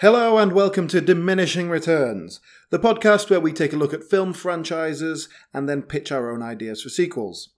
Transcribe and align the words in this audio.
Hello 0.00 0.38
and 0.38 0.52
welcome 0.52 0.88
to 0.88 1.00
Diminishing 1.00 1.70
Returns, 1.70 2.40
the 2.70 2.80
podcast 2.80 3.30
where 3.30 3.38
we 3.38 3.52
take 3.52 3.72
a 3.72 3.76
look 3.76 3.94
at 3.94 4.02
film 4.02 4.32
franchises 4.32 5.28
and 5.52 5.68
then 5.68 5.82
pitch 5.82 6.10
our 6.10 6.32
own 6.32 6.42
ideas 6.42 6.82
for 6.82 6.88
sequels. 6.88 7.50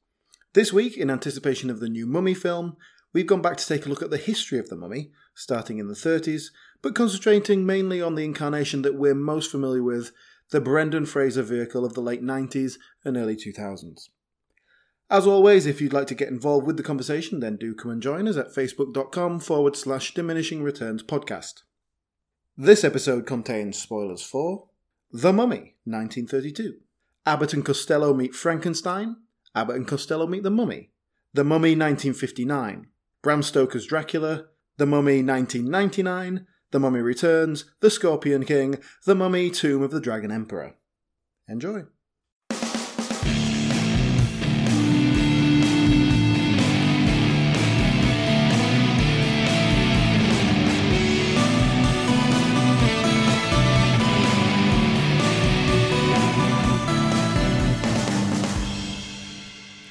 This 0.53 0.71
week, 0.71 0.99
in 0.99 1.09
anticipation 1.11 1.71
of 1.71 1.81
the 1.81 1.89
new 1.89 2.05
Mummy 2.05 2.35
film, 2.35 2.77
we've 3.15 3.27
gone 3.27 3.41
back 3.41 3.57
to 3.57 3.67
take 3.67 3.87
a 3.87 3.89
look 3.89 4.03
at 4.03 4.11
the 4.11 4.19
history 4.19 4.59
of 4.59 4.69
the 4.69 4.77
mummy, 4.77 5.13
starting 5.35 5.79
in 5.79 5.89
the 5.89 5.95
30s, 5.95 6.51
but 6.83 6.95
concentrating 6.95 7.65
mainly 7.65 8.03
on 8.03 8.17
the 8.17 8.25
incarnation 8.27 8.83
that 8.83 8.97
we're 8.97 9.15
most 9.15 9.51
familiar 9.51 9.83
with, 9.83 10.13
the 10.51 10.61
Brendan 10.61 11.07
Fraser 11.07 11.43
vehicle 11.43 11.87
of 11.87 11.95
the 11.95 12.03
late 12.03 12.23
90s 12.23 12.75
and 13.03 13.17
early 13.17 13.35
2000s. 13.35 14.11
As 15.09 15.27
always, 15.27 15.65
if 15.65 15.81
you'd 15.81 15.95
like 15.95 16.09
to 16.09 16.15
get 16.15 16.29
involved 16.29 16.67
with 16.67 16.77
the 16.77 16.83
conversation, 16.83 17.41
then 17.41 17.57
do 17.57 17.75
come 17.75 17.93
and 17.93 18.03
join 18.03 18.29
us 18.29 18.37
at 18.37 18.55
facebook.com 18.55 19.41
forward 19.41 19.75
slash 19.75 20.13
diminishing 20.13 20.63
returns 20.63 21.03
podcast. 21.03 21.63
This 22.59 22.85
episode 22.85 23.27
contains 23.27 23.77
spoilers 23.77 24.23
for 24.23 24.69
The 25.13 25.31
Mummy, 25.31 25.75
1932, 25.85 26.79
Abbott 27.27 27.53
and 27.53 27.63
Costello 27.63 28.15
meet 28.15 28.35
Frankenstein, 28.35 29.17
Abbott 29.55 29.77
and 29.77 29.87
Costello 29.87 30.27
meet 30.27 30.43
the 30.43 30.51
Mummy, 30.51 30.89
The 31.35 31.45
Mummy, 31.45 31.73
1959, 31.73 32.87
Bram 33.21 33.43
Stoker's 33.43 33.85
Dracula, 33.85 34.47
The 34.79 34.87
Mummy, 34.87 35.23
1999, 35.23 36.47
The 36.71 36.81
Mummy 36.81 37.01
Returns, 37.01 37.67
The 37.81 37.91
Scorpion 37.91 38.47
King, 38.47 38.79
The 39.05 39.15
Mummy, 39.15 39.51
Tomb 39.51 39.83
of 39.83 39.91
the 39.91 40.01
Dragon 40.01 40.33
Emperor. 40.33 40.77
Enjoy. 41.47 41.83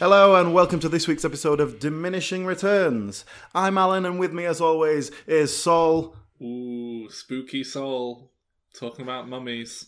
Hello 0.08 0.36
and 0.36 0.54
welcome 0.54 0.80
to 0.82 0.88
this 0.88 1.08
week's 1.08 1.26
episode 1.26 1.60
of 1.60 1.80
Diminishing 1.80 2.46
Returns. 2.46 3.26
I'm 3.56 3.76
Alan 3.76 4.06
and 4.06 4.20
with 4.20 4.34
me 4.34 4.46
as 4.46 4.62
always 4.62 5.10
is 5.26 5.58
Saul 5.58 6.16
Ooh, 6.40 7.10
spooky 7.10 7.64
soul. 7.64 8.32
Talking 8.72 9.02
about 9.02 9.28
mummies. 9.28 9.88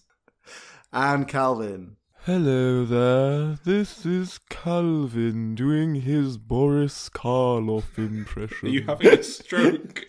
and 0.92 1.28
Calvin. 1.28 1.98
Hello 2.26 2.84
there, 2.84 3.60
this 3.64 4.08
is 4.08 4.40
Calvin 4.50 5.54
doing 5.54 5.94
his 5.94 6.40
Boris 6.40 7.10
Karloff 7.10 8.00
impression. 8.00 8.70
Are 8.70 8.72
you 8.72 8.86
having 8.88 9.20
a 9.20 9.22
stroke? 9.22 10.08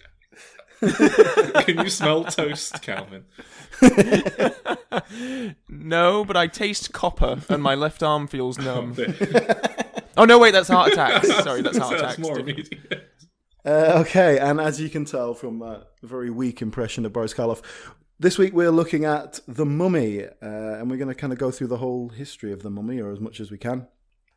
Can 0.80 1.84
you 1.84 1.90
smell 1.90 2.24
toast, 2.24 2.80
Calvin? 2.80 3.26
no, 5.68 6.24
but 6.24 6.36
I 6.36 6.46
taste 6.46 6.94
copper 6.94 7.40
and 7.50 7.62
my 7.62 7.74
left 7.74 8.02
arm 8.02 8.26
feels 8.26 8.56
numb. 8.58 8.96
oh 8.96 9.54
no, 10.24 10.38
wait, 10.38 10.52
that's 10.52 10.68
heart 10.68 10.92
attacks. 10.92 11.28
Sorry, 11.44 11.62
that's 11.62 11.78
heart 11.78 11.96
attacks. 11.96 12.18
More 12.18 12.38
immediate. 12.38 12.74
Uh, 13.64 14.02
okay, 14.06 14.38
and 14.38 14.60
as 14.60 14.80
you 14.80 14.88
can 14.88 15.04
tell 15.04 15.34
from 15.34 15.58
that 15.58 15.88
very 16.02 16.30
weak 16.30 16.62
impression 16.62 17.04
of 17.04 17.12
Boris 17.12 17.34
Karloff, 17.34 17.62
this 18.18 18.38
week 18.38 18.52
we're 18.54 18.70
looking 18.70 19.04
at 19.04 19.40
The 19.46 19.66
Mummy, 19.66 20.24
uh, 20.24 20.30
and 20.40 20.90
we're 20.90 20.96
going 20.96 21.08
to 21.08 21.14
kind 21.14 21.32
of 21.32 21.38
go 21.38 21.50
through 21.50 21.66
the 21.68 21.76
whole 21.76 22.08
history 22.08 22.52
of 22.52 22.62
The 22.62 22.70
Mummy, 22.70 23.00
or 23.00 23.10
as 23.12 23.20
much 23.20 23.40
as 23.40 23.50
we 23.50 23.58
can. 23.58 23.86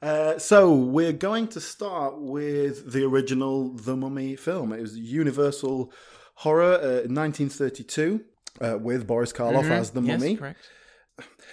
Uh, 0.02 0.38
so 0.40 0.74
we're 0.74 1.14
going 1.14 1.48
to 1.50 1.62
start 1.62 2.20
with 2.20 2.92
the 2.92 3.04
original 3.06 3.74
The 3.76 3.96
Mummy 3.96 4.36
film. 4.36 4.74
It 4.74 4.82
was 4.82 4.98
Universal 4.98 5.94
Horror, 6.36 6.74
uh, 6.74 7.08
1932, 7.08 8.22
uh, 8.59 8.78
with 8.80 9.06
Boris 9.08 9.32
Karloff 9.32 9.70
as 9.70 9.92
the 9.92 10.02
Yes, 10.02 10.20
Mummy. 10.20 10.36
correct. 10.38 10.70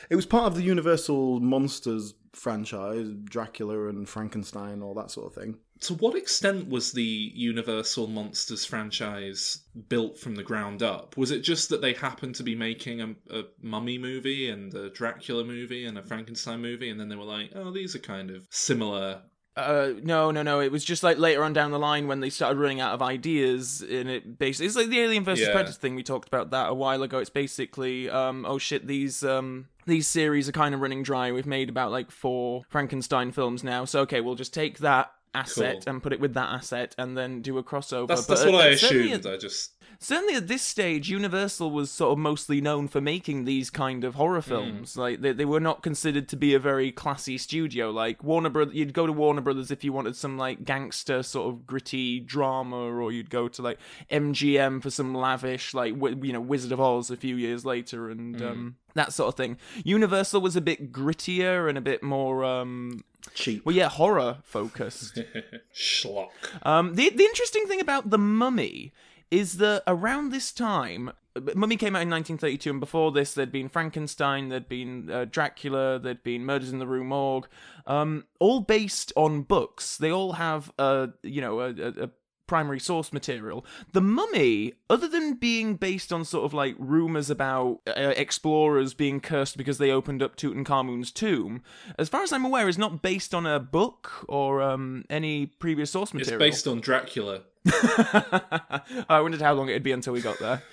It 0.09 0.17
was 0.17 0.25
part 0.25 0.47
of 0.47 0.55
the 0.57 0.63
Universal 0.63 1.41
Monsters 1.41 2.15
franchise, 2.39 3.09
Dracula 3.25 3.89
and 3.89 4.09
Frankenstein, 4.09 4.83
all 4.83 4.95
that 4.95 5.11
sort 5.11 5.27
of 5.27 5.35
thing. 5.35 5.59
To 5.81 5.95
what 5.95 6.17
extent 6.17 6.69
was 6.69 6.93
the 6.93 7.33
Universal 7.35 8.09
Monsters 8.09 8.65
franchise 8.65 9.63
built 9.89 10.19
from 10.19 10.35
the 10.35 10.43
ground 10.43 10.83
up? 10.83 11.17
Was 11.17 11.31
it 11.31 11.41
just 11.41 11.69
that 11.69 11.81
they 11.81 11.93
happened 11.93 12.35
to 12.37 12.43
be 12.43 12.55
making 12.55 13.01
a, 13.01 13.15
a 13.31 13.45
mummy 13.63 13.97
movie 13.97 14.51
and 14.51 14.75
a 14.75 14.91
Dracula 14.91 15.45
movie 15.45 15.85
and 15.85 15.97
a 15.97 16.03
Frankenstein 16.03 16.61
movie, 16.61 16.91
and 16.91 16.99
then 16.99 17.09
they 17.09 17.17
were 17.17 17.25
like, 17.25 17.53
oh, 17.55 17.71
these 17.71 17.95
are 17.95 18.01
kind 18.01 18.31
of 18.31 18.47
similar 18.51 19.23
Uh, 19.59 19.93
no, 20.03 20.31
no, 20.31 20.43
no. 20.43 20.61
It 20.61 20.71
was 20.73 20.85
just 20.85 21.03
like 21.03 21.19
later 21.19 21.43
on 21.43 21.53
down 21.53 21.71
the 21.71 21.79
line 21.79 22.07
when 22.07 22.21
they 22.21 22.31
started 22.31 22.59
running 22.59 22.81
out 22.81 22.95
of 22.95 23.03
ideas, 23.03 23.81
and 23.83 24.09
it 24.09 24.39
basically 24.39 24.67
it's 24.67 24.77
like 24.77 24.89
the 24.89 25.01
Alien 25.01 25.25
versus 25.25 25.47
Yeah. 25.47 25.53
Predator 25.53 25.73
thing 25.75 25.95
we 25.95 26.03
talked 26.03 26.29
about 26.29 26.51
that 26.51 26.69
a 26.71 26.75
while 26.75 27.03
ago. 27.03 27.19
It's 27.19 27.31
basically, 27.31 28.09
um, 28.09 28.45
oh 28.47 28.59
shit, 28.59 28.87
these 28.87 29.23
um 29.25 29.67
these 29.87 30.07
series 30.07 30.49
are 30.49 30.53
kind 30.53 30.75
of 30.75 30.81
running 30.81 31.03
dry. 31.03 31.33
We've 31.33 31.47
made 31.47 31.69
about 31.69 31.91
like 31.91 32.11
four 32.11 32.63
Frankenstein 32.69 33.33
films 33.33 33.65
now, 33.65 33.85
so 33.85 34.01
okay, 34.01 34.21
we'll 34.21 34.35
just 34.35 34.55
take 34.55 34.79
that 34.79 35.13
asset 35.35 35.85
Cool. 35.85 35.93
and 35.95 36.03
put 36.03 36.13
it 36.13 36.21
with 36.21 36.35
that 36.35 36.49
asset, 36.51 36.95
and 36.99 37.17
then 37.17 37.43
do 37.43 37.59
a 37.59 37.63
crossover. 37.65 38.09
That's, 38.09 38.23
But 38.27 38.29
that's 38.37 38.47
at- 38.47 38.53
what 38.53 38.65
I 38.65 38.69
assumed. 38.69 39.27
at- 39.27 39.33
I 39.33 39.37
just 39.37 39.73
certainly 39.99 40.35
at 40.35 40.49
this 40.49 40.63
stage, 40.63 41.09
Universal 41.09 41.71
was 41.71 41.91
sort 41.91 42.13
of 42.13 42.19
mostly 42.19 42.61
known 42.61 42.89
for 42.89 43.01
making 43.01 43.45
these 43.45 43.71
kind 43.71 44.05
of 44.05 44.15
horror 44.15 44.43
films. 44.43 44.97
Like 44.97 45.21
they, 45.21 45.33
they 45.33 45.45
were 45.45 45.61
not 45.61 45.83
considered 45.83 46.29
to 46.29 46.37
be 46.37 46.55
a 46.55 46.59
very 46.59 46.93
classy 46.93 47.39
studio. 47.39 47.91
Like 47.91 48.23
Warner 48.23 48.51
Brothers, 48.51 48.75
you'd 48.75 48.93
go 48.93 49.07
to 49.07 49.13
Warner 49.13 49.41
Brothers 49.41 49.71
if 49.71 49.85
you 49.85 49.93
wanted 49.93 50.17
some 50.17 50.37
like 50.39 50.65
gangster 50.65 51.23
sort 51.23 51.49
of 51.53 51.67
gritty 51.67 52.21
drama, 52.21 52.77
or 52.77 53.13
you'd 53.13 53.31
go 53.31 53.49
to 53.49 53.63
like 53.63 53.79
MGM 54.11 54.83
for 54.83 54.91
some 54.91 55.15
lavish 55.15 55.75
like 55.75 55.95
wi- 55.95 56.19
you 56.23 56.33
know 56.33 56.41
Wizard 56.41 56.73
of 56.73 56.81
Oz 56.81 57.11
a 57.11 57.17
few 57.17 57.37
years 57.37 57.65
later 57.65 58.09
and 58.11 58.41
um, 58.43 58.77
that 58.95 59.13
sort 59.13 59.29
of 59.29 59.35
thing. 59.37 59.57
Universal 59.85 60.41
was 60.41 60.57
a 60.57 60.61
bit 60.61 60.93
grittier 60.93 61.69
and 61.69 61.79
a 61.79 61.83
bit 61.83 62.03
more. 62.03 62.45
Um, 62.45 63.05
Cheap. 63.35 63.65
well, 63.67 63.75
yeah, 63.75 63.89
horror 63.89 64.39
focused. 64.43 65.19
schlock. 65.75 66.31
Um, 66.63 66.95
the 66.95 67.11
the 67.11 67.25
interesting 67.25 67.67
thing 67.67 67.81
about 67.81 68.11
the 68.11 68.19
Mummy 68.19 68.93
is 69.31 69.59
that 69.59 69.83
around 69.87 70.31
this 70.31 70.53
time, 70.53 71.11
Mummy 71.55 71.77
came 71.77 71.95
out 71.95 72.03
in 72.03 72.11
1932, 72.11 72.71
and 72.71 72.81
before 72.81 73.13
this, 73.13 73.35
there'd 73.35 73.53
been 73.53 73.69
Frankenstein, 73.69 74.49
there'd 74.49 74.69
been 74.69 75.11
uh, 75.11 75.25
Dracula, 75.25 75.99
there'd 75.99 76.23
been 76.23 76.45
Murders 76.45 76.73
in 76.73 76.79
the 76.79 76.87
Rue 76.87 77.05
Morgue, 77.05 77.49
um, 77.87 78.25
all 78.41 78.61
based 78.61 79.13
on 79.17 79.43
books. 79.43 79.97
They 79.97 80.11
all 80.11 80.35
have 80.35 80.73
a 80.79 81.11
you 81.23 81.41
know 81.41 81.61
a, 81.61 81.69
a, 81.71 82.05
a 82.05 82.11
primary 82.49 82.81
source 82.81 83.13
material. 83.13 83.65
The 83.93 84.01
Mummy, 84.01 84.73
other 84.91 85.07
than 85.07 85.35
being 85.35 85.77
based 85.77 86.13
on 86.13 86.25
sort 86.25 86.45
of 86.45 86.53
like 86.53 86.75
rumors 86.79 87.31
about 87.31 87.81
uh, 87.87 88.15
explorers 88.17 88.95
being 88.95 89.21
cursed 89.21 89.57
because 89.57 89.79
they 89.79 89.93
opened 89.93 90.23
up 90.23 90.35
Tutankhamun's 90.35 91.13
tomb, 91.13 91.63
as 91.97 92.09
far 92.09 92.23
as 92.23 92.33
I'm 92.33 92.45
aware, 92.45 92.69
is 92.69 92.79
not 92.79 93.03
based 93.03 93.35
on 93.35 93.47
a 93.47 93.61
book 93.61 94.25
or 94.29 94.61
um, 94.63 95.05
any 95.09 95.47
previous 95.47 95.93
source 95.93 96.13
material. 96.13 96.43
It's 96.43 96.57
based 96.57 96.67
on 96.67 96.81
Dracula. 96.81 97.43
I 99.09 99.21
wondered 99.21 99.43
how 99.43 99.55
long 99.55 99.69
it'd 99.69 99.83
be 99.83 99.93
until 99.93 100.13
we 100.13 100.21
got 100.21 100.39
there. 100.39 100.63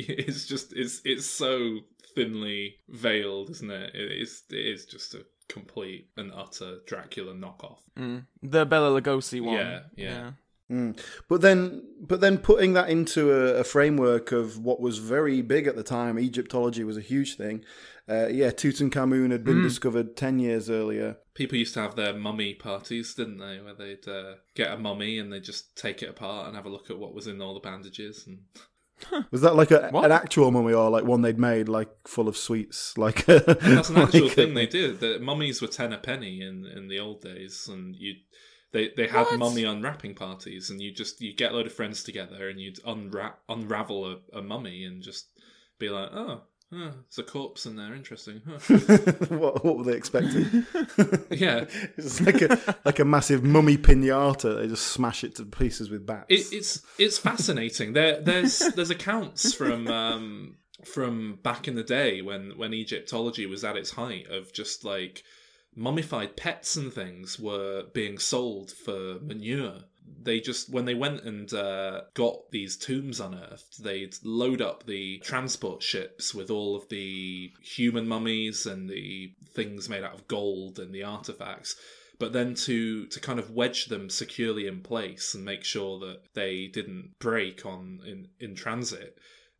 It's 0.00 0.46
just 0.46 0.74
it's 0.74 1.00
it's 1.04 1.26
so 1.26 1.78
thinly 2.14 2.76
veiled, 2.88 3.50
isn't 3.50 3.70
it? 3.70 3.94
It 3.94 4.22
is 4.22 4.44
it 4.50 4.64
is 4.64 4.84
just 4.84 5.14
a 5.14 5.24
complete 5.48 6.08
and 6.16 6.30
utter 6.32 6.78
Dracula 6.86 7.32
knockoff. 7.32 7.78
Mm. 7.98 8.26
The 8.42 8.64
Bela 8.64 9.00
Lugosi 9.00 9.40
one. 9.40 9.56
Yeah, 9.56 9.80
yeah. 9.96 10.30
Mm. 10.70 11.00
But 11.28 11.40
then, 11.40 11.82
but 12.00 12.20
then 12.20 12.38
putting 12.38 12.74
that 12.74 12.90
into 12.90 13.32
a, 13.32 13.60
a 13.60 13.64
framework 13.64 14.32
of 14.32 14.58
what 14.58 14.80
was 14.80 14.98
very 14.98 15.40
big 15.40 15.66
at 15.66 15.76
the 15.76 15.82
time, 15.82 16.18
Egyptology 16.18 16.84
was 16.84 16.96
a 16.96 17.02
huge 17.02 17.36
thing. 17.36 17.64
Uh, 18.08 18.28
yeah, 18.28 18.50
Tutankhamun 18.50 19.30
had 19.30 19.44
been 19.44 19.62
discovered 19.62 20.16
ten 20.16 20.38
years 20.38 20.70
earlier. 20.70 21.18
People 21.34 21.58
used 21.58 21.74
to 21.74 21.80
have 21.80 21.94
their 21.94 22.14
mummy 22.14 22.54
parties, 22.54 23.14
didn't 23.14 23.38
they? 23.38 23.60
Where 23.60 23.74
they'd 23.74 24.08
uh, 24.08 24.34
get 24.54 24.72
a 24.72 24.78
mummy 24.78 25.18
and 25.18 25.32
they'd 25.32 25.44
just 25.44 25.76
take 25.76 26.02
it 26.02 26.08
apart 26.08 26.46
and 26.46 26.56
have 26.56 26.66
a 26.66 26.70
look 26.70 26.90
at 26.90 26.98
what 26.98 27.14
was 27.14 27.26
in 27.26 27.42
all 27.42 27.54
the 27.54 27.60
bandages. 27.60 28.26
And 28.26 28.38
Was 29.30 29.42
that 29.42 29.56
like 29.56 29.70
a, 29.70 29.90
an 29.94 30.10
actual 30.10 30.50
mummy 30.50 30.72
or 30.72 30.90
like 30.90 31.04
one 31.04 31.22
they'd 31.22 31.38
made, 31.38 31.68
like 31.68 31.90
full 32.06 32.28
of 32.28 32.36
sweets? 32.36 32.96
Like 32.98 33.24
that's 33.26 33.90
an 33.90 33.98
actual 33.98 34.24
like, 34.24 34.32
thing 34.32 34.54
they 34.54 34.66
did. 34.66 35.00
The 35.00 35.18
mummies 35.20 35.60
were 35.60 35.68
ten 35.68 35.92
a 35.92 35.98
penny 35.98 36.40
in 36.40 36.64
in 36.66 36.88
the 36.88 36.98
old 36.98 37.20
days, 37.20 37.68
and 37.70 37.94
you. 37.94 38.14
They, 38.70 38.90
they 38.94 39.06
had 39.06 39.24
What? 39.28 39.38
mummy 39.38 39.64
unwrapping 39.64 40.14
parties, 40.14 40.68
and 40.68 40.78
you 40.78 40.92
just 40.92 41.22
you 41.22 41.34
get 41.34 41.52
a 41.52 41.54
load 41.54 41.66
of 41.66 41.72
friends 41.72 42.02
together, 42.02 42.50
and 42.50 42.60
you'd 42.60 42.78
unwrap 42.84 43.38
unravel 43.48 44.04
a, 44.04 44.38
a 44.38 44.42
mummy, 44.42 44.84
and 44.84 45.02
just 45.02 45.28
be 45.78 45.88
like, 45.88 46.10
oh, 46.12 46.42
huh, 46.72 46.90
it's 47.06 47.18
a 47.18 47.22
corpse 47.22 47.66
in 47.66 47.76
there, 47.76 47.94
interesting. 47.94 48.42
Huh. 48.46 48.76
what, 49.28 49.64
what 49.64 49.78
were 49.78 49.84
they 49.84 49.96
expecting? 49.96 50.44
yeah, 51.30 51.64
it's 51.96 52.20
like 52.20 52.42
a 52.42 52.76
like 52.84 52.98
a 52.98 53.04
massive 53.04 53.42
mummy 53.42 53.76
pinata. 53.76 54.60
They 54.60 54.68
just 54.68 54.88
smash 54.88 55.24
it 55.24 55.36
to 55.36 55.44
pieces 55.44 55.90
with 55.90 56.06
bats. 56.06 56.26
it, 56.28 56.46
it's 56.52 56.82
it's 56.98 57.18
fascinating. 57.18 57.92
There 57.92 58.20
there's 58.20 58.58
there's 58.74 58.90
accounts 58.90 59.54
from 59.54 59.88
um, 59.88 60.56
from 60.84 61.38
back 61.42 61.68
in 61.68 61.74
the 61.74 61.82
day 61.82 62.22
when 62.22 62.52
when 62.56 62.72
Egyptology 62.72 63.46
was 63.46 63.64
at 63.64 63.76
its 63.76 63.92
height 63.92 64.26
of 64.28 64.52
just 64.52 64.84
like 64.84 65.22
mummified 65.74 66.36
pets 66.36 66.76
and 66.76 66.92
things 66.92 67.38
were 67.38 67.84
being 67.94 68.18
sold 68.18 68.72
for 68.72 69.18
manure 69.20 69.80
they 70.22 70.40
just 70.40 70.70
when 70.70 70.84
they 70.84 70.94
went 70.94 71.22
and 71.22 71.52
uh, 71.52 72.02
got 72.14 72.50
these 72.50 72.76
tombs 72.76 73.20
unearthed, 73.20 73.82
they'd 73.82 74.14
load 74.22 74.60
up 74.60 74.86
the 74.86 75.18
transport 75.18 75.82
ships 75.82 76.34
with 76.34 76.50
all 76.50 76.76
of 76.76 76.88
the 76.88 77.52
human 77.62 78.06
mummies 78.06 78.66
and 78.66 78.88
the 78.88 79.32
things 79.54 79.88
made 79.88 80.04
out 80.04 80.14
of 80.14 80.28
gold 80.28 80.78
and 80.78 80.94
the 80.94 81.04
artifacts. 81.04 81.76
But 82.18 82.32
then 82.32 82.54
to 82.54 83.06
to 83.06 83.20
kind 83.20 83.38
of 83.38 83.50
wedge 83.50 83.86
them 83.86 84.10
securely 84.10 84.66
in 84.66 84.82
place 84.82 85.34
and 85.34 85.44
make 85.44 85.64
sure 85.64 86.00
that 86.00 86.22
they 86.34 86.66
didn't 86.66 87.14
break 87.20 87.64
on 87.64 88.00
in 88.04 88.28
in 88.40 88.54
transit, 88.54 89.18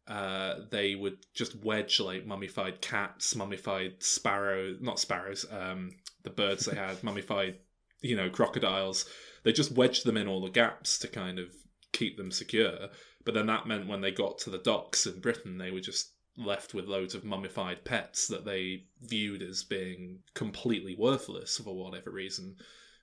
uh, 0.08 0.60
they 0.70 0.94
would 0.94 1.18
just 1.34 1.62
wedge 1.62 2.00
like 2.00 2.26
mummified 2.26 2.80
cats, 2.80 3.36
mummified 3.36 4.02
sparrow, 4.02 4.74
not 4.80 4.98
sparrows, 4.98 5.44
um, 5.50 5.92
the 6.24 6.30
birds 6.30 6.64
they 6.64 6.76
had, 6.76 7.02
mummified, 7.04 7.56
you 8.00 8.16
know, 8.16 8.30
crocodiles. 8.30 9.04
They 9.42 9.52
just 9.52 9.72
wedged 9.72 10.04
them 10.04 10.16
in 10.16 10.28
all 10.28 10.40
the 10.40 10.50
gaps 10.50 10.98
to 10.98 11.08
kind 11.08 11.38
of 11.38 11.48
keep 11.92 12.16
them 12.16 12.30
secure. 12.30 12.88
But 13.24 13.34
then 13.34 13.46
that 13.46 13.66
meant 13.66 13.88
when 13.88 14.00
they 14.00 14.10
got 14.10 14.38
to 14.38 14.50
the 14.50 14.58
docks 14.58 15.06
in 15.06 15.20
Britain, 15.20 15.58
they 15.58 15.70
were 15.70 15.80
just 15.80 16.12
left 16.36 16.72
with 16.72 16.86
loads 16.86 17.14
of 17.14 17.24
mummified 17.24 17.84
pets 17.84 18.28
that 18.28 18.44
they 18.44 18.84
viewed 19.02 19.42
as 19.42 19.64
being 19.64 20.20
completely 20.34 20.94
worthless 20.96 21.58
for 21.58 21.74
whatever 21.74 22.10
reason, 22.10 22.56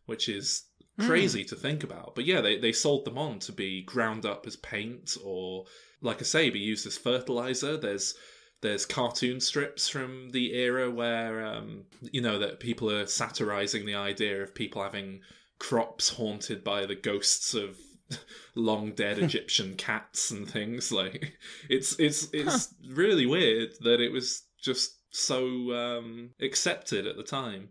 which 0.05 0.29
is 0.29 0.63
hmm. 0.97 1.05
crazy 1.05 1.43
to 1.43 1.55
think 1.55 1.83
about. 1.83 2.15
But 2.15 2.25
yeah, 2.25 2.41
they, 2.41 2.57
they 2.57 2.71
sold 2.71 3.05
them 3.05 3.17
on 3.17 3.39
to 3.39 3.51
be 3.51 3.83
ground 3.83 4.25
up 4.25 4.47
as 4.47 4.55
paint 4.55 5.17
or, 5.23 5.65
like 6.01 6.21
I 6.21 6.23
say, 6.23 6.49
be 6.49 6.59
used 6.59 6.87
as 6.87 6.97
fertilizer. 6.97 7.77
There's 7.77 8.15
there's 8.61 8.85
cartoon 8.85 9.39
strips 9.39 9.87
from 9.87 10.31
the 10.31 10.53
era 10.53 10.89
where 10.89 11.45
um, 11.45 11.83
you 12.11 12.21
know 12.21 12.39
that 12.39 12.59
people 12.59 12.89
are 12.91 13.05
satirizing 13.05 13.85
the 13.85 13.95
idea 13.95 14.41
of 14.41 14.55
people 14.55 14.81
having 14.81 15.21
crops 15.59 16.09
haunted 16.09 16.63
by 16.63 16.85
the 16.85 16.95
ghosts 16.95 17.53
of 17.53 17.77
long 18.55 18.91
dead 18.91 19.17
Egyptian 19.19 19.75
cats 19.75 20.31
and 20.31 20.49
things. 20.49 20.91
Like 20.91 21.33
it's 21.69 21.99
it's 21.99 22.27
it's 22.33 22.73
really 22.89 23.25
weird 23.25 23.71
that 23.81 24.01
it 24.01 24.11
was 24.11 24.43
just 24.61 24.97
so 25.11 25.45
um, 25.73 26.31
accepted 26.41 27.05
at 27.07 27.17
the 27.17 27.23
time. 27.23 27.69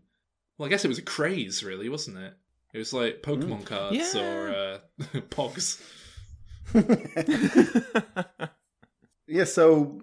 Well, 0.57 0.67
I 0.67 0.71
guess 0.71 0.85
it 0.85 0.89
was 0.89 0.99
a 0.99 1.03
craze, 1.03 1.65
really, 1.65 1.89
wasn't 1.89 2.19
it? 2.19 2.35
It 2.73 2.79
was 2.79 2.93
like 2.93 3.23
Pokemon 3.23 3.65
cards 3.67 4.15
Yeah. 4.15 4.21
or 4.23 4.49
uh, 4.51 4.79
Pogs. 5.31 5.81
Yeah, 9.27 9.45
so 9.45 10.03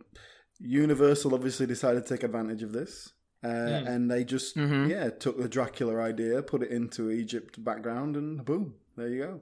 Universal 0.64 1.34
obviously 1.34 1.66
decided 1.66 2.06
to 2.06 2.14
take 2.14 2.24
advantage 2.24 2.64
of 2.64 2.72
this. 2.72 3.14
Uh, 3.44 3.48
Hmm. 3.82 3.88
And 3.88 4.12
they 4.12 4.24
just, 4.24 4.56
Mhm. 4.56 4.88
yeah, 4.90 5.10
took 5.10 5.40
the 5.42 5.50
Dracula 5.50 5.98
idea, 6.00 6.44
put 6.44 6.62
it 6.62 6.70
into 6.70 7.10
Egypt 7.10 7.64
background, 7.64 8.16
and 8.16 8.46
boom, 8.46 8.76
there 8.96 9.08
you 9.10 9.18
go. 9.24 9.42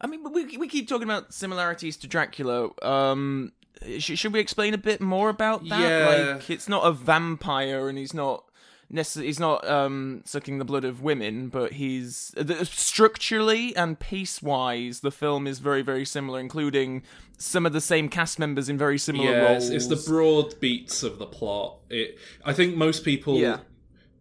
I 0.00 0.06
mean, 0.06 0.22
we 0.32 0.56
we 0.56 0.68
keep 0.68 0.88
talking 0.88 1.04
about 1.08 1.34
similarities 1.34 1.96
to 1.98 2.06
Dracula. 2.06 2.70
Um, 2.82 3.52
sh- 3.98 4.16
should 4.18 4.32
we 4.32 4.40
explain 4.40 4.72
a 4.74 4.78
bit 4.78 5.00
more 5.02 5.28
about 5.28 5.68
that? 5.68 5.80
Yeah. 5.80 6.34
Like, 6.36 6.48
it's 6.48 6.68
not 6.68 6.86
a 6.86 6.92
vampire, 6.92 7.88
and 7.90 7.98
he's 7.98 8.14
not 8.14 8.44
necess- 8.92 9.22
He's 9.22 9.40
not 9.40 9.66
um 9.68 10.22
sucking 10.24 10.58
the 10.58 10.64
blood 10.64 10.84
of 10.84 11.02
women, 11.02 11.48
but 11.48 11.72
he's 11.72 12.32
the, 12.36 12.64
structurally 12.64 13.74
and 13.76 13.98
piece 13.98 14.40
wise, 14.42 15.00
the 15.00 15.10
film 15.10 15.46
is 15.46 15.58
very 15.58 15.82
very 15.82 16.04
similar, 16.04 16.40
including 16.40 17.02
some 17.38 17.66
of 17.66 17.72
the 17.72 17.80
same 17.80 18.08
cast 18.08 18.38
members 18.38 18.68
in 18.68 18.78
very 18.78 18.98
similar 18.98 19.30
Yeah, 19.30 19.52
roles. 19.52 19.68
it's, 19.70 19.84
it's 19.86 20.04
the 20.04 20.10
broad 20.10 20.58
beats 20.60 21.02
of 21.02 21.18
the 21.18 21.26
plot. 21.26 21.78
It, 21.90 22.18
I 22.44 22.52
think 22.52 22.76
most 22.76 23.04
people, 23.04 23.36
Yeah. 23.38 23.58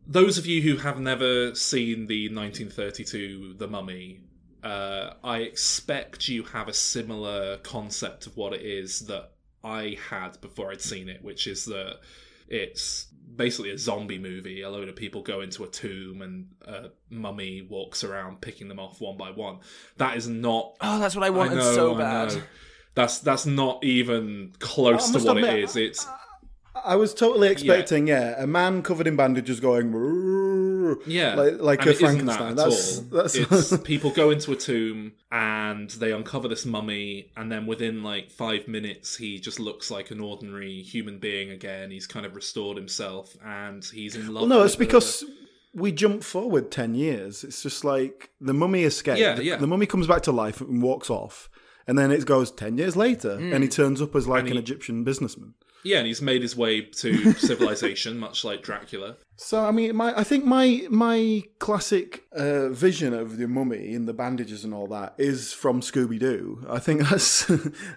those 0.06 0.38
of 0.38 0.46
you 0.46 0.62
who 0.62 0.78
have 0.78 1.00
never 1.00 1.56
seen 1.56 2.08
the 2.08 2.28
1932 2.30 3.56
The 3.58 3.68
Mummy, 3.68 4.20
uh, 4.64 5.14
I 5.24 5.38
expect 5.40 6.28
you 6.28 6.44
have 6.44 6.68
a 6.68 6.74
similar 6.74 7.58
concept 7.58 8.28
of 8.28 8.36
what 8.36 8.54
it 8.54 8.62
is 8.62 9.02
that 9.08 9.32
I 9.64 9.98
had 10.10 10.40
before 10.42 10.72
I'd 10.72 10.82
seen 10.82 11.08
it, 11.10 11.24
which 11.24 11.48
is 11.48 11.66
that 11.66 12.00
it's 12.48 13.08
basically 13.36 13.72
a 13.72 13.77
zombie 13.77 14.19
movie. 14.19 14.62
A 14.62 14.69
load 14.69 14.89
of 14.89 14.95
people 14.95 15.22
go 15.22 15.42
into 15.42 15.63
a 15.63 15.68
tomb 15.68 16.22
and 16.22 16.48
a 16.66 16.89
mummy 17.10 17.62
walks 17.62 18.04
around 18.04 18.42
picking 18.42 18.68
them 18.68 18.80
off 18.80 19.01
one 19.01 19.18
by 19.18 19.31
one. 19.31 19.60
That 19.98 20.18
is 20.18 20.27
not 20.27 20.75
Oh, 20.81 21.00
that's 21.00 21.16
what 21.16 21.24
I 21.24 21.30
wanted 21.30 21.54
I 21.54 21.56
know, 21.62 21.74
so 21.74 21.95
bad. 21.95 22.44
That's 22.94 23.19
that's 23.19 23.45
not 23.45 23.83
even 23.83 24.54
close 24.60 25.12
to 25.12 25.19
what 25.19 25.38
admit, 25.38 25.54
it 25.54 25.63
is. 25.63 25.75
It's 25.75 26.07
I 26.83 26.95
was 26.98 27.13
totally 27.13 27.48
expecting, 27.48 28.07
yeah, 28.07 28.36
a 28.38 28.45
man 28.45 28.81
covered 28.81 29.07
in 29.07 29.16
bandages 29.16 29.60
going, 29.60 29.92
yeah, 31.06 31.36
like, 31.36 31.60
like 31.60 31.80
and 31.82 31.90
a 31.90 31.92
isn't 31.92 32.26
that 32.26 32.38
Frankenstein. 32.38 32.56
That's, 33.10 33.36
that's 33.46 33.72
It's 33.74 33.78
people 33.84 34.12
go 34.12 34.30
into 34.30 34.52
a 34.52 34.56
tomb 34.56 35.14
and 35.32 35.90
they 35.92 36.12
uncover 36.12 36.48
this 36.48 36.66
mummy, 36.66 37.32
and 37.36 37.52
then 37.52 37.66
within 37.66 38.04
like 38.04 38.32
five 38.32 38.68
minutes, 38.68 39.18
he 39.18 39.40
just 39.40 39.60
looks 39.60 39.92
like 39.92 40.12
an 40.12 40.20
ordinary 40.20 40.82
human 40.82 41.20
being 41.20 41.52
again. 41.52 41.92
He's 41.92 42.08
kind 42.08 42.26
of 42.26 42.36
restored 42.36 42.78
himself, 42.78 43.36
and 43.44 43.84
he's 43.84 44.16
in 44.16 44.28
love. 44.34 44.48
well, 44.48 44.60
no, 44.60 44.64
it's 44.64 44.76
because 44.76 45.24
we 45.76 45.92
jump 45.92 46.24
forward 46.24 46.72
10 46.72 46.96
years. 46.96 47.44
It's 47.44 47.62
just 47.62 47.84
like 47.84 48.31
the 48.40 48.54
mummy 48.54 48.84
escaped. 48.84 49.20
Yeah, 49.20 49.36
the, 49.36 49.44
yeah. 49.44 49.58
the 49.58 49.68
mummy 49.68 49.86
comes 49.86 50.08
back 50.08 50.24
to 50.24 50.31
life 50.31 50.62
and 50.62 50.81
walks 50.81 51.10
off. 51.10 51.50
And 51.88 52.00
then 52.00 52.12
it 52.12 52.26
goes 52.26 52.50
10 52.50 52.80
years 52.80 52.96
later, 52.96 53.34
and 53.34 53.54
hmm. 53.54 53.62
he 53.62 53.68
turns 53.68 54.02
up 54.02 54.16
as 54.16 54.28
like 54.28 54.44
And 54.44 54.54
an 54.54 54.58
Egyptian 54.58 55.04
businessman. 55.04 55.54
yeah, 55.84 56.00
and 56.00 56.08
he's 56.08 56.22
made 56.22 56.42
his 56.42 56.56
way 56.56 56.81
to 56.81 57.34
civilization, 57.34 58.18
much 58.18 58.44
like 58.44 58.64
Dracula. 58.64 59.18
So 59.38 59.66
I 59.66 59.72
mean, 59.72 59.96
my 59.96 60.18
I 60.18 60.24
think 60.24 60.46
my 60.46 60.88
my 60.90 61.44
classic 61.60 62.24
uh, 62.32 62.70
vision 62.70 63.14
of 63.14 63.38
the 63.38 63.48
mummy 63.48 63.94
and 63.94 64.08
the 64.08 64.14
bandages 64.14 64.64
and 64.64 64.74
all 64.74 64.88
that 64.88 65.16
is 65.18 65.52
from 65.52 65.82
Scooby 65.82 66.20
Doo. 66.20 66.66
I 66.70 66.80
think 66.80 67.02
that's 67.10 67.50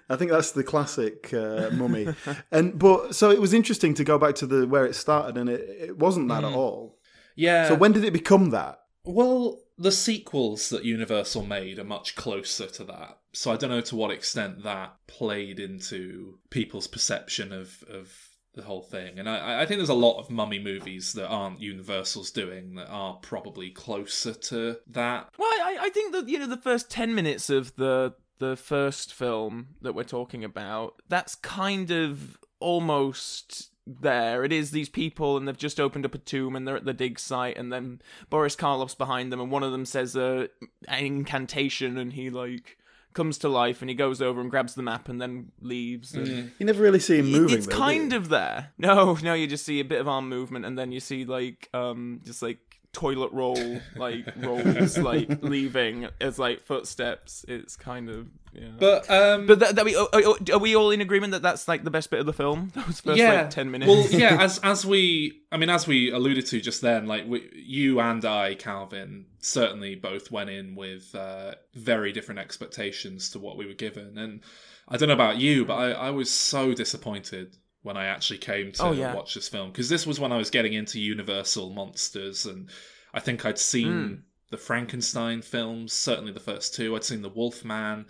I 0.08 0.17
think 0.17 0.31
that's 0.31 0.52
the 0.52 0.64
classic 0.64 1.32
uh, 1.32 1.70
mummy. 1.73 2.08
and 2.50 2.79
but 2.79 3.14
so 3.14 3.31
it 3.31 3.40
was 3.40 3.52
interesting 3.52 3.94
to 3.94 4.05
go 4.05 4.19
back 4.19 4.35
to 4.37 4.46
the 4.46 4.67
where 4.67 4.85
it 4.85 4.94
started, 4.94 5.37
and 5.37 5.49
it, 5.49 5.61
it 5.61 5.99
wasn't 5.99 6.29
that 6.29 6.44
at 6.44 6.52
all. 6.52 6.99
Yeah. 7.37 7.69
So 7.69 7.76
when 7.76 7.93
did 7.93 8.05
it 8.05 8.12
become 8.12 8.50
that? 8.50 8.81
Well, 9.05 9.61
the 9.79 9.93
sequels 9.93 10.70
that 10.70 10.84
Universal 10.84 11.46
made 11.46 11.79
are 11.79 11.84
much 11.84 12.17
closer 12.17 12.67
to 12.67 12.84
that. 12.84 13.19
So 13.32 13.52
I 13.52 13.56
don't 13.56 13.70
know 13.70 13.81
to 13.81 13.96
what 13.96 14.11
extent 14.11 14.64
that 14.64 14.96
played 15.06 15.61
into 15.61 16.38
people's 16.50 16.88
perception 16.88 17.52
of, 17.52 17.84
of 17.88 18.27
the 18.58 18.64
whole 18.64 18.82
thing. 18.82 19.19
And 19.19 19.28
I, 19.28 19.62
I 19.62 19.66
think 19.66 19.78
there's 19.78 19.88
a 19.88 19.94
lot 19.94 20.19
of 20.19 20.31
mummy 20.31 20.58
movies 20.58 21.12
that 21.14 21.28
aren't 21.28 21.60
Universal's 21.60 22.32
doing 22.32 22.75
that 22.75 22.88
are 22.88 23.14
probably 23.14 23.70
closer 23.70 24.34
to 24.34 24.76
that. 24.88 25.31
Well, 25.38 25.49
I, 25.49 25.78
I 25.82 25.88
think 25.90 26.12
that 26.12 26.28
you 26.28 26.38
know 26.38 26.46
the 26.46 26.56
first 26.56 26.90
ten 26.90 27.14
minutes 27.14 27.49
of 27.49 27.75
the 27.76 28.14
the 28.38 28.56
first 28.56 29.14
film 29.14 29.69
that 29.81 29.94
we're 29.94 30.05
talking 30.05 30.44
about, 30.44 31.00
that's 31.08 31.34
kind 31.37 31.90
of 31.90 32.38
almost 32.60 33.70
there. 33.86 34.44
It 34.44 34.53
is 34.53 34.70
these 34.72 34.88
people, 34.88 35.36
and 35.36 35.46
they've 35.46 35.56
just 35.56 35.81
opened 35.81 36.05
up 36.05 36.15
a 36.15 36.19
tomb, 36.19 36.56
and 36.56 36.67
they're 36.67 36.77
at 36.77 36.84
the 36.84 36.93
dig 36.93 37.19
site, 37.19 37.56
and 37.56 37.72
then 37.72 38.03
Boris 38.29 38.56
Karloff's 38.56 38.94
behind 38.94 39.32
them, 39.32 39.41
and 39.41 39.50
one 39.50 39.62
of 39.62 39.72
them 39.72 39.86
says 39.86 40.17
a 40.17 40.48
an 40.88 41.05
incantation, 41.05 41.96
and 41.96 42.12
he 42.12 42.29
like 42.29 42.78
comes 43.15 43.38
to 43.38 43.48
life, 43.48 43.81
and 43.81 43.88
he 43.88 43.94
goes 43.96 44.20
over 44.22 44.41
and 44.41 44.50
grabs 44.50 44.74
the 44.74 44.82
map, 44.82 45.08
and 45.08 45.20
then 45.20 45.50
leaves. 45.60 46.15
and- 46.15 46.53
You 46.58 46.67
never 46.67 46.82
really 46.82 47.00
see 47.00 47.19
him 47.19 47.31
moving. 47.32 47.58
it's 47.58 47.67
though, 47.67 47.77
kind 47.77 48.12
of 48.12 48.29
there. 48.29 48.72
No, 48.79 49.15
no, 49.22 49.34
you 49.34 49.46
just 49.46 49.65
see 49.65 49.81
a 49.81 49.84
bit 49.84 50.00
of 50.00 50.06
arm 50.08 50.29
movement, 50.29 50.65
and 50.65 50.79
then 50.79 50.93
you 50.93 51.00
see 51.00 51.24
like 51.24 51.69
um 51.74 52.20
just 52.24 52.43
like 52.43 52.58
toilet 52.98 53.31
roll 53.32 53.81
like 53.96 54.26
rolls 54.36 54.98
like 54.98 55.43
leaving 55.43 56.08
as 56.20 56.38
like 56.38 56.60
footsteps. 56.60 57.44
It's 57.46 57.76
kind 57.76 58.10
of 58.10 58.26
yeah. 58.52 58.69
But 58.78 59.08
um 59.10 59.46
But 59.46 59.60
that, 59.60 59.76
that 59.76 59.84
we 59.84 59.94
are, 59.94 60.08
are- 60.52 60.58
we 60.58 60.74
all 60.74 60.90
in 60.90 61.00
agreement 61.00 61.31
that 61.32 61.43
that's 61.43 61.69
like 61.69 61.84
the 61.84 61.90
best 61.90 62.10
bit 62.10 62.19
of 62.20 62.26
the 62.26 62.32
film? 62.32 62.72
Those 62.74 63.00
first 63.00 63.20
like 63.20 63.50
ten 63.50 63.70
minutes. 63.70 63.88
Well, 63.88 64.06
yeah, 64.10 64.36
as 64.40 64.58
as 64.58 64.84
we, 64.84 65.43
I 65.52 65.56
mean, 65.58 65.70
as 65.70 65.86
we 65.86 66.10
alluded 66.10 66.46
to 66.46 66.60
just 66.60 66.81
then, 66.82 67.06
like 67.06 67.26
we, 67.28 67.48
you 67.55 68.00
and 68.00 68.24
I, 68.24 68.55
Calvin, 68.55 69.26
certainly 69.38 69.94
both 69.94 70.31
went 70.32 70.50
in 70.50 70.74
with 70.74 71.14
uh, 71.14 71.55
very 71.74 72.12
different 72.12 72.40
expectations 72.40 73.31
to 73.31 73.38
what 73.38 73.56
we 73.56 73.67
were 73.67 73.74
given, 73.74 74.19
and 74.19 74.40
I 74.88 74.96
don't 74.96 75.08
know 75.08 75.14
about 75.14 75.36
you, 75.38 75.64
but 75.64 75.74
I, 75.74 75.90
I 75.93 76.10
was 76.10 76.31
so 76.31 76.74
disappointed 76.74 77.56
when 77.88 77.96
I 77.96 78.06
actually 78.06 78.38
came 78.38 78.70
to 78.72 78.82
Oh, 78.84 78.92
yeah. 78.92 79.14
watch 79.14 79.34
this 79.34 79.48
film 79.48 79.70
because 79.72 79.88
this 79.88 80.06
was 80.06 80.20
when 80.20 80.32
I 80.32 80.36
was 80.36 80.50
getting 80.50 80.74
into 80.74 81.00
Universal 81.00 81.70
monsters, 81.70 82.46
and 82.46 82.68
I 83.12 83.20
think 83.20 83.44
I'd 83.44 83.58
seen 83.58 83.92
Hmm. 84.08 84.14
the 84.50 84.58
Frankenstein 84.58 85.42
films, 85.42 85.92
certainly 85.92 86.32
the 86.32 86.46
first 86.50 86.74
two. 86.74 86.94
I'd 86.94 87.04
seen 87.04 87.22
the 87.22 87.28
Wolfman. 87.28 88.06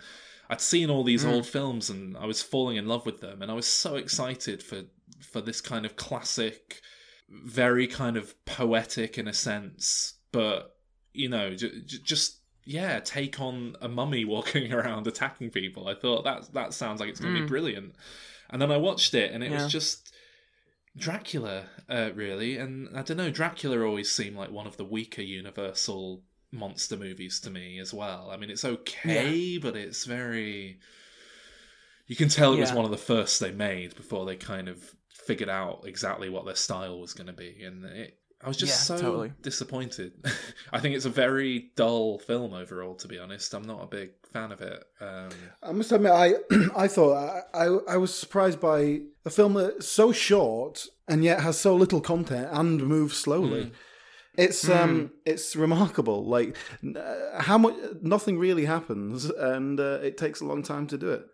I'd 0.51 0.61
seen 0.61 0.89
all 0.89 1.03
these 1.03 1.23
Hmm. 1.23 1.29
old 1.29 1.47
films 1.47 1.89
and 1.89 2.15
I 2.17 2.25
was 2.25 2.41
falling 2.41 2.77
in 2.77 2.87
love 2.87 3.05
with 3.05 3.19
them 3.21 3.41
and 3.41 3.49
I 3.51 3.53
was 3.55 3.67
so 3.67 3.95
excited 3.95 4.61
for 4.63 4.83
for 5.31 5.41
this 5.41 5.59
kind 5.61 5.85
of 5.85 5.95
classic 5.95 6.81
very 7.29 7.85
kind 7.87 8.15
of 8.17 8.33
poetic 8.45 9.17
in 9.17 9.27
a 9.27 9.33
sense 9.33 10.13
but 10.31 10.75
you 11.13 11.29
know 11.29 11.53
j- 11.53 11.81
j- 11.85 11.99
just 12.03 12.39
yeah 12.63 12.99
take 12.99 13.39
on 13.39 13.75
a 13.81 13.87
mummy 13.89 14.23
walking 14.33 14.71
around 14.73 15.05
attacking 15.07 15.49
people 15.51 15.87
I 15.87 15.93
thought 15.95 16.23
that 16.23 16.53
that 16.53 16.73
sounds 16.73 16.99
like 16.99 17.09
it's 17.09 17.19
going 17.19 17.33
to 17.35 17.41
Mm. 17.41 17.43
be 17.43 17.49
brilliant 17.49 17.95
and 18.49 18.61
then 18.61 18.71
I 18.71 18.77
watched 18.77 19.13
it 19.13 19.31
and 19.31 19.43
it 19.43 19.51
Yeah. 19.51 19.63
was 19.63 19.71
just 19.71 20.11
Dracula 20.97 21.65
uh, 21.87 22.11
really 22.15 22.57
and 22.57 22.89
I 22.97 23.01
don't 23.03 23.17
know 23.17 23.29
Dracula 23.31 23.85
always 23.85 24.11
seemed 24.11 24.35
like 24.35 24.51
one 24.51 24.67
of 24.67 24.77
the 24.77 24.85
weaker 24.85 25.21
universal 25.21 26.23
monster 26.51 26.97
movies 26.97 27.39
to 27.41 27.49
me 27.49 27.79
as 27.79 27.93
well. 27.93 28.29
I 28.31 28.37
mean, 28.37 28.49
it's 28.49 28.65
okay, 28.65 29.57
but 29.57 29.75
it's 29.75 30.05
very. 30.05 30.79
You 32.07 32.15
can 32.15 32.29
tell 32.29 32.53
it 32.53 32.59
was 32.59 32.73
one 32.73 32.85
of 32.85 32.91
the 32.91 32.97
first 32.97 33.39
they 33.39 33.51
made 33.51 33.95
before 33.95 34.25
they 34.25 34.35
kind 34.35 34.67
of 34.67 34.95
figured 35.09 35.49
out 35.49 35.83
exactly 35.85 36.27
what 36.27 36.45
their 36.45 36.55
style 36.55 36.99
was 36.99 37.13
going 37.13 37.27
to 37.27 37.33
be, 37.33 37.63
and 37.63 37.85
it. 37.85 38.18
I 38.43 38.47
was 38.47 38.55
just 38.57 38.71
Yeah, 38.89 38.95
so 38.97 39.01
totally. 39.01 39.33
disappointed. 39.41 40.13
I 40.71 40.79
think 40.79 40.95
it's 40.95 41.05
a 41.05 41.09
very 41.09 41.71
dull 41.75 42.19
film 42.19 42.53
overall. 42.53 42.95
To 42.95 43.07
be 43.07 43.19
honest, 43.19 43.53
I'm 43.53 43.63
not 43.63 43.83
a 43.83 43.87
big 43.87 44.11
fan 44.31 44.51
of 44.51 44.61
it. 44.61 44.83
Um, 45.01 45.29
I 45.61 45.71
must 45.73 45.91
admit, 45.91 46.11
I 46.11 46.35
I 46.75 46.87
thought 46.87 47.15
I, 47.15 47.41
I 47.53 47.65
I 47.89 47.97
was 47.97 48.13
surprised 48.13 48.59
by 48.61 49.01
a 49.25 49.29
film 49.29 49.55
that's 49.55 49.87
so 49.87 50.11
short 50.13 50.87
and 51.07 51.23
yet 51.23 51.41
has 51.41 51.59
so 51.59 51.75
little 51.75 51.99
content 52.01 52.47
and 52.51 52.81
moves 52.83 53.17
slowly. 53.17 53.71
It's 54.37 54.69
um 54.69 55.11
it's 55.25 55.55
remarkable. 55.57 56.23
Like 56.23 56.55
uh, 56.95 57.41
how 57.41 57.57
much 57.57 57.75
nothing 58.01 58.39
really 58.39 58.65
happens, 58.65 59.25
and 59.25 59.79
uh, 59.79 59.99
it 60.01 60.17
takes 60.17 60.39
a 60.39 60.45
long 60.45 60.63
time 60.63 60.87
to 60.87 60.97
do 60.97 61.09
it. 61.09 61.27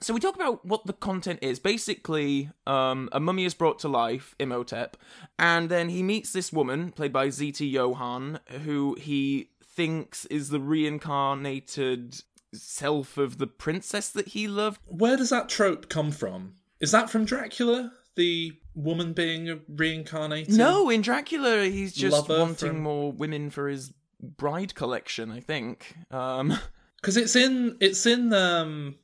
So 0.00 0.12
we 0.12 0.20
talk 0.20 0.34
about 0.34 0.64
what 0.64 0.86
the 0.86 0.92
content 0.92 1.38
is. 1.42 1.58
Basically, 1.58 2.50
um, 2.66 3.08
a 3.12 3.20
mummy 3.20 3.44
is 3.44 3.54
brought 3.54 3.78
to 3.80 3.88
life, 3.88 4.34
Imhotep, 4.38 4.96
and 5.38 5.68
then 5.68 5.88
he 5.88 6.02
meets 6.02 6.32
this 6.32 6.52
woman 6.52 6.90
played 6.92 7.12
by 7.12 7.30
Zita 7.30 7.64
Johann, 7.64 8.40
who 8.64 8.96
he 9.00 9.50
thinks 9.62 10.24
is 10.26 10.50
the 10.50 10.60
reincarnated 10.60 12.22
self 12.52 13.18
of 13.18 13.38
the 13.38 13.46
princess 13.46 14.08
that 14.10 14.28
he 14.28 14.46
loved. 14.46 14.80
Where 14.86 15.16
does 15.16 15.30
that 15.30 15.48
trope 15.48 15.88
come 15.88 16.10
from? 16.10 16.54
Is 16.80 16.92
that 16.92 17.10
from 17.10 17.24
Dracula? 17.24 17.92
The 18.16 18.52
woman 18.74 19.12
being 19.12 19.60
reincarnated? 19.68 20.54
No, 20.54 20.90
in 20.90 21.00
Dracula, 21.00 21.64
he's 21.64 21.92
just 21.92 22.28
wanting 22.28 22.56
from- 22.56 22.80
more 22.80 23.10
women 23.12 23.50
for 23.50 23.68
his 23.68 23.92
bride 24.20 24.74
collection. 24.74 25.30
I 25.30 25.40
think. 25.40 25.96
Um, 26.10 26.58
because 27.04 27.16
it's 27.18 27.36
in 27.36 27.76
it's 27.80 28.06
in 28.06 28.32
um, 28.32 28.94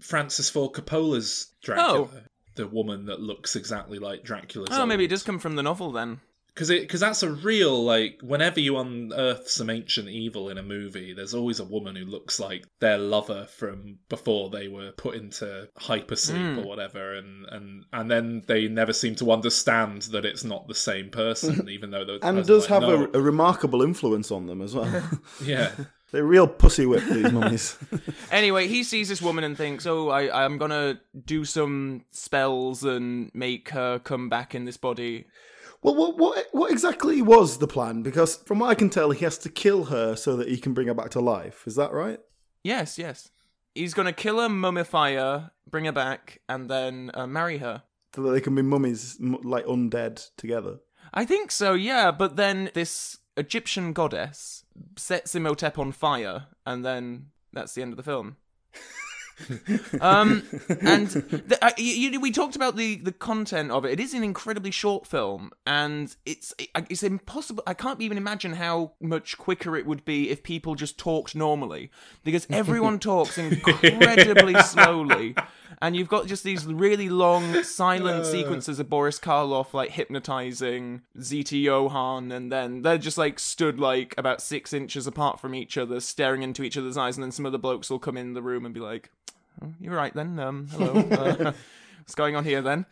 Francis 0.00 0.48
Ford 0.50 0.72
Coppola's 0.72 1.48
Dracula. 1.62 2.08
Oh. 2.14 2.20
The 2.54 2.66
woman 2.66 3.06
that 3.06 3.20
looks 3.20 3.54
exactly 3.56 3.98
like 3.98 4.22
Dracula. 4.24 4.66
oh, 4.70 4.86
maybe 4.86 5.04
it 5.04 5.08
does 5.08 5.22
come 5.22 5.38
from 5.38 5.56
the 5.56 5.62
novel 5.62 5.92
then. 5.92 6.20
because 6.54 6.70
because 6.70 7.00
that's 7.00 7.22
a 7.22 7.30
real 7.30 7.84
like 7.84 8.18
whenever 8.22 8.60
you 8.60 8.78
unearth 8.78 9.46
some 9.50 9.68
ancient 9.68 10.08
evil 10.08 10.48
in 10.48 10.56
a 10.56 10.62
movie, 10.62 11.12
there's 11.12 11.34
always 11.34 11.60
a 11.60 11.64
woman 11.64 11.96
who 11.96 12.06
looks 12.06 12.40
like 12.40 12.64
their 12.80 12.96
lover 12.96 13.44
from 13.58 13.98
before 14.08 14.48
they 14.48 14.68
were 14.68 14.92
put 14.92 15.16
into 15.16 15.68
hypersleep 15.78 16.54
Hmm. 16.54 16.58
or 16.60 16.64
whatever, 16.64 17.12
and 17.12 17.44
and 17.50 17.84
and 17.92 18.10
then 18.10 18.42
they 18.46 18.68
never 18.68 18.94
seem 18.94 19.14
to 19.16 19.32
understand 19.32 20.02
that 20.12 20.24
it's 20.24 20.44
not 20.44 20.66
the 20.66 20.74
same 20.74 21.10
person, 21.10 21.68
even 21.76 21.90
though 21.90 22.06
the 22.06 22.18
And 22.22 22.46
does 22.46 22.70
like, 22.70 22.70
have 22.70 22.82
"No." 22.88 23.10
a, 23.12 23.18
a 23.18 23.20
remarkable 23.20 23.82
influence 23.82 24.30
on 24.30 24.46
them 24.46 24.62
as 24.62 24.74
well. 24.74 25.02
yeah. 25.44 25.72
They're 26.12 26.24
real 26.24 26.46
pussy 26.46 26.86
whip 26.86 27.04
these 27.04 27.32
mummies. 27.32 27.76
Anyway, 28.30 28.68
he 28.68 28.82
sees 28.82 29.08
this 29.08 29.22
woman 29.22 29.44
and 29.44 29.56
thinks, 29.56 29.86
"Oh, 29.86 30.08
I, 30.08 30.44
I'm 30.44 30.58
gonna 30.58 31.00
do 31.24 31.44
some 31.44 32.04
spells 32.10 32.84
and 32.84 33.30
make 33.34 33.70
her 33.70 33.98
come 33.98 34.28
back 34.28 34.54
in 34.54 34.64
this 34.64 34.76
body." 34.76 35.26
well, 35.82 35.94
what 35.94 36.16
what 36.18 36.46
what 36.52 36.70
exactly 36.72 37.22
was 37.22 37.58
the 37.58 37.66
plan? 37.66 38.02
Because 38.02 38.36
from 38.36 38.58
what 38.58 38.70
I 38.70 38.74
can 38.74 38.90
tell, 38.90 39.10
he 39.10 39.24
has 39.24 39.38
to 39.38 39.48
kill 39.48 39.84
her 39.86 40.16
so 40.16 40.36
that 40.36 40.48
he 40.48 40.58
can 40.58 40.74
bring 40.74 40.88
her 40.88 40.94
back 40.94 41.10
to 41.10 41.20
life. 41.20 41.64
Is 41.66 41.76
that 41.76 41.92
right? 41.92 42.18
Yes, 42.62 42.98
yes. 42.98 43.30
He's 43.74 43.94
gonna 43.94 44.12
kill 44.12 44.40
her, 44.40 44.48
mummify 44.48 45.14
her, 45.16 45.50
bring 45.70 45.84
her 45.84 45.92
back, 45.92 46.40
and 46.48 46.68
then 46.68 47.10
uh, 47.14 47.26
marry 47.26 47.58
her. 47.58 47.82
So 48.14 48.22
that 48.22 48.30
they 48.30 48.40
can 48.40 48.54
be 48.54 48.62
mummies 48.62 49.18
m- 49.20 49.38
like 49.42 49.66
undead 49.66 50.30
together. 50.36 50.78
I 51.12 51.24
think 51.24 51.50
so, 51.50 51.74
yeah. 51.74 52.10
But 52.10 52.36
then 52.36 52.70
this 52.74 53.18
Egyptian 53.36 53.92
goddess 53.92 54.64
sets 54.96 55.34
Imhotep 55.34 55.78
on 55.78 55.92
fire, 55.92 56.46
and 56.64 56.84
then 56.84 57.26
that's 57.52 57.74
the 57.74 57.82
end 57.82 57.92
of 57.92 57.96
the 57.96 58.02
film. 58.02 58.36
um, 60.00 60.42
and 60.80 61.08
the, 61.08 61.58
uh, 61.60 61.70
you, 61.76 62.10
you, 62.10 62.20
we 62.20 62.32
talked 62.32 62.56
about 62.56 62.76
the 62.76 62.96
the 62.96 63.12
content 63.12 63.70
of 63.70 63.84
it. 63.84 63.92
It 63.92 64.00
is 64.00 64.14
an 64.14 64.24
incredibly 64.24 64.70
short 64.70 65.06
film, 65.06 65.50
and 65.66 66.14
it's 66.24 66.54
it, 66.58 66.70
it's 66.88 67.02
impossible. 67.02 67.62
I 67.66 67.74
can't 67.74 68.00
even 68.00 68.16
imagine 68.16 68.54
how 68.54 68.92
much 69.00 69.36
quicker 69.36 69.76
it 69.76 69.84
would 69.84 70.04
be 70.06 70.30
if 70.30 70.42
people 70.42 70.74
just 70.74 70.96
talked 70.96 71.34
normally, 71.34 71.90
because 72.24 72.46
everyone 72.48 72.98
talks 73.00 73.36
incredibly 73.36 74.54
slowly. 74.62 75.34
And 75.80 75.94
you've 75.94 76.08
got 76.08 76.26
just 76.26 76.42
these 76.42 76.64
really 76.64 77.08
long 77.08 77.62
silent 77.62 78.24
sequences 78.26 78.78
of 78.78 78.88
Boris 78.88 79.18
Karloff 79.18 79.74
like 79.74 79.90
hypnotizing 79.90 81.02
Zita 81.20 81.56
Johann, 81.56 82.32
and 82.32 82.50
then 82.50 82.82
they're 82.82 82.98
just 82.98 83.18
like 83.18 83.38
stood 83.38 83.78
like 83.78 84.14
about 84.16 84.40
six 84.40 84.72
inches 84.72 85.06
apart 85.06 85.38
from 85.38 85.54
each 85.54 85.76
other, 85.76 86.00
staring 86.00 86.42
into 86.42 86.62
each 86.62 86.78
other's 86.78 86.96
eyes, 86.96 87.16
and 87.16 87.24
then 87.24 87.32
some 87.32 87.46
of 87.46 87.52
the 87.52 87.58
blokes 87.58 87.90
will 87.90 87.98
come 87.98 88.16
in 88.16 88.32
the 88.32 88.42
room 88.42 88.64
and 88.64 88.74
be 88.74 88.80
like, 88.80 89.10
oh, 89.62 89.72
"You're 89.80 89.94
right 89.94 90.14
then. 90.14 90.38
Um, 90.38 90.68
hello. 90.70 90.92
Uh, 91.10 91.52
what's 91.98 92.14
going 92.14 92.36
on 92.36 92.44
here 92.44 92.62
then?" 92.62 92.86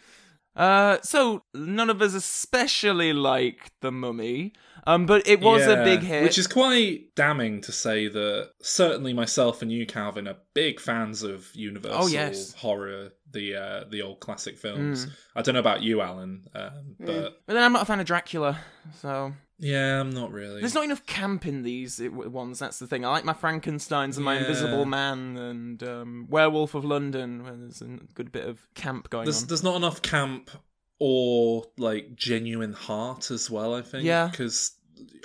Uh, 0.56 0.98
so 1.02 1.42
none 1.52 1.90
of 1.90 2.00
us 2.00 2.14
especially 2.14 3.12
like 3.12 3.72
the 3.80 3.90
Mummy, 3.90 4.52
um, 4.86 5.06
but 5.06 5.26
it 5.26 5.40
was 5.40 5.66
a 5.66 5.76
big 5.84 6.00
hit. 6.00 6.22
Which 6.22 6.38
is 6.38 6.46
quite 6.46 7.14
damning 7.14 7.60
to 7.62 7.72
say 7.72 8.08
that 8.08 8.50
certainly 8.62 9.12
myself 9.12 9.62
and 9.62 9.70
you, 9.72 9.86
Calvin, 9.86 10.28
are 10.28 10.36
big 10.54 10.80
fans 10.80 11.22
of 11.22 11.48
Universal 11.54 12.02
Oh, 12.04 12.06
yes. 12.06 12.52
horror, 12.54 13.12
the 13.30 13.56
uh, 13.56 13.84
the 13.90 14.02
old 14.02 14.20
classic 14.20 14.56
Mm. 14.56 14.60
films. 14.60 15.06
I 15.34 15.42
don't 15.42 15.54
know 15.54 15.60
about 15.60 15.82
you, 15.82 16.00
Alan, 16.00 16.46
um, 16.54 16.96
but 17.00 17.40
but 17.46 17.54
then 17.54 17.62
I'm 17.64 17.72
not 17.72 17.82
a 17.82 17.86
fan 17.86 18.00
of 18.00 18.06
Dracula, 18.06 18.60
so 19.00 19.32
yeah, 19.58 20.00
I'm 20.00 20.10
not 20.10 20.32
really. 20.32 20.60
There's 20.60 20.74
not 20.74 20.84
enough 20.84 21.06
camp 21.06 21.46
in 21.46 21.62
these 21.62 22.00
ones. 22.02 22.58
That's 22.58 22.78
the 22.78 22.86
thing. 22.86 23.04
I 23.04 23.08
like 23.08 23.24
my 23.24 23.32
Frankenstein's 23.32 24.16
and 24.16 24.24
my 24.24 24.34
Yeah. 24.34 24.40
Invisible 24.40 24.84
Man 24.84 25.36
and 25.36 25.82
um, 25.82 26.26
Werewolf 26.28 26.74
of 26.74 26.84
London, 26.84 27.42
where 27.44 27.54
there's 27.56 27.80
a 27.80 27.86
good 28.14 28.30
bit 28.32 28.46
of 28.46 28.66
camp 28.74 29.10
going 29.10 29.24
There's 29.24 29.42
on. 29.42 29.48
there's 29.48 29.62
not 29.62 29.76
enough 29.76 30.02
camp 30.02 30.50
or 30.98 31.64
like 31.78 32.14
genuine 32.14 32.72
heart 32.72 33.30
as 33.30 33.50
well. 33.50 33.74
I 33.74 33.82
think. 33.82 34.04
Yeah. 34.04 34.28
Because 34.30 34.72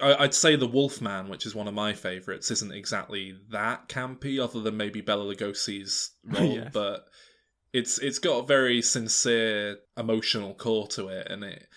I'd 0.02 0.34
say 0.34 0.56
the 0.56 0.68
Wolfman, 0.68 1.30
which 1.30 1.46
is 1.46 1.54
one 1.56 1.68
of 1.68 1.74
my 1.74 1.94
favorites, 1.94 2.52
isn't 2.52 2.72
exactly 2.74 3.36
that 3.52 3.88
campy, 3.88 4.42
other 4.42 4.62
than 4.62 4.78
maybe 4.78 5.02
Bela 5.02 5.24
Lugosi's 5.34 6.12
role, 6.26 6.56
Yes. 6.56 6.72
but 6.74 7.06
it's 7.74 8.00
it's 8.00 8.20
got 8.20 8.44
a 8.44 8.48
very 8.48 8.82
sincere 8.82 9.78
emotional 9.98 10.54
core 10.54 10.88
to 10.90 11.08
it, 11.10 11.28
and 11.30 11.44
it. 11.44 11.68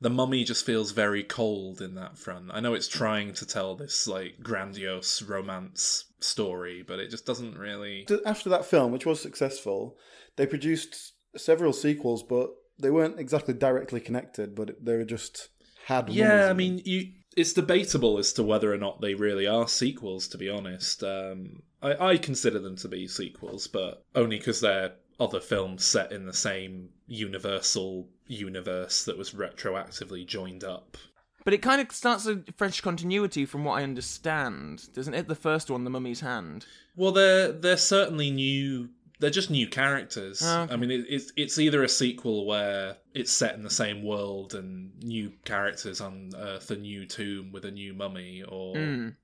The 0.00 0.10
mummy 0.10 0.44
just 0.44 0.64
feels 0.64 0.92
very 0.92 1.24
cold 1.24 1.82
in 1.82 1.96
that 1.96 2.16
front. 2.16 2.50
I 2.52 2.60
know 2.60 2.74
it's 2.74 2.86
trying 2.86 3.32
to 3.34 3.44
tell 3.44 3.74
this 3.74 4.06
like 4.06 4.36
grandiose 4.40 5.22
romance 5.22 6.04
story, 6.20 6.84
but 6.86 7.00
it 7.00 7.10
just 7.10 7.26
doesn't 7.26 7.58
really. 7.58 8.06
After 8.24 8.48
that 8.50 8.64
film, 8.64 8.92
which 8.92 9.06
was 9.06 9.20
successful, 9.20 9.96
they 10.36 10.46
produced 10.46 11.14
several 11.36 11.72
sequels, 11.72 12.22
but 12.22 12.50
they 12.78 12.90
weren't 12.90 13.18
exactly 13.18 13.54
directly 13.54 14.00
connected. 14.00 14.54
But 14.54 14.84
they 14.84 14.96
were 14.96 15.04
just 15.04 15.48
had. 15.86 16.06
mummies 16.06 16.16
Yeah, 16.16 16.48
I 16.50 16.52
mean, 16.52 16.82
you. 16.84 17.12
It's 17.36 17.52
debatable 17.52 18.18
as 18.18 18.32
to 18.32 18.42
whether 18.42 18.72
or 18.72 18.78
not 18.78 19.00
they 19.00 19.14
really 19.14 19.46
are 19.46 19.68
sequels. 19.68 20.26
To 20.28 20.38
be 20.38 20.48
honest, 20.48 21.04
um, 21.04 21.62
I, 21.82 22.10
I 22.10 22.16
consider 22.16 22.58
them 22.58 22.76
to 22.76 22.88
be 22.88 23.06
sequels, 23.06 23.68
but 23.68 24.04
only 24.14 24.38
because 24.38 24.60
they're 24.60 24.94
other 25.20 25.40
films 25.40 25.84
set 25.84 26.12
in 26.12 26.26
the 26.26 26.32
same 26.32 26.90
universal 27.06 28.08
universe 28.26 29.04
that 29.04 29.18
was 29.18 29.32
retroactively 29.32 30.26
joined 30.26 30.64
up. 30.64 30.96
But 31.44 31.54
it 31.54 31.62
kind 31.62 31.80
of 31.80 31.90
starts 31.92 32.26
a 32.26 32.42
fresh 32.56 32.80
continuity 32.80 33.46
from 33.46 33.64
what 33.64 33.78
I 33.78 33.82
understand, 33.82 34.92
doesn't 34.92 35.14
it? 35.14 35.28
The 35.28 35.34
first 35.34 35.70
one, 35.70 35.84
The 35.84 35.90
Mummy's 35.90 36.20
Hand. 36.20 36.66
Well, 36.94 37.12
they're 37.12 37.52
they're 37.52 37.76
certainly 37.76 38.30
new. 38.30 38.90
They're 39.20 39.30
just 39.30 39.50
new 39.50 39.66
characters. 39.66 40.40
Oh, 40.44 40.62
okay. 40.62 40.72
I 40.72 40.76
mean, 40.76 40.90
it, 40.90 41.06
it's 41.08 41.32
it's 41.36 41.58
either 41.58 41.82
a 41.82 41.88
sequel 41.88 42.46
where 42.46 42.96
it's 43.14 43.32
set 43.32 43.54
in 43.54 43.62
the 43.62 43.70
same 43.70 44.04
world 44.04 44.54
and 44.54 44.92
new 45.02 45.32
characters 45.44 46.00
unearth 46.00 46.70
a 46.70 46.76
new 46.76 47.04
tomb 47.06 47.50
with 47.52 47.64
a 47.64 47.70
new 47.70 47.94
mummy, 47.94 48.44
or 48.48 48.76
Mm. 48.76 49.16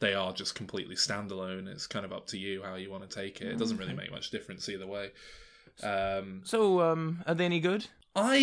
they 0.00 0.14
are 0.14 0.32
just 0.32 0.54
completely 0.54 0.94
standalone. 0.96 1.68
It's 1.68 1.86
kind 1.86 2.06
of 2.06 2.12
up 2.12 2.26
to 2.28 2.38
you 2.38 2.62
how 2.62 2.76
you 2.76 2.90
want 2.90 3.08
to 3.08 3.14
take 3.14 3.40
it. 3.42 3.48
It 3.48 3.58
doesn't 3.58 3.76
really 3.76 3.92
make 3.94 4.10
much 4.10 4.30
difference 4.30 4.68
either 4.68 4.86
way. 4.86 5.10
Um, 5.82 6.40
So, 6.44 6.80
um, 6.80 7.22
are 7.26 7.34
they 7.34 7.44
any 7.44 7.60
good? 7.60 7.86
I 8.16 8.36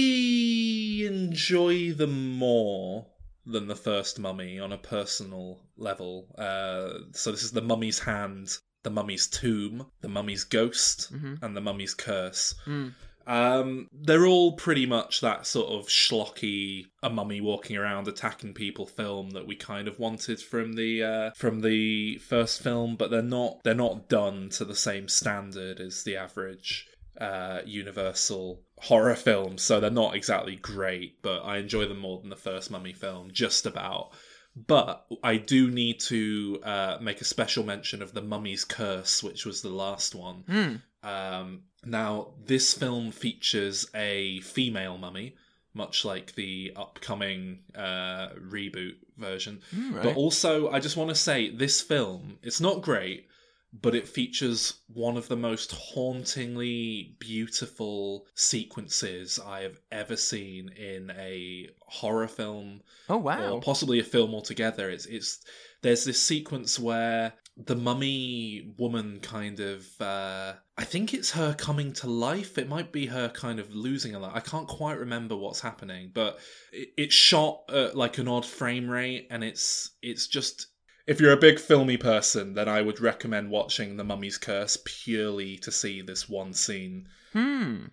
enjoy 1.08 1.94
them 1.94 2.32
more 2.38 3.08
than 3.46 3.68
the 3.68 3.76
first 3.76 4.20
Mummy 4.20 4.60
on 4.60 4.72
a 4.72 4.78
personal 4.78 5.60
level. 5.78 6.28
Uh, 6.38 7.00
so 7.14 7.32
this 7.32 7.44
is 7.44 7.52
the 7.52 7.62
Mummy's 7.62 8.00
Hand, 8.00 8.58
the 8.84 8.90
Mummy's 8.90 9.28
Tomb, 9.28 9.88
the 10.02 10.08
Mummy's 10.10 10.44
Ghost, 10.44 11.12
Mhm. 11.14 11.42
and 11.42 11.56
the 11.56 11.62
Mummy's 11.62 11.94
Curse. 11.94 12.56
Mm. 12.66 12.94
Um, 13.28 13.88
they're 13.94 14.26
all 14.26 14.54
pretty 14.54 14.88
much 14.88 15.22
that 15.22 15.46
sort 15.46 15.70
of 15.72 15.88
schlocky, 15.88 16.88
a 17.04 17.10
mummy 17.10 17.40
walking 17.40 17.78
around 17.78 18.08
attacking 18.08 18.56
people 18.56 18.88
film 18.88 19.30
that 19.32 19.46
we 19.46 19.56
kind 19.56 19.88
of 19.88 20.00
wanted 20.00 20.42
from 20.42 20.74
the 20.74 21.04
uh, 21.04 21.32
from 21.36 21.62
the 21.62 22.18
first 22.18 22.64
film, 22.64 22.96
but 22.96 23.12
they're 23.12 23.22
not 23.22 23.60
they're 23.64 23.76
not 23.76 24.10
done 24.10 24.50
to 24.50 24.66
the 24.66 24.76
same 24.76 25.08
standard 25.08 25.80
as 25.80 26.04
the 26.04 26.18
average 26.18 26.88
uh, 27.20 27.62
Universal 27.66 28.64
horror 28.80 29.16
film. 29.16 29.58
So 29.60 29.80
they're 29.80 29.92
not 29.92 30.16
exactly 30.16 30.56
great, 30.56 31.22
but 31.22 31.42
I 31.42 31.58
enjoy 31.58 31.86
them 31.88 32.00
more 32.00 32.20
than 32.20 32.30
the 32.32 32.36
first 32.36 32.72
Mummy 32.72 32.94
film, 32.94 33.30
just 33.32 33.68
about. 33.68 34.12
But 34.56 35.06
I 35.24 35.38
do 35.38 35.72
need 35.72 36.00
to 36.02 36.60
uh, 36.64 36.98
make 37.00 37.22
a 37.22 37.26
special 37.26 37.64
mention 37.64 38.02
of 38.02 38.14
The 38.14 38.22
Mummy's 38.22 38.66
Curse, 38.66 39.24
which 39.24 39.46
was 39.46 39.62
the 39.62 39.70
last 39.70 40.14
one. 40.14 40.44
Hmm. 40.48 41.08
Um, 41.08 41.62
now, 41.86 42.34
this 42.46 42.74
film 42.74 43.12
features 43.12 43.90
a 43.96 44.42
female 44.42 44.98
mummy, 44.98 45.36
much 45.74 46.04
like 46.04 46.36
the 46.36 46.74
upcoming 46.76 47.60
uh, 47.76 48.30
reboot 48.40 48.96
version. 49.18 49.62
Hmm, 49.74 49.94
right. 49.96 50.04
But 50.04 50.16
also, 50.18 50.70
I 50.70 50.80
just 50.80 50.98
want 50.98 51.10
to 51.10 51.16
say 51.16 51.50
this 51.50 51.80
film, 51.80 52.38
it's 52.44 52.60
not 52.60 52.82
great, 52.82 53.28
but 53.74 53.96
it 53.96 54.08
features 54.08 54.82
one 54.88 55.16
of 55.18 55.28
the 55.28 55.38
most 55.38 55.72
hauntingly 55.72 57.16
beautiful 57.20 58.26
sequences 58.36 59.40
I 59.40 59.62
have 59.62 59.80
ever 59.92 60.18
seen 60.18 60.70
in 60.70 61.12
a 61.18 61.70
horror 61.82 62.28
film 62.28 62.82
oh 63.10 63.18
wow. 63.18 63.54
or 63.54 63.62
possibly 63.62 64.00
a 64.00 64.04
film 64.04 64.34
altogether. 64.34 64.90
It's 64.90 65.06
it's 65.06 65.44
there's 65.82 66.06
this 66.06 66.22
sequence 66.22 66.78
where 66.78 67.34
the 67.58 67.76
mummy 67.76 68.74
woman 68.78 69.20
kind 69.22 69.60
of 69.60 69.88
uh 70.02 70.54
I 70.78 70.84
think 70.84 71.14
it's 71.14 71.32
her 71.32 71.54
coming 71.54 71.94
to 71.94 72.08
life. 72.08 72.58
It 72.58 72.68
might 72.68 72.92
be 72.92 73.06
her 73.06 73.30
kind 73.30 73.60
of 73.60 73.74
losing 73.74 74.16
a 74.16 74.20
lot. 74.20 74.36
I 74.36 74.40
can't 74.40 74.68
quite 74.68 74.98
remember 74.98 75.36
what's 75.38 75.62
happening, 75.62 76.10
but 76.12 76.40
it, 76.74 76.90
it's 76.98 77.14
shot 77.14 77.62
at 77.70 77.96
like 77.96 78.18
an 78.18 78.28
odd 78.28 78.46
frame 78.46 78.90
rate, 78.90 79.28
and 79.30 79.44
it's 79.44 79.92
it's 80.02 80.28
just. 80.28 80.68
If 81.12 81.20
you're 81.20 81.34
a 81.34 81.38
big 81.38 81.60
filmy 81.60 81.98
person, 81.98 82.54
then 82.54 82.70
I 82.70 82.82
would 82.82 83.02
recommend 83.02 83.50
watching 83.50 83.98
The 83.98 84.04
Mummy's 84.06 84.38
Curse 84.38 84.78
purely 84.86 85.58
to 85.58 85.70
see 85.70 86.02
this 86.02 86.30
one 86.30 86.54
scene. 86.54 87.10
Hmm. 87.34 87.88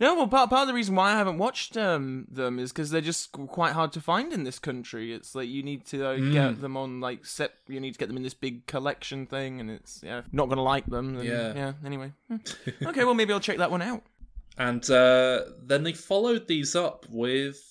No, 0.00 0.16
well, 0.16 0.26
part, 0.26 0.50
part 0.50 0.62
of 0.62 0.66
the 0.66 0.74
reason 0.74 0.96
why 0.96 1.12
I 1.12 1.16
haven't 1.16 1.38
watched 1.38 1.76
um, 1.76 2.26
them 2.28 2.58
is 2.58 2.72
because 2.72 2.90
they're 2.90 3.00
just 3.00 3.30
quite 3.32 3.72
hard 3.72 3.92
to 3.92 4.00
find 4.00 4.32
in 4.32 4.42
this 4.42 4.58
country. 4.58 5.12
It's 5.14 5.36
like 5.36 5.48
you 5.48 5.62
need 5.62 5.84
to 5.86 6.04
uh, 6.08 6.16
Mm. 6.16 6.32
get 6.32 6.60
them 6.60 6.76
on 6.76 7.00
like 7.00 7.24
set. 7.24 7.52
You 7.68 7.78
need 7.80 7.92
to 7.92 7.98
get 7.98 8.08
them 8.08 8.16
in 8.16 8.24
this 8.24 8.34
big 8.34 8.66
collection 8.66 9.26
thing, 9.26 9.60
and 9.60 9.70
it's 9.70 10.02
yeah, 10.02 10.22
not 10.32 10.48
gonna 10.48 10.62
like 10.64 10.86
them. 10.86 11.14
then- 11.14 11.26
Yeah. 11.26 11.54
Yeah. 11.54 11.72
Anyway. 11.86 12.12
Hmm. 12.28 12.36
okay. 12.88 13.04
Well, 13.04 13.14
maybe 13.14 13.32
I'll 13.32 13.38
check 13.40 13.58
that 13.58 13.70
one 13.70 13.80
out. 13.80 14.02
And 14.58 14.82
uh, 14.90 15.42
then 15.62 15.84
they 15.84 15.92
followed 15.92 16.48
these 16.48 16.74
up 16.74 17.06
with, 17.08 17.62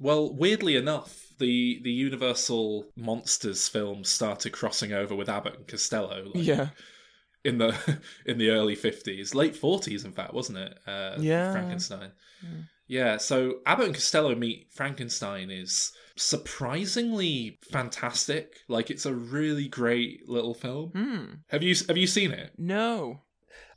well, 0.00 0.32
weirdly 0.32 0.76
enough, 0.76 1.27
the 1.38 1.80
the 1.82 1.90
Universal 1.92 2.86
Monsters 2.96 3.68
films 3.68 4.08
started 4.08 4.52
crossing 4.52 4.92
over 4.92 5.14
with 5.14 5.28
Abbott 5.28 5.56
and 5.56 5.66
Costello. 5.68 6.24
like, 6.34 6.44
Yeah. 6.44 6.68
in 7.44 7.58
the 7.58 7.74
in 8.26 8.38
the 8.38 8.50
early 8.50 8.74
fifties, 8.74 9.34
late 9.34 9.56
forties, 9.56 10.04
in 10.04 10.12
fact, 10.12 10.34
wasn't 10.34 10.58
it? 10.58 10.78
Uh, 10.86 11.16
Yeah. 11.18 11.52
Frankenstein. 11.52 12.12
Yeah. 12.86 13.16
So 13.18 13.60
Abbott 13.66 13.86
and 13.86 13.94
Costello 13.94 14.34
meet 14.34 14.68
Frankenstein 14.72 15.50
is 15.50 15.92
surprisingly 16.16 17.58
fantastic. 17.70 18.56
Like 18.68 18.90
it's 18.90 19.06
a 19.06 19.14
really 19.14 19.68
great 19.68 20.28
little 20.28 20.54
film. 20.54 20.90
Hmm. 20.90 21.24
Have 21.50 21.62
you 21.62 21.74
have 21.86 21.96
you 21.96 22.06
seen 22.06 22.32
it? 22.32 22.52
No. 22.58 23.22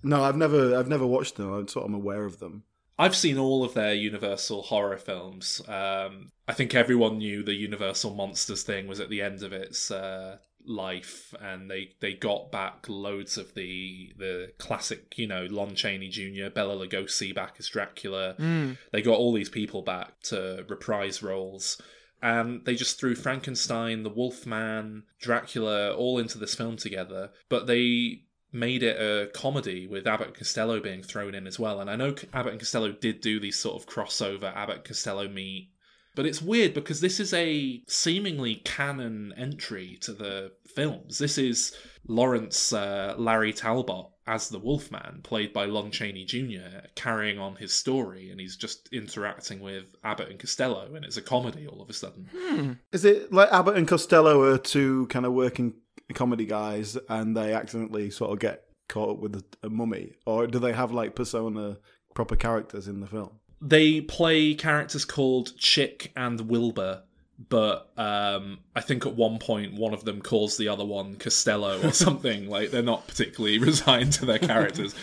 No, 0.04 0.24
I've 0.24 0.36
never, 0.36 0.76
I've 0.76 0.88
never 0.88 1.06
watched 1.06 1.36
them. 1.36 1.54
I'm 1.54 1.68
sort 1.68 1.86
of 1.88 1.94
aware 1.94 2.26
of 2.26 2.40
them. 2.40 2.64
I've 2.98 3.16
seen 3.16 3.38
all 3.38 3.64
of 3.64 3.74
their 3.74 3.94
Universal 3.94 4.64
horror 4.64 4.98
films. 4.98 5.62
Um, 5.68 6.30
I 6.48 6.54
think 6.54 6.76
everyone 6.76 7.18
knew 7.18 7.44
the 7.44 7.54
Universal 7.54 8.16
Monsters 8.16 8.64
thing 8.64 8.88
was 8.88 9.00
at 9.00 9.10
the 9.10 9.22
end 9.22 9.44
of 9.44 9.54
its 9.54 9.90
uh, 9.90 10.38
life, 10.66 11.34
and 11.42 11.70
they, 11.70 11.92
they 12.00 12.14
got 12.14 12.52
back 12.52 12.86
loads 12.88 13.38
of 13.38 13.54
the 13.54 14.14
the 14.18 14.52
classic, 14.58 15.18
you 15.18 15.28
know, 15.28 15.48
Lon 15.50 15.76
Chaney 15.76 16.10
Jr., 16.10 16.50
Bela 16.54 16.76
Lugosi 16.76 17.34
back 17.34 17.56
as 17.60 17.70
Dracula. 17.70 18.36
Hmm. 18.38 18.74
They 18.92 19.02
got 19.02 19.18
all 19.18 19.34
these 19.34 19.50
people 19.50 19.82
back 19.82 20.22
to 20.24 20.66
reprise 20.68 21.24
roles. 21.24 21.82
And 22.24 22.64
they 22.66 22.76
just 22.76 23.00
threw 23.00 23.16
Frankenstein, 23.16 24.04
the 24.04 24.10
Wolfman, 24.10 25.04
Dracula 25.20 25.92
all 25.96 26.20
into 26.20 26.38
this 26.38 26.54
film 26.54 26.78
together. 26.78 27.32
But 27.50 27.66
they 27.66 28.26
made 28.52 28.84
it 28.84 28.98
a 28.98 29.32
comedy 29.32 29.88
with 29.88 30.08
Abbott 30.08 30.28
and 30.28 30.36
Costello 30.36 30.80
being 30.80 31.04
thrown 31.04 31.36
in 31.36 31.48
as 31.48 31.60
well. 31.60 31.80
And 31.80 31.90
I 31.90 31.96
know 31.96 32.16
Abbott 32.34 32.52
and 32.52 32.60
Costello 32.60 32.92
did 32.92 33.22
do 33.22 33.40
these 33.40 33.58
sort 33.58 33.82
of 33.82 33.88
crossover 33.88 34.56
Abbott 34.56 34.78
and 34.78 34.86
Costello 34.86 35.28
meet. 35.28 35.70
But 36.14 36.26
it's 36.26 36.42
weird 36.42 36.74
because 36.74 37.00
this 37.00 37.22
is 37.22 37.34
a 37.34 37.82
seemingly 37.88 38.56
canon 38.56 39.34
entry 39.38 39.98
to 40.02 40.12
the 40.12 40.52
films. 40.76 41.18
This 41.18 41.38
is 41.38 41.74
Lawrence 42.06 42.74
uh, 42.74 43.16
Larry 43.18 43.54
Talbot 43.54 44.08
as 44.28 44.50
the 44.50 44.60
Wolfman, 44.60 45.22
played 45.24 45.52
by 45.52 45.66
Lon 45.66 45.90
Chaney 45.90 46.26
Jr., 46.26 46.88
carrying 46.96 47.40
on 47.40 47.56
his 47.56 47.74
story, 47.74 48.30
and 48.30 48.40
he's 48.40 48.56
just 48.56 48.88
interacting 48.92 49.60
with 49.60 49.96
Abbott 50.04 50.30
and 50.30 50.40
Costello, 50.40 50.94
and 50.94 51.04
it's 51.04 51.18
a 51.18 51.22
comedy 51.22 51.68
all 51.68 51.82
of 51.82 51.90
a 51.90 51.94
sudden. 51.94 52.30
Hmm. 52.36 52.72
Is 52.92 53.04
it 53.04 53.34
like 53.34 53.52
Abbott 53.52 53.78
and 53.78 53.88
Costello 53.88 54.42
are 54.44 54.58
two 54.58 55.08
kind 55.08 55.26
of 55.26 55.34
working 55.34 55.74
comedy 56.14 56.46
guys, 56.46 56.98
and 57.10 57.36
they 57.36 57.54
accidentally 57.54 58.10
sort 58.10 58.32
of 58.32 58.40
get 58.40 58.66
caught 58.90 59.12
up 59.12 59.20
with 59.20 59.36
a, 59.36 59.44
a 59.64 59.70
mummy, 59.70 60.14
or 60.26 60.48
do 60.48 60.60
they 60.60 60.74
have 60.74 60.92
like 60.92 61.16
persona 61.16 61.78
proper 62.14 62.36
characters 62.36 62.88
in 62.88 63.00
the 63.00 63.08
film? 63.08 63.32
They 63.62 64.02
play 64.02 64.56
characters 64.56 65.06
called 65.06 65.56
Chick 65.58 66.12
and 66.16 66.42
Wilbur, 66.42 67.04
but 67.50 67.92
um, 67.98 68.60
I 68.76 68.82
think 68.82 69.06
at 69.06 69.16
one 69.16 69.40
point 69.40 69.74
one 69.74 69.94
of 69.94 70.04
them 70.04 70.22
calls 70.22 70.58
the 70.58 70.68
other 70.68 70.86
one 70.86 71.16
Costello 71.16 71.82
or 71.82 71.92
something. 71.94 72.50
like 72.50 72.72
they're 72.72 72.82
not 72.82 73.08
particularly 73.08 73.60
resigned 73.60 74.14
to 74.14 74.26
their 74.26 74.40
characters. 74.40 74.96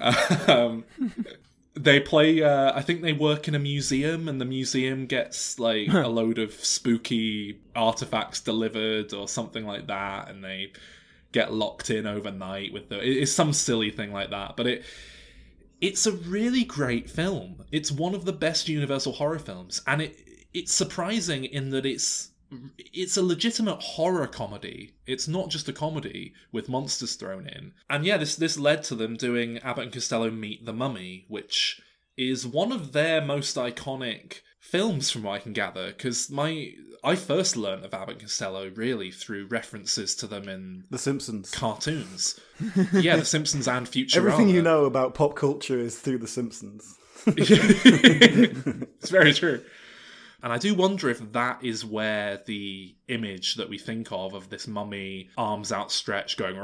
um, 0.48 0.84
they 1.82 2.00
play. 2.00 2.42
Uh, 2.42 2.72
I 2.74 2.82
think 2.82 3.02
they 3.02 3.12
work 3.12 3.48
in 3.48 3.54
a 3.54 3.58
museum, 3.58 4.28
and 4.28 4.40
the 4.40 4.44
museum 4.44 5.06
gets 5.06 5.58
like 5.58 5.88
a 5.92 6.08
load 6.08 6.38
of 6.38 6.52
spooky 6.52 7.60
artifacts 7.74 8.40
delivered 8.40 9.12
or 9.12 9.28
something 9.28 9.66
like 9.66 9.86
that, 9.86 10.28
and 10.30 10.44
they 10.44 10.72
get 11.32 11.52
locked 11.52 11.90
in 11.90 12.06
overnight 12.06 12.72
with 12.72 12.88
the. 12.88 12.98
It's 13.00 13.32
some 13.32 13.52
silly 13.52 13.90
thing 13.90 14.12
like 14.12 14.30
that, 14.30 14.56
but 14.56 14.66
it 14.66 14.84
it's 15.80 16.06
a 16.06 16.12
really 16.12 16.64
great 16.64 17.08
film. 17.08 17.64
It's 17.70 17.92
one 17.92 18.14
of 18.14 18.24
the 18.24 18.32
best 18.32 18.68
Universal 18.68 19.14
horror 19.14 19.38
films, 19.38 19.82
and 19.86 20.02
it 20.02 20.16
it's 20.54 20.72
surprising 20.72 21.44
in 21.44 21.70
that 21.70 21.86
it's 21.86 22.30
it's 22.78 23.16
a 23.16 23.22
legitimate 23.22 23.80
horror 23.80 24.26
comedy. 24.26 24.94
It's 25.06 25.28
not 25.28 25.50
just 25.50 25.68
a 25.68 25.72
comedy 25.72 26.34
with 26.52 26.68
monsters 26.68 27.14
thrown 27.14 27.46
in. 27.46 27.72
And 27.88 28.04
yeah, 28.04 28.16
this 28.16 28.36
this 28.36 28.58
led 28.58 28.82
to 28.84 28.94
them 28.94 29.16
doing 29.16 29.58
Abbott 29.58 29.84
and 29.84 29.92
Costello 29.92 30.30
Meet 30.30 30.64
the 30.64 30.72
Mummy, 30.72 31.26
which 31.28 31.80
is 32.16 32.46
one 32.46 32.72
of 32.72 32.92
their 32.92 33.20
most 33.20 33.56
iconic 33.56 34.40
films 34.60 35.10
from 35.10 35.22
what 35.22 35.32
I 35.32 35.38
can 35.38 35.52
gather 35.52 35.88
because 35.88 36.30
my 36.30 36.72
I 37.04 37.14
first 37.14 37.56
learned 37.56 37.84
of 37.84 37.94
Abbott 37.94 38.14
and 38.14 38.22
Costello 38.22 38.70
really 38.74 39.10
through 39.10 39.46
references 39.46 40.14
to 40.16 40.26
them 40.26 40.48
in 40.48 40.84
The 40.90 40.98
Simpsons. 40.98 41.50
cartoons. 41.50 42.38
yeah, 42.92 43.16
The 43.16 43.24
Simpsons 43.24 43.68
and 43.68 43.86
Futurama. 43.86 44.16
Everything 44.16 44.48
you 44.48 44.62
know 44.62 44.84
about 44.84 45.14
pop 45.14 45.36
culture 45.36 45.78
is 45.78 45.98
through 45.98 46.18
The 46.18 46.26
Simpsons. 46.26 46.96
it's 47.26 49.10
very 49.10 49.32
true. 49.32 49.62
And 50.42 50.52
I 50.52 50.58
do 50.58 50.72
wonder 50.74 51.08
if 51.08 51.32
that 51.32 51.64
is 51.64 51.84
where 51.84 52.40
the 52.46 52.94
image 53.08 53.56
that 53.56 53.68
we 53.68 53.76
think 53.76 54.12
of 54.12 54.34
of 54.34 54.50
this 54.50 54.68
mummy, 54.68 55.30
arms 55.36 55.72
outstretched, 55.72 56.38
going 56.38 56.56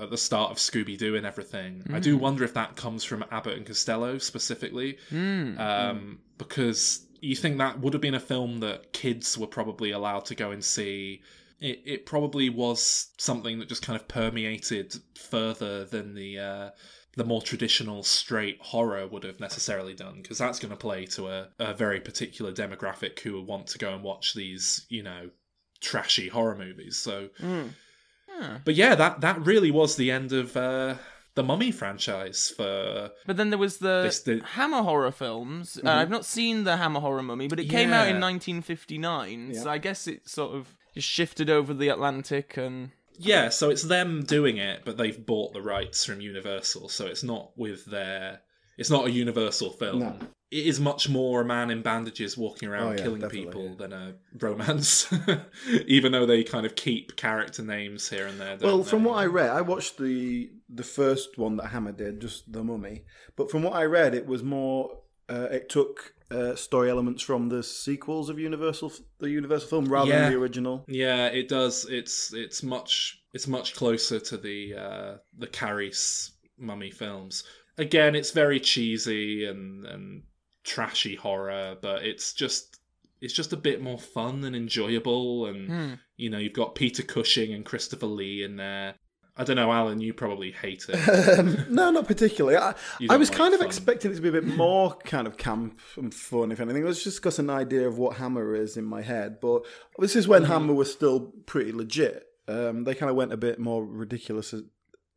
at 0.00 0.10
the 0.10 0.16
start 0.16 0.52
of 0.52 0.58
Scooby 0.58 0.96
Doo 0.96 1.16
and 1.16 1.26
everything. 1.26 1.82
I 1.92 1.98
do 1.98 2.16
wonder 2.16 2.44
if 2.44 2.54
that 2.54 2.76
comes 2.76 3.02
from 3.02 3.24
Abbott 3.32 3.56
and 3.56 3.66
Costello 3.66 4.18
specifically, 4.18 4.98
Hmm. 5.08 5.58
um, 5.58 6.18
because 6.38 7.06
you 7.20 7.34
think 7.34 7.58
that 7.58 7.80
would 7.80 7.92
have 7.92 8.02
been 8.02 8.14
a 8.14 8.20
film 8.20 8.60
that 8.60 8.92
kids 8.92 9.36
were 9.36 9.46
probably 9.48 9.90
allowed 9.90 10.24
to 10.26 10.34
go 10.36 10.52
and 10.52 10.64
see. 10.64 11.22
It, 11.60 11.82
it 11.84 12.06
probably 12.06 12.50
was 12.50 13.10
something 13.18 13.58
that 13.60 13.68
just 13.68 13.82
kind 13.82 13.96
of 14.00 14.08
permeated 14.08 14.94
further 15.16 15.84
than 15.84 16.14
the 16.14 16.38
uh, 16.38 16.70
the 17.16 17.24
more 17.24 17.42
traditional 17.42 18.02
straight 18.02 18.58
horror 18.60 19.06
would 19.06 19.22
have 19.24 19.38
necessarily 19.40 19.94
done 19.94 20.20
because 20.22 20.38
that's 20.38 20.58
going 20.58 20.70
to 20.70 20.76
play 20.76 21.04
to 21.06 21.28
a, 21.28 21.48
a 21.58 21.74
very 21.74 22.00
particular 22.00 22.52
demographic 22.52 23.18
who 23.20 23.34
would 23.34 23.46
want 23.46 23.66
to 23.66 23.78
go 23.78 23.92
and 23.94 24.02
watch 24.02 24.32
these 24.34 24.86
you 24.88 25.02
know 25.02 25.28
trashy 25.80 26.28
horror 26.28 26.56
movies 26.56 26.96
so 26.96 27.28
Hmm. 27.38 27.66
Yeah. 28.28 28.58
but 28.64 28.74
yeah 28.74 28.94
that 28.94 29.20
that 29.20 29.44
really 29.44 29.70
was 29.70 29.96
the 29.96 30.10
end 30.10 30.32
of 30.32 30.56
uh 30.56 30.94
the 31.34 31.42
mummy 31.42 31.70
franchise 31.72 32.52
for 32.56 33.10
But 33.26 33.36
then 33.38 33.50
there 33.50 33.58
was 33.58 33.78
the 33.78 34.02
This- 34.04 34.20
the- 34.20 34.42
Hammer 34.44 34.82
horror 34.82 35.10
films. 35.10 35.78
Uh, 35.82 35.88
I've 35.90 36.10
not 36.10 36.26
seen 36.26 36.64
the 36.64 36.76
Hammer 36.76 37.00
horror 37.00 37.22
mummy, 37.22 37.48
but 37.48 37.58
it 37.58 37.70
came 37.70 37.90
out 37.92 38.06
in 38.08 38.16
Yeah. 38.16 38.20
1959, 38.20 39.54
so 39.54 39.70
I 39.70 39.78
guess 39.78 40.06
it 40.06 40.28
sort 40.28 40.54
of 40.54 40.76
just 40.94 41.08
shifted 41.08 41.48
over 41.48 41.72
the 41.74 41.88
Atlantic 41.88 42.56
and. 42.58 42.90
Yeah 43.18 43.48
so 43.48 43.70
it's 43.70 43.82
them 43.82 44.22
doing 44.24 44.56
it 44.56 44.82
but 44.84 44.96
they've 44.96 45.24
bought 45.26 45.52
the 45.52 45.62
rights 45.62 46.04
from 46.04 46.20
universal 46.20 46.88
so 46.88 47.06
it's 47.06 47.22
not 47.22 47.50
with 47.56 47.84
their 47.86 48.40
it's 48.78 48.90
not 48.90 49.06
a 49.06 49.10
universal 49.10 49.70
film 49.70 49.98
No. 50.00 50.16
it 50.50 50.66
is 50.66 50.80
much 50.80 51.08
more 51.08 51.42
a 51.42 51.44
man 51.44 51.70
in 51.70 51.82
bandages 51.82 52.36
walking 52.38 52.68
around 52.68 52.86
Oh, 52.86 52.90
yeah, 52.92 52.96
killing 53.02 53.20
definitely, 53.20 53.44
people 53.46 53.76
than 53.76 53.92
a 53.92 54.14
romance 54.38 55.12
even 55.86 56.12
though 56.12 56.26
they 56.26 56.42
kind 56.42 56.66
of 56.66 56.74
keep 56.74 57.16
character 57.16 57.62
names 57.62 58.08
here 58.08 58.26
and 58.26 58.40
there 58.40 58.56
Well, 58.60 58.82
from 58.82 59.02
they? 59.04 59.10
what 59.10 59.18
I 59.18 59.26
read, 59.26 59.50
I 59.50 59.60
watched 59.60 59.98
the 59.98 60.50
the 60.74 60.82
first 60.82 61.36
one 61.36 61.56
that 61.58 61.66
Hammer 61.66 61.92
did, 61.92 62.20
just 62.20 62.50
the 62.50 62.64
Mummy. 62.64 63.04
But 63.36 63.50
from 63.50 63.62
what 63.62 63.74
I 63.74 63.84
read, 63.84 64.14
it 64.14 64.26
was 64.26 64.42
more. 64.42 65.00
Uh, 65.28 65.48
it 65.50 65.68
took 65.68 66.14
uh, 66.32 66.56
story 66.56 66.88
elements 66.90 67.22
from 67.22 67.48
the 67.48 67.62
sequels 67.62 68.28
of 68.30 68.38
Universal, 68.38 68.92
the 69.18 69.30
Universal 69.30 69.68
film, 69.68 69.84
rather 69.86 70.10
Yeah. 70.10 70.22
than 70.22 70.32
the 70.32 70.38
original. 70.38 70.84
Yeah, 70.88 71.26
it 71.26 71.48
does. 71.48 71.86
It's 71.90 72.32
it's 72.32 72.62
much 72.62 73.18
it's 73.34 73.46
much 73.48 73.74
closer 73.74 74.18
to 74.20 74.36
the 74.36 74.74
uh, 74.74 75.16
the 75.38 75.46
Kharis 75.46 76.30
mummy 76.58 76.90
films. 76.90 77.44
Again, 77.78 78.14
it's 78.14 78.30
very 78.32 78.60
cheesy 78.60 79.44
and 79.46 79.84
and 79.86 80.22
trashy 80.64 81.14
horror, 81.16 81.76
but 81.80 82.04
it's 82.04 82.32
just 82.32 82.78
it's 83.20 83.34
just 83.34 83.52
a 83.52 83.56
bit 83.56 83.80
more 83.80 83.98
fun 83.98 84.44
and 84.44 84.54
enjoyable. 84.56 85.46
And 85.46 85.68
Hmm. 85.68 85.94
you 86.16 86.28
know, 86.30 86.38
you've 86.38 86.52
got 86.52 86.74
Peter 86.74 87.02
Cushing 87.02 87.52
and 87.54 87.64
Christopher 87.64 88.06
Lee 88.06 88.42
in 88.42 88.56
there. 88.56 88.94
I 89.36 89.44
don't 89.44 89.56
know, 89.56 89.72
Alan. 89.72 90.00
You 90.00 90.12
probably 90.12 90.50
hate 90.52 90.84
it. 90.88 91.38
Um, 91.38 91.64
no, 91.70 91.90
not 91.90 92.06
particularly. 92.06 92.56
I, 92.58 92.74
I 93.08 93.16
was 93.16 93.30
like 93.30 93.38
kind 93.38 93.54
of 93.54 93.62
expecting 93.62 94.10
it 94.12 94.16
to 94.16 94.20
be 94.20 94.28
a 94.28 94.32
bit 94.32 94.44
more 94.46 94.94
kind 95.04 95.26
of 95.26 95.38
camp 95.38 95.80
and 95.96 96.12
fun, 96.12 96.52
if 96.52 96.60
anything. 96.60 96.84
Let's 96.84 97.02
just 97.02 97.22
got 97.22 97.38
an 97.38 97.48
idea 97.48 97.88
of 97.88 97.96
what 97.96 98.16
Hammer 98.18 98.54
is 98.54 98.76
in 98.76 98.84
my 98.84 99.00
head. 99.00 99.40
But 99.40 99.62
this 99.98 100.14
is 100.16 100.24
Mm-hmm. 100.24 100.30
when 100.32 100.44
Hammer 100.44 100.74
was 100.74 100.92
still 100.92 101.32
pretty 101.46 101.72
legit. 101.72 102.26
Um, 102.46 102.84
they 102.84 102.94
kind 102.94 103.08
of 103.08 103.16
went 103.16 103.32
a 103.32 103.36
bit 103.38 103.58
more 103.58 103.84
ridiculous 103.84 104.54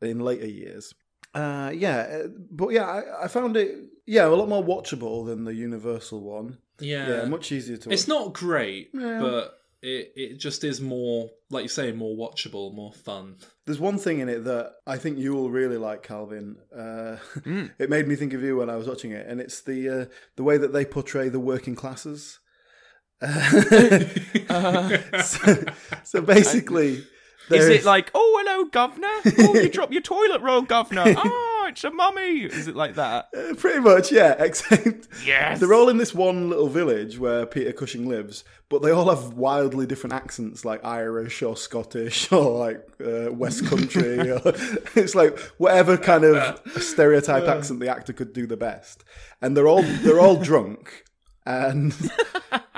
in 0.02 0.20
later 0.20 0.48
years. 0.48 0.94
Uh, 1.34 1.72
yeah, 1.76 2.22
uh, 2.24 2.28
but 2.52 2.70
yeah, 2.70 2.86
I, 2.86 3.26
I 3.26 3.28
found 3.28 3.58
it 3.58 3.76
yeah 4.06 4.26
a 4.26 4.30
lot 4.30 4.48
more 4.48 4.64
watchable 4.64 5.26
than 5.26 5.44
the 5.44 5.54
Universal 5.54 6.22
one. 6.22 6.60
Yeah, 6.80 7.10
Yeah, 7.10 7.26
much 7.26 7.52
easier 7.52 7.76
to. 7.78 7.90
Watch. 7.90 7.94
it's 7.94 8.08
not 8.08 8.32
great, 8.34 8.92
Yeah. 8.94 9.20
but 9.20 9.60
it 9.86 10.12
it 10.16 10.40
just 10.40 10.64
is 10.64 10.82
more 10.82 11.30
like 11.50 11.64
you 11.64 11.70
say, 11.70 11.92
more 11.92 12.16
watchable, 12.16 12.74
more 12.74 12.92
fun. 12.92 13.38
There's 13.66 13.80
one 13.80 13.98
thing 13.98 14.20
in 14.20 14.30
it 14.30 14.44
that 14.46 14.74
I 14.88 14.98
think 14.98 15.20
you 15.20 15.34
will 15.36 15.50
really 15.52 15.78
like, 15.78 16.04
Calvin. 16.04 16.58
Uh, 16.76 17.18
Mm. 17.42 17.72
it 17.80 17.90
made 17.90 18.08
me 18.08 18.16
think 18.16 18.34
of 18.34 18.42
you 18.42 18.58
when 18.58 18.70
I 18.70 18.76
was 18.76 18.88
watching 18.88 19.12
it, 19.12 19.28
and 19.28 19.40
it's 19.40 19.62
the 19.62 19.90
uh, 19.90 20.06
the 20.36 20.44
way 20.44 20.58
that 20.58 20.74
they 20.74 20.86
portray 20.86 21.30
the 21.30 21.40
working 21.40 21.76
classes. 21.76 22.40
Uh, 24.50 25.22
so, 25.22 25.64
so 26.04 26.22
basically, 26.22 27.04
Is 27.50 27.68
it 27.68 27.86
like, 27.86 28.12
oh, 28.14 28.44
hello, 28.44 28.66
governor? 28.66 29.08
Oh, 29.40 29.56
you 29.56 29.70
drop 29.70 29.92
your 29.92 30.02
toilet 30.02 30.42
roll, 30.42 30.62
governor. 30.62 31.04
Oh, 31.08 31.55
it's 31.76 31.84
a 31.84 31.92
mummy. 31.92 32.44
Is 32.46 32.68
it 32.70 32.76
like 32.76 32.96
that? 32.96 33.28
Uh, 33.36 33.54
pretty 33.54 33.80
much, 33.80 34.12
yeah. 34.14 34.32
Except 34.40 35.08
Yes. 35.26 35.60
they're 35.60 35.74
all 35.74 35.90
in 35.90 35.98
this 35.98 36.14
one 36.16 36.50
little 36.50 36.70
village 36.70 37.20
where 37.20 37.46
Peter 37.46 37.74
Cushing 37.74 38.08
lives, 38.08 38.44
but 38.70 38.82
they 38.82 38.92
all 38.92 39.10
have 39.14 39.34
wildly 39.34 39.86
different 39.86 40.14
accents, 40.14 40.64
like 40.64 40.84
Irish 40.86 41.42
or 41.44 41.58
Scottish 41.58 42.32
or 42.32 42.58
like 42.58 42.82
uh, 43.06 43.32
West 43.32 43.66
Country. 43.66 44.32
or, 44.32 44.42
it's 44.96 45.16
like 45.16 45.38
whatever 45.58 45.98
kind 45.98 46.24
of 46.24 46.62
stereotype 46.82 47.44
accent 47.44 47.82
the 47.82 47.90
actor 47.90 48.14
could 48.14 48.32
do 48.32 48.48
the 48.48 48.58
best, 48.58 49.04
and 49.42 49.56
they're 49.56 49.68
all 49.68 49.84
they're 49.84 50.20
all 50.20 50.38
drunk, 50.38 51.04
and 51.46 51.94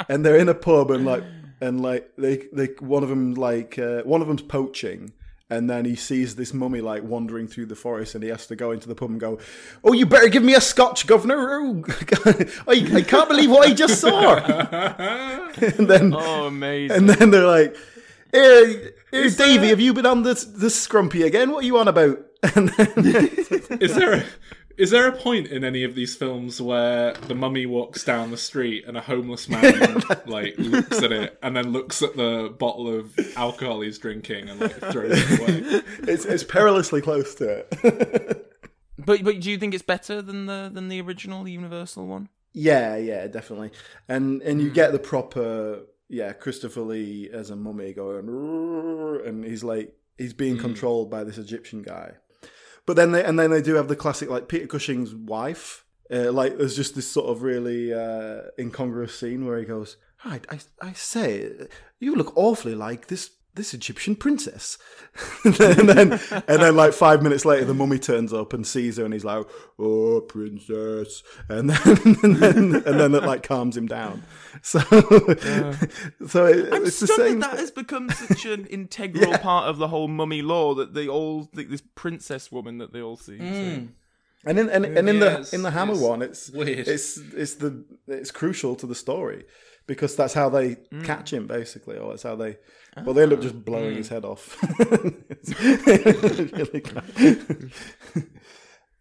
and 0.10 0.26
they're 0.26 0.38
in 0.38 0.50
a 0.50 0.56
pub 0.56 0.90
and 0.92 1.06
like 1.06 1.24
and 1.62 1.82
like 1.82 2.10
they 2.18 2.48
they 2.52 2.68
one 2.80 3.04
of 3.04 3.10
them 3.10 3.36
like 3.36 3.78
uh, 3.78 4.02
one 4.04 4.22
of 4.22 4.28
them's 4.28 4.42
poaching 4.42 5.14
and 5.50 5.70
then 5.70 5.86
he 5.86 5.96
sees 5.96 6.36
this 6.36 6.54
mummy 6.54 6.82
like 6.82 7.04
wandering 7.04 7.48
through 7.48 7.66
the 7.68 7.76
forest 7.76 8.16
and 8.16 8.24
he 8.24 8.30
has 8.30 8.46
to 8.48 8.56
go 8.56 8.72
into 8.72 8.88
the 8.88 8.96
pub 8.96 9.10
and 9.10 9.20
go 9.20 9.40
oh 9.84 9.94
you 9.94 10.06
better 10.06 10.28
give 10.28 10.44
me 10.44 10.54
a 10.56 10.62
scotch 10.62 11.08
governor. 11.08 11.38
Oh, 11.62 11.84
I, 12.68 12.90
I 12.96 13.02
can't 13.02 13.30
believe 13.30 13.50
what 13.50 13.68
i 13.68 13.74
just 13.74 14.00
saw. 14.02 14.36
And 15.58 15.88
then 15.88 16.14
Oh, 16.16 16.48
amazing. 16.48 16.98
and 16.98 17.10
then 17.10 17.32
they're 17.32 17.48
like 17.48 17.76
here, 18.34 18.94
here 19.12 19.30
davey 19.30 19.68
have 19.70 19.80
you 19.80 19.94
been 19.94 20.06
on 20.06 20.24
this 20.24 20.44
this 20.44 20.88
scrumpy 20.88 21.26
again? 21.26 21.52
What 21.52 21.64
are 21.64 21.68
you 21.68 21.78
on 21.80 21.88
about? 21.88 22.20
And 22.56 22.70
then 22.70 22.92
Is 23.82 23.96
there 23.96 24.14
a, 24.14 24.24
is 24.78 24.92
there 24.92 25.08
a 25.08 25.12
point 25.12 25.48
in 25.48 25.64
any 25.64 25.84
of 25.84 25.96
these 25.96 26.16
films 26.16 26.62
where 26.62 27.14
the 27.14 27.36
mummy 27.36 27.66
walks 27.66 28.04
down 28.04 28.32
the 28.32 28.38
street 28.38 28.86
and 28.88 28.96
a 28.98 29.02
homeless 29.02 29.50
man 29.50 30.02
like 30.26 30.56
looks 30.58 31.02
at 31.02 31.12
it 31.12 31.38
and 31.42 31.56
then 31.56 31.72
looks 31.72 32.02
at 32.02 32.16
the 32.16 32.54
bottle 32.58 32.88
of 32.88 33.18
alcohol 33.36 33.82
he's 33.82 33.98
drinking 33.98 34.50
and 34.50 34.60
like 34.60 34.76
throws 34.76 35.12
it 35.14 35.40
away? 35.40 35.82
it's, 36.12 36.26
it's 36.26 36.44
perilously 36.44 37.02
close 37.02 37.36
to 37.36 37.50
it 37.50 38.44
But 38.98 39.24
but 39.24 39.40
do 39.40 39.50
you 39.50 39.58
think 39.58 39.74
it's 39.74 39.84
better 39.84 40.22
than 40.22 40.48
the 40.48 40.70
than 40.74 40.90
the 40.90 41.02
original 41.02 41.48
Universal 41.48 42.08
one? 42.08 42.30
Yeah, 42.54 42.98
yeah, 42.98 43.28
definitely. 43.28 43.72
And 44.10 44.42
and 44.42 44.62
you 44.62 44.70
get 44.70 44.90
hmm. 44.90 44.94
the 44.94 45.00
proper 45.00 45.82
yeah, 46.10 46.34
Christopher 46.34 46.82
Lee 46.82 47.30
as 47.32 47.50
a 47.50 47.56
mummy 47.56 47.94
going 47.94 48.28
and 49.26 49.46
he's 49.46 49.64
like 49.64 49.96
he's 50.18 50.34
being 50.34 50.56
hmm. 50.56 50.62
controlled 50.62 51.10
by 51.10 51.24
this 51.24 51.38
Egyptian 51.38 51.84
guy. 51.84 52.14
But 52.88 52.96
then 52.96 53.12
they 53.12 53.24
and 53.24 53.38
then 53.38 53.52
they 53.52 53.62
do 53.62 53.76
have 53.76 53.90
the 53.90 53.96
classic 53.96 54.30
like 54.30 54.48
Peter 54.48 54.66
Cushing's 54.66 55.14
wife. 55.14 55.86
Uh, 56.10 56.32
like 56.32 56.58
there's 56.58 56.76
just 56.76 56.96
this 56.96 57.12
sort 57.12 57.30
of 57.30 57.44
really 57.44 57.94
uh, 57.94 58.44
incongruous 58.58 59.20
scene 59.20 59.46
where 59.46 59.60
he 59.60 59.66
goes, 59.66 59.98
"I, 60.24 60.40
I, 60.50 60.60
I 60.82 60.94
say, 60.94 61.52
you 62.00 62.16
look 62.16 62.36
awfully 62.38 62.74
like 62.74 63.08
this 63.08 63.30
this 63.58 63.74
Egyptian 63.74 64.16
princess," 64.16 64.78
and 65.44 65.54
then 65.56 66.12
and 66.48 66.62
then 66.62 66.76
like 66.76 66.94
five 66.94 67.22
minutes 67.22 67.44
later, 67.44 67.66
the 67.66 67.74
mummy 67.74 68.00
turns 68.00 68.32
up 68.32 68.54
and 68.54 68.66
sees 68.66 68.96
her, 68.98 69.04
and 69.04 69.14
he's 69.14 69.26
like, 69.26 69.46
"Oh, 69.78 70.22
princess," 70.22 71.22
and 71.50 71.70
then 71.72 71.98
and 72.24 72.36
then 72.38 72.76
and 72.76 73.00
then 73.00 73.14
it 73.14 73.24
like 73.24 73.44
calms 73.44 73.76
him 73.76 73.88
down. 73.88 74.24
So 74.64 74.80
so 74.80 76.46
it, 76.48 76.74
I'm 76.74 76.86
it's 76.86 77.00
the 77.00 77.08
same. 77.08 77.40
that 77.40 77.52
that 77.52 77.60
has 77.60 77.72
become 77.72 78.10
such 78.10 78.46
an 78.46 78.66
integral 78.68 79.38
part 79.38 79.68
of 79.70 79.78
the 79.78 79.88
whole 79.88 80.08
mummy 80.08 80.42
lore 80.42 80.76
that 80.76 80.94
they 80.94 81.08
all 81.08 81.44
think 81.44 81.70
this 81.70 81.84
princess 81.96 82.52
woman 82.52 82.78
that 82.80 82.92
they 82.94 83.02
all 83.02 83.18
see. 83.18 83.38
so- 83.38 83.88
And 84.46 84.60
in 84.60 84.70
and, 84.70 84.86
and 84.86 85.10
in 85.10 85.16
Yeah, 85.18 85.40
the 85.42 85.50
in 85.56 85.62
the 85.62 85.72
Hammer 85.72 85.94
it's 85.94 86.02
one, 86.02 86.22
it's 86.22 86.50
weird. 86.52 86.88
It's 86.88 87.18
it's 87.36 87.56
the 87.56 87.84
it's 88.08 88.32
crucial 88.32 88.76
to 88.78 88.86
the 88.88 88.96
story 88.96 89.46
because 89.86 90.16
that's 90.16 90.34
how 90.34 90.50
they 90.50 90.76
Mm. 90.92 91.04
catch 91.04 91.32
him 91.34 91.48
basically, 91.48 91.98
or 91.98 92.14
it's 92.14 92.24
how 92.24 92.36
they. 92.36 92.58
Well, 93.04 93.14
they 93.14 93.24
end 93.24 93.34
up 93.34 93.42
just 93.42 93.64
blowing 93.64 93.96
his 93.96 94.10
head 94.10 94.26
off. 94.26 94.58
Really 95.60 96.84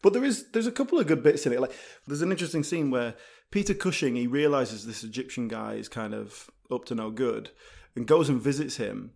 but 0.02 0.12
there 0.12 0.24
is 0.24 0.50
there's 0.52 0.68
a 0.68 0.72
couple 0.72 1.00
of 1.00 1.06
good 1.06 1.22
bits 1.22 1.46
in 1.46 1.52
it. 1.52 1.60
Like 1.60 1.72
there's 2.06 2.22
an 2.22 2.30
interesting 2.30 2.62
scene 2.62 2.90
where 2.90 3.14
Peter 3.50 3.74
Cushing 3.74 4.14
he 4.14 4.26
realizes 4.26 4.86
this 4.86 5.02
Egyptian 5.02 5.48
guy 5.48 5.74
is 5.74 5.88
kind 5.88 6.14
of 6.14 6.50
up 6.70 6.84
to 6.86 6.94
no 6.94 7.10
good, 7.10 7.50
and 7.96 8.06
goes 8.06 8.28
and 8.28 8.40
visits 8.40 8.76
him. 8.76 9.12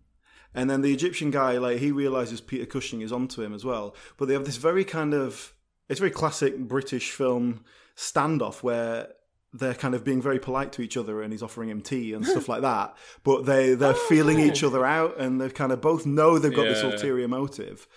And 0.53 0.69
then 0.69 0.81
the 0.81 0.93
Egyptian 0.93 1.31
guy, 1.31 1.57
like 1.57 1.77
he 1.77 1.91
realizes 1.91 2.41
Peter 2.41 2.65
Cushing 2.65 3.01
is 3.01 3.13
onto 3.13 3.41
him 3.41 3.53
as 3.53 3.63
well. 3.63 3.95
But 4.17 4.27
they 4.27 4.33
have 4.33 4.45
this 4.45 4.57
very 4.57 4.83
kind 4.83 5.13
of 5.13 5.53
it's 5.87 5.99
very 5.99 6.11
classic 6.11 6.57
British 6.57 7.11
film 7.11 7.63
standoff 7.95 8.63
where 8.63 9.09
they're 9.53 9.73
kind 9.73 9.93
of 9.95 10.03
being 10.03 10.21
very 10.21 10.39
polite 10.39 10.71
to 10.73 10.81
each 10.81 10.95
other 10.95 11.21
and 11.21 11.33
he's 11.33 11.43
offering 11.43 11.69
him 11.69 11.81
tea 11.81 12.13
and 12.13 12.25
stuff 12.33 12.47
like 12.47 12.61
that. 12.61 12.95
But 13.23 13.45
they 13.45 13.73
they're 13.73 13.93
feeling 13.93 14.39
each 14.39 14.63
other 14.63 14.85
out 14.85 15.19
and 15.19 15.41
they 15.41 15.49
kind 15.49 15.71
of 15.71 15.81
both 15.81 16.05
know 16.05 16.39
they've 16.39 16.53
got 16.55 16.63
this 16.65 16.83
ulterior 16.83 17.27
motive. 17.27 17.87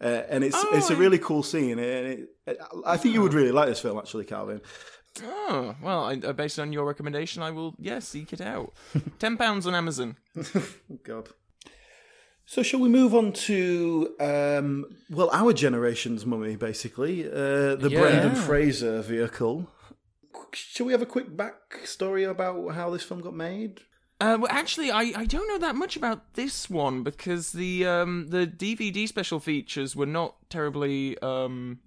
Uh, 0.00 0.22
and 0.28 0.42
it's 0.42 0.56
Oh, 0.58 0.70
it's 0.76 0.90
a 0.90 0.94
I- 0.94 0.98
really 0.98 1.18
cool 1.18 1.42
scene, 1.44 1.78
and 1.78 2.06
it, 2.06 2.28
it, 2.46 2.58
I 2.84 2.96
think 2.96 3.14
you 3.14 3.22
would 3.22 3.32
really 3.32 3.52
like 3.52 3.68
this 3.68 3.80
film, 3.80 3.96
actually, 3.96 4.24
Calvin. 4.24 4.60
Oh 5.22 5.76
well, 5.80 6.04
I, 6.06 6.14
uh, 6.16 6.32
based 6.32 6.58
on 6.58 6.72
your 6.72 6.84
recommendation, 6.84 7.42
I 7.44 7.52
will 7.52 7.74
yeah 7.78 8.00
seek 8.00 8.32
it 8.32 8.40
out. 8.40 8.72
Ten 9.20 9.36
pounds 9.36 9.68
on 9.68 9.74
Amazon. 9.74 10.16
God. 11.04 11.28
So, 12.46 12.62
shall 12.62 12.80
we 12.80 12.88
move 12.90 13.14
on 13.14 13.32
to 13.32 14.14
um, 14.20 14.84
well, 15.08 15.30
our 15.32 15.52
generation's 15.52 16.26
mummy, 16.26 16.56
basically, 16.56 17.24
uh, 17.24 17.76
the 17.76 17.88
Yeah. 17.90 18.00
Brendan 18.00 18.34
Fraser 18.34 19.00
vehicle. 19.00 19.70
Shall 20.52 20.86
we 20.86 20.92
have 20.92 21.02
a 21.02 21.06
quick 21.06 21.36
backstory 21.36 22.28
about 22.28 22.74
how 22.74 22.90
this 22.90 23.02
film 23.02 23.20
got 23.20 23.34
made? 23.34 23.80
Uh, 24.20 24.38
well, 24.40 24.50
actually, 24.50 24.90
I, 24.90 25.12
I 25.16 25.24
don't 25.26 25.48
know 25.48 25.58
that 25.58 25.74
much 25.74 25.96
about 25.96 26.34
this 26.34 26.70
one 26.70 27.02
because 27.02 27.52
the 27.52 27.86
um, 27.86 28.28
the 28.28 28.46
DVD 28.46 29.08
special 29.08 29.40
features 29.40 29.96
were 29.96 30.06
not 30.06 30.36
terribly 30.48 31.18
um, 31.18 31.80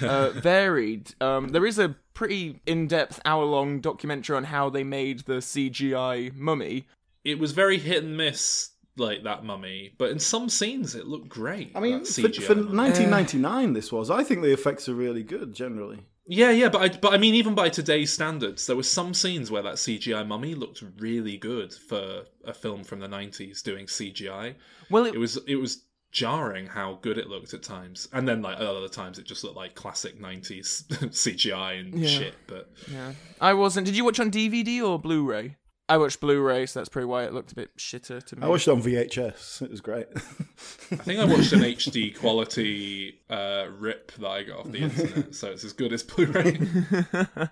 uh, 0.00 0.30
varied. 0.34 1.14
Um, 1.20 1.48
there 1.48 1.66
is 1.66 1.78
a 1.78 1.96
pretty 2.14 2.60
in 2.64 2.86
depth 2.86 3.20
hour 3.24 3.44
long 3.44 3.80
documentary 3.80 4.36
on 4.36 4.44
how 4.44 4.70
they 4.70 4.84
made 4.84 5.20
the 5.20 5.34
CGI 5.34 6.34
mummy. 6.34 6.86
It 7.24 7.38
was 7.38 7.52
very 7.52 7.78
hit 7.78 8.04
and 8.04 8.16
miss, 8.16 8.70
like 8.96 9.24
that 9.24 9.44
mummy, 9.44 9.94
but 9.98 10.10
in 10.10 10.20
some 10.20 10.48
scenes 10.48 10.94
it 10.94 11.06
looked 11.06 11.28
great. 11.28 11.72
I 11.74 11.80
mean, 11.80 12.04
for, 12.04 12.28
for 12.28 12.54
mummy. 12.54 12.76
1999, 12.76 13.72
this 13.72 13.90
was. 13.90 14.10
I 14.10 14.22
think 14.22 14.42
the 14.42 14.52
effects 14.52 14.88
are 14.88 14.94
really 14.94 15.24
good 15.24 15.54
generally. 15.54 16.00
Yeah, 16.26 16.50
yeah, 16.50 16.68
but 16.70 16.80
I, 16.82 16.88
but 16.96 17.12
I 17.12 17.18
mean, 17.18 17.34
even 17.34 17.54
by 17.54 17.68
today's 17.68 18.12
standards, 18.12 18.66
there 18.66 18.76
were 18.76 18.82
some 18.82 19.12
scenes 19.12 19.50
where 19.50 19.62
that 19.62 19.74
CGI 19.74 20.26
mummy 20.26 20.54
looked 20.54 20.82
really 20.98 21.36
good 21.36 21.72
for 21.74 22.24
a 22.44 22.54
film 22.54 22.82
from 22.82 23.00
the 23.00 23.06
'90s 23.08 23.62
doing 23.62 23.86
CGI. 23.86 24.54
Well, 24.90 25.04
it, 25.06 25.14
It 25.14 25.18
was 25.18 25.36
it 25.46 25.56
was 25.56 25.82
jarring 26.12 26.66
how 26.66 26.98
good 27.02 27.18
it 27.18 27.26
looked 27.28 27.52
at 27.54 27.62
times, 27.62 28.08
and 28.12 28.26
then 28.26 28.40
like 28.40 28.58
other 28.58 28.88
times 28.88 29.18
it 29.18 29.26
just 29.26 29.44
looked 29.44 29.56
like 29.56 29.74
classic 29.74 30.18
'90s 30.18 30.84
CGI 31.12 31.80
and 31.80 31.94
Yeah. 31.98 32.08
shit. 32.08 32.34
But 32.46 32.70
yeah, 32.90 33.12
I 33.40 33.52
wasn't. 33.52 33.84
Did 33.86 33.96
you 33.96 34.04
watch 34.04 34.18
on 34.20 34.30
DVD 34.30 34.82
or 34.82 34.98
Blu-ray? 34.98 35.56
I 35.88 35.98
watched 35.98 36.20
Blu-ray, 36.20 36.66
so 36.66 36.80
that's 36.80 36.88
probably 36.88 37.06
why 37.06 37.24
it 37.24 37.34
looked 37.34 37.52
a 37.52 37.54
bit 37.54 37.76
shitter 37.76 38.24
to 38.24 38.36
me. 38.36 38.42
I 38.42 38.48
watched 38.48 38.68
it 38.68 38.70
on 38.70 38.82
VHS. 38.82 39.62
It 39.62 39.70
was 39.70 39.80
great. 39.82 40.06
I 40.14 40.96
think 40.96 41.20
I 41.20 41.24
watched 41.24 41.52
an 41.52 41.60
HD 41.62 42.18
quality 42.18 43.20
uh, 43.28 43.66
rip 43.78 44.12
that 44.12 44.28
I 44.28 44.42
got 44.44 44.60
off 44.60 44.72
the 44.72 44.78
internet, 44.78 45.34
so 45.34 45.50
it's 45.50 45.64
as 45.64 45.72
good 45.72 45.92
as 45.92 46.02
Blu-ray. 46.02 46.58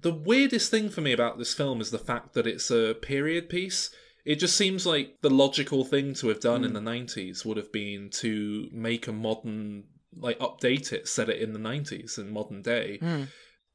The 0.00 0.12
weirdest 0.12 0.70
thing 0.70 0.90
for 0.90 1.00
me 1.00 1.12
about 1.12 1.38
this 1.38 1.54
film 1.54 1.80
is 1.80 1.90
the 1.90 1.98
fact 1.98 2.34
that 2.34 2.46
it's 2.46 2.70
a 2.70 2.94
period 2.94 3.48
piece. 3.48 3.90
It 4.24 4.36
just 4.36 4.56
seems 4.56 4.84
like 4.84 5.18
the 5.22 5.30
logical 5.30 5.84
thing 5.84 6.14
to 6.14 6.28
have 6.28 6.40
done 6.40 6.64
in 6.64 6.72
the 6.72 6.80
90s 6.80 7.44
would 7.44 7.56
have 7.56 7.72
been 7.72 8.10
to 8.14 8.68
make 8.72 9.06
a 9.06 9.12
modern, 9.12 9.84
like, 10.16 10.38
update 10.40 10.92
it, 10.92 11.08
set 11.08 11.28
it 11.28 11.40
in 11.40 11.52
the 11.52 11.58
90s 11.58 12.18
in 12.18 12.32
modern 12.32 12.60
day. 12.60 12.98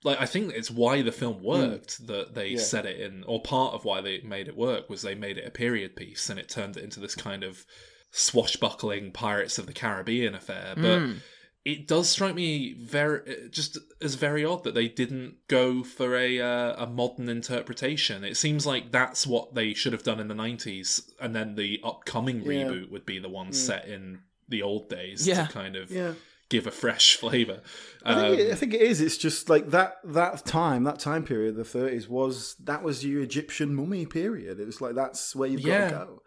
Like, 0.03 0.21
I 0.21 0.25
think 0.25 0.53
it's 0.53 0.71
why 0.71 1.01
the 1.01 1.11
film 1.11 1.35
mm. 1.35 1.41
worked 1.41 2.07
that 2.07 2.33
they 2.33 2.49
Yeah. 2.49 2.59
set 2.59 2.85
it 2.85 2.99
in, 2.99 3.23
or 3.25 3.41
part 3.41 3.73
of 3.73 3.83
why 3.83 3.99
they 4.01 4.21
made 4.21 4.47
it 4.47 4.55
work 4.55 4.89
was 4.89 5.01
they 5.01 5.15
made 5.15 5.37
it 5.37 5.45
a 5.45 5.51
period 5.51 5.95
piece 5.95 6.29
and 6.29 6.39
it 6.39 6.47
turned 6.47 6.77
it 6.77 6.83
into 6.83 6.99
this 6.99 7.15
kind 7.15 7.43
of 7.43 7.65
swashbuckling 8.11 9.11
Pirates 9.11 9.57
of 9.57 9.67
the 9.67 9.73
Caribbean 9.73 10.35
affair. 10.35 10.73
But 10.75 10.99
mm. 10.99 11.17
it 11.65 11.87
does 11.87 12.09
strike 12.09 12.35
me 12.35 12.73
very 12.73 13.49
just 13.51 13.77
as 14.01 14.15
very 14.15 14.45
odd 14.45 14.63
that 14.63 14.73
they 14.73 14.87
didn't 14.87 15.35
go 15.47 15.83
for 15.83 16.15
a 16.15 16.39
uh, 16.39 16.83
a 16.83 16.87
modern 16.87 17.29
interpretation. 17.29 18.23
It 18.23 18.37
seems 18.37 18.65
like 18.65 18.91
that's 18.91 19.27
what 19.27 19.53
they 19.53 19.73
should 19.73 19.93
have 19.93 20.03
done 20.03 20.19
in 20.19 20.27
the 20.27 20.35
nineties, 20.35 21.11
and 21.19 21.35
then 21.35 21.55
the 21.55 21.79
upcoming 21.83 22.37
Yeah. 22.41 22.63
reboot 22.63 22.89
would 22.91 23.05
be 23.05 23.19
the 23.19 23.29
one 23.29 23.49
mm. 23.49 23.55
set 23.55 23.87
in 23.87 24.19
the 24.47 24.63
old 24.63 24.89
days 24.89 25.27
Yeah. 25.27 25.45
to 25.45 25.53
kind 25.53 25.75
of 25.75 25.91
Yeah. 25.91 26.13
Give 26.49 26.67
a 26.67 26.71
fresh 26.71 27.15
flavour. 27.15 27.61
I 28.03 28.15
think, 28.15 28.39
it, 28.39 28.47
I 28.47 28.51
Um, 28.51 28.57
think 28.57 28.73
it 28.73 28.81
is. 28.81 29.01
It's 29.01 29.17
just 29.17 29.49
like 29.49 29.69
that 29.69 29.95
that 30.03 30.45
time, 30.45 30.83
that 30.83 30.99
time 30.99 31.23
period, 31.23 31.55
the 31.55 31.63
thirties 31.63 32.07
was 32.07 32.55
that 32.63 32.83
was 32.83 33.05
your 33.05 33.21
Egyptian 33.21 33.73
mummy 33.75 34.05
period. 34.05 34.59
It 34.59 34.65
was 34.65 34.81
like 34.81 34.95
that's 34.95 35.35
where 35.35 35.49
you've 35.49 35.61
Yeah. 35.61 35.89
got 35.91 35.99
to 35.99 36.05
go. 36.05 36.23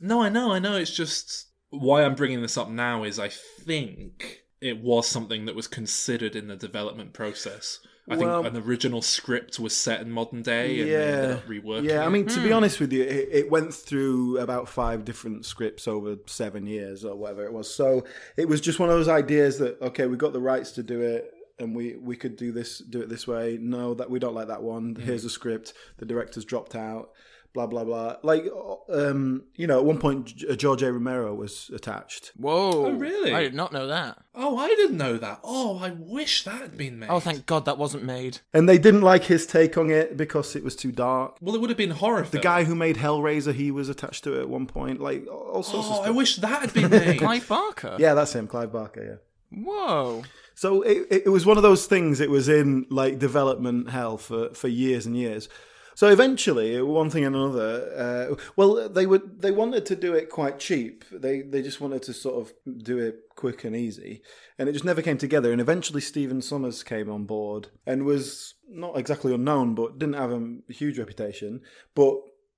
no, 0.00 0.22
I 0.22 0.28
know, 0.28 0.52
I 0.52 0.58
know. 0.58 0.76
It's 0.76 0.94
just 0.94 1.48
why 1.70 2.04
I'm 2.04 2.14
bringing 2.14 2.42
this 2.42 2.56
up 2.58 2.68
now 2.68 3.04
is 3.04 3.18
I 3.18 3.28
think 3.28 4.42
it 4.60 4.80
was 4.80 5.06
something 5.08 5.44
that 5.46 5.54
was 5.54 5.66
considered 5.66 6.36
in 6.36 6.46
the 6.48 6.56
development 6.56 7.12
process. 7.12 7.78
I 8.08 8.16
Well- 8.16 8.42
think 8.42 8.54
an 8.54 8.62
original 8.62 9.00
script 9.00 9.58
was 9.58 9.74
set 9.74 10.02
in 10.02 10.10
modern 10.10 10.42
day, 10.42 10.80
and 10.80 10.88
Yeah, 10.90 11.34
up 11.36 11.46
reworking. 11.48 11.84
yeah. 11.84 12.04
I 12.04 12.10
mean, 12.10 12.26
to 12.26 12.40
be 12.40 12.48
hmm. 12.48 12.54
honest 12.54 12.78
with 12.78 12.92
you, 12.92 13.02
it, 13.02 13.28
it 13.32 13.50
went 13.50 13.72
through 13.72 14.38
about 14.38 14.68
five 14.68 15.04
different 15.04 15.46
scripts 15.46 15.88
over 15.88 16.16
seven 16.26 16.66
years 16.66 17.04
or 17.04 17.16
whatever 17.16 17.44
it 17.44 17.52
was. 17.52 17.72
So 17.74 18.04
it 18.36 18.46
was 18.46 18.60
just 18.60 18.78
one 18.78 18.90
of 18.90 18.96
those 18.96 19.08
ideas 19.08 19.58
that 19.58 19.80
okay, 19.80 20.06
we 20.06 20.16
got 20.16 20.32
the 20.32 20.40
rights 20.40 20.72
to 20.72 20.82
do 20.82 21.00
it. 21.00 21.30
And 21.56 21.72
we, 21.74 21.94
we 21.94 22.16
could 22.16 22.34
do 22.34 22.50
this 22.50 22.78
do 22.78 23.00
it 23.00 23.08
this 23.08 23.28
way. 23.28 23.58
No, 23.60 23.94
that 23.94 24.10
we 24.10 24.18
don't 24.18 24.34
like 24.34 24.48
that 24.48 24.62
one. 24.62 24.96
Hmm. 24.96 25.02
Here's 25.02 25.24
a 25.24 25.30
script. 25.30 25.72
The 25.98 26.04
director's 26.04 26.44
dropped 26.44 26.74
out. 26.74 27.10
Blah 27.54 27.68
blah 27.68 27.84
blah. 27.84 28.16
Like, 28.24 28.46
um, 28.88 29.44
you 29.54 29.68
know, 29.68 29.78
at 29.78 29.84
one 29.84 29.98
point 29.98 30.26
George 30.58 30.82
A. 30.82 30.92
Romero 30.92 31.32
was 31.32 31.70
attached. 31.72 32.32
Whoa. 32.36 32.86
Oh, 32.86 32.90
really? 32.90 33.32
I 33.32 33.42
did 33.42 33.54
not 33.54 33.72
know 33.72 33.86
that. 33.86 34.18
Oh, 34.34 34.58
I 34.58 34.66
didn't 34.66 34.96
know 34.96 35.16
that. 35.18 35.38
Oh, 35.44 35.78
I 35.78 35.90
wish 35.90 36.42
that 36.42 36.60
had 36.60 36.76
been 36.76 36.98
made. 36.98 37.10
Oh, 37.10 37.20
thank 37.20 37.46
God 37.46 37.64
that 37.66 37.78
wasn't 37.78 38.02
made. 38.02 38.40
And 38.52 38.68
they 38.68 38.76
didn't 38.76 39.02
like 39.02 39.22
his 39.22 39.46
take 39.46 39.78
on 39.78 39.88
it 39.88 40.16
because 40.16 40.56
it 40.56 40.64
was 40.64 40.74
too 40.74 40.90
dark. 40.90 41.36
Well, 41.40 41.54
it 41.54 41.60
would 41.60 41.70
have 41.70 41.76
been 41.76 41.92
horror. 41.92 42.22
The 42.22 42.40
guy 42.40 42.64
who 42.64 42.74
made 42.74 42.96
Hellraiser, 42.96 43.54
he 43.54 43.70
was 43.70 43.88
attached 43.88 44.24
to 44.24 44.36
it 44.36 44.40
at 44.40 44.48
one 44.48 44.66
point. 44.66 45.00
Like 45.00 45.24
all 45.28 45.62
sorts 45.62 45.86
of 45.86 45.92
Oh, 45.92 45.94
stuff. 45.98 46.06
I 46.08 46.10
wish 46.10 46.36
that 46.38 46.60
had 46.60 46.74
been 46.74 46.90
made. 46.90 47.18
Clive 47.20 47.46
Barker. 47.46 47.96
Yeah, 48.00 48.14
that's 48.14 48.34
him, 48.34 48.48
Clive 48.48 48.72
Barker. 48.72 49.20
Yeah. 49.52 49.62
Whoa. 49.64 50.24
So 50.56 50.82
it, 50.82 51.06
it, 51.08 51.22
it 51.26 51.28
was 51.28 51.46
one 51.46 51.56
of 51.56 51.62
those 51.62 51.86
things. 51.86 52.18
It 52.20 52.30
was 52.30 52.48
in 52.48 52.86
like 52.90 53.20
development 53.20 53.90
hell 53.90 54.18
for, 54.18 54.52
for 54.54 54.66
years 54.66 55.06
and 55.06 55.16
years. 55.16 55.48
So 55.94 56.08
eventually, 56.08 56.80
one 56.82 57.10
thing 57.10 57.24
and 57.24 57.36
another. 57.36 58.28
Uh, 58.32 58.34
well, 58.56 58.88
they 58.88 59.06
would 59.06 59.40
they 59.40 59.50
wanted 59.50 59.86
to 59.86 59.96
do 59.96 60.14
it 60.14 60.28
quite 60.30 60.58
cheap. 60.58 61.04
They 61.12 61.42
they 61.42 61.62
just 61.62 61.80
wanted 61.80 62.02
to 62.04 62.12
sort 62.12 62.36
of 62.40 62.52
do 62.82 62.98
it 62.98 63.20
quick 63.36 63.64
and 63.64 63.76
easy, 63.76 64.22
and 64.58 64.68
it 64.68 64.72
just 64.72 64.84
never 64.84 65.02
came 65.02 65.18
together. 65.18 65.52
And 65.52 65.60
eventually, 65.60 66.00
Stephen 66.00 66.40
Sommers 66.40 66.84
came 66.84 67.10
on 67.10 67.24
board 67.24 67.68
and 67.86 68.04
was 68.04 68.54
not 68.68 68.98
exactly 68.98 69.32
unknown, 69.32 69.74
but 69.74 69.98
didn't 69.98 70.14
have 70.16 70.32
a 70.32 70.72
huge 70.72 70.98
reputation, 70.98 71.60
but 71.94 72.16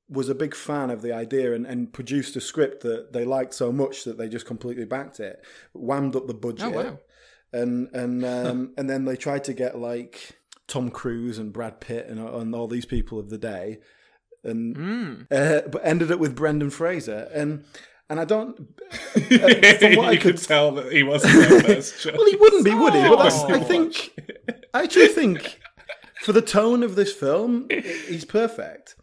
was 0.08 0.28
a 0.28 0.34
big 0.36 0.54
fan 0.54 0.88
of 0.88 1.02
the 1.02 1.12
idea 1.12 1.52
and, 1.52 1.66
and 1.66 1.92
produced 1.92 2.36
a 2.36 2.40
script 2.40 2.82
that 2.84 3.12
they 3.12 3.24
liked 3.24 3.52
so 3.52 3.72
much 3.72 4.04
that 4.04 4.16
they 4.16 4.28
just 4.28 4.46
completely 4.46 4.84
backed 4.84 5.18
it, 5.18 5.44
whammed 5.74 6.14
up 6.14 6.28
the 6.28 6.32
budget 6.34 6.66
Oh, 6.66 6.70
wow. 6.70 6.98
and 7.52 7.88
and 7.92 8.24
um, 8.36 8.72
and 8.78 8.88
then 8.88 9.04
they 9.04 9.16
tried 9.16 9.42
to 9.44 9.52
get 9.52 9.78
like 9.78 10.38
Tom 10.68 10.90
Cruise 10.90 11.38
and 11.38 11.52
Brad 11.52 11.80
Pitt 11.80 12.06
and, 12.08 12.18
and 12.18 12.54
all 12.54 12.66
these 12.68 12.86
people 12.86 13.18
of 13.18 13.30
the 13.30 13.38
day, 13.38 13.78
and 14.44 14.76
Mm. 14.76 15.26
uh, 15.30 15.68
but 15.68 15.80
ended 15.84 16.10
up 16.12 16.18
with 16.18 16.34
Brendan 16.36 16.70
Fraser 16.70 17.28
and 17.34 17.64
and 18.08 18.20
I 18.20 18.24
don't. 18.24 18.56
uh, 19.16 19.20
from 19.80 19.96
what 19.96 20.08
I 20.08 20.16
could 20.16 20.38
tell 20.38 20.70
that 20.72 20.92
he 20.92 21.02
wasn't 21.02 21.32
their 21.48 21.60
first 21.62 22.00
choice. 22.00 22.14
well, 22.16 22.26
he 22.30 22.36
wouldn't 22.36 22.64
be, 22.64 22.72
would 22.72 22.94
he? 22.94 23.02
But 23.08 23.22
that's, 23.22 23.42
I 23.42 23.58
think, 23.58 24.12
I 24.72 24.84
actually 24.84 25.08
think, 25.08 25.58
for 26.22 26.32
the 26.32 26.40
tone 26.42 26.84
of 26.84 26.94
this 26.94 27.12
film, 27.12 27.66
he's 27.70 28.24
perfect. 28.24 28.94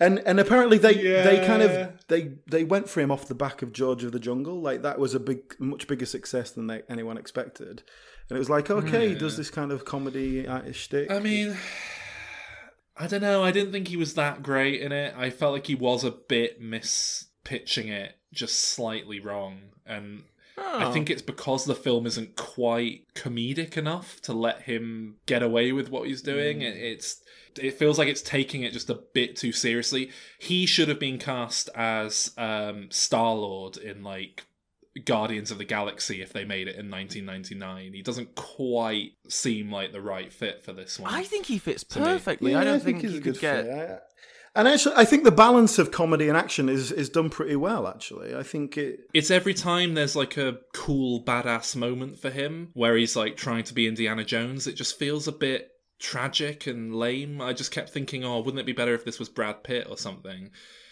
And 0.00 0.18
and 0.26 0.38
apparently 0.40 0.76
they 0.76 0.94
they 0.94 1.42
kind 1.46 1.62
of 1.62 1.92
they 2.08 2.32
they 2.50 2.64
went 2.64 2.88
for 2.90 3.00
him 3.00 3.10
off 3.10 3.28
the 3.28 3.34
back 3.34 3.62
of 3.62 3.72
George 3.72 4.04
of 4.04 4.12
the 4.12 4.18
Jungle. 4.18 4.60
Like 4.60 4.82
that 4.82 4.98
was 4.98 5.14
a 5.14 5.20
big, 5.20 5.54
much 5.58 5.86
bigger 5.86 6.04
success 6.04 6.50
than 6.50 6.66
they, 6.66 6.82
anyone 6.90 7.16
expected. 7.16 7.82
And 8.28 8.36
it 8.36 8.38
was 8.38 8.50
like, 8.50 8.70
okay, 8.70 9.10
he 9.10 9.14
does 9.14 9.36
this 9.36 9.50
kind 9.50 9.70
of 9.70 9.84
comedy 9.84 10.46
shtick. 10.72 11.10
I 11.10 11.20
mean, 11.20 11.56
I 12.96 13.06
don't 13.06 13.20
know. 13.22 13.42
I 13.42 13.50
didn't 13.50 13.72
think 13.72 13.88
he 13.88 13.96
was 13.96 14.14
that 14.14 14.42
great 14.42 14.80
in 14.80 14.92
it. 14.92 15.14
I 15.16 15.30
felt 15.30 15.52
like 15.52 15.66
he 15.66 15.74
was 15.74 16.04
a 16.04 16.10
bit 16.12 16.60
miss 16.60 17.26
pitching 17.42 17.88
it 17.88 18.16
just 18.32 18.58
slightly 18.58 19.20
wrong, 19.20 19.58
and 19.84 20.22
I 20.56 20.84
Oh. 20.84 20.92
think 20.92 21.10
it's 21.10 21.22
because 21.22 21.64
the 21.64 21.74
film 21.74 22.06
isn't 22.06 22.36
quite 22.36 23.06
comedic 23.14 23.76
enough 23.76 24.20
to 24.22 24.32
let 24.32 24.62
him 24.62 25.16
get 25.26 25.42
away 25.42 25.72
with 25.72 25.90
what 25.90 26.06
he's 26.06 26.22
doing. 26.22 26.62
It, 26.62 26.76
it's 26.76 27.20
it 27.60 27.72
feels 27.78 27.98
like 27.98 28.08
it's 28.08 28.22
taking 28.22 28.62
it 28.62 28.72
just 28.72 28.88
a 28.90 28.94
bit 28.94 29.36
too 29.36 29.52
seriously. 29.52 30.10
He 30.38 30.64
should 30.66 30.88
have 30.88 30.98
been 31.00 31.18
cast 31.18 31.68
as 31.74 32.32
um, 32.38 32.88
Star 32.90 33.34
Lord 33.34 33.76
in 33.76 34.02
like 34.04 34.46
Guardians 35.00 35.50
of 35.50 35.58
the 35.58 35.64
Galaxy 35.64 36.22
if 36.22 36.32
they 36.32 36.44
made 36.44 36.68
it 36.68 36.76
in 36.76 36.90
1999. 36.90 37.92
He 37.94 38.02
doesn't 38.02 38.34
quite 38.34 39.12
seem 39.28 39.70
like 39.70 39.92
the 39.92 40.00
right 40.00 40.32
fit 40.32 40.62
for 40.64 40.72
this 40.72 40.98
one. 40.98 41.12
I 41.12 41.24
think 41.24 41.46
he 41.46 41.58
fits 41.58 41.82
perfectly. 41.84 42.52
Yeah, 42.52 42.60
I 42.60 42.64
don't 42.64 42.82
think, 42.82 43.00
he's 43.00 43.12
you 43.12 43.18
a 43.18 43.20
good 43.22 43.38
get. 43.40 43.64
fit. 43.64 43.72
I- 43.74 43.98
and 44.56 44.68
actually, 44.68 44.94
I 44.96 45.04
think 45.04 45.24
the 45.24 45.32
balance 45.32 45.80
of 45.80 45.90
comedy 45.90 46.28
and 46.28 46.36
action 46.38 46.68
is 46.68 46.92
is 46.92 47.08
done 47.08 47.28
pretty 47.28 47.56
well. 47.56 47.88
Actually, 47.88 48.36
I 48.36 48.44
think 48.44 48.78
it. 48.78 49.00
It's 49.12 49.32
every 49.32 49.52
time 49.52 49.94
there's 49.94 50.14
like 50.14 50.36
a 50.36 50.58
cool 50.72 51.24
badass 51.24 51.74
moment 51.74 52.20
for 52.20 52.30
him 52.30 52.70
where 52.74 52.96
he's 52.96 53.16
like 53.16 53.36
trying 53.36 53.64
to 53.64 53.74
be 53.74 53.88
Indiana 53.88 54.22
Jones, 54.24 54.68
it 54.68 54.74
just 54.74 54.96
feels 54.96 55.26
a 55.26 55.32
bit 55.32 55.70
tragic 55.98 56.68
and 56.68 56.94
lame. 56.94 57.40
I 57.40 57.52
just 57.52 57.72
kept 57.72 57.90
thinking, 57.90 58.22
oh, 58.24 58.38
wouldn't 58.42 58.60
it 58.60 58.66
be 58.66 58.72
better 58.72 58.94
if 58.94 59.04
this 59.04 59.18
was 59.18 59.28
Brad 59.28 59.64
Pitt 59.64 59.88
or 59.90 59.98
something? 59.98 60.50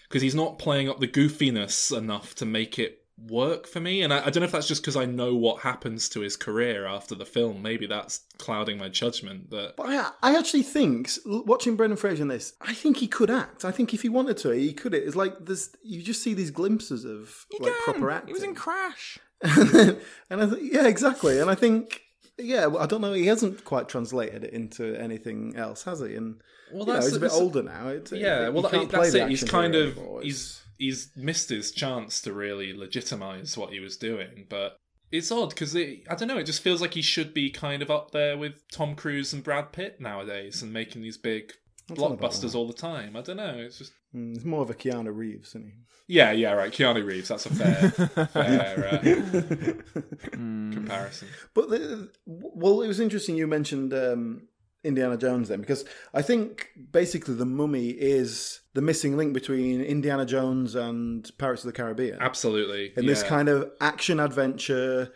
Because 0.09 0.23
he's 0.23 0.35
not 0.35 0.59
playing 0.59 0.89
up 0.89 0.99
the 0.99 1.07
goofiness 1.07 1.97
enough 1.97 2.35
to 2.37 2.45
make 2.45 2.81
it 2.81 2.99
work 3.29 3.67
for 3.67 3.81
me. 3.81 4.03
And 4.03 4.13
I, 4.13 4.27
I 4.27 4.31
don't 4.31 4.41
know 4.41 4.45
if 4.47 4.53
that's 4.53 4.69
just 4.69 4.83
because 4.83 4.97
I 4.97 5.05
know 5.05 5.35
what 5.35 5.63
happens 5.63 6.09
to 6.11 6.21
his 6.21 6.37
career 6.37 6.87
after 6.87 7.15
the 7.15 7.25
film. 7.25 7.63
Maybe 7.63 7.87
that's 7.87 8.21
clouding 8.39 8.79
my 8.79 8.89
judgment. 8.89 9.49
But 9.51 9.77
But 9.77 9.87
I, 9.87 10.11
I 10.23 10.39
actually 10.39 10.63
think 10.63 11.11
watching 11.27 11.77
Brendan 11.77 11.97
Fraser 11.97 12.23
in 12.23 12.29
this, 12.29 12.55
I 12.61 12.75
think 12.75 12.97
he 12.99 13.07
could 13.09 13.31
act. 13.31 13.65
I 13.65 13.71
think 13.71 13.95
if 13.95 14.03
he 14.03 14.09
wanted 14.09 14.37
to, 14.39 14.51
he 14.51 14.73
could. 14.73 14.95
It's 14.95 15.17
like 15.17 15.35
there's 15.41 15.71
you 15.83 16.03
just 16.03 16.23
see 16.23 16.35
these 16.35 16.51
glimpses 16.51 17.05
of 17.05 17.47
He 17.51 17.59
like 17.63 17.73
can. 17.73 17.83
proper 17.95 18.11
acting. 18.11 18.29
He 18.29 18.33
was 18.35 18.43
in 18.43 18.55
Crash. 18.55 19.19
and 19.43 19.99
I 20.31 20.47
th- 20.49 20.73
yeah, 20.73 20.87
exactly. 20.87 21.39
And 21.41 21.51
I 21.51 21.55
think 21.55 22.03
yeah, 22.39 22.67
well, 22.67 22.83
I 22.83 22.87
don't 22.87 23.01
know. 23.01 23.13
He 23.13 23.27
hasn't 23.27 23.65
quite 23.65 23.89
translated 23.89 24.45
it 24.45 24.53
into 24.53 24.95
anything 24.97 25.55
else, 25.57 25.83
has 25.85 26.01
he? 26.01 26.15
And 26.15 26.41
well, 26.73 26.87
you 26.87 26.93
know, 26.95 27.01
he's 27.01 27.17
a 27.17 27.21
bit 27.21 27.33
older 27.33 27.63
now. 27.63 27.89
It, 27.89 28.11
Yeah, 28.13 28.47
it- 28.47 28.55
well, 28.55 28.69
he 28.69 28.79
that, 28.79 28.89
that's 28.91 29.15
it. 29.15 29.29
He's 29.29 29.45
kind 29.45 29.75
of 29.75 29.97
anymore. 29.99 30.23
he's 30.23 30.35
It's- 30.35 30.62
he's 30.83 31.11
missed 31.17 31.49
his 31.49 31.71
chance 31.71 32.21
to 32.23 32.33
really 32.33 32.73
legitimize 32.73 33.57
what 33.57 33.71
he 33.73 33.81
was 33.81 33.97
doing, 33.97 34.47
but 34.49 34.77
it's 35.11 35.31
odd 35.31 35.51
because 35.51 35.77
I 35.77 36.01
don't 36.17 36.29
know. 36.29 36.39
It 36.39 36.47
just 36.47 36.63
feels 36.63 36.81
like 36.81 36.95
he 36.95 37.03
should 37.03 37.33
be 37.35 37.51
kind 37.51 37.83
of 37.83 37.91
up 37.91 38.11
there 38.11 38.37
with 38.37 38.67
Tom 38.71 38.95
Cruise 38.95 39.33
and 39.33 39.45
Brad 39.45 39.73
Pitt 39.73 40.01
nowadays 40.01 40.63
and 40.63 40.73
making 40.73 41.03
these 41.03 41.19
big 41.19 41.53
not 41.89 41.99
about 41.99 42.19
blockbusters 42.21 42.53
that. 42.53 42.55
all 42.57 42.67
the 42.67 42.73
time. 42.73 43.17
I 43.17 43.21
don't 43.21 43.37
know. 43.37 43.57
It's 43.59 43.79
just 43.79 43.93
mm, 44.15 44.35
he's 44.35 44.45
more 44.45 44.63
of 44.63 44.71
a 44.71 44.75
Keanu 44.75 45.15
Reeves, 45.15 45.49
isn't 45.51 45.67
he? 45.67 45.73
yeah, 46.09 46.33
yeah, 46.33 46.53
right. 46.53 46.73
Keanu 46.73 47.05
Reeves. 47.05 47.29
That's 47.29 47.47
a 47.47 47.55
fair 47.55 47.91
fair 48.27 48.89
uh, 48.93 49.73
Hmm. 50.35 50.73
comparison. 50.73 51.29
But 51.55 51.69
the, 51.71 52.11
well, 52.27 52.83
it 52.83 52.89
was 52.89 53.01
interesting 53.01 53.37
you 53.37 53.47
mentioned 53.47 53.93
um, 53.95 54.49
Indiana 54.85 55.17
Jones 55.17 55.49
then, 55.49 55.61
because 55.61 55.85
I 56.13 56.23
think 56.23 56.69
basically 56.91 57.35
the 57.35 57.47
Mummy 57.47 57.91
is 57.91 58.61
the 58.75 58.83
missing 58.83 59.17
link 59.17 59.33
between 59.33 59.81
Indiana 59.81 60.27
Jones 60.27 60.75
and 60.75 61.31
Pirates 61.39 61.63
of 61.63 61.67
the 61.69 61.73
Caribbean. 61.73 62.19
Absolutely. 62.21 62.93
In 62.97 63.07
this 63.07 63.23
kind 63.23 63.49
of 63.49 63.71
action 63.81 64.19
adventure, 64.19 65.13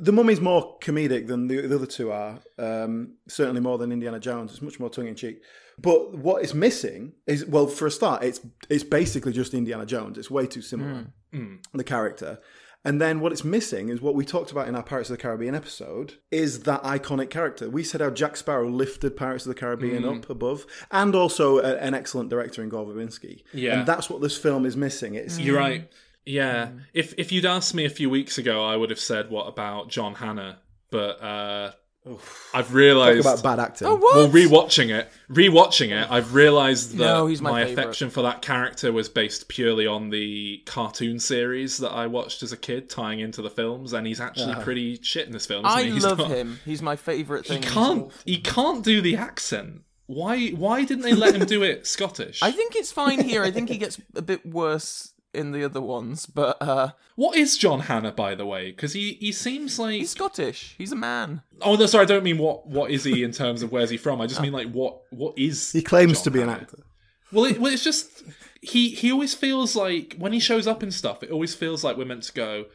the 0.00 0.12
Mummy's 0.12 0.40
more 0.40 0.78
comedic 0.80 1.26
than 1.26 1.48
the, 1.48 1.60
the 1.66 1.74
other 1.74 1.86
two 1.86 2.10
are. 2.10 2.38
Um, 2.58 3.14
certainly 3.28 3.60
more 3.60 3.78
than 3.78 3.92
Indiana 3.92 4.18
Jones. 4.20 4.52
It's 4.52 4.62
much 4.62 4.80
more 4.80 4.90
tongue 4.90 5.08
in 5.08 5.14
cheek. 5.14 5.42
But 5.78 6.16
what 6.16 6.42
is 6.42 6.54
missing 6.54 7.12
is 7.26 7.44
well, 7.44 7.66
for 7.66 7.86
a 7.86 7.90
start, 7.90 8.22
it's 8.22 8.40
it's 8.70 8.84
basically 8.84 9.32
just 9.32 9.52
Indiana 9.54 9.84
Jones. 9.84 10.16
It's 10.18 10.30
way 10.30 10.46
too 10.46 10.62
similar 10.62 11.06
Mm. 11.34 11.58
the 11.74 11.84
character. 11.84 12.38
And 12.86 13.00
then 13.00 13.20
what 13.20 13.32
it's 13.32 13.44
missing 13.44 13.88
is 13.88 14.00
what 14.00 14.14
we 14.14 14.24
talked 14.24 14.52
about 14.52 14.68
in 14.68 14.74
our 14.76 14.82
Pirates 14.82 15.10
of 15.10 15.16
the 15.16 15.22
Caribbean 15.22 15.54
episode 15.54 16.14
is 16.30 16.60
that 16.60 16.82
iconic 16.84 17.30
character. 17.30 17.68
We 17.68 17.82
said 17.82 18.00
how 18.00 18.10
Jack 18.10 18.36
Sparrow 18.36 18.68
lifted 18.70 19.16
Pirates 19.16 19.44
of 19.44 19.48
the 19.54 19.58
Caribbean 19.60 20.04
Mm. 20.04 20.18
up 20.18 20.30
above, 20.30 20.66
and 20.90 21.14
also 21.14 21.58
a, 21.58 21.74
an 21.78 21.94
excellent 21.94 22.30
director 22.30 22.62
in 22.62 22.68
Gore 22.68 22.86
Verbinski. 22.86 23.42
Yeah. 23.52 23.80
and 23.80 23.86
that's 23.88 24.08
what 24.08 24.20
this 24.22 24.38
film 24.38 24.64
is 24.64 24.76
missing. 24.76 25.14
It's 25.16 25.38
You're 25.38 25.58
right. 25.58 25.90
Yeah. 26.24 26.70
If 26.94 27.12
if 27.18 27.32
you'd 27.32 27.44
asked 27.46 27.74
me 27.74 27.84
a 27.84 27.90
few 27.90 28.08
weeks 28.08 28.38
ago, 28.38 28.64
I 28.64 28.76
would 28.76 28.90
have 28.90 29.00
said 29.00 29.30
what 29.30 29.46
about 29.48 29.88
John 29.90 30.14
Hannah, 30.14 30.58
but 30.90 31.20
uh, 31.22 31.72
I've 32.54 32.66
talk 32.66 32.74
realised. 32.74 33.20
about 33.20 33.42
bad 33.42 33.58
acting. 33.58 33.88
Oh, 33.88 33.96
what? 33.96 34.14
well, 34.16 34.28
rewatching 34.28 34.90
it, 34.96 35.10
rewatching 35.30 35.90
it, 35.90 36.10
I've 36.10 36.34
realised 36.34 36.92
that 36.92 37.04
No, 37.04 37.26
he's 37.26 37.42
my 37.42 37.64
favourite. 37.64 37.72
affection 37.84 38.10
for 38.10 38.22
that 38.22 38.42
character 38.42 38.92
was 38.92 39.08
based 39.08 39.48
purely 39.48 39.86
on 39.86 40.10
the 40.10 40.62
cartoon 40.66 41.18
series 41.18 41.78
that 41.78 41.90
I 41.90 42.06
watched 42.06 42.42
as 42.42 42.52
a 42.52 42.56
kid, 42.56 42.88
tying 42.88 43.20
into 43.20 43.42
the 43.42 43.50
films, 43.50 43.92
and 43.92 44.06
he's 44.06 44.20
actually 44.20 44.52
uh-huh. 44.52 44.62
pretty 44.62 45.00
shit 45.02 45.26
in 45.26 45.32
this 45.32 45.46
film. 45.46 45.66
Isn't 45.66 45.78
I 45.78 45.82
he? 45.82 45.98
Love 45.98 46.18
not- 46.18 46.30
him. 46.30 46.60
He's 46.64 46.82
my 46.82 46.96
favorite 46.96 47.46
He 47.46 47.54
thing. 47.54 47.62
can't. 47.62 48.12
He 48.24 48.38
can't 48.38 48.84
do 48.84 49.00
the 49.00 49.16
accent. 49.16 49.82
Why? 50.06 50.50
Why 50.50 50.84
didn't 50.84 51.02
they 51.02 51.14
let 51.14 51.34
him 51.34 51.46
do 51.46 51.64
it 51.64 51.86
Scottish? 51.86 52.40
I 52.42 52.52
think 52.52 52.76
it's 52.76 52.92
fine 52.92 53.24
here. 53.24 53.42
I 53.42 53.50
think 53.50 53.68
he 53.68 53.78
gets 53.78 54.00
a 54.14 54.22
bit 54.22 54.46
worse 54.46 55.12
in 55.36 55.52
the 55.52 55.62
other 55.64 55.80
ones, 55.80 56.26
but 56.26 56.56
uh 56.60 56.90
What 57.14 57.36
is 57.36 57.56
John 57.56 57.80
Hannah, 57.80 58.12
by 58.12 58.34
the 58.34 58.46
way? 58.46 58.70
Because 58.70 58.92
he, 58.94 59.14
he 59.20 59.32
seems 59.32 59.78
like 59.78 59.94
he's 60.00 60.10
Scottish. 60.10 60.74
He's 60.78 60.92
a 60.92 60.96
man. 60.96 61.42
oh 61.62 61.76
no, 61.76 61.86
sorry, 61.86 62.02
I 62.02 62.06
don't 62.06 62.24
mean 62.24 62.38
what 62.38 62.66
what 62.66 62.90
is 62.90 63.04
he 63.04 63.22
in 63.22 63.32
terms 63.32 63.62
of 63.62 63.70
where's 63.72 63.90
he 63.90 63.96
from. 63.96 64.20
I 64.20 64.26
just 64.26 64.40
mean 64.46 64.52
like 64.52 64.70
what 64.72 65.00
what 65.10 65.38
is 65.38 65.72
He 65.72 65.82
claims 65.82 66.18
John 66.18 66.24
to 66.24 66.30
be 66.30 66.42
an 66.42 66.48
actor. 66.48 66.78
Well, 67.32 67.44
it, 67.46 67.60
well, 67.60 67.72
it's 67.72 67.84
just 67.84 68.22
he 68.62 68.90
he 68.90 69.12
always 69.12 69.34
feels 69.34 69.76
like 69.76 70.14
when 70.18 70.32
he 70.32 70.40
shows 70.40 70.66
up 70.66 70.82
and 70.82 70.92
stuff, 70.94 71.22
it 71.22 71.30
always 71.30 71.54
feels 71.54 71.82
like 71.84 71.96
we're 71.96 72.04
meant 72.04 72.22
to 72.24 72.32
go, 72.32 72.66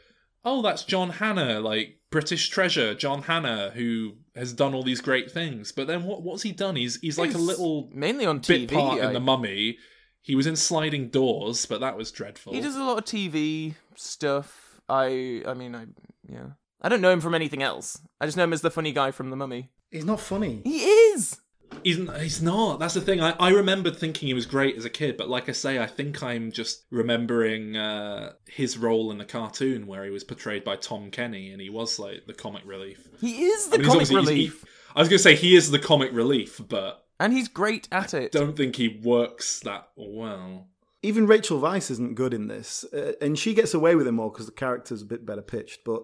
oh, 0.44 0.62
that's 0.62 0.84
John 0.84 1.10
Hannah, 1.10 1.60
like 1.60 2.00
British 2.12 2.50
treasure, 2.50 2.94
John 2.94 3.22
Hannah, 3.24 3.72
who 3.74 4.14
has 4.36 4.52
done 4.54 4.74
all 4.74 4.84
these 4.84 5.00
great 5.02 5.32
things. 5.32 5.72
But 5.72 5.88
then 5.88 6.04
what 6.04 6.22
what's 6.22 6.44
he 6.44 6.52
done? 6.52 6.76
He's 6.76 7.00
he's 7.00 7.18
like 7.18 7.34
a 7.34 7.38
little 7.38 7.90
mainly 7.94 8.26
on 8.26 8.40
bit 8.40 8.70
TV. 8.70 8.74
part 8.74 9.00
I- 9.02 9.08
in 9.08 9.14
the 9.14 9.20
Mummy. 9.22 9.78
He 10.22 10.36
was 10.36 10.46
in 10.48 10.56
Sliding 10.56 11.10
Doors, 11.10 11.66
but 11.66 11.82
that 11.82 11.98
was 11.98 12.12
dreadful. 12.12 12.54
He 12.54 12.62
does 12.62 12.76
a 12.76 12.84
lot 12.84 12.98
of 13.00 13.06
TV 13.06 13.76
stuff. 13.96 14.80
I 14.90 15.44
I 15.48 15.54
mean 15.54 15.76
I 15.76 15.86
yeah. 16.30 16.48
I 16.82 16.90
don't 16.90 17.02
know 17.02 17.12
him 17.12 17.22
from 17.22 17.36
anything 17.36 17.62
else. 17.62 18.00
I 18.20 18.26
just 18.26 18.38
know 18.38 18.44
him 18.44 18.54
as 18.54 18.62
the 18.62 18.72
funny 18.72 18.92
guy 18.92 19.12
from 19.12 19.30
The 19.30 19.36
Mummy. 19.36 19.70
He's 19.92 20.06
not 20.06 20.20
funny. 20.20 20.62
He 20.64 20.80
is. 20.84 21.40
He's, 21.84 21.98
he's 22.20 22.42
not. 22.42 22.80
That's 22.80 22.96
the 22.96 23.02
thing. 23.02 23.22
I, 23.22 23.32
I 23.40 23.50
remembered 23.52 23.96
thinking 23.98 24.28
he 24.28 24.34
was 24.34 24.46
great 24.46 24.76
as 24.78 24.84
a 24.84 24.90
kid, 24.90 25.16
but 25.16 25.30
like 25.30 25.48
I 25.48 25.52
say, 25.54 25.80
I 25.80 25.86
think 25.86 26.22
I'm 26.24 26.52
just 26.52 26.84
remembering 26.90 27.78
uh, 27.78 28.34
his 28.48 28.78
role 28.78 29.12
in 29.12 29.20
the 29.20 29.26
cartoon 29.26 29.86
where 29.88 30.04
he 30.04 30.10
was 30.10 30.24
portrayed 30.24 30.64
by 30.64 30.76
Tom 30.76 31.12
Kenny 31.12 31.52
and 31.52 31.62
he 31.62 31.70
was 31.70 31.98
like 32.00 32.26
the 32.26 32.34
comic 32.34 32.64
relief. 32.66 33.08
He 33.22 33.44
is 33.46 33.68
the 33.68 33.76
I 33.76 33.78
mean, 33.78 33.88
comic 33.88 34.02
obviously- 34.02 34.16
he's- 34.36 34.52
relief. 34.54 34.66
I 34.96 35.00
was 35.00 35.08
going 35.08 35.20
to 35.20 35.24
say 35.24 35.36
he 35.36 35.56
is 35.56 35.72
the 35.72 35.80
comic 35.80 36.12
relief, 36.12 36.60
but 36.68 37.06
and 37.24 37.34
he's 37.34 37.48
great 37.48 37.88
at 37.92 38.14
it. 38.14 38.32
don't 38.32 38.56
think 38.58 38.76
he 38.76 39.00
works 39.04 39.60
that 39.62 39.90
well. 39.96 40.68
Even 41.04 41.26
Rachel 41.26 41.60
Weisz 41.60 41.90
isn't 41.90 42.16
good 42.16 42.34
in 42.34 42.48
this, 42.48 42.84
uh, 42.94 43.14
and 43.22 43.38
she 43.40 43.54
gets 43.54 43.74
away 43.74 43.96
with 43.96 44.08
it 44.08 44.12
more 44.12 44.32
because 44.32 44.46
the 44.46 44.52
character's 44.52 45.02
a 45.02 45.06
bit 45.06 45.26
better 45.26 45.42
pitched. 45.42 45.84
But 45.84 46.04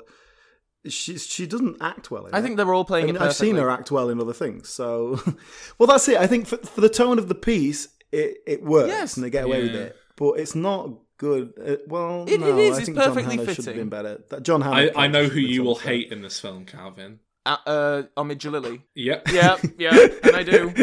she 0.87 1.17
she 1.17 1.45
doesn't 1.45 1.77
act 1.81 2.09
well. 2.09 2.25
In 2.25 2.33
I 2.33 2.39
it. 2.39 2.41
think 2.41 2.57
they're 2.57 2.73
all 2.73 2.81
I 2.83 2.87
playing 2.87 3.05
mean, 3.07 3.15
it 3.17 3.21
I've 3.21 3.35
seen 3.35 3.55
her 3.57 3.69
act 3.69 3.91
well 3.91 4.09
in 4.09 4.19
other 4.19 4.33
things. 4.33 4.69
So, 4.69 5.19
well, 5.77 5.87
that's 5.87 6.07
it. 6.07 6.17
I 6.17 6.27
think 6.27 6.47
for, 6.47 6.57
for 6.57 6.81
the 6.81 6.89
tone 6.89 7.19
of 7.19 7.27
the 7.27 7.35
piece, 7.35 7.89
it, 8.11 8.37
it 8.47 8.63
works 8.63 8.87
Yes. 8.89 9.17
and 9.17 9.23
they 9.23 9.29
get 9.29 9.43
away 9.45 9.63
with 9.63 9.75
it. 9.75 9.95
But 10.15 10.39
it's 10.39 10.55
not 10.55 10.89
good. 11.17 11.53
Uh, 11.63 11.75
well, 11.87 12.23
It- 12.27 12.33
it 12.35 12.39
no, 12.39 12.57
is. 12.57 12.75
I 12.75 12.77
It's 12.77 12.85
think 12.87 12.97
John 12.97 13.07
perfectly 13.09 13.35
Hannah 13.37 13.53
should 13.53 13.65
have 13.65 13.75
been 13.75 13.89
better. 13.89 14.23
That 14.29 14.43
John 14.43 14.61
Hannah. 14.61 14.91
I, 14.95 15.03
I 15.03 15.07
know 15.07 15.25
who 15.25 15.39
you 15.39 15.61
will 15.63 15.75
hate 15.75 16.11
in 16.11 16.21
this 16.21 16.39
film, 16.39 16.65
Calvin. 16.65 17.19
Uh, 17.47 17.57
uh, 17.65 18.03
Omid 18.17 18.37
Djalili. 18.37 18.81
Yep. 18.95 19.29
Yeah, 19.31 19.57
yeah, 19.77 20.07
and 20.23 20.35
I 20.35 20.43
do. 20.43 20.73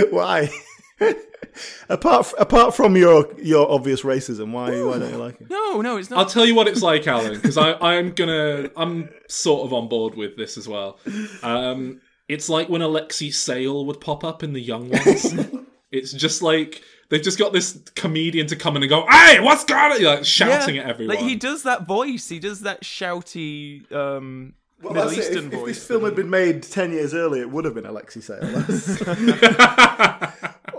Why? 0.10 0.50
apart 1.88 2.26
f- 2.26 2.34
apart 2.38 2.74
from 2.74 2.96
your 2.96 3.28
your 3.40 3.70
obvious 3.70 4.02
racism, 4.02 4.52
why 4.52 4.70
why 4.82 4.98
don't 4.98 5.10
you 5.10 5.16
like 5.16 5.40
it? 5.40 5.50
No, 5.50 5.80
no, 5.80 5.96
it's 5.96 6.10
not. 6.10 6.18
I'll 6.18 6.26
tell 6.26 6.44
you 6.44 6.54
what 6.54 6.68
it's 6.68 6.82
like, 6.82 7.06
Alan, 7.06 7.34
because 7.34 7.56
I'm 7.56 8.12
gonna 8.12 8.70
I'm 8.76 9.08
sort 9.28 9.66
of 9.66 9.72
on 9.72 9.88
board 9.88 10.14
with 10.14 10.36
this 10.36 10.58
as 10.58 10.68
well. 10.68 10.98
Um, 11.42 12.00
it's 12.28 12.48
like 12.48 12.68
when 12.68 12.82
Alexei 12.82 13.30
Sayle 13.30 13.86
would 13.86 14.00
pop 14.00 14.24
up 14.24 14.42
in 14.42 14.52
the 14.52 14.60
Young 14.60 14.90
Ones. 14.90 15.34
it's 15.90 16.12
just 16.12 16.42
like 16.42 16.82
they've 17.08 17.22
just 17.22 17.38
got 17.38 17.52
this 17.52 17.80
comedian 17.94 18.46
to 18.48 18.56
come 18.56 18.76
in 18.76 18.82
and 18.82 18.90
go, 18.90 19.06
"Hey, 19.08 19.40
what's 19.40 19.64
going 19.64 19.92
on?" 19.92 20.02
Like 20.02 20.24
shouting 20.24 20.76
Yeah, 20.76 20.82
at 20.82 20.90
everyone. 20.90 21.16
Like 21.16 21.24
he 21.24 21.36
does 21.36 21.64
that 21.64 21.86
voice. 21.86 22.28
He 22.28 22.38
does 22.38 22.60
that 22.60 22.82
shouty 22.82 23.90
um, 23.92 24.54
Well, 24.82 24.94
Middle 24.94 25.10
that's 25.10 25.26
it. 25.26 25.30
Eastern 25.32 25.46
If, 25.52 25.54
if 25.60 25.64
this 25.66 25.86
film 25.86 26.04
had 26.04 26.14
been 26.16 26.30
made 26.30 26.62
ten 26.62 26.92
years 26.92 27.12
earlier, 27.14 27.42
it 27.42 27.50
would 27.50 27.64
have 27.64 27.74
been 27.74 27.86
Alexei 27.86 28.20
Sayle. 28.20 28.40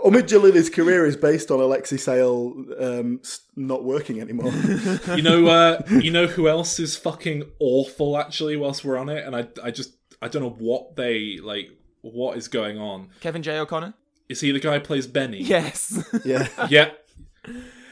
Omid 0.02 0.22
Djalili's 0.24 0.68
career 0.68 1.06
is 1.06 1.16
based 1.16 1.50
on 1.52 1.60
Alexei 1.60 1.96
Sayle 1.96 2.54
um, 2.80 3.20
not 3.54 3.84
working 3.84 4.20
anymore. 4.20 4.52
you 5.14 5.22
know, 5.22 5.46
uh, 5.46 5.80
you 5.88 6.10
know 6.10 6.26
who 6.26 6.48
else 6.48 6.80
is 6.80 6.96
fucking 6.96 7.44
awful? 7.60 8.18
Actually, 8.18 8.56
whilst 8.56 8.84
we're 8.84 8.96
on 8.98 9.08
it, 9.08 9.24
and 9.24 9.36
I 9.36 9.46
I 9.62 9.70
just 9.70 9.94
I 10.20 10.28
don't 10.28 10.42
know 10.42 10.56
what 10.58 10.96
they 10.96 11.38
like. 11.42 11.70
What 12.00 12.36
is 12.36 12.48
going 12.48 12.78
on? 12.78 13.10
Kevin 13.20 13.44
J. 13.44 13.58
O'Connor. 13.60 13.94
Is 14.28 14.40
he 14.40 14.50
the 14.50 14.58
guy 14.58 14.74
who 14.74 14.80
plays 14.80 15.06
Benny? 15.06 15.38
Yes. 15.40 16.02
yeah. 16.24 16.48
Yeah. 16.68 16.90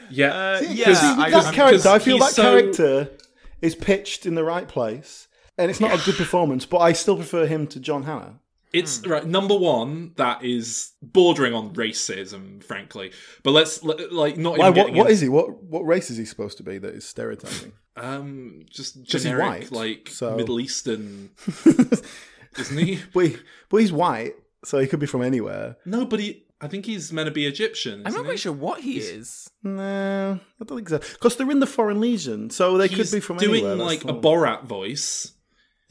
Yeah. 0.09 0.27
Uh, 0.33 0.61
yeah. 0.67 0.93
see, 0.93 1.15
that 1.15 1.33
I'm- 1.33 1.53
character, 1.53 1.87
I 1.87 1.99
feel 1.99 2.17
that 2.17 2.33
so- 2.33 2.41
character 2.41 3.09
is 3.61 3.73
pitched 3.75 4.25
in 4.25 4.35
the 4.35 4.43
right 4.43 4.67
place, 4.67 5.29
and 5.61 5.69
it's 5.71 5.79
not 5.79 5.93
a 5.99 6.03
good 6.05 6.15
performance. 6.15 6.65
But 6.65 6.79
I 6.79 6.93
still 6.93 7.15
prefer 7.15 7.45
him 7.47 7.67
to 7.67 7.79
John 7.79 8.03
Hannah. 8.03 8.39
It's 8.73 9.05
right. 9.05 9.25
Number 9.25 9.55
one, 9.57 10.13
that 10.15 10.43
is 10.45 10.91
bordering 11.01 11.53
on 11.53 11.73
racism, 11.73 12.63
frankly. 12.63 13.11
But 13.43 13.51
let's 13.51 13.83
let- 13.83 14.13
like 14.13 14.37
not 14.37 14.57
Why? 14.57 14.67
even 14.67 14.67
What, 14.67 14.75
getting 14.75 14.95
what 14.95 15.01
into- 15.03 15.13
is 15.13 15.19
he? 15.21 15.29
What 15.29 15.63
what 15.63 15.81
race 15.85 16.09
is 16.09 16.17
he 16.17 16.23
supposed 16.25 16.57
to 16.57 16.63
be 16.63 16.77
that 16.77 16.93
is 16.95 17.05
stereotyping? 17.05 17.73
um 17.97 18.63
just 18.69 18.95
he's 18.95 19.07
generic 19.07 19.43
white, 19.45 19.71
like 19.73 20.07
so- 20.09 20.37
Middle 20.37 20.59
Eastern, 20.61 21.31
isn't 22.57 22.77
he? 22.77 22.99
but, 23.13 23.25
he, 23.27 23.37
but 23.69 23.77
he's 23.77 23.91
white, 23.91 24.35
so 24.63 24.79
he 24.79 24.87
could 24.87 24.99
be 24.99 25.05
from 25.05 25.21
anywhere. 25.21 25.75
No, 25.85 26.05
but 26.05 26.19
he. 26.19 26.45
I 26.63 26.67
think 26.67 26.85
he's 26.85 27.11
meant 27.11 27.25
to 27.25 27.31
be 27.31 27.47
Egyptian. 27.47 28.01
I'm 28.05 28.07
isn't 28.13 28.23
quite 28.23 28.39
sure 28.39 28.53
what 28.53 28.81
he 28.81 28.99
is. 28.99 29.49
No, 29.63 30.39
I 30.59 30.63
don't 30.63 30.77
think 30.77 30.89
so. 30.89 30.99
Because 30.99 31.35
they're 31.35 31.49
in 31.49 31.59
the 31.59 31.65
Foreign 31.67 31.99
Legion, 31.99 32.51
so 32.51 32.77
they 32.77 32.87
He's 32.87 32.97
could 33.09 33.15
be 33.17 33.19
from 33.19 33.37
anywhere. 33.39 33.59
Doing 33.59 33.71
anywhere. 33.71 33.87
like 33.87 34.03
a. 34.05 34.13
Borat 34.13 34.63
voice. 34.63 35.33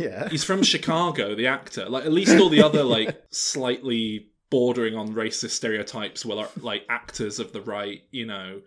Yeah, 0.01 0.29
He's 0.29 0.45
from 0.45 0.63
Chicago, 0.63 1.35
the 1.35 1.47
actor. 1.47 1.89
Like 1.89 2.05
at 2.05 2.13
least 2.13 2.39
all 2.41 2.49
the 2.49 2.63
other 2.63 2.83
like 2.83 3.23
slightly 3.31 4.29
bordering 4.51 4.97
on 4.97 5.15
racist 5.15 5.51
stereotypes 5.51 6.25
were 6.25 6.49
like, 6.61 6.85
actors 6.89 7.39
of 7.39 7.53
the 7.53 7.61
right, 7.61 8.03
you 8.11 8.27
know, 8.27 8.63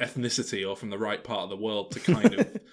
ethnicity 0.00 0.68
or 0.68 0.76
from 0.76 0.90
the 0.90 0.98
right 0.98 1.22
part 1.22 1.44
of 1.44 1.50
the 1.50 1.56
world 1.56 1.92
to 1.92 2.00
kind 2.00 2.34
of. 2.34 2.60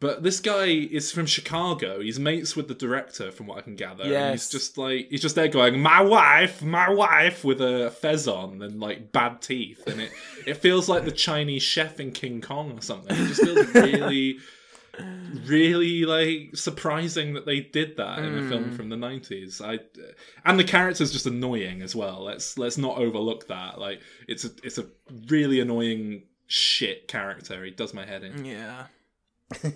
But 0.00 0.22
this 0.22 0.38
guy 0.38 0.66
is 0.66 1.10
from 1.10 1.26
Chicago. 1.26 1.98
He's 2.00 2.20
mates 2.20 2.54
with 2.54 2.68
the 2.68 2.74
director, 2.74 3.32
from 3.32 3.48
what 3.48 3.58
I 3.58 3.62
can 3.62 3.74
gather. 3.74 4.04
And 4.04 4.12
Yes. 4.12 4.32
he's 4.32 4.50
just 4.50 4.78
like 4.78 5.08
he's 5.10 5.20
just 5.22 5.34
there 5.34 5.48
going, 5.48 5.80
"My 5.80 6.00
wife, 6.02 6.62
my 6.62 6.88
wife," 6.88 7.42
with 7.42 7.60
a 7.60 7.90
fez 7.90 8.28
on 8.28 8.62
and 8.62 8.78
like 8.78 9.10
bad 9.10 9.42
teeth, 9.42 9.84
and 9.88 10.00
it 10.00 10.12
it 10.46 10.54
feels 10.58 10.88
like 10.88 11.04
the 11.04 11.10
Chinese 11.10 11.64
chef 11.64 11.98
in 11.98 12.12
King 12.12 12.40
Kong 12.40 12.78
or 12.78 12.80
something. 12.80 13.10
It 13.16 13.26
just 13.26 13.42
feels 13.42 13.74
really 13.74 14.38
really 15.46 16.04
like 16.04 16.56
surprising 16.56 17.34
that 17.34 17.46
they 17.46 17.60
did 17.60 17.96
that 17.96 18.18
in 18.20 18.36
a 18.36 18.40
Hmm. 18.42 18.48
film 18.48 18.72
from 18.76 18.88
the 18.88 18.96
90s 18.96 19.60
i 19.60 19.78
and 20.44 20.58
the 20.58 20.64
character's 20.64 21.12
just 21.12 21.26
annoying 21.26 21.82
as 21.82 21.94
well. 21.94 22.24
Let's 22.24 22.56
let's 22.58 22.78
not 22.78 22.98
overlook 22.98 23.48
that. 23.48 23.78
Like 23.78 24.00
it's 24.26 24.44
a 24.44 24.50
it's 24.62 24.78
a 24.78 24.86
really 25.28 25.60
annoying 25.60 26.22
shit 26.46 27.08
character. 27.08 27.64
He 27.64 27.70
does 27.70 27.92
my 27.94 28.06
head 28.06 28.22
in. 28.24 28.44
Yeah. 28.44 28.86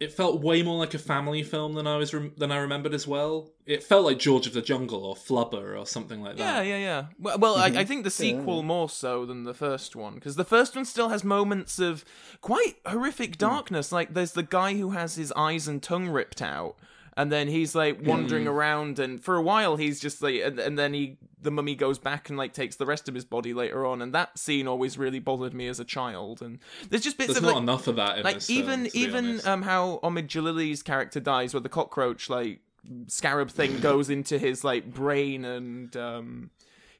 it 0.00 0.12
felt 0.12 0.40
way 0.40 0.62
more 0.62 0.78
like 0.78 0.94
a 0.94 0.98
family 0.98 1.42
film 1.42 1.74
than 1.74 1.86
i 1.86 1.96
was 1.96 2.14
rem- 2.14 2.32
than 2.36 2.52
i 2.52 2.56
remembered 2.56 2.94
as 2.94 3.06
well. 3.06 3.50
It 3.66 3.82
felt 3.82 4.06
like 4.06 4.18
george 4.18 4.46
of 4.46 4.54
the 4.54 4.62
jungle 4.62 5.04
or 5.04 5.14
flubber 5.14 5.78
or 5.78 5.86
something 5.86 6.22
like 6.22 6.36
that. 6.36 6.64
Yeah, 6.64 6.76
yeah. 6.76 7.06
Well, 7.18 7.38
well 7.38 7.56
I, 7.56 7.68
mm-hmm. 7.68 7.78
I 7.78 7.84
think 7.84 8.04
the 8.04 8.10
sequel 8.10 8.62
more 8.62 8.88
so 8.88 9.26
than 9.26 9.44
the 9.44 9.54
first 9.54 9.94
one 9.94 10.14
because 10.14 10.36
the 10.36 10.44
first 10.44 10.74
one 10.74 10.84
still 10.84 11.08
has 11.10 11.24
moments 11.24 11.78
of 11.78 12.04
quite 12.40 12.76
horrific 12.86 13.34
hmm. 13.34 13.38
darkness. 13.38 13.92
Like 13.92 14.14
there's 14.14 14.32
the 14.32 14.42
guy 14.42 14.74
who 14.74 14.90
has 14.90 15.16
his 15.16 15.32
eyes 15.36 15.68
and 15.68 15.82
tongue 15.82 16.08
ripped 16.08 16.40
out, 16.40 16.76
and 17.18 17.30
then 17.30 17.48
he's 17.48 17.74
like 17.74 17.98
wandering 18.02 18.46
around, 18.46 18.98
and 18.98 19.22
for 19.22 19.36
a 19.36 19.42
while 19.42 19.76
he's 19.76 20.00
just 20.00 20.22
like, 20.22 20.40
and, 20.42 20.58
and 20.58 20.78
then 20.78 20.94
he 20.94 21.18
the 21.42 21.50
mummy 21.50 21.74
goes 21.74 21.98
back 21.98 22.28
and 22.30 22.38
like 22.38 22.52
takes 22.54 22.76
the 22.76 22.86
rest 22.86 23.08
of 23.08 23.14
his 23.14 23.24
body 23.26 23.52
later 23.52 23.84
on, 23.84 24.00
and 24.00 24.14
that 24.14 24.38
scene 24.38 24.66
always 24.66 24.96
really 24.96 25.18
bothered 25.18 25.52
me 25.52 25.66
as 25.68 25.78
a 25.80 25.84
child. 25.84 26.40
And 26.40 26.60
there's 26.88 27.02
just 27.02 27.18
bits 27.18 27.26
there's 27.28 27.38
of 27.38 27.42
not 27.42 27.54
like, 27.54 27.62
enough 27.62 27.88
of 27.88 27.96
that 27.96 28.18
in 28.18 28.24
like 28.24 28.36
this 28.36 28.48
even 28.48 28.86
film, 28.86 28.90
even 28.94 29.40
um 29.44 29.62
how 29.62 30.00
Omid 30.02 30.28
Djalili's 30.28 30.82
character 30.82 31.20
dies 31.20 31.52
where 31.52 31.60
the 31.60 31.68
cockroach 31.68 32.30
like 32.30 32.60
scarab 33.08 33.50
thing 33.50 33.80
goes 33.90 34.08
into 34.08 34.38
his 34.38 34.64
like 34.64 34.90
brain 34.94 35.44
and 35.44 35.96
um 35.96 36.50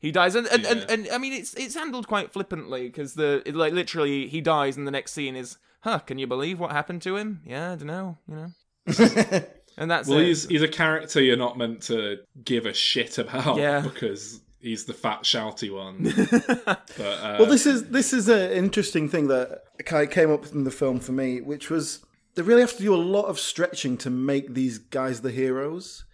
he 0.00 0.10
dies 0.10 0.34
and 0.34 0.46
and, 0.48 0.66
and, 0.66 0.80
Yeah. 0.80 0.86
and 0.94 1.08
I 1.12 1.18
mean 1.18 1.32
it's 1.32 1.54
it's 1.54 1.74
handled 1.74 2.08
quite 2.08 2.32
flippantly 2.32 2.88
because 2.88 3.14
the 3.14 3.42
it, 3.46 3.54
like 3.54 3.72
literally 3.72 4.28
he 4.28 4.40
dies 4.40 4.76
and 4.76 4.86
the 4.86 4.90
next 4.92 5.12
scene 5.12 5.36
is 5.36 5.58
huh, 5.82 6.00
can 6.00 6.18
you 6.18 6.26
believe 6.26 6.58
what 6.58 6.72
happened 6.72 7.02
to 7.02 7.16
him? 7.16 7.40
Yeah, 7.46 7.72
I 7.72 7.76
don't 7.76 7.86
know, 7.86 8.18
you 8.28 8.34
know. 8.34 8.50
and 9.78 9.90
that's 9.90 10.08
Well, 10.08 10.18
it. 10.18 10.26
he's 10.26 10.46
he's 10.48 10.62
a 10.62 10.68
character 10.68 11.20
you're 11.22 11.36
not 11.36 11.56
meant 11.56 11.82
to 11.84 12.18
give 12.44 12.66
a 12.66 12.74
shit 12.74 13.18
about 13.18 13.56
Yeah. 13.56 13.80
because 13.92 14.40
he's 14.60 14.84
the 14.84 14.92
fat 14.94 15.22
shouty 15.22 15.72
one. 15.72 16.02
but 16.64 16.78
uh, 16.98 17.36
Well, 17.38 17.46
this 17.46 17.66
is 17.66 17.88
this 17.90 18.12
is 18.12 18.28
an 18.28 18.52
interesting 18.52 19.08
thing 19.08 19.28
that 19.28 19.62
kind 19.84 20.06
of 20.06 20.12
came 20.12 20.30
up 20.30 20.46
in 20.52 20.64
the 20.64 20.70
film 20.70 21.00
for 21.00 21.12
me, 21.12 21.40
which 21.40 21.70
was 21.70 22.04
they 22.34 22.42
really 22.42 22.60
have 22.60 22.76
to 22.76 22.82
do 22.82 22.94
a 22.94 22.96
lot 22.96 23.24
of 23.26 23.38
stretching 23.38 23.96
to 23.98 24.10
make 24.10 24.54
these 24.54 24.78
guys 24.78 25.22
the 25.22 25.30
heroes 25.30 26.04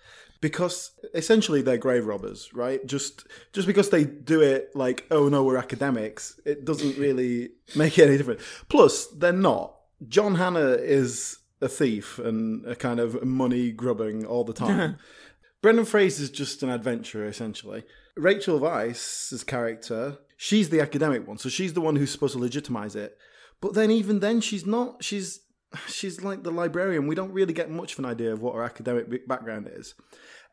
because 0.41 0.91
essentially 1.15 1.63
they're 1.63 1.79
grave 1.79 2.05
robbers, 2.07 2.53
right? 2.53 2.85
Just 2.87 3.27
just 3.53 3.67
because 3.67 3.91
they 3.91 4.05
do 4.05 4.41
it 4.43 4.75
like, 4.75 5.07
oh 5.11 5.29
no, 5.29 5.43
we're 5.43 5.57
academics, 5.57 6.39
it 6.45 6.65
doesn't 6.65 6.99
really 6.99 7.51
make 7.77 7.99
any 7.99 8.17
difference 8.19 8.43
Plus, 8.69 9.07
they're 9.07 9.33
not. 9.33 9.75
John 10.09 10.35
Hannah 10.35 10.73
is 10.73 11.39
a 11.65 11.69
thief 11.69 12.19
and 12.19 12.65
a 12.67 12.77
kind 12.77 13.01
of 13.01 13.25
money 13.25 13.73
grubbing 13.73 14.27
all 14.27 14.45
the 14.45 14.53
time. 14.53 14.99
Brendan 15.63 15.87
Fraser's 15.87 16.31
just 16.31 16.63
an 16.63 16.69
adventurer, 16.69 17.27
essentially. 17.27 17.85
Rachel 18.17 18.61
Weisz's 18.61 19.43
character, 19.43 20.19
she's 20.37 20.69
the 20.69 20.81
academic 20.81 21.27
one, 21.27 21.39
so 21.39 21.49
she's 21.49 21.73
the 21.73 21.81
one 21.81 21.97
who's 21.97 22.13
supposed 22.13 22.35
to 22.35 22.39
legitimize 22.39 22.95
it. 22.95 23.17
But 23.63 23.73
then, 23.73 23.91
even 23.91 24.21
then, 24.21 24.43
she's 24.43 24.67
not. 24.67 25.03
She's 25.03 25.41
she's 25.89 26.23
like 26.23 26.43
the 26.43 26.51
librarian. 26.51 27.07
We 27.07 27.15
don't 27.15 27.33
really 27.33 27.55
get 27.55 27.71
much 27.71 27.95
of 27.95 28.01
an 28.01 28.05
idea 28.05 28.33
of 28.33 28.43
what 28.43 28.55
her 28.55 28.63
academic 28.63 29.27
background 29.27 29.71
is. 29.73 29.95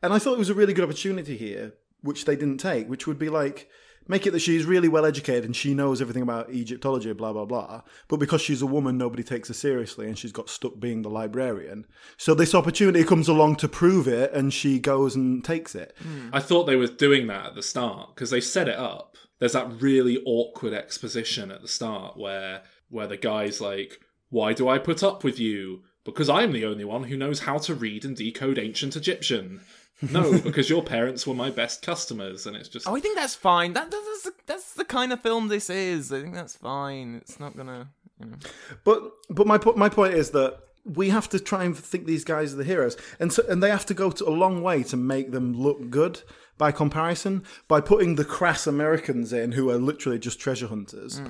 And 0.02 0.12
I 0.12 0.18
thought 0.18 0.32
it 0.32 0.38
was 0.38 0.50
a 0.50 0.54
really 0.54 0.72
good 0.72 0.84
opportunity 0.84 1.36
here, 1.36 1.74
which 2.00 2.24
they 2.24 2.34
didn't 2.34 2.58
take, 2.58 2.88
which 2.88 3.06
would 3.06 3.18
be 3.18 3.28
like 3.28 3.68
make 4.08 4.26
it 4.26 4.32
that 4.32 4.40
she's 4.40 4.64
really 4.64 4.88
well 4.88 5.04
educated 5.04 5.44
and 5.44 5.54
she 5.54 5.74
knows 5.74 6.00
everything 6.00 6.22
about 6.22 6.50
Egyptology, 6.50 7.12
blah 7.12 7.32
blah 7.32 7.44
blah. 7.44 7.82
But 8.08 8.18
because 8.18 8.40
she's 8.40 8.62
a 8.62 8.66
woman, 8.66 8.98
nobody 8.98 9.22
takes 9.22 9.48
her 9.48 9.54
seriously, 9.54 10.06
and 10.06 10.18
she's 10.18 10.32
got 10.32 10.50
stuck 10.50 10.78
being 10.78 11.02
the 11.02 11.10
librarian. 11.10 11.86
So 12.16 12.34
this 12.34 12.54
opportunity 12.54 13.04
comes 13.04 13.28
along 13.28 13.56
to 13.56 13.68
prove 13.68 14.08
it, 14.08 14.32
and 14.32 14.52
she 14.52 14.78
goes 14.78 15.14
and 15.14 15.44
takes 15.44 15.74
it. 15.74 15.96
I 16.32 16.40
thought 16.40 16.64
they 16.64 16.76
were 16.76 16.86
doing 16.86 17.26
that 17.28 17.46
at 17.46 17.54
the 17.54 17.62
start 17.62 18.14
because 18.14 18.30
they 18.30 18.40
set 18.40 18.68
it 18.68 18.76
up. 18.78 19.16
There's 19.38 19.52
that 19.52 19.82
really 19.82 20.22
awkward 20.24 20.72
exposition 20.72 21.50
at 21.50 21.62
the 21.62 21.68
start 21.68 22.16
where 22.16 22.62
where 22.88 23.06
the 23.06 23.16
guy's 23.16 23.60
like, 23.60 24.00
"Why 24.28 24.52
do 24.52 24.68
I 24.68 24.78
put 24.78 25.02
up 25.02 25.24
with 25.24 25.38
you? 25.38 25.82
Because 26.04 26.28
I'm 26.28 26.52
the 26.52 26.64
only 26.64 26.84
one 26.84 27.04
who 27.04 27.16
knows 27.16 27.40
how 27.40 27.58
to 27.58 27.74
read 27.74 28.04
and 28.04 28.16
decode 28.16 28.58
ancient 28.58 28.96
Egyptian." 28.96 29.60
No, 30.10 30.38
because 30.40 30.68
your 30.68 30.82
parents 30.82 31.26
were 31.26 31.34
my 31.34 31.50
best 31.50 31.82
customers, 31.82 32.46
and 32.46 32.56
it's 32.56 32.68
just 32.68 32.88
Oh, 32.88 32.96
I 32.96 33.00
think 33.00 33.16
that's 33.16 33.34
fine. 33.36 33.72
That, 33.74 33.90
that- 33.90 34.04
that's 34.10 34.22
the, 34.24 34.32
that's 34.46 34.74
the 34.74 34.84
kind 34.84 35.12
of 35.12 35.20
film 35.20 35.48
this 35.48 35.70
is. 35.70 36.12
I 36.12 36.20
think 36.20 36.34
that's 36.34 36.56
fine. 36.56 37.14
It's 37.16 37.38
not 37.38 37.56
gonna. 37.56 37.88
You 38.20 38.26
know. 38.26 38.36
But 38.84 39.02
but 39.30 39.46
my 39.46 39.58
my 39.76 39.88
point 39.88 40.14
is 40.14 40.30
that 40.30 40.58
we 40.84 41.10
have 41.10 41.28
to 41.28 41.38
try 41.38 41.62
and 41.64 41.76
think 41.76 42.06
these 42.06 42.24
guys 42.24 42.52
are 42.52 42.56
the 42.56 42.64
heroes, 42.64 42.96
and 43.20 43.32
so 43.32 43.44
and 43.48 43.62
they 43.62 43.70
have 43.70 43.86
to 43.86 43.94
go 43.94 44.10
to 44.10 44.28
a 44.28 44.30
long 44.30 44.62
way 44.62 44.82
to 44.84 44.96
make 44.96 45.30
them 45.30 45.52
look 45.54 45.90
good 45.90 46.22
by 46.58 46.72
comparison 46.72 47.44
by 47.68 47.80
putting 47.80 48.16
the 48.16 48.24
crass 48.24 48.66
Americans 48.66 49.32
in 49.32 49.52
who 49.52 49.70
are 49.70 49.78
literally 49.78 50.18
just 50.18 50.38
treasure 50.40 50.66
hunters, 50.68 51.20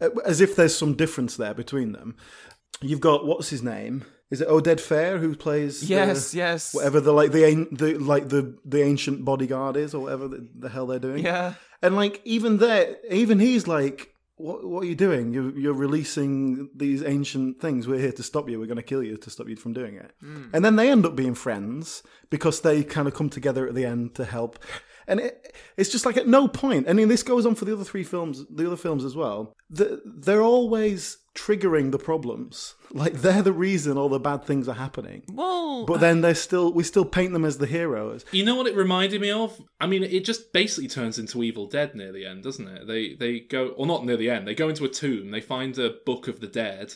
Uh, 0.00 0.10
as 0.24 0.40
if 0.40 0.56
there's 0.56 0.76
some 0.76 0.94
difference 0.94 1.36
there 1.36 1.54
between 1.54 1.92
them. 1.92 2.16
You've 2.80 3.00
got 3.00 3.26
what's 3.26 3.50
his 3.50 3.62
name? 3.62 4.04
Is 4.30 4.40
it 4.40 4.48
Oded 4.48 4.80
Fehr 4.80 5.20
who 5.20 5.36
plays? 5.36 5.80
the- 5.80 5.86
Yes, 5.86 6.34
yes. 6.34 6.74
Whatever 6.74 7.00
the 7.00 7.12
like 7.12 7.32
the 7.32 7.66
the 7.70 7.98
like 7.98 8.28
the 8.28 8.56
the 8.64 8.82
ancient 8.82 9.24
bodyguard 9.24 9.76
is 9.76 9.94
or 9.94 10.02
whatever 10.02 10.26
the, 10.28 10.48
the 10.58 10.68
hell 10.68 10.86
they're 10.86 10.98
doing. 10.98 11.24
Yeah. 11.24 11.54
And 11.82 11.94
like 11.94 12.20
even 12.24 12.56
there, 12.58 12.96
even 13.10 13.38
he's 13.38 13.68
like, 13.68 14.12
"What? 14.36 14.66
What 14.66 14.82
are 14.82 14.86
you 14.86 14.94
doing? 14.96 15.32
You're 15.32 15.56
you're 15.56 15.74
releasing 15.74 16.70
these 16.74 17.04
ancient 17.04 17.60
things. 17.60 17.86
We're 17.86 18.00
here 18.00 18.12
to 18.12 18.22
stop 18.22 18.48
you. 18.48 18.58
We're 18.58 18.66
going 18.66 18.76
to 18.76 18.82
kill 18.82 19.02
you 19.02 19.16
to 19.18 19.30
stop 19.30 19.48
you 19.48 19.56
from 19.56 19.72
doing 19.74 19.94
it." 19.94 20.10
Hmm. 20.20 20.46
And 20.52 20.64
then 20.64 20.76
they 20.76 20.90
end 20.90 21.06
up 21.06 21.14
being 21.14 21.34
friends 21.34 22.02
because 22.30 22.62
they 22.62 22.82
kind 22.82 23.06
of 23.06 23.14
come 23.14 23.30
together 23.30 23.68
at 23.68 23.74
the 23.74 23.84
end 23.84 24.14
to 24.16 24.24
help. 24.24 24.58
And 25.08 25.20
it, 25.20 25.54
it's 25.76 25.90
just 25.90 26.04
like 26.04 26.16
at 26.16 26.26
no 26.26 26.48
point. 26.48 26.88
I 26.88 26.92
mean, 26.92 27.06
this 27.08 27.22
goes 27.22 27.46
on 27.46 27.54
for 27.54 27.64
the 27.64 27.74
other 27.74 27.84
three 27.84 28.02
films, 28.02 28.44
the 28.50 28.66
other 28.66 28.76
films 28.76 29.04
as 29.04 29.14
well. 29.14 29.52
The, 29.70 30.00
they're 30.04 30.42
always 30.42 31.18
triggering 31.36 31.92
the 31.92 31.98
problems. 31.98 32.74
Like 32.92 33.14
they're 33.14 33.42
the 33.42 33.52
reason 33.52 33.98
all 33.98 34.08
the 34.08 34.18
bad 34.20 34.44
things 34.44 34.68
are 34.68 34.74
happening. 34.74 35.24
Well, 35.30 35.84
But 35.86 36.00
then 36.00 36.20
they're 36.22 36.36
still, 36.36 36.72
we 36.72 36.82
still 36.84 37.04
paint 37.04 37.32
them 37.32 37.44
as 37.44 37.58
the 37.58 37.66
heroes. 37.66 38.24
You 38.30 38.44
know 38.44 38.54
what 38.54 38.68
it 38.68 38.76
reminded 38.76 39.20
me 39.20 39.30
of? 39.30 39.60
I 39.80 39.86
mean, 39.86 40.02
it 40.04 40.24
just 40.24 40.52
basically 40.52 40.88
turns 40.88 41.18
into 41.18 41.42
Evil 41.42 41.66
Dead 41.66 41.94
near 41.96 42.12
the 42.12 42.24
end, 42.24 42.44
doesn't 42.44 42.66
it? 42.66 42.86
They 42.86 43.14
they 43.14 43.40
go, 43.40 43.68
or 43.76 43.86
not 43.86 44.06
near 44.06 44.16
the 44.16 44.30
end. 44.30 44.46
They 44.46 44.54
go 44.54 44.68
into 44.68 44.84
a 44.84 44.88
tomb. 44.88 45.30
They 45.32 45.40
find 45.40 45.76
a 45.78 45.96
book 46.06 46.28
of 46.28 46.40
the 46.40 46.46
dead. 46.46 46.94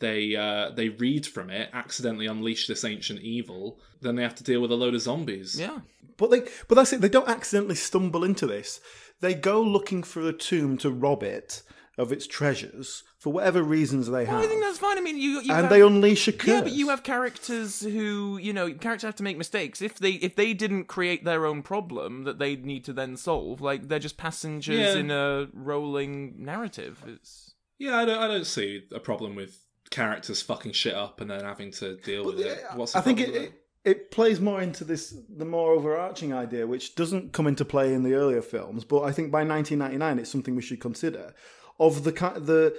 They 0.00 0.34
uh, 0.36 0.70
they 0.70 0.88
read 0.90 1.24
from 1.26 1.50
it, 1.50 1.70
accidentally 1.72 2.26
unleash 2.26 2.66
this 2.66 2.84
ancient 2.84 3.20
evil. 3.20 3.78
Then 4.02 4.16
they 4.16 4.22
have 4.24 4.34
to 4.36 4.44
deal 4.44 4.60
with 4.60 4.72
a 4.72 4.76
load 4.76 4.94
of 4.96 5.00
zombies. 5.00 5.58
yeah. 5.58 5.78
But 6.18 6.30
they, 6.32 6.40
but 6.66 6.74
that's 6.74 6.92
it. 6.92 7.00
They 7.00 7.08
don't 7.08 7.28
accidentally 7.28 7.76
stumble 7.76 8.24
into 8.24 8.46
this. 8.46 8.80
They 9.20 9.34
go 9.34 9.62
looking 9.62 10.02
for 10.02 10.20
a 10.28 10.32
tomb 10.32 10.76
to 10.78 10.90
rob 10.90 11.22
it 11.22 11.62
of 11.96 12.10
its 12.12 12.26
treasures 12.26 13.04
for 13.18 13.32
whatever 13.32 13.62
reasons 13.62 14.08
they 14.08 14.24
have, 14.24 14.42
I 14.42 14.46
think 14.46 14.62
that's 14.62 14.78
fine. 14.78 14.96
I 14.96 15.00
mean, 15.00 15.16
you, 15.18 15.30
you 15.40 15.52
and 15.52 15.62
have, 15.62 15.70
they 15.70 15.80
unleash 15.82 16.28
a 16.28 16.32
curse. 16.32 16.48
yeah, 16.48 16.60
but 16.62 16.72
you 16.72 16.88
have 16.90 17.02
characters 17.02 17.80
who, 17.80 18.38
you 18.40 18.52
know, 18.52 18.72
characters 18.72 19.02
have 19.06 19.16
to 19.16 19.24
make 19.24 19.36
mistakes. 19.36 19.82
If 19.82 19.98
they 19.98 20.12
if 20.12 20.36
they 20.36 20.54
didn't 20.54 20.84
create 20.84 21.24
their 21.24 21.44
own 21.44 21.62
problem 21.62 22.24
that 22.24 22.38
they 22.38 22.54
need 22.56 22.84
to 22.84 22.92
then 22.92 23.16
solve, 23.16 23.60
like 23.60 23.88
they're 23.88 23.98
just 23.98 24.16
passengers 24.18 24.76
Yeah. 24.94 24.94
in 25.00 25.10
a 25.10 25.48
rolling 25.52 26.44
narrative. 26.44 27.02
It's 27.06 27.54
Yeah, 27.78 27.96
I 27.98 28.04
don't 28.04 28.18
I 28.18 28.28
don't 28.28 28.46
see 28.46 28.84
a 28.92 29.00
problem 29.00 29.34
with 29.34 29.58
characters 29.90 30.42
fucking 30.42 30.72
shit 30.72 30.94
up 30.94 31.20
and 31.20 31.30
then 31.30 31.42
having 31.44 31.70
to 31.72 31.96
deal 31.96 32.24
with 32.24 32.38
it. 32.40 32.62
What's 32.74 32.92
the 32.92 32.98
I 32.98 33.02
think 33.02 33.20
it, 33.20 33.34
it 33.34 33.52
it 33.84 34.10
plays 34.10 34.38
more 34.40 34.60
into 34.60 34.84
this 34.84 35.14
the 35.28 35.44
more 35.44 35.72
overarching 35.72 36.32
idea, 36.32 36.66
which 36.66 36.94
doesn't 36.94 37.32
come 37.32 37.46
into 37.46 37.64
play 37.64 37.94
in 37.94 38.02
the 38.02 38.14
earlier 38.14 38.42
films, 38.42 38.84
but 38.84 39.02
I 39.02 39.12
think 39.12 39.30
by 39.32 39.42
1999 39.44 40.18
it's 40.20 40.30
something 40.30 40.54
we 40.54 40.62
should 40.62 40.80
consider 40.80 41.34
of 41.80 42.04
the 42.04 42.10
the 42.12 42.76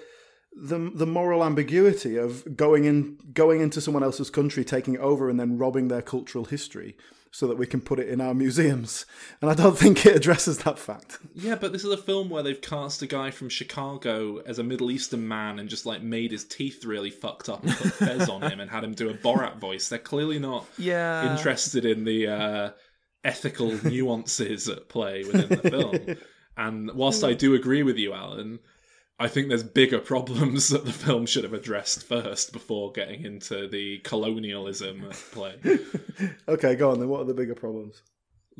the 0.54 0.92
the 0.94 1.06
moral 1.06 1.44
ambiguity 1.44 2.18
of 2.18 2.58
going 2.58 2.86
in 2.86 3.18
going 3.34 3.62
into 3.62 3.82
someone 3.82 4.04
else's 4.04 4.30
country, 4.30 4.64
taking 4.66 4.96
it 4.96 5.00
over, 5.00 5.30
and 5.30 5.40
then 5.40 5.58
robbing 5.58 5.88
their 5.88 6.02
cultural 6.02 6.46
history 6.46 6.96
so 7.32 7.48
that 7.48 7.58
we 7.58 7.68
can 7.68 7.80
put 7.80 8.00
it 8.00 8.10
in 8.10 8.20
our 8.20 8.34
museums. 8.34 9.06
And 9.42 9.52
I 9.52 9.54
don't 9.54 9.78
think 9.78 10.06
it 10.06 10.16
addresses 10.16 10.60
that 10.60 10.80
fact. 10.80 11.20
Yeah, 11.36 11.56
but 11.56 11.72
this 11.72 11.84
is 11.84 11.92
a 11.92 11.98
film 11.98 12.30
where 12.30 12.42
they've 12.42 12.60
cast 12.60 13.04
a 13.04 13.08
guy 13.08 13.30
from 13.30 13.50
Chicago 13.50 14.38
as 14.48 14.58
a 14.58 14.64
Middle 14.64 14.90
Eastern 14.90 15.28
man 15.28 15.60
and 15.60 15.70
just 15.70 15.86
like 15.86 16.02
made 16.02 16.32
his 16.32 16.44
teeth 16.44 16.86
really 16.86 17.12
fucked 17.12 17.48
up 17.48 17.64
and 17.64 17.76
put 17.76 17.94
fez 17.94 18.30
on 18.30 18.42
him 18.42 18.60
and 18.60 18.70
had 18.70 18.84
him 18.84 18.94
do 18.94 19.10
a 19.10 19.14
Borat 19.14 19.58
voice. 19.58 19.90
They're 19.90 20.00
clearly 20.00 20.40
not 20.40 20.66
yeah. 20.80 21.32
interested 21.32 21.86
in 21.86 22.04
the 22.04 22.28
uh, 22.28 22.72
ethical 23.24 23.74
nuances 23.88 24.68
at 24.68 24.90
play 24.90 25.24
within 25.24 25.50
the 25.50 25.70
film. 25.70 26.18
And 26.58 26.92
whilst 26.94 27.24
I 27.24 27.36
do 27.36 27.56
agree 27.56 27.84
with 27.84 27.96
you, 27.96 28.12
Alan, 28.12 28.60
I 29.20 29.28
think 29.28 29.50
there's 29.50 29.64
bigger 29.64 30.00
problems 30.00 30.68
that 30.70 30.86
the 30.86 30.94
film 30.94 31.26
should 31.26 31.44
have 31.44 31.54
addressed 31.54 32.04
first 32.06 32.54
before 32.54 32.92
getting 32.92 33.24
into 33.26 33.68
the 33.68 34.00
colonialism 34.00 35.06
at 35.06 35.24
play. 35.32 35.56
Okay, 36.50 36.76
go 36.76 36.92
on 36.92 37.00
then. 37.00 37.08
What 37.08 37.22
are 37.22 37.26
the 37.26 37.34
bigger 37.34 37.56
problems? 37.56 38.02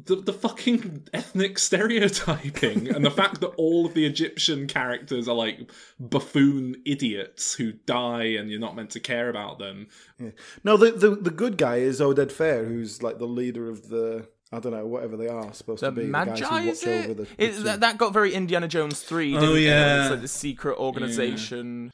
the, 0.06 0.16
the 0.16 0.34
fucking 0.34 1.08
ethnic 1.14 1.60
stereotyping 1.60 2.88
and 2.88 3.04
the 3.04 3.12
fact 3.12 3.42
that 3.42 3.50
all 3.58 3.86
of 3.86 3.94
the 3.94 4.06
Egyptian 4.06 4.68
characters 4.68 5.28
are 5.28 5.36
like 5.36 5.70
buffoon 6.00 6.76
idiots 6.86 7.54
who 7.54 7.74
die 7.74 8.24
and 8.24 8.50
you're 8.50 8.60
not 8.60 8.76
meant 8.76 8.92
to 8.92 9.00
care 9.00 9.30
about 9.30 9.60
them. 9.60 9.88
No, 10.64 10.78
the, 10.78 10.92
the 10.92 11.16
the 11.16 11.32
good 11.32 11.58
guy 11.58 11.78
is 11.78 12.00
Oded 12.00 12.32
Fehr, 12.32 12.68
who's 12.68 13.04
like 13.04 13.18
the 13.18 13.28
leader 13.28 13.70
of 13.70 13.90
the 13.90 14.28
I 14.52 14.60
don't 14.60 14.72
know 14.72 14.86
whatever 14.88 15.16
they 15.16 15.28
are 15.28 15.54
supposed 15.54 15.82
The 15.84 15.88
to 15.90 15.92
be. 15.92 16.06
the 16.08 16.12
guys 16.12 16.40
who 16.40 16.46
Medjai, 16.46 16.52
watch 16.52 16.64
is 16.66 16.84
it? 16.84 17.06
over 17.06 17.14
the. 17.14 17.24
the 17.24 17.28
It- 17.44 17.54
tomb. 17.56 17.64
that, 17.66 17.80
that 17.82 17.98
got 18.00 18.14
very 18.14 18.34
Indiana 18.34 18.68
Jones 18.68 19.02
3, 19.02 19.34
didn't 19.34 19.48
Oh, 19.50 19.54
it? 19.54 19.60
yeah. 19.62 20.02
It's 20.04 20.12
like 20.12 20.22
the 20.22 20.28
secret 20.28 20.78
organization. 20.80 21.92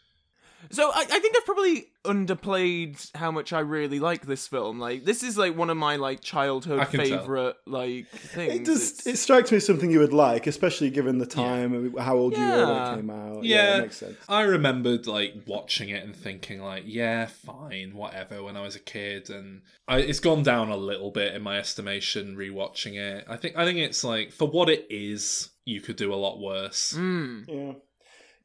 So 0.71 0.89
I, 0.89 1.01
I 1.01 1.19
think 1.19 1.35
I've 1.37 1.45
probably 1.45 1.87
underplayed 2.05 3.15
how 3.15 3.31
much 3.31 3.53
I 3.53 3.59
really 3.59 3.99
like 3.99 4.25
this 4.25 4.47
film. 4.47 4.79
Like 4.79 5.05
this 5.05 5.23
is 5.23 5.37
like 5.37 5.55
one 5.55 5.69
of 5.69 5.77
my 5.77 5.95
like 5.95 6.21
childhood 6.21 6.79
I 6.79 6.85
can 6.85 6.99
tell. 7.05 7.19
favorite 7.19 7.55
like 7.65 8.07
things. 8.09 8.53
It 8.53 8.65
does. 8.65 8.91
It's- 8.91 9.07
It 9.07 9.17
strikes 9.17 9.51
me 9.51 9.57
as 9.57 9.65
something 9.65 9.91
you 9.91 9.99
would 9.99 10.13
like, 10.13 10.47
especially 10.47 10.89
given 10.89 11.17
the 11.17 11.25
time 11.25 11.73
and 11.73 11.99
how 11.99 12.15
old 12.17 12.35
you 12.37 12.43
were 12.43 12.65
when 12.67 12.81
it 12.93 12.95
came 12.95 13.09
out. 13.09 13.43
Yeah, 13.43 13.77
it 13.77 13.81
makes 13.81 13.97
sense. 13.97 14.17
I 14.29 14.41
remembered 14.41 15.07
like 15.07 15.33
watching 15.47 15.89
it 15.89 16.03
and 16.03 16.15
thinking 16.15 16.61
like, 16.61 16.83
yeah, 16.85 17.27
fine, 17.27 17.93
whatever. 17.93 18.43
When 18.43 18.57
I 18.57 18.61
was 18.61 18.75
a 18.75 18.79
kid, 18.79 19.29
and 19.29 19.61
I, 19.87 19.99
it's 19.99 20.19
gone 20.19 20.43
down 20.43 20.69
a 20.69 20.77
little 20.77 21.11
bit 21.11 21.33
in 21.35 21.41
my 21.41 21.57
estimation 21.57 22.35
rewatching 22.35 22.95
it. 22.95 23.25
I 23.27 23.37
think 23.37 23.55
I 23.57 23.65
think 23.65 23.79
it's 23.79 24.03
like 24.03 24.31
for 24.31 24.47
what 24.47 24.69
it 24.69 24.85
is, 24.89 25.49
you 25.65 25.81
could 25.81 25.95
do 25.95 26.13
a 26.13 26.15
lot 26.15 26.39
worse. 26.39 26.93
Mm. 26.95 27.45
Yeah, 27.47 27.73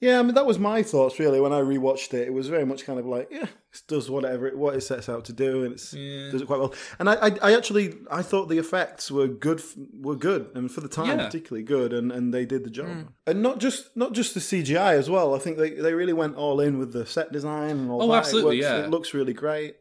Yeah, 0.01 0.18
I 0.18 0.22
mean 0.22 0.34
that 0.34 0.46
was 0.46 0.59
my 0.59 0.82
thoughts 0.82 1.18
really 1.18 1.40
when 1.40 1.53
I 1.53 1.61
rewatched 1.61 2.14
it. 2.14 2.26
It 2.26 2.32
was 2.32 2.48
very 2.48 2.64
much 2.64 2.86
kind 2.86 2.98
of 2.98 3.05
like, 3.05 3.28
yeah, 3.30 3.42
it 3.44 3.82
does 3.86 4.09
whatever 4.11 4.46
it, 4.46 4.57
what 4.57 4.74
it 4.74 4.80
sets 4.80 5.11
out 5.11 5.26
to 5.26 5.34
do, 5.34 5.62
and 5.64 5.74
it's 5.74 5.92
Yeah. 5.92 6.30
does 6.30 6.40
it 6.40 6.46
quite 6.46 6.59
well. 6.59 6.72
And 6.98 7.11
I, 7.11 7.14
I, 7.28 7.36
I 7.42 7.55
actually, 7.55 7.94
I 8.11 8.22
thought 8.22 8.48
the 8.48 8.57
effects 8.57 9.11
were 9.11 9.28
good, 9.28 9.61
were 9.92 10.16
good, 10.16 10.48
and 10.55 10.70
for 10.72 10.80
the 10.80 10.88
time 10.88 11.18
Yeah. 11.18 11.26
particularly 11.26 11.64
good, 11.64 11.92
and, 11.92 12.11
and 12.11 12.32
they 12.32 12.46
did 12.46 12.64
the 12.64 12.70
job. 12.70 12.86
Mm. 12.88 13.09
And 13.26 13.42
not 13.42 13.59
just 13.59 13.94
not 13.94 14.14
just 14.14 14.32
the 14.32 14.40
CGI 14.40 14.94
as 14.94 15.11
well. 15.11 15.34
I 15.34 15.38
think 15.38 15.59
they, 15.59 15.70
they 15.70 15.92
really 15.92 16.14
went 16.14 16.34
all 16.36 16.61
in 16.61 16.78
with 16.78 16.94
the 16.94 17.05
set 17.05 17.30
design 17.30 17.72
and 17.72 17.90
all 17.90 18.03
Oh, 18.03 18.07
that. 18.09 18.14
It 18.14 18.18
absolutely, 18.18 18.57
works- 18.57 18.64
yeah. 18.70 18.84
it 18.84 18.90
looks 18.90 19.12
really 19.12 19.34
great. 19.34 19.76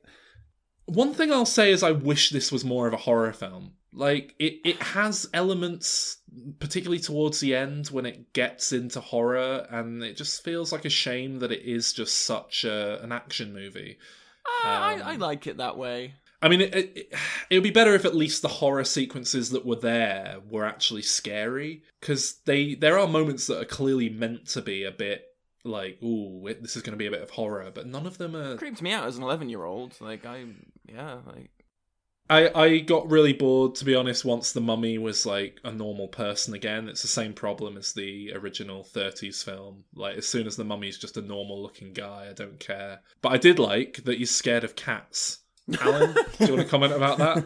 One 0.86 1.14
thing 1.14 1.32
I'll 1.32 1.46
say 1.46 1.72
is 1.72 1.82
I 1.82 1.92
wish 1.92 2.32
this 2.32 2.52
was 2.52 2.66
more 2.66 2.88
of 2.88 2.94
a 2.94 2.98
horror 2.98 3.32
film. 3.32 3.74
Like 3.92 4.36
it, 4.40 4.60
it 4.64 4.82
has 4.82 5.28
elements, 5.34 6.18
particularly 6.60 7.00
towards 7.02 7.40
the 7.40 7.56
end 7.56 7.88
when 7.88 8.06
it 8.06 8.34
gets 8.34 8.72
into 8.72 9.00
horror, 9.02 9.66
and 9.70 10.04
it 10.04 10.16
just 10.16 10.44
feels 10.44 10.72
like 10.72 10.86
a 10.86 10.90
shame 10.90 11.40
that 11.40 11.52
it 11.52 11.64
is 11.64 11.92
just 11.94 12.26
such 12.26 12.64
a, 12.64 13.02
an 13.04 13.12
action 13.12 13.54
movie. 13.54 13.98
Uh, 14.64 14.68
I, 14.68 14.94
Um, 14.96 15.02
I 15.04 15.16
like 15.16 15.48
it 15.48 15.58
that 15.58 15.78
way. 15.78 16.14
I 16.42 16.48
mean, 16.48 16.62
it, 16.62 16.74
it, 16.74 17.14
it 17.50 17.56
would 17.56 17.64
be 17.64 17.72
better 17.72 17.94
if 17.96 18.06
at 18.06 18.16
least 18.16 18.42
the 18.42 18.48
horror 18.48 18.86
sequences 18.86 19.50
that 19.50 19.66
were 19.66 19.76
there 19.76 20.38
were 20.50 20.66
actually 20.66 21.02
scary, 21.02 21.84
because 22.00 22.36
they 22.46 22.76
there 22.76 22.98
are 22.98 23.08
moments 23.08 23.48
that 23.48 23.60
are 23.60 23.66
clearly 23.66 24.08
meant 24.10 24.46
to 24.50 24.62
be 24.62 24.84
a 24.84 24.92
bit 24.92 25.26
like, 25.66 26.02
ooh, 26.02 26.48
it, 26.48 26.62
this 26.62 26.76
is 26.76 26.82
going 26.82 26.94
to 26.94 26.98
be 26.98 27.08
a 27.08 27.12
bit 27.12 27.22
of 27.22 27.32
horror, 27.32 27.72
but 27.74 27.88
none 27.88 28.06
of 28.06 28.18
them 28.18 28.36
are. 28.36 28.56
creeped 28.56 28.82
me 28.82 28.94
out 28.94 29.06
as 29.06 29.18
an 29.18 29.24
11 29.24 29.50
year 29.50 29.64
old. 29.64 30.00
Like, 30.00 30.26
I, 30.26 30.46
yeah, 30.88 31.18
like, 31.26 31.50
I, 32.30 32.50
I 32.54 32.78
got 32.80 33.10
really 33.10 33.34
bored 33.34 33.74
to 33.76 33.86
be 33.86 33.96
honest 33.96 34.24
once 34.24 34.52
the 34.52 34.62
mummy 34.62 34.98
was 35.00 35.26
like 35.26 35.60
a 35.64 35.72
normal 35.72 36.08
person 36.08 36.54
again. 36.54 36.88
It's 36.88 37.02
the 37.02 37.08
same 37.08 37.34
problem 37.34 37.76
as 37.78 37.94
the 37.94 38.34
original 38.34 38.84
30s 38.84 39.44
film. 39.44 39.84
Like 39.96 40.18
as 40.18 40.28
soon 40.28 40.46
as 40.46 40.56
the 40.56 40.64
mummy's 40.64 40.98
just 41.00 41.18
a 41.18 41.22
normal 41.22 41.62
looking 41.62 41.92
guy 41.94 42.28
i 42.30 42.34
don't 42.34 42.60
care. 42.60 43.00
But 43.22 43.32
i 43.32 43.38
did 43.38 43.58
like 43.58 44.04
that 44.04 44.18
he's 44.20 44.32
scared 44.32 44.64
of 44.64 44.76
cats. 44.76 45.40
Alan 45.82 46.14
do 46.14 46.46
you 46.46 46.54
want 46.54 46.64
to 46.64 46.70
comment 46.70 46.94
about 46.94 47.18
that? 47.18 47.46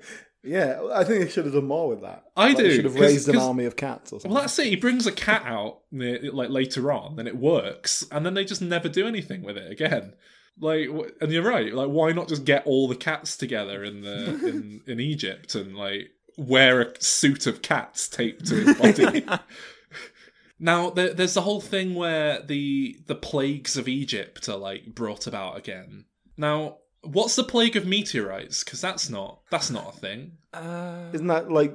Yeah, 0.46 0.80
I 0.94 1.02
think 1.02 1.24
they 1.24 1.28
should 1.28 1.44
have 1.46 1.54
done 1.54 1.66
more 1.66 1.88
with 1.88 2.02
that. 2.02 2.22
I 2.36 2.48
Like, 2.48 2.58
they 2.58 2.62
do, 2.62 2.76
should 2.76 2.84
have 2.84 2.94
raised 2.94 3.28
an 3.28 3.36
army 3.36 3.64
of 3.64 3.74
cats 3.74 4.12
or 4.12 4.20
something. 4.20 4.30
well 4.30 4.42
that's 4.42 4.56
it 4.60 4.68
he 4.68 4.76
brings 4.76 5.04
a 5.04 5.10
cat 5.10 5.42
out 5.44 5.80
like 5.90 6.50
later 6.50 6.92
on 6.92 7.18
and 7.18 7.26
it 7.26 7.36
works 7.36 8.06
and 8.12 8.24
then 8.24 8.34
they 8.34 8.44
just 8.44 8.62
never 8.62 8.88
do 8.88 9.08
anything 9.08 9.42
with 9.42 9.56
it 9.56 9.68
again 9.72 10.12
like 10.58 10.88
and 11.20 11.30
you're 11.32 11.42
right 11.42 11.72
like 11.74 11.88
why 11.88 12.12
not 12.12 12.28
just 12.28 12.44
get 12.44 12.66
all 12.66 12.88
the 12.88 12.94
cats 12.96 13.36
together 13.36 13.84
in 13.84 14.00
the 14.02 14.24
in, 14.48 14.80
in 14.86 15.00
egypt 15.00 15.54
and 15.54 15.76
like 15.76 16.10
wear 16.38 16.80
a 16.80 17.00
suit 17.02 17.46
of 17.46 17.62
cats 17.62 18.08
taped 18.08 18.46
to 18.46 18.54
his 18.56 18.76
body 18.78 19.24
now 20.58 20.90
there, 20.90 21.12
there's 21.12 21.34
the 21.34 21.42
whole 21.42 21.60
thing 21.60 21.94
where 21.94 22.40
the 22.42 22.96
the 23.06 23.14
plagues 23.14 23.76
of 23.76 23.88
egypt 23.88 24.48
are 24.48 24.56
like 24.56 24.86
brought 24.94 25.26
about 25.26 25.56
again 25.56 26.04
now 26.36 26.78
what's 27.02 27.36
the 27.36 27.44
plague 27.44 27.76
of 27.76 27.86
meteorites 27.86 28.64
because 28.64 28.80
that's 28.80 29.08
not 29.10 29.40
that's 29.50 29.70
not 29.70 29.94
a 29.94 29.98
thing 29.98 30.32
uh, 30.54 31.10
Isn't 31.12 31.26
that 31.26 31.50
like 31.50 31.74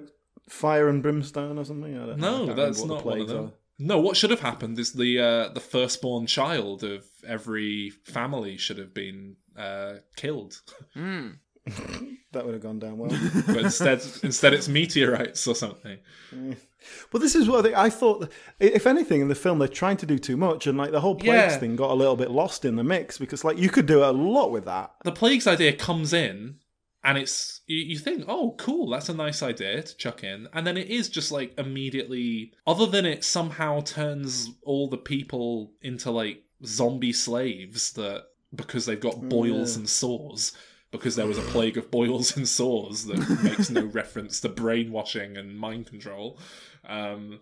fire 0.49 0.89
and 0.89 1.03
brimstone 1.03 1.57
or 1.59 1.63
something? 1.63 1.95
I 1.95 2.05
don't 2.07 2.17
know. 2.19 2.27
I 2.27 2.31
No, 2.31 2.37
can't 2.45 2.49
remember 2.49 2.65
that's 2.65 2.79
what 2.79 2.87
the 2.87 2.93
not 2.95 3.05
one 3.05 3.19
of 3.21 3.27
plagues 3.27 3.31
them. 3.31 3.45
are. 3.45 3.51
No, 3.83 3.99
what 3.99 4.15
should 4.15 4.29
have 4.29 4.41
happened 4.41 4.77
is 4.77 4.93
the 4.93 5.19
uh, 5.19 5.49
the 5.53 5.59
firstborn 5.59 6.27
child 6.27 6.83
of 6.83 7.03
every 7.27 7.89
family 7.89 8.57
should 8.57 8.77
have 8.77 8.93
been 8.93 9.35
uh, 9.57 9.95
killed, 10.15 10.61
mm. 10.95 11.37
That 12.33 12.45
would 12.45 12.53
have 12.53 12.63
gone 12.63 12.79
down 12.79 12.97
well. 12.97 13.11
but 13.47 13.57
instead 13.57 14.01
instead 14.23 14.53
it's 14.53 14.67
meteorites 14.67 15.47
or 15.47 15.55
something. 15.55 15.97
Well, 17.13 17.21
this 17.21 17.35
is 17.35 17.47
what 17.47 17.59
I, 17.59 17.61
think, 17.61 17.77
I 17.77 17.89
thought. 17.91 18.31
If 18.59 18.87
anything, 18.87 19.21
in 19.21 19.27
the 19.27 19.35
film, 19.35 19.59
they're 19.59 19.67
trying 19.67 19.97
to 19.97 20.07
do 20.07 20.17
too 20.17 20.35
much, 20.35 20.65
and 20.65 20.79
like 20.79 20.89
the 20.89 20.99
whole 21.01 21.13
plagues 21.13 21.53
Yeah. 21.53 21.57
thing 21.59 21.75
got 21.75 21.91
a 21.91 21.93
little 21.93 22.15
bit 22.15 22.31
lost 22.31 22.65
in 22.65 22.75
the 22.75 22.83
mix 22.83 23.19
because 23.19 23.43
like 23.43 23.59
you 23.59 23.69
could 23.69 23.85
do 23.85 24.03
a 24.03 24.09
lot 24.11 24.49
with 24.49 24.65
that. 24.65 24.91
The 25.03 25.11
plagues 25.11 25.45
idea 25.45 25.73
comes 25.73 26.11
in, 26.11 26.55
and 27.03 27.17
it's 27.17 27.61
you, 27.67 27.77
you 27.77 27.97
think, 27.97 28.25
oh, 28.27 28.55
cool, 28.57 28.89
that's 28.89 29.09
a 29.09 29.13
nice 29.13 29.41
idea 29.41 29.81
to 29.81 29.97
chuck 29.97 30.23
in, 30.23 30.47
and 30.53 30.65
then 30.65 30.77
it 30.77 30.89
is 30.89 31.09
just 31.09 31.31
like 31.31 31.53
immediately. 31.57 32.53
Other 32.67 32.85
than 32.85 33.05
it 33.05 33.23
somehow 33.23 33.81
turns 33.81 34.49
all 34.63 34.87
the 34.87 34.97
people 34.97 35.73
into 35.81 36.11
like 36.11 36.43
zombie 36.65 37.13
slaves 37.13 37.93
that 37.93 38.25
because 38.53 38.85
they've 38.85 38.99
got 38.99 39.29
boils 39.29 39.75
and 39.75 39.89
sores. 39.89 40.53
Because 40.91 41.15
there 41.15 41.27
was 41.27 41.37
a 41.37 41.43
plague 41.43 41.77
of 41.77 41.89
boils 41.89 42.35
and 42.35 42.45
sores 42.45 43.05
that 43.05 43.39
makes 43.43 43.69
no 43.69 43.85
reference 43.85 44.41
to 44.41 44.49
brainwashing 44.49 45.37
and 45.37 45.57
mind 45.57 45.87
control. 45.87 46.37
Um, 46.85 47.39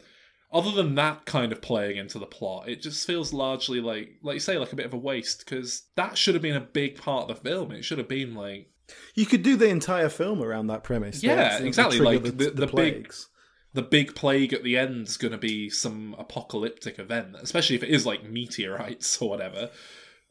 other 0.51 0.71
than 0.71 0.93
that 0.95 1.25
kind 1.25 1.51
of 1.51 1.59
playing 1.59 1.97
into 1.97 2.19
the 2.19 2.27
plot, 2.27 2.69
it 2.69 2.81
just 2.81 3.07
feels 3.07 3.33
largely 3.33 3.81
like, 3.81 4.19
like 4.21 4.35
you 4.35 4.39
say, 4.39 4.59
like 4.59 4.71
a 4.71 4.75
bit 4.75 4.85
of 4.85 4.93
a 4.93 4.97
waste 4.97 5.39
because 5.39 5.83
that 5.95 6.15
should 6.15 6.35
have 6.35 6.43
been 6.43 6.55
a 6.55 6.61
big 6.61 7.01
part 7.01 7.27
of 7.27 7.27
the 7.35 7.49
film. 7.49 7.71
It 7.71 7.83
should 7.83 7.97
have 7.97 8.07
been 8.07 8.35
like 8.35 8.69
You 9.15 9.25
could 9.25 9.43
do 9.43 9.55
the 9.55 9.67
entire 9.67 10.09
film 10.09 10.41
around 10.41 10.67
that 10.67 10.83
premise. 10.83 11.23
Yeah, 11.23 11.59
They 11.59 11.67
exactly, 11.67 11.99
like 11.99 12.23
the, 12.23 12.31
the- 12.31 12.51
the 12.51 12.65
the 12.65 12.67
big- 12.67 13.13
the 13.73 13.81
big 13.83 14.15
plague 14.15 14.51
at 14.53 14.63
the 14.63 14.77
end 14.77 15.07
is 15.07 15.17
going 15.17 15.31
to 15.31 15.37
be 15.37 15.69
some 15.69 16.15
apocalyptic 16.17 16.97
event, 16.97 17.35
especially 17.39 17.75
if 17.75 17.83
it 17.83 17.89
is 17.89 18.05
like 18.05 18.23
meteorites 18.23 19.21
or 19.21 19.29
whatever. 19.29 19.69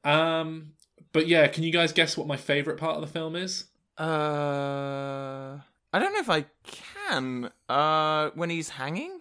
Um, 0.02 0.72
but 1.12 1.28
yeah, 1.28 1.46
can 1.46 1.62
you 1.62 1.70
guys 1.72 1.92
guess 1.92 2.16
what 2.16 2.26
my 2.26 2.36
favorite 2.36 2.78
part 2.78 2.96
of 2.96 3.00
the 3.00 3.06
film 3.06 3.36
is? 3.36 3.64
uh, 3.98 5.59
I 5.92 5.98
don't 5.98 6.12
know 6.12 6.20
if 6.20 6.30
I 6.30 6.46
can. 7.09 7.50
Uh, 7.68 8.30
when 8.34 8.50
he's 8.50 8.70
hanging? 8.70 9.20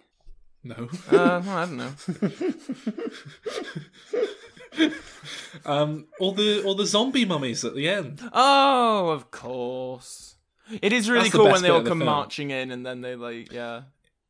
No. 0.64 0.88
Uh, 1.10 1.40
well, 1.44 1.48
I 1.50 1.64
don't 1.64 1.76
know. 1.76 1.92
um, 5.64 6.06
all 6.20 6.32
the 6.32 6.62
all 6.64 6.74
the 6.74 6.86
zombie 6.86 7.24
mummies 7.24 7.64
at 7.64 7.74
the 7.74 7.88
end. 7.88 8.20
Oh, 8.32 9.10
of 9.10 9.30
course. 9.30 10.36
It 10.82 10.92
is 10.92 11.08
really 11.08 11.24
That's 11.24 11.34
cool 11.34 11.46
best 11.46 11.54
when 11.54 11.62
they 11.62 11.70
all 11.70 11.82
the 11.82 11.88
come 11.88 12.04
marching 12.04 12.50
in 12.50 12.70
and 12.70 12.84
then 12.84 13.00
they 13.00 13.16
like, 13.16 13.52
yeah. 13.52 13.82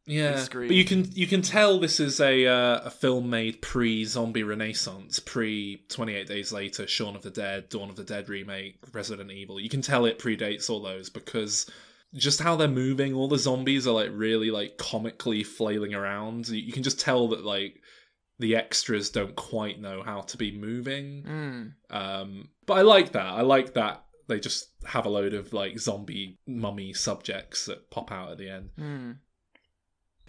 Yeah, 0.07 0.42
but 0.51 0.70
you 0.70 0.86
can 0.86 1.07
you 1.12 1.26
can 1.26 1.42
tell 1.42 1.78
this 1.78 2.01
is 2.01 2.18
a 2.18 2.46
uh, 2.46 2.80
a 2.84 2.90
film 2.90 3.28
made 3.28 3.61
pre 3.61 4.07
zombie 4.07 4.42
renaissance, 4.42 5.20
pre 5.20 5.84
Twenty 5.90 6.14
Eight 6.14 6.26
Days 6.26 6.51
Later, 6.51 6.86
Shaun 6.86 7.14
of 7.14 7.20
the 7.20 7.30
Dead, 7.30 7.68
Dawn 7.68 7.90
of 7.90 7.96
the 7.96 8.05
Dead 8.05 8.30
remake, 8.30 8.78
Resident 8.94 9.30
Evil. 9.30 9.61
You 9.61 9.68
can 9.68 9.82
tell 9.82 10.07
it 10.07 10.18
predates 10.18 10.70
all 10.70 10.80
those 10.80 11.11
because 11.11 11.70
just 12.14 12.40
how 12.40 12.57
they're 12.57 12.68
moving, 12.68 13.12
all 13.12 13.28
the 13.28 13.36
zombies 13.36 13.86
are 13.86 13.92
like 13.92 14.09
really 14.11 14.51
like 14.51 14.78
comically 14.78 15.42
flailing 15.42 15.92
around. 15.92 16.49
You 16.49 16.72
can 16.72 16.82
just 16.82 16.99
tell 16.99 17.28
that 17.28 17.44
like 17.44 17.82
the 18.39 18.57
extras 18.57 19.11
don't 19.11 19.34
quite 19.36 19.80
know 19.80 20.03
how 20.03 20.20
to 20.22 20.36
be 20.36 20.57
moving. 20.57 21.22
Mm. 21.22 21.72
Um, 21.95 22.49
but 22.66 22.74
I 22.74 22.82
like 22.82 23.12
that. 23.12 23.26
I 23.26 23.43
like 23.43 23.74
that 23.74 24.05
they 24.28 24.39
just 24.39 24.68
have 24.84 25.07
a 25.07 25.09
load 25.09 25.34
of 25.34 25.53
like 25.53 25.78
zombie 25.78 26.39
mummy 26.47 26.93
subjects 26.93 27.64
that 27.64 27.91
pop 27.91 28.12
out 28.12 28.30
at 28.30 28.39
the 28.39 28.49
end. 28.49 28.70
Hmm. 28.78 29.12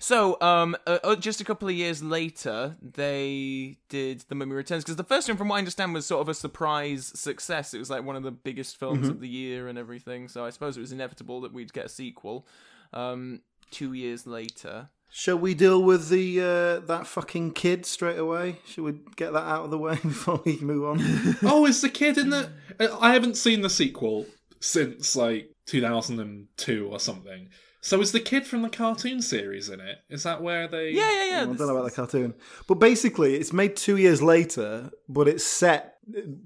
So, 0.02 0.40
um, 0.40 0.78
uh, 0.88 1.00
uh, 1.04 1.16
just 1.18 1.42
a 1.42 1.44
couple 1.44 1.68
of 1.68 1.76
years 1.76 2.02
later, 2.02 2.78
they 2.82 3.80
did 3.90 4.24
The 4.30 4.36
Mummy 4.36 4.54
Returns 4.54 4.86
because 4.86 4.96
the 4.96 5.04
first 5.04 5.28
one, 5.28 5.36
from 5.36 5.50
what 5.50 5.58
I 5.58 5.60
understand, 5.60 5.94
was 5.94 6.06
sort 6.06 6.22
of 6.22 6.30
a 6.30 6.34
surprise 6.34 7.12
success. 7.20 7.74
It 7.74 7.80
was 7.80 7.90
like 7.90 8.06
one 8.06 8.16
of 8.16 8.24
the 8.24 8.32
biggest 8.32 8.78
films 8.78 9.10
of 9.10 9.20
the 9.20 9.28
year 9.28 9.68
and 9.68 9.78
everything. 9.78 10.30
So 10.30 10.46
I 10.46 10.52
suppose 10.52 10.78
it 10.78 10.80
was 10.80 10.94
inevitable 10.94 11.42
that 11.42 11.52
we'd 11.52 11.74
get 11.74 11.88
a 11.88 11.90
sequel. 11.90 12.48
Um, 12.94 13.42
two 13.72 13.92
years 13.92 14.26
later. 14.26 14.88
Shall 15.12 15.38
we 15.38 15.54
deal 15.56 15.82
with 15.82 16.10
the 16.10 16.40
uh, 16.40 16.86
that 16.86 17.08
fucking 17.08 17.52
kid 17.52 17.86
straight 17.86 18.20
away? 18.20 18.60
Should 18.66 18.84
we 18.84 18.94
get 19.16 19.34
that 19.34 19.44
out 19.44 19.66
of 19.66 19.72
the 19.72 19.78
way 19.78 19.96
before 20.04 20.42
we 20.46 20.60
move 20.60 20.86
on? 20.86 21.36
oh, 21.44 21.66
is 21.66 21.82
the 21.82 21.90
kid 21.90 22.18
in 22.18 22.30
the? 22.30 22.52
I 22.80 23.14
haven't 23.14 23.36
seen 23.36 23.62
the 23.62 23.70
sequel 23.70 24.28
since 24.60 25.16
like 25.16 25.52
2002 25.66 26.90
or 26.92 27.00
something. 27.00 27.50
So 27.82 28.02
is 28.02 28.12
the 28.12 28.20
kid 28.20 28.46
from 28.46 28.62
the 28.62 28.70
cartoon 28.70 29.22
series 29.22 29.70
in 29.70 29.80
it? 29.80 30.00
Is 30.10 30.24
that 30.24 30.42
where 30.42 30.68
they? 30.68 30.92
Yeah, 30.92 31.12
yeah, 31.12 31.26
yeah. 31.30 31.42
I 31.42 31.46
don't 31.46 31.60
know 31.60 31.78
about 31.78 31.86
the 31.86 31.96
cartoon, 31.96 32.34
but 32.68 32.76
basically, 32.76 33.36
it's 33.36 33.54
made 33.54 33.76
two 33.76 33.98
years 33.98 34.22
later, 34.22 34.92
but 35.08 35.28
it's 35.28 35.46
set 35.46 35.96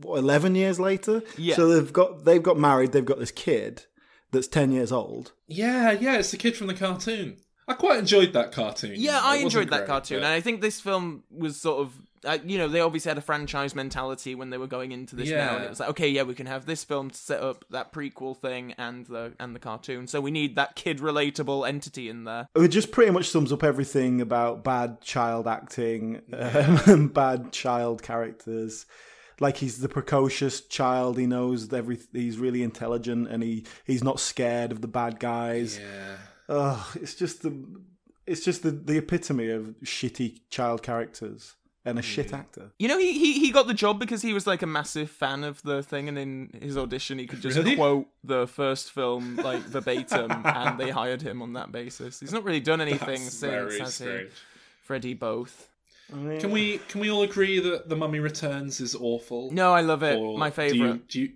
what, 0.01 0.19
eleven 0.19 0.55
years 0.55 0.79
later. 0.79 1.21
Yeah. 1.37 1.55
So 1.55 1.67
they've 1.69 1.91
got 1.91 2.23
they've 2.25 2.43
got 2.43 2.57
married. 2.57 2.91
They've 2.91 3.03
got 3.03 3.19
this 3.19 3.31
kid 3.31 3.85
that's 4.31 4.47
ten 4.47 4.71
years 4.71 4.91
old. 4.91 5.33
yeah, 5.47 5.91
yeah. 5.91 6.17
It's 6.17 6.31
the 6.31 6.37
kid 6.37 6.55
from 6.55 6.67
the 6.67 6.75
cartoon. 6.75 7.37
I 7.67 7.73
quite 7.73 7.99
enjoyed 7.99 8.33
that 8.33 8.51
cartoon. 8.51 8.93
Yeah, 8.97 9.17
It 9.17 9.23
I 9.23 9.27
wasn't 9.29 9.43
enjoyed 9.45 9.69
that 9.69 9.77
great, 9.79 9.87
cartoon, 9.87 10.19
but- 10.19 10.25
and 10.25 10.33
I 10.33 10.41
think 10.41 10.61
this 10.61 10.79
film 10.81 11.23
was 11.31 11.59
sort 11.59 11.79
of, 11.81 11.93
uh, 12.25 12.37
you 12.45 12.57
know, 12.57 12.67
they 12.67 12.79
obviously 12.81 13.09
had 13.09 13.17
a 13.17 13.21
franchise 13.21 13.73
mentality 13.75 14.33
when 14.35 14.49
they 14.49 14.57
were 14.57 14.67
going 14.67 14.91
into 14.91 15.15
this 15.15 15.29
now, 15.29 15.55
and 15.55 15.65
it 15.65 15.69
was 15.69 15.79
like, 15.79 15.89
okay, 15.89 16.07
yeah, 16.09 16.23
we 16.23 16.33
can 16.33 16.45
have 16.45 16.65
this 16.65 16.83
film 16.83 17.09
to 17.09 17.17
set 17.17 17.41
up 17.41 17.65
that 17.69 17.91
prequel 17.93 18.35
thing 18.37 18.73
and 18.77 19.05
the 19.07 19.33
and 19.39 19.55
the 19.55 19.59
cartoon, 19.59 20.07
so 20.07 20.19
we 20.21 20.31
need 20.31 20.55
that 20.55 20.75
kid 20.75 20.99
relatable 20.99 21.67
entity 21.67 22.09
in 22.09 22.23
there. 22.25 22.47
It 22.55 22.67
just 22.69 22.91
pretty 22.91 23.11
much 23.11 23.29
sums 23.29 23.51
up 23.51 23.63
everything 23.63 24.19
about 24.21 24.63
bad 24.63 25.01
child 25.01 25.47
acting 25.47 26.21
um, 26.33 26.79
and 26.85 27.13
bad 27.21 27.51
child 27.51 28.01
characters. 28.03 28.85
Like 29.39 29.57
he's 29.57 29.79
the 29.79 29.89
precocious 29.89 30.61
child. 30.61 31.17
He 31.17 31.25
knows 31.25 31.73
every. 31.73 31.97
He's 32.13 32.37
really 32.37 32.61
intelligent, 32.61 33.27
and 33.29 33.41
he 33.41 33.65
he's 33.83 34.03
not 34.03 34.19
scared 34.19 34.71
of 34.71 34.81
the 34.81 34.87
bad 34.87 35.19
guys. 35.19 35.79
Yeah. 35.79 36.17
Ugh, 36.53 36.85
it's 37.01 37.15
just 37.15 37.41
the. 37.43 37.51
it's 38.25 38.43
just 38.45 38.63
the, 38.63 38.71
the 38.71 38.97
epitome 38.97 39.49
of 39.49 39.75
shitty 39.83 40.39
child 40.49 40.81
characters 40.83 41.55
and 41.85 41.99
a 41.99 42.01
shit 42.01 42.31
actor. 42.33 42.71
You 42.79 42.87
know, 42.87 42.97
he, 42.97 43.11
he 43.19 43.39
he 43.39 43.51
got 43.51 43.67
the 43.67 43.73
job 43.73 43.99
because 43.99 44.21
he 44.21 44.33
was 44.33 44.45
like 44.47 44.61
a 44.61 44.67
massive 44.67 45.09
fan 45.09 45.43
of 45.43 45.61
the 45.63 45.83
thing, 45.83 46.07
and 46.07 46.17
in 46.17 46.49
his 46.61 46.77
audition, 46.77 47.19
he 47.19 47.27
could 47.27 47.41
just 47.41 47.57
Really? 47.57 47.75
quote 47.75 48.07
the 48.23 48.47
first 48.47 48.91
film 48.91 49.35
like 49.37 49.59
verbatim, 49.63 50.31
and 50.45 50.79
they 50.79 50.89
hired 50.89 51.21
him 51.21 51.41
on 51.41 51.53
that 51.53 51.71
basis. 51.71 52.19
He's 52.21 52.31
not 52.31 52.43
really 52.45 52.61
done 52.61 52.79
anything 52.81 53.21
That's 53.23 53.35
since, 53.37 53.51
very 53.51 53.79
has 53.79 53.97
he? 53.97 54.03
strange. 54.05 54.31
Freddie 54.83 55.13
both. 55.13 55.69
Can 56.09 56.51
we 56.51 56.77
can 56.89 57.01
we 57.01 57.09
all 57.09 57.23
agree 57.23 57.59
that 57.59 57.89
The 57.89 57.95
Mummy 57.95 58.19
Returns 58.19 58.79
is 58.79 58.93
awful? 58.95 59.49
No, 59.51 59.73
I 59.73 59.81
love 59.81 60.03
it. 60.03 60.17
Or 60.17 60.37
my 60.37 60.49
do 60.49 60.61
you- 60.63 60.71
favorite. 60.71 61.07
Do 61.07 61.21
you, 61.21 61.31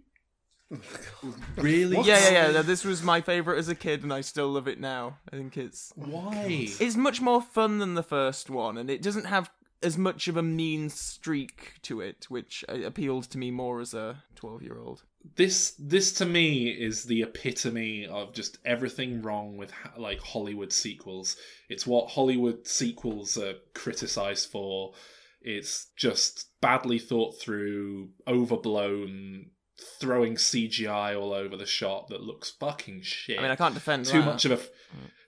really? 1.55 1.97
Yeah, 2.01 2.29
yeah, 2.29 2.49
yeah. 2.49 2.61
This 2.61 2.83
was 2.83 3.03
my 3.03 3.21
favorite 3.21 3.57
as 3.57 3.69
a 3.69 3.75
kid, 3.75 4.03
and 4.03 4.13
I 4.13 4.21
still 4.21 4.49
love 4.49 4.67
it 4.67 4.79
now. 4.79 5.17
I 5.31 5.35
think 5.35 5.57
it's 5.57 5.91
Why? 5.95 6.45
it's 6.79 6.95
much 6.95 7.21
more 7.21 7.41
fun 7.41 7.79
than 7.79 7.95
the 7.95 8.03
first 8.03 8.49
one, 8.49 8.77
and 8.77 8.89
it 8.89 9.01
doesn't 9.01 9.25
have 9.25 9.49
as 9.83 9.97
much 9.97 10.27
of 10.27 10.35
a 10.37 10.43
mean 10.43 10.89
streak 10.89 11.73
to 11.83 12.01
it, 12.01 12.25
which 12.29 12.65
appealed 12.67 13.25
to 13.25 13.37
me 13.37 13.51
more 13.51 13.79
as 13.79 13.93
a 13.93 14.23
twelve-year-old. 14.35 15.03
this 15.35 15.75
this 15.77 16.11
to 16.13 16.25
me 16.25 16.67
is 16.69 17.03
the 17.03 17.21
epitome 17.21 18.07
of 18.07 18.33
just 18.33 18.57
everything 18.65 19.21
wrong 19.21 19.55
with 19.55 19.71
like 19.95 20.19
Hollywood 20.19 20.73
sequels. 20.73 21.37
It's 21.69 21.85
what 21.85 22.09
Hollywood 22.09 22.67
sequels 22.67 23.37
are 23.37 23.53
criticized 23.73 24.49
for. 24.49 24.93
It's 25.41 25.87
just 25.95 26.49
badly 26.59 26.97
thought 26.99 27.39
through, 27.39 28.09
overblown, 28.27 29.51
throwing 29.99 30.35
CGI 30.35 31.19
all 31.19 31.33
over 31.33 31.55
the 31.55 31.65
shop 31.65 32.09
that 32.09 32.21
looks 32.21 32.51
fucking 32.51 33.01
shit. 33.01 33.39
I 33.39 33.41
mean, 33.41 33.51
I 33.51 33.55
can't 33.55 33.73
defend 33.73 34.05
too 34.05 34.19
that. 34.19 34.25
much 34.25 34.45
of 34.45 34.51
a 34.51 34.59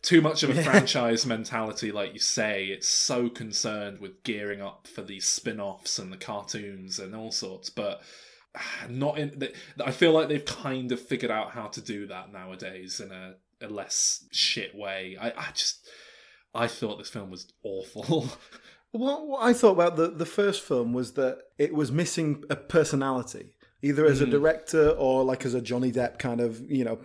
too 0.02 0.22
much 0.22 0.44
of 0.44 0.50
a 0.50 0.64
franchise 0.64 1.26
mentality 1.26 1.92
like 1.92 2.14
you 2.14 2.20
say 2.20 2.68
it's 2.68 2.88
so 2.88 3.28
concerned 3.28 4.00
with 4.00 4.24
gearing 4.24 4.62
up 4.62 4.88
for 4.88 5.02
these 5.02 5.28
spin-offs 5.28 6.00
and 6.00 6.12
the 6.12 6.18
cartoons 6.18 7.00
and 7.00 7.14
all 7.14 7.32
sorts 7.32 7.70
but 7.70 8.02
ah, 8.56 8.86
not 8.88 9.20
in 9.20 9.38
th- 9.38 9.54
i 9.86 9.92
feel 9.92 10.14
like 10.14 10.30
they've 10.30 10.46
kind 10.46 10.94
of 10.94 11.02
figured 11.02 11.30
out 11.30 11.52
how 11.52 11.68
to 11.68 11.82
do 11.82 12.08
that 12.08 12.32
nowadays 12.32 13.02
in 13.02 13.12
a, 13.12 13.36
a 13.62 13.68
less 13.68 14.26
shit 14.32 14.74
way 14.74 15.18
i, 15.20 15.32
I 15.32 15.52
just 15.54 15.86
i 16.56 16.66
thought 16.66 16.98
this 16.98 17.10
film 17.10 17.30
was 17.30 17.52
awful 17.64 18.30
What, 18.92 19.28
what 19.28 19.44
I 19.44 19.54
thought 19.54 19.74
about 19.74 19.98
the, 19.98 20.08
the 20.10 20.26
first 20.26 20.64
film 20.64 20.94
was 20.94 21.14
that 21.14 21.40
it 21.58 21.74
was 21.74 21.92
missing 21.92 22.44
a 22.50 22.56
personality, 22.56 23.54
either 23.82 24.06
as 24.06 24.22
a 24.22 24.26
mm. 24.26 24.32
director 24.32 24.90
or 24.90 25.24
like 25.24 25.46
as 25.46 25.54
a 25.54 25.62
Johnny 25.62 25.92
Depp 25.92 26.20
kind 26.20 26.42
of, 26.42 26.70
you 26.70 26.84
know, 26.84 27.00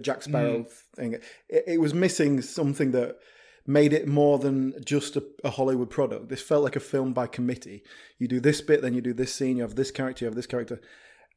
Jack 0.00 0.22
Sparrow 0.22 0.60
mm. 0.60 0.70
thing. 0.96 1.14
It, 1.48 1.64
it 1.66 1.80
was 1.80 1.94
missing 1.94 2.42
something 2.42 2.92
that 2.92 3.16
made 3.66 3.92
it 3.92 4.08
more 4.08 4.38
than 4.38 4.74
just 4.84 5.16
a, 5.16 5.24
a 5.44 5.50
Hollywood 5.50 5.90
product. 5.90 6.28
This 6.28 6.42
felt 6.42 6.64
like 6.64 6.76
a 6.76 6.80
film 6.80 7.12
by 7.12 7.26
committee. 7.26 7.82
You 8.18 8.26
do 8.26 8.40
this 8.40 8.60
bit, 8.60 8.82
then 8.82 8.94
you 8.94 9.00
do 9.00 9.12
this 9.12 9.34
scene, 9.34 9.58
you 9.58 9.62
have 9.62 9.74
this 9.74 9.90
character, 9.90 10.24
you 10.24 10.26
have 10.26 10.36
this 10.36 10.46
character. 10.46 10.80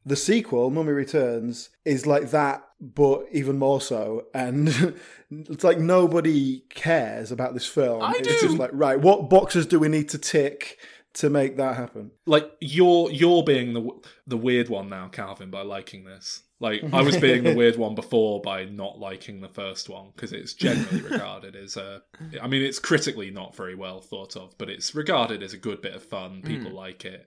The 0.04 0.16
sequel, 0.16 0.70
Mummy 0.70 0.92
Returns, 0.92 1.70
is 1.84 2.06
like 2.06 2.30
that, 2.30 2.66
but 2.80 3.26
even 3.30 3.58
more 3.58 3.80
so. 3.80 4.26
And 4.34 4.68
it's 5.30 5.62
like 5.62 5.78
nobody 5.78 6.60
cares 6.70 7.30
about 7.30 7.54
this 7.54 7.66
film. 7.66 8.02
I 8.02 8.14
it's 8.18 8.28
do. 8.28 8.48
just 8.48 8.58
like, 8.58 8.70
right, 8.72 8.98
what 8.98 9.30
boxes 9.30 9.66
do 9.66 9.78
we 9.78 9.88
need 9.88 10.08
to 10.08 10.18
tick 10.18 10.78
to 11.14 11.30
make 11.30 11.56
that 11.56 11.76
happen? 11.76 12.10
like 12.26 12.50
you're 12.60 13.10
you're 13.10 13.42
being 13.42 13.72
the 13.72 13.88
the 14.26 14.36
weird 14.36 14.68
one 14.68 14.88
now 14.88 15.08
calvin 15.08 15.50
by 15.50 15.62
liking 15.62 16.04
this 16.04 16.42
like 16.60 16.82
i 16.92 17.02
was 17.02 17.16
being 17.16 17.42
the 17.42 17.54
weird 17.54 17.76
one 17.76 17.94
before 17.94 18.40
by 18.40 18.64
not 18.64 18.98
liking 18.98 19.40
the 19.40 19.48
first 19.48 19.88
one 19.88 20.10
because 20.14 20.32
it's 20.32 20.54
generally 20.54 21.00
regarded 21.10 21.56
as 21.56 21.76
a 21.76 22.02
i 22.40 22.46
mean 22.46 22.62
it's 22.62 22.78
critically 22.78 23.30
not 23.30 23.56
very 23.56 23.74
well 23.74 24.00
thought 24.00 24.36
of 24.36 24.56
but 24.58 24.70
it's 24.70 24.94
regarded 24.94 25.42
as 25.42 25.52
a 25.52 25.58
good 25.58 25.82
bit 25.82 25.94
of 25.94 26.02
fun 26.02 26.40
mm. 26.42 26.46
people 26.46 26.72
like 26.72 27.04
it 27.04 27.26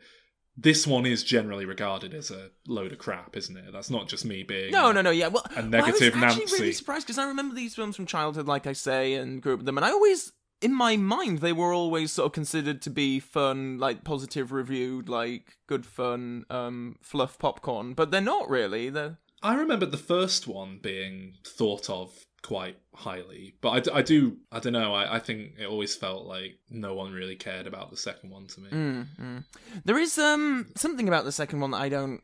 this 0.57 0.88
one 0.88 1.05
is 1.05 1.23
generally 1.23 1.65
regarded 1.65 2.13
as 2.13 2.31
a 2.31 2.49
load 2.67 2.91
of 2.91 2.97
crap 2.97 3.36
isn't 3.36 3.57
it 3.57 3.73
that's 3.73 3.89
not 3.89 4.07
just 4.07 4.25
me 4.25 4.43
being 4.43 4.71
No, 4.71 4.91
no, 4.91 5.01
no. 5.01 5.11
Yeah, 5.11 5.27
well, 5.27 5.43
A 5.55 5.55
well, 5.55 5.59
I 5.59 5.61
was 5.63 5.71
negative 5.71 6.15
actually 6.15 6.39
Nancy. 6.39 6.55
really 6.61 6.73
surprised 6.73 7.05
because 7.05 7.17
I 7.17 7.27
remember 7.27 7.55
these 7.55 7.75
films 7.75 7.95
from 7.95 8.05
childhood, 8.05 8.47
like 8.47 8.65
I 8.67 8.73
say, 8.73 9.15
and 9.15 9.41
grew 9.41 9.53
up 9.53 9.59
with 9.59 9.65
them, 9.65 9.77
and 9.77 9.86
I 9.86 9.91
always, 9.91 10.31
in 10.66 10.74
my 10.74 10.97
mind, 10.97 11.39
they 11.39 11.53
were 11.53 11.72
always 11.72 12.11
sort 12.11 12.26
of 12.26 12.32
considered 12.32 12.82
to 12.82 12.89
be 12.89 13.20
fun, 13.20 13.78
like 13.78 14.03
positive 14.03 14.51
reviewed, 14.51 15.07
like 15.07 15.57
good 15.68 15.86
fun, 15.86 16.43
um, 16.49 16.95
fluff 17.03 17.38
popcorn. 17.38 17.93
But 17.93 18.09
they're 18.09 18.20
not 18.20 18.49
really. 18.49 18.89
They're 18.89 19.20
I 19.43 19.53
remember 19.53 19.86
the 19.86 19.97
first 19.97 20.47
one 20.47 20.80
being 20.82 21.36
thought 21.45 21.88
of 21.88 22.11
quite 22.41 22.78
highly, 22.95 23.53
but 23.61 23.70
I, 23.70 23.80
d- 23.80 23.91
I 23.93 24.01
do 24.01 24.38
I 24.51 24.57
don't 24.59 24.74
know. 24.74 24.95
I, 24.95 25.18
I 25.18 25.20
think 25.20 25.51
it 25.59 25.68
always 25.68 25.95
felt 25.95 26.26
like 26.26 26.57
no 26.72 26.95
one 26.95 27.13
really 27.13 27.36
cared 27.36 27.68
about 27.68 27.91
the 27.91 27.97
second 27.97 28.32
one 28.32 28.47
to 28.47 28.61
me. 28.61 28.70
Mm, 28.72 29.07
mm. 29.22 29.43
There 29.86 29.99
is 29.99 30.18
um 30.18 30.72
something 30.76 31.07
about 31.07 31.26
the 31.26 31.32
second 31.32 31.59
one 31.59 31.72
that 31.72 31.82
I 31.82 31.89
don't 31.89 32.24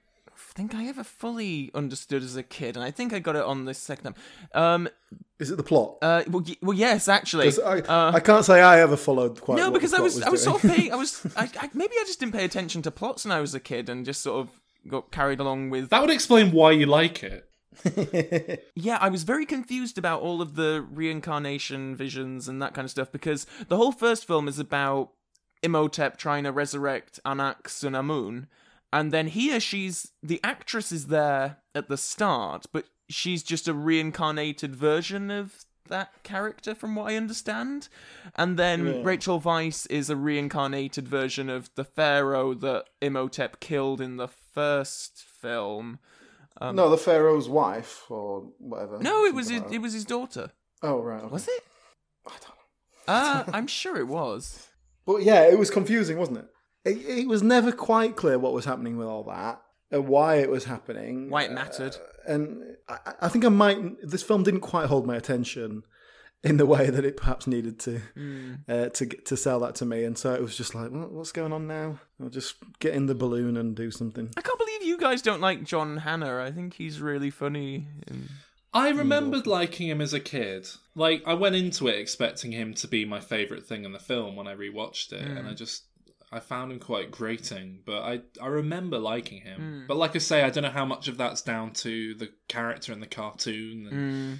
think 0.53 0.75
I 0.75 0.87
ever 0.87 1.03
fully 1.03 1.71
understood 1.73 2.23
as 2.23 2.35
a 2.35 2.43
kid, 2.43 2.75
and 2.75 2.83
I 2.83 2.91
think 2.91 3.13
I 3.13 3.19
got 3.19 3.35
it 3.35 3.43
on 3.43 3.65
this 3.65 3.77
second 3.77 4.13
time. 4.13 4.15
Um, 4.53 4.89
Is 5.39 5.51
it 5.51 5.55
the 5.57 5.63
plot? 5.63 5.97
uh, 6.01 6.23
well, 6.27 6.43
y- 6.45 6.55
well 6.61 6.77
yes, 6.77 7.07
actually. 7.07 7.51
I, 7.63 7.79
uh, 7.79 8.11
I 8.13 8.19
can't 8.19 8.43
say 8.45 8.61
I 8.61 8.79
ever 8.81 8.97
followed 8.97 9.39
quite. 9.41 9.57
no, 9.57 9.65
what 9.69 9.73
the 9.73 9.79
because 9.79 9.93
I 9.93 9.97
plot 9.97 10.03
was, 10.03 10.21
I 10.23 10.29
was 10.29 10.43
doing. 10.43 10.59
sort 10.59 10.63
of 10.63 10.77
paying. 10.77 10.91
I 10.93 10.95
was 10.95 11.25
I, 11.37 11.49
I, 11.59 11.69
maybe 11.73 11.93
I 11.99 12.03
just 12.05 12.19
didn't 12.19 12.33
pay 12.33 12.45
attention 12.45 12.81
to 12.83 12.91
plots 12.91 13.25
when 13.25 13.31
I 13.31 13.39
was 13.41 13.53
a 13.55 13.59
kid, 13.59 13.89
and 13.89 14.05
just 14.05 14.21
sort 14.21 14.39
of 14.47 14.51
got 14.87 15.11
carried 15.11 15.39
along 15.39 15.69
with. 15.69 15.89
That 15.89 16.01
would 16.01 16.09
explain 16.09 16.51
why 16.51 16.71
you 16.71 16.85
like 16.85 17.23
it. 17.23 17.47
Yeah, 18.75 18.97
I 18.99 19.09
was 19.09 19.23
very 19.23 19.45
confused 19.45 19.97
about 19.97 20.21
all 20.21 20.41
of 20.41 20.55
the 20.55 20.85
reincarnation 20.91 21.95
visions 21.95 22.47
and 22.47 22.61
that 22.61 22.73
kind 22.73 22.83
of 22.85 22.91
stuff 22.91 23.11
because 23.11 23.45
the 23.69 23.77
whole 23.77 23.91
first 23.93 24.25
film 24.27 24.47
is 24.47 24.59
about 24.59 25.11
Imhotep 25.63 26.17
trying 26.17 26.43
to 26.43 26.51
resurrect 26.51 27.19
Anck-su-namun, 27.25 28.47
and 28.93 29.11
then 29.11 29.27
here 29.27 29.59
she's 29.59 30.11
the 30.21 30.39
actress 30.43 30.91
is 30.91 31.07
there 31.07 31.57
at 31.73 31.87
the 31.89 31.97
start, 31.97 32.65
but 32.71 32.85
she's 33.09 33.43
just 33.43 33.67
a 33.67 33.73
reincarnated 33.73 34.75
version 34.75 35.29
of 35.31 35.65
that 35.87 36.23
character 36.23 36.73
from 36.73 36.95
what 36.95 37.11
I 37.11 37.15
understand. 37.17 37.89
And 38.35 38.57
then 38.57 38.85
Yeah. 38.85 39.01
Rachel 39.03 39.41
Weisz 39.41 39.85
is 39.89 40.09
a 40.09 40.15
reincarnated 40.15 41.07
version 41.07 41.49
of 41.49 41.69
the 41.75 41.83
pharaoh 41.83 42.53
that 42.53 42.85
Imhotep 43.01 43.59
killed 43.59 43.99
in 43.99 44.17
the 44.17 44.27
first 44.27 45.21
film. 45.21 45.99
no, 46.61 46.89
the 46.89 46.97
pharaoh's 46.97 47.49
wife 47.49 48.09
or 48.09 48.51
whatever. 48.59 48.99
No, 48.99 49.25
it 49.25 49.33
was 49.33 49.49
his, 49.49 49.63
it 49.71 49.79
was 49.79 49.93
his 49.93 50.05
daughter. 50.05 50.51
Oh 50.83 50.99
right. 51.01 51.21
okay. 51.23 51.31
Was 51.33 51.47
it? 51.47 51.63
I 52.25 52.31
don't 52.31 52.41
know. 52.41 53.13
Uh, 53.13 53.43
I'm 53.57 53.67
sure 53.67 53.97
it 53.97 54.07
was. 54.07 54.67
But 55.05 55.23
yeah, 55.23 55.41
it 55.43 55.57
was 55.57 55.69
confusing, 55.71 56.17
wasn't 56.17 56.37
it? 56.39 56.45
It? 56.85 56.97
It 56.97 57.27
was 57.27 57.43
never 57.43 57.71
quite 57.71 58.15
clear 58.15 58.39
what 58.39 58.53
was 58.53 58.65
happening 58.65 58.97
with 58.97 59.07
all 59.07 59.23
that 59.25 59.61
and 59.91 60.07
why 60.07 60.35
it 60.35 60.49
was 60.49 60.65
happening. 60.65 61.29
Why 61.29 61.43
it 61.43 61.51
mattered. 61.51 61.95
Uh, 61.95 62.33
and 62.33 62.63
I, 62.87 62.97
I 63.21 63.27
think 63.29 63.45
I 63.45 63.49
might. 63.49 63.77
This 64.01 64.23
film 64.23 64.43
didn't 64.43 64.61
quite 64.61 64.87
hold 64.87 65.05
my 65.05 65.15
attention 65.15 65.83
in 66.43 66.57
the 66.57 66.65
way 66.65 66.89
that 66.89 67.05
it 67.05 67.17
perhaps 67.17 67.45
needed 67.45 67.79
to 67.79 67.99
Hmm. 68.15 68.53
uh, 68.67 68.89
to 68.89 69.05
to 69.05 69.37
sell 69.37 69.59
that 69.59 69.75
to 69.75 69.85
me. 69.85 70.03
And 70.03 70.17
so 70.17 70.33
it 70.33 70.41
was 70.41 70.57
just 70.57 70.73
like, 70.73 70.91
what, 70.91 71.11
what's 71.11 71.31
going 71.31 71.53
on 71.53 71.67
now? 71.67 71.99
I'll 72.21 72.29
just 72.29 72.55
get 72.79 72.93
in 72.93 73.05
the 73.05 73.15
balloon 73.15 73.57
and 73.57 73.75
do 73.75 73.91
something. 73.91 74.31
I 74.37 74.41
can't 74.41 74.57
believe 74.57 74.83
you 74.83 74.97
guys 74.97 75.21
don't 75.21 75.41
like 75.41 75.63
John 75.63 75.97
Hannah. 75.97 76.41
I 76.41 76.51
think 76.51 76.75
he's 76.75 77.01
really 77.01 77.29
funny. 77.29 77.87
And... 78.07 78.29
I 78.73 78.89
remembered 78.89 79.47
liking 79.47 79.89
him 79.89 79.99
as 79.99 80.13
a 80.13 80.19
kid. 80.19 80.67
Like 80.95 81.23
I 81.27 81.33
went 81.33 81.55
into 81.55 81.87
it 81.87 81.99
expecting 81.99 82.53
him 82.53 82.73
to 82.75 82.87
be 82.87 83.03
my 83.03 83.19
favorite 83.19 83.67
thing 83.67 83.83
in 83.83 83.91
the 83.91 83.99
film 83.99 84.35
when 84.35 84.47
I 84.47 84.55
rewatched 84.55 85.11
it, 85.11 85.27
and 85.27 85.47
I 85.47 85.53
just 85.53 85.83
I 86.31 86.39
found 86.39 86.71
him 86.71 86.79
quite 86.79 87.11
grating. 87.11 87.81
But 87.85 88.01
I 88.03 88.21
I 88.41 88.47
remember 88.47 88.97
liking 88.97 89.41
him. 89.41 89.85
But 89.87 89.97
like 89.97 90.15
I 90.15 90.19
say, 90.19 90.43
I 90.43 90.49
don't 90.49 90.63
know 90.63 90.69
how 90.69 90.85
much 90.85 91.07
of 91.07 91.17
that's 91.17 91.41
down 91.41 91.71
to 91.73 92.15
the 92.15 92.29
character 92.47 92.93
in 92.93 92.99
the 92.99 93.07
cartoon. 93.07 93.87
And... 93.87 93.93
Hmm. 93.93 94.33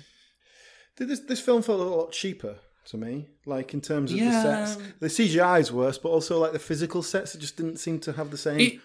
Did 0.97 1.09
this 1.09 1.19
this 1.21 1.39
film 1.41 1.61
felt 1.61 1.79
a 1.79 1.83
lot 1.83 2.11
cheaper 2.11 2.57
to 2.85 2.97
me? 2.97 3.29
Like 3.45 3.73
in 3.73 3.81
terms 3.81 4.11
of 4.11 4.17
Yeah. 4.17 4.29
the 4.31 4.65
sets, 4.65 4.81
the 4.99 5.07
CGI 5.07 5.59
is 5.59 5.71
worse, 5.71 5.97
but 5.97 6.09
also 6.09 6.39
like 6.39 6.53
the 6.53 6.59
physical 6.59 7.03
sets, 7.03 7.35
it 7.35 7.39
just 7.39 7.57
didn't 7.57 7.77
seem 7.77 7.99
to 8.01 8.13
have 8.13 8.31
the 8.31 8.37
same 8.37 8.59
It- 8.59 8.79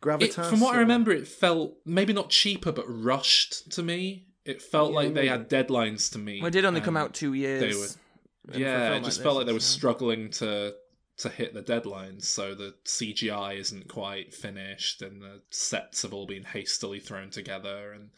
gravitas. 0.00 0.38
It, 0.38 0.50
from 0.50 0.60
what 0.60 0.74
I 0.76 0.80
remember, 0.80 1.12
it 1.12 1.28
felt 1.28 1.76
maybe 1.86 2.12
not 2.12 2.28
cheaper, 2.30 2.72
but 2.72 2.84
rushed 2.88 3.70
to 3.72 3.82
me. 3.82 4.26
It 4.44 4.60
felt 4.60 4.92
like 4.92 5.14
they 5.14 5.28
had 5.28 5.48
deadlines 5.48 6.10
to 6.12 6.18
meet. 6.18 6.42
Well, 6.42 6.48
it 6.48 6.52
did 6.52 6.64
only 6.64 6.80
come 6.80 6.96
out 6.96 7.14
two 7.14 7.32
years. 7.34 7.60
They 7.60 7.78
were, 7.78 7.84
And 7.84 8.54
for 8.54 8.58
a 8.58 8.60
yeah, 8.60 8.94
it 8.94 9.04
just 9.04 9.18
like 9.20 9.22
felt 9.22 9.34
this, 9.34 9.38
like 9.38 9.46
they 9.46 9.52
were 9.52 9.56
it's, 9.58 9.64
struggling 9.66 10.30
to 10.30 10.74
to 11.22 11.28
hit 11.28 11.54
the 11.54 11.62
deadlines. 11.62 12.24
So 12.24 12.54
the 12.54 12.74
CGI 12.84 13.58
isn't 13.58 13.88
quite 13.88 14.32
finished, 14.34 15.02
and 15.02 15.20
the 15.22 15.42
sets 15.50 16.02
have 16.02 16.12
all 16.12 16.26
been 16.26 16.44
hastily 16.44 17.00
thrown 17.00 17.30
together, 17.30 17.92
and 17.92 18.10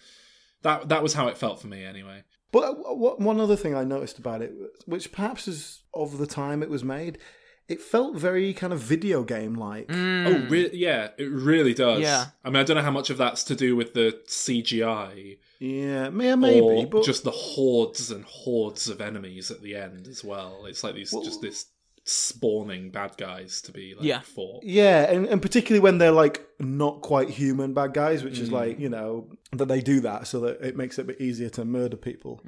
that 0.63 0.89
that 0.89 1.03
was 1.03 1.15
how 1.15 1.29
it 1.29 1.39
felt 1.39 1.61
for 1.61 1.69
me 1.69 1.85
anyway. 1.85 2.25
But 2.53 2.65
uh, 2.71 2.95
what, 2.95 3.21
one 3.21 3.41
other 3.41 3.57
thing 3.57 3.75
I 3.75 3.85
noticed 3.85 4.19
about 4.19 4.43
it, 4.43 4.53
which 4.87 5.11
perhaps 5.13 5.49
is 5.49 5.83
of 5.93 6.19
the 6.19 6.27
time 6.27 6.63
it 6.63 6.71
was 6.71 6.85
made, 6.85 7.19
it 7.67 7.81
felt 7.81 8.17
very 8.17 8.53
kind 8.55 8.73
of 8.73 8.79
video 8.81 9.25
game 9.25 9.55
like. 9.55 9.87
Oh, 9.91 10.47
re- 10.49 10.71
yeah, 10.73 11.09
it 11.19 11.31
really 11.31 11.75
does. 11.75 12.01
Yeah. 12.01 12.27
I 12.45 12.51
mean, 12.51 12.57
I 12.57 12.63
don't 12.63 12.77
know 12.77 12.83
how 12.83 12.91
much 12.91 13.11
of 13.11 13.17
that's 13.19 13.43
to 13.45 13.57
do 13.57 13.75
with 13.75 13.95
the 13.95 14.21
CGI 14.29 15.39
Yeah, 15.59 16.11
may- 16.11 16.35
maybe, 16.37 16.61
or 16.61 16.87
but 16.87 17.05
just 17.05 17.25
the 17.25 17.31
hordes 17.31 18.11
and 18.11 18.25
hordes 18.25 18.89
of 18.89 19.01
enemies 19.01 19.51
at 19.51 19.63
the 19.63 19.75
end 19.75 20.07
as 20.07 20.23
well. 20.23 20.67
It's 20.67 20.85
like 20.85 20.95
these 20.95 21.11
just 21.11 21.41
this 21.41 21.67
spawning 22.05 22.91
bad 22.91 23.17
guys 23.17 23.63
to 23.63 23.73
be 23.73 23.95
like 23.95 24.05
Yeah. 24.05 24.21
fought. 24.21 24.63
Yeah, 24.63 25.11
and, 25.11 25.27
and 25.27 25.41
particularly 25.41 25.81
when 25.81 25.99
they're 25.99 26.11
like 26.13 26.47
not 26.61 27.01
quite 27.01 27.31
human 27.31 27.73
bad 27.73 27.95
guys, 27.95 28.23
which 28.23 28.35
Mm. 28.39 28.43
is 28.43 28.53
like, 28.53 28.79
you 28.79 28.89
know, 28.91 29.29
that 29.53 29.67
they 29.69 29.81
do 29.81 30.01
that 30.01 30.27
so 30.27 30.41
that 30.41 30.61
it 30.61 30.77
makes 30.77 30.99
it 30.99 31.03
a 31.03 31.05
bit 31.05 31.21
easier 31.21 31.49
to 31.51 31.65
murder 31.65 31.97
people 31.97 32.43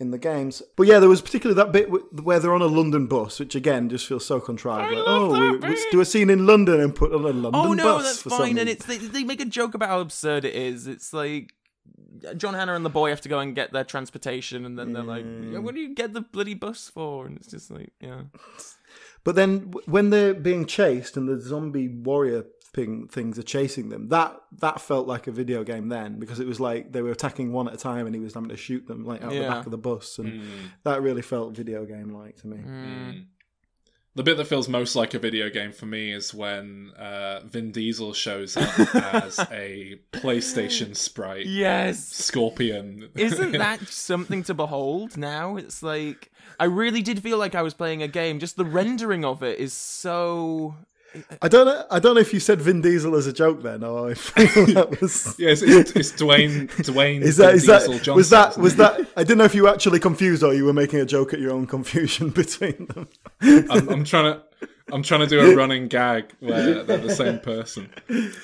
in 0.00 0.10
the 0.10 0.18
games. 0.18 0.60
But 0.76 0.88
yeah, 0.88 0.98
there 0.98 1.08
was 1.08 1.20
particularly 1.22 1.56
that 1.62 1.70
bit 1.72 1.88
where 2.24 2.40
they're 2.40 2.52
on 2.54 2.62
a 2.62 2.66
London 2.66 3.06
bus, 3.06 3.38
which 3.38 3.54
again 3.54 3.88
just 3.88 4.06
feels 4.08 4.26
so 4.26 4.40
contrived. 4.40 4.92
I 4.92 4.96
like, 4.98 5.06
love 5.06 5.22
oh, 5.22 5.32
that 5.34 5.52
we, 5.62 5.68
let's 5.68 5.86
do 5.92 6.00
a 6.00 6.04
scene 6.04 6.28
in 6.30 6.44
London 6.46 6.80
and 6.80 6.92
put 6.94 7.12
on 7.14 7.20
a 7.20 7.28
London 7.28 7.52
bus. 7.52 7.66
Oh 7.66 7.72
no, 7.74 7.84
bus 7.84 8.04
that's 8.04 8.22
for 8.22 8.30
some 8.30 8.38
fine. 8.40 8.58
And 8.58 8.68
it's 8.68 8.84
they, 8.86 8.98
they 8.98 9.22
make 9.22 9.40
a 9.40 9.44
joke 9.44 9.74
about 9.74 9.88
how 9.90 10.00
absurd 10.00 10.44
it 10.44 10.54
is. 10.56 10.88
It's 10.88 11.12
like 11.12 11.54
John 12.36 12.54
Hannah 12.54 12.74
and 12.74 12.84
the 12.84 12.90
boy 12.90 13.10
have 13.10 13.20
to 13.22 13.28
go 13.28 13.38
and 13.40 13.54
get 13.54 13.72
their 13.72 13.84
transportation, 13.84 14.64
and 14.64 14.78
then 14.78 14.92
they're 14.92 15.02
like, 15.02 15.24
yeah, 15.24 15.58
"What 15.58 15.74
do 15.74 15.80
you 15.80 15.94
get 15.94 16.12
the 16.12 16.20
bloody 16.20 16.54
bus 16.54 16.88
for?" 16.88 17.26
And 17.26 17.36
it's 17.36 17.48
just 17.48 17.70
like, 17.70 17.92
yeah, 18.00 18.22
But 19.24 19.34
then 19.36 19.72
when 19.86 20.10
they're 20.10 20.34
being 20.34 20.66
chased 20.66 21.16
and 21.16 21.28
the 21.28 21.40
zombie 21.40 21.88
warrior 21.88 22.44
thing, 22.74 23.08
things 23.08 23.38
are 23.38 23.42
chasing 23.42 23.88
them, 23.88 24.08
that 24.08 24.36
that 24.60 24.80
felt 24.80 25.06
like 25.06 25.26
a 25.26 25.32
video 25.32 25.64
game 25.64 25.88
then 25.88 26.18
because 26.18 26.40
it 26.40 26.46
was 26.46 26.60
like 26.60 26.92
they 26.92 27.00
were 27.02 27.10
attacking 27.10 27.52
one 27.52 27.66
at 27.68 27.74
a 27.74 27.78
time 27.78 28.06
and 28.06 28.14
he 28.14 28.20
was 28.20 28.34
having 28.34 28.50
to 28.50 28.56
shoot 28.56 28.86
them 28.86 29.04
like 29.04 29.22
out 29.22 29.32
of 29.32 29.38
the 29.38 29.48
back 29.48 29.64
of 29.64 29.70
the 29.70 29.78
bus, 29.78 30.18
and 30.18 30.32
Mm. 30.42 30.48
that 30.84 31.00
really 31.02 31.22
felt 31.22 31.56
video 31.56 31.84
game 31.86 32.10
like 32.10 32.36
to 32.42 32.46
me. 32.48 32.58
Mm. 32.58 33.24
The 34.16 34.22
bit 34.22 34.36
that 34.36 34.46
feels 34.46 34.68
most 34.68 34.94
like 34.94 35.12
a 35.14 35.18
video 35.18 35.50
game 35.50 35.72
for 35.72 35.86
me 35.86 36.12
is 36.12 36.32
when 36.32 36.92
uh, 36.96 37.40
Vin 37.46 37.72
Diesel 37.72 38.12
shows 38.12 38.56
up 38.56 38.78
as 38.94 39.40
a 39.50 39.98
PlayStation 40.12 40.94
sprite 40.94 41.46
yes. 41.46 42.06
scorpion. 42.06 43.08
Isn't 43.16 43.52
that 43.58 43.88
something 43.88 44.44
to 44.44 44.54
behold 44.54 45.16
now? 45.16 45.56
It's 45.56 45.82
like 45.82 46.30
I 46.60 46.66
really 46.66 47.02
did 47.02 47.24
feel 47.24 47.38
like 47.38 47.56
I 47.56 47.62
was 47.62 47.74
playing 47.74 48.02
a 48.02 48.08
game. 48.08 48.38
Just 48.38 48.56
the 48.56 48.64
rendering 48.64 49.24
of 49.24 49.42
it 49.42 49.58
is 49.58 49.72
so 49.72 50.76
I 51.42 51.48
don't 51.48 51.66
know. 51.66 51.84
I 51.90 51.98
don't 51.98 52.14
know 52.14 52.20
if 52.20 52.32
you 52.32 52.40
said 52.40 52.60
Vin 52.60 52.80
Diesel 52.80 53.14
as 53.14 53.26
a 53.26 53.32
joke 53.32 53.62
then, 53.62 53.84
or 53.84 54.10
if 54.10 54.34
that 54.34 54.98
was. 55.00 55.34
Yes, 55.38 55.62
it's, 55.62 55.92
it's 55.92 56.12
Dwayne. 56.12 56.68
Dwayne 56.82 57.22
Is 57.22 57.36
that 57.36 57.48
Vin 57.48 57.56
is 57.56 57.66
that 57.66 57.82
Johnson, 57.86 58.14
was 58.14 58.30
that 58.30 58.56
was 58.56 58.74
it? 58.74 58.76
that? 58.78 59.00
I 59.16 59.22
didn't 59.22 59.38
know 59.38 59.44
if 59.44 59.54
you 59.54 59.64
were 59.64 59.68
actually 59.68 60.00
confused 60.00 60.42
or 60.42 60.54
you 60.54 60.64
were 60.64 60.72
making 60.72 61.00
a 61.00 61.06
joke 61.06 61.32
at 61.32 61.40
your 61.40 61.52
own 61.52 61.66
confusion 61.66 62.30
between 62.30 62.86
them. 62.86 63.08
I'm, 63.40 63.88
I'm 63.88 64.04
trying 64.04 64.34
to. 64.34 64.42
I'm 64.92 65.02
trying 65.02 65.20
to 65.20 65.26
do 65.26 65.40
a 65.40 65.56
running 65.56 65.88
gag 65.88 66.32
where 66.40 66.82
they're 66.84 66.98
the 66.98 67.14
same 67.14 67.38
person. 67.40 67.90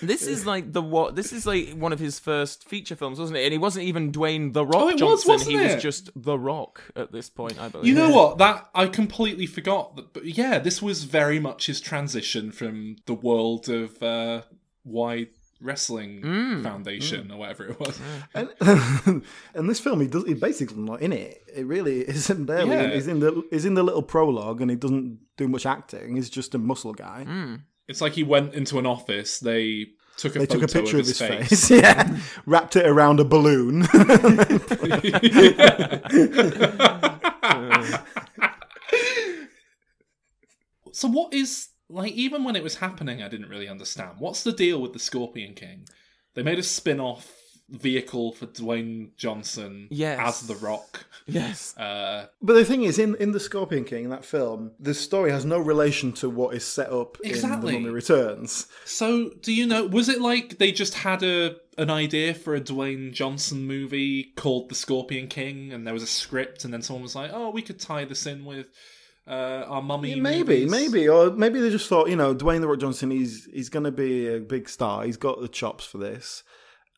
This 0.03 0.27
is 0.27 0.47
like 0.47 0.73
the 0.73 0.83
what? 0.83 1.15
This 1.15 1.33
is 1.33 1.47
like 1.47 1.71
one 1.75 1.93
of 1.93 1.99
his 1.99 2.19
first 2.19 2.69
feature 2.69 2.97
films, 2.97 3.19
wasn't 3.21 3.39
it? 3.39 3.45
And 3.45 3.53
he 3.53 3.59
wasn't 3.59 3.87
even 3.87 4.11
Dwayne 4.11 4.53
the 4.53 4.65
Rock 4.65 4.75
Oh, 4.83 4.87
was, 4.87 4.97
Johnson. 5.01 5.33
wasn't 5.33 5.51
he 5.51 5.57
it? 5.59 5.75
was 5.75 5.83
just 5.83 6.11
the 6.17 6.39
Rock 6.39 6.83
at 6.97 7.13
this 7.13 7.29
point, 7.29 7.61
I 7.61 7.69
believe. 7.69 7.87
You 7.87 7.95
know 7.95 8.11
what? 8.11 8.39
That 8.39 8.69
I 8.75 8.87
completely 8.87 9.47
forgot. 9.47 9.97
That, 9.97 10.13
but 10.13 10.25
yeah, 10.25 10.59
this 10.59 10.81
was 10.81 11.05
very 11.05 11.39
much 11.39 11.67
his 11.67 11.81
transition 11.81 12.51
from 12.53 12.97
the 13.07 13.15
world 13.15 13.69
of 13.69 14.03
uh, 14.03 14.43
wide 14.85 15.29
wrestling 15.61 16.23
Mm. 16.23 16.63
foundation 16.63 17.31
or 17.31 17.39
whatever 17.39 17.67
it 17.69 17.81
was. 17.81 17.99
And, 18.35 18.49
and 19.55 19.69
this 19.69 19.81
film, 19.81 20.01
he 20.01 20.07
does. 20.07 20.25
He 20.27 20.35
basically 20.35 20.79
not 20.79 21.03
in 21.03 21.13
it. 21.13 21.43
It 21.55 21.67
really 21.67 22.01
isn't 22.09 22.45
barely. 22.47 22.71
Yeah. 22.71 22.95
He's 22.95 23.09
in 23.09 23.21
the. 23.21 23.43
He's 23.51 23.65
in 23.65 23.75
the 23.75 23.83
little 23.83 24.03
prologue, 24.03 24.61
and 24.61 24.71
he 24.71 24.77
doesn't 24.77 25.19
do 25.37 25.49
much 25.49 25.67
acting. 25.67 26.17
He's 26.17 26.31
just 26.31 26.55
a 26.55 26.59
muscle 26.59 26.95
guy. 26.95 27.25
Mm. 27.29 27.63
It's 27.89 28.01
like 28.01 28.13
he 28.13 28.23
went 28.23 28.55
into 28.55 28.79
an 28.79 28.87
office. 28.87 29.41
They 29.41 29.89
took 30.17 30.37
a 30.37 30.41
They 30.41 30.47
photo 30.47 30.61
took 30.61 30.71
a 30.71 30.73
picture 30.73 30.97
of 30.97 31.01
of 31.01 31.07
his, 31.07 31.19
his 31.19 31.29
face. 31.29 31.69
face, 31.69 31.71
yeah, 31.83 32.17
wrapped 32.47 32.77
it 32.77 32.87
around 32.87 33.21
a 33.21 33.25
balloon. 33.25 33.87
So 40.93 41.09
what 41.09 41.33
is 41.33 41.69
like 41.91 42.13
even 42.13 42.45
when 42.45 42.57
it 42.57 42.63
was 42.63 42.77
happening 42.77 43.23
I 43.23 43.29
didn't 43.29 43.49
really 43.49 43.69
understand. 43.69 44.13
What's 44.19 44.43
the 44.45 44.53
deal 44.53 44.81
with 44.81 44.93
the 44.93 44.99
Scorpion 44.99 45.55
King? 45.55 45.87
They 46.35 46.43
made 46.43 46.59
a 46.59 46.63
spin-off 46.63 47.37
vehicle 47.69 48.33
for 48.33 48.47
Dwayne 48.47 49.15
Johnson 49.17 49.87
Yes. 49.91 50.19
as 50.21 50.47
the 50.49 50.57
Rock. 50.57 51.07
Yes. 51.27 51.75
Uh 51.79 52.27
But 52.43 52.55
the 52.55 52.65
thing 52.65 52.83
is, 52.83 52.99
in, 52.99 53.15
in 53.17 53.31
the 53.33 53.39
Scorpion 53.41 53.85
King, 53.85 54.09
that 54.11 54.25
film, 54.25 54.73
the 54.81 54.93
story 54.95 55.31
has 55.31 55.45
no 55.45 55.59
relation 55.59 56.13
to 56.15 56.29
what 56.29 56.55
is 56.57 56.65
set 56.65 56.91
up 56.93 57.17
Exactly. 57.23 57.77
in 57.77 57.83
The 57.83 57.89
Mummy 57.89 57.95
Returns. 57.95 58.67
so 58.85 59.31
do 59.41 59.53
you 59.53 59.67
know 59.67 59.87
was 59.87 60.09
it 60.09 60.21
like 60.21 60.59
they 60.59 60.73
just 60.73 60.95
had 60.95 61.23
a 61.23 61.57
an 61.79 61.91
idea 61.91 62.35
for 62.35 62.55
a 62.55 62.61
Dwayne 62.61 63.13
Johnson 63.13 63.67
movie 63.67 64.33
called 64.37 64.69
The 64.69 64.75
Scorpion 64.75 65.29
King 65.29 65.73
and 65.73 65.87
there 65.87 65.95
was 65.95 66.03
a 66.03 66.07
script 66.23 66.65
and 66.65 66.75
then 66.75 66.83
someone 66.83 67.03
was 67.05 67.15
like, 67.15 67.31
"Oh, 67.33 67.51
we 67.51 67.63
could 67.63 67.79
tie 67.81 68.05
this 68.05 68.27
in 68.27 68.45
with 68.45 68.67
uh, 69.27 69.65
our 69.67 69.83
mummy 69.83 70.11
Yeah, 70.11 70.23
maybe, 70.23 70.67
movies." 70.67 70.71
maybe, 70.71 71.09
or 71.09 71.31
maybe 71.31 71.61
they 71.61 71.71
just 71.71 71.89
thought, 71.89 72.09
you 72.09 72.17
know, 72.17 72.35
Dwayne 72.35 72.61
the 72.61 72.69
Rock 72.69 72.79
Johnson, 72.81 73.11
he's 73.11 73.47
he's 73.53 73.69
going 73.69 73.85
to 73.85 73.93
be 73.93 74.27
a 74.29 74.41
big 74.41 74.69
star. 74.69 75.05
He's 75.05 75.17
got 75.17 75.41
the 75.41 75.49
chops 75.49 75.85
for 75.85 75.99
this. 75.99 76.43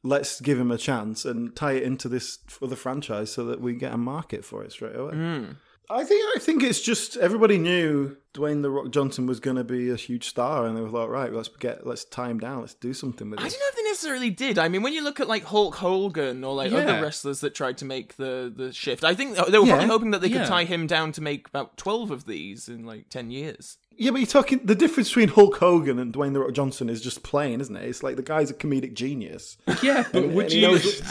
Let's 0.05 0.41
give 0.41 0.59
him 0.59 0.71
a 0.73 0.79
chance 0.79 1.25
and 1.25 1.55
tie 1.55 1.73
it 1.73 1.85
into 1.85 2.09
this 2.09 2.39
other 2.61 2.75
franchise 2.75 3.31
so 3.31 3.45
that 3.45 3.61
we 3.61 3.75
get 3.75 3.93
a 3.93 3.99
market 3.99 4.45
for 4.45 4.65
it 4.65 4.73
straight 4.73 4.97
away. 4.97 5.13
Mm. 5.15 5.57
I 5.91 6.05
think 6.05 6.23
I 6.37 6.39
think 6.39 6.63
it's 6.63 6.81
just 6.81 7.17
everybody 7.19 7.59
knew 7.59 8.17
Dwayne 8.33 8.63
the 8.63 8.71
Rock 8.71 8.91
Johnson 8.91 9.27
was 9.27 9.41
going 9.41 9.57
to 9.57 9.65
be 9.65 9.91
a 9.91 9.97
huge 9.97 10.27
star, 10.29 10.65
and 10.65 10.75
they 10.77 10.81
were 10.81 10.89
like, 10.89 11.09
right, 11.11 11.33
let's 11.33 11.49
get 11.49 11.87
let's 11.87 12.05
tie 12.05 12.31
him 12.31 12.39
down, 12.39 12.61
let's 12.61 12.73
do 12.75 12.95
something 12.95 13.29
with 13.29 13.41
this. 13.41 13.45
I 13.45 13.49
it. 13.49 13.51
don't 13.51 13.61
know 13.61 13.67
if 13.69 13.77
they 13.77 13.83
necessarily 13.91 14.31
did. 14.31 14.59
I 14.59 14.69
mean, 14.69 14.83
when 14.83 14.95
you 14.95 15.03
look 15.05 15.21
at 15.21 15.29
like 15.29 15.45
Hulk 15.45 15.75
Hogan 15.75 16.45
or 16.45 16.55
like 16.55 16.71
Yeah. 16.73 16.79
other 16.79 17.03
wrestlers 17.03 17.41
that 17.41 17.55
tried 17.55 17.77
to 17.79 17.85
make 17.85 18.17
the 18.17 18.51
the 18.55 18.73
shift, 18.73 19.05
I 19.05 19.15
think 19.15 19.37
they 19.37 19.59
were 19.59 19.67
Yeah. 19.67 19.73
probably 19.73 19.89
hoping 19.89 20.11
that 20.13 20.23
they 20.23 20.29
could 20.31 20.43
Yeah. 20.43 20.47
tie 20.49 20.65
him 20.65 20.87
down 20.87 21.13
to 21.13 21.21
make 21.21 21.47
about 21.49 21.77
twelve 21.77 22.11
of 22.11 22.25
these 22.27 22.69
in 22.69 22.87
like 22.87 23.11
ten 23.11 23.31
years. 23.31 23.77
Yeah, 23.95 24.13
but 24.13 24.21
you're 24.21 24.27
talking 24.27 24.61
the 24.65 24.75
difference 24.75 25.11
between 25.11 25.29
Hulk 25.29 25.57
Hogan 25.59 25.99
and 25.99 26.15
Dwayne 26.15 26.33
the 26.33 26.41
Rock 26.41 26.53
Johnson 26.55 26.89
is 26.89 27.03
just 27.03 27.23
plain, 27.23 27.61
isn't 27.61 27.77
it? 27.77 27.87
It's 27.87 28.03
like 28.03 28.17
the 28.17 28.23
guy's 28.23 28.51
a 28.51 28.55
comedic 28.55 28.95
genius. 28.95 29.59
Yeah, 29.83 30.05
but 30.11 30.29
would 30.31 30.45
and 30.47 30.55
you? 30.55 30.63
knows- 30.63 31.03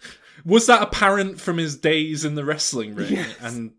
was 0.46 0.66
that 0.66 0.82
apparent 0.82 1.38
from 1.40 1.58
his 1.58 1.76
days 1.76 2.24
in 2.24 2.36
the 2.36 2.44
wrestling 2.44 2.94
ring? 2.94 3.18
And 3.42 3.72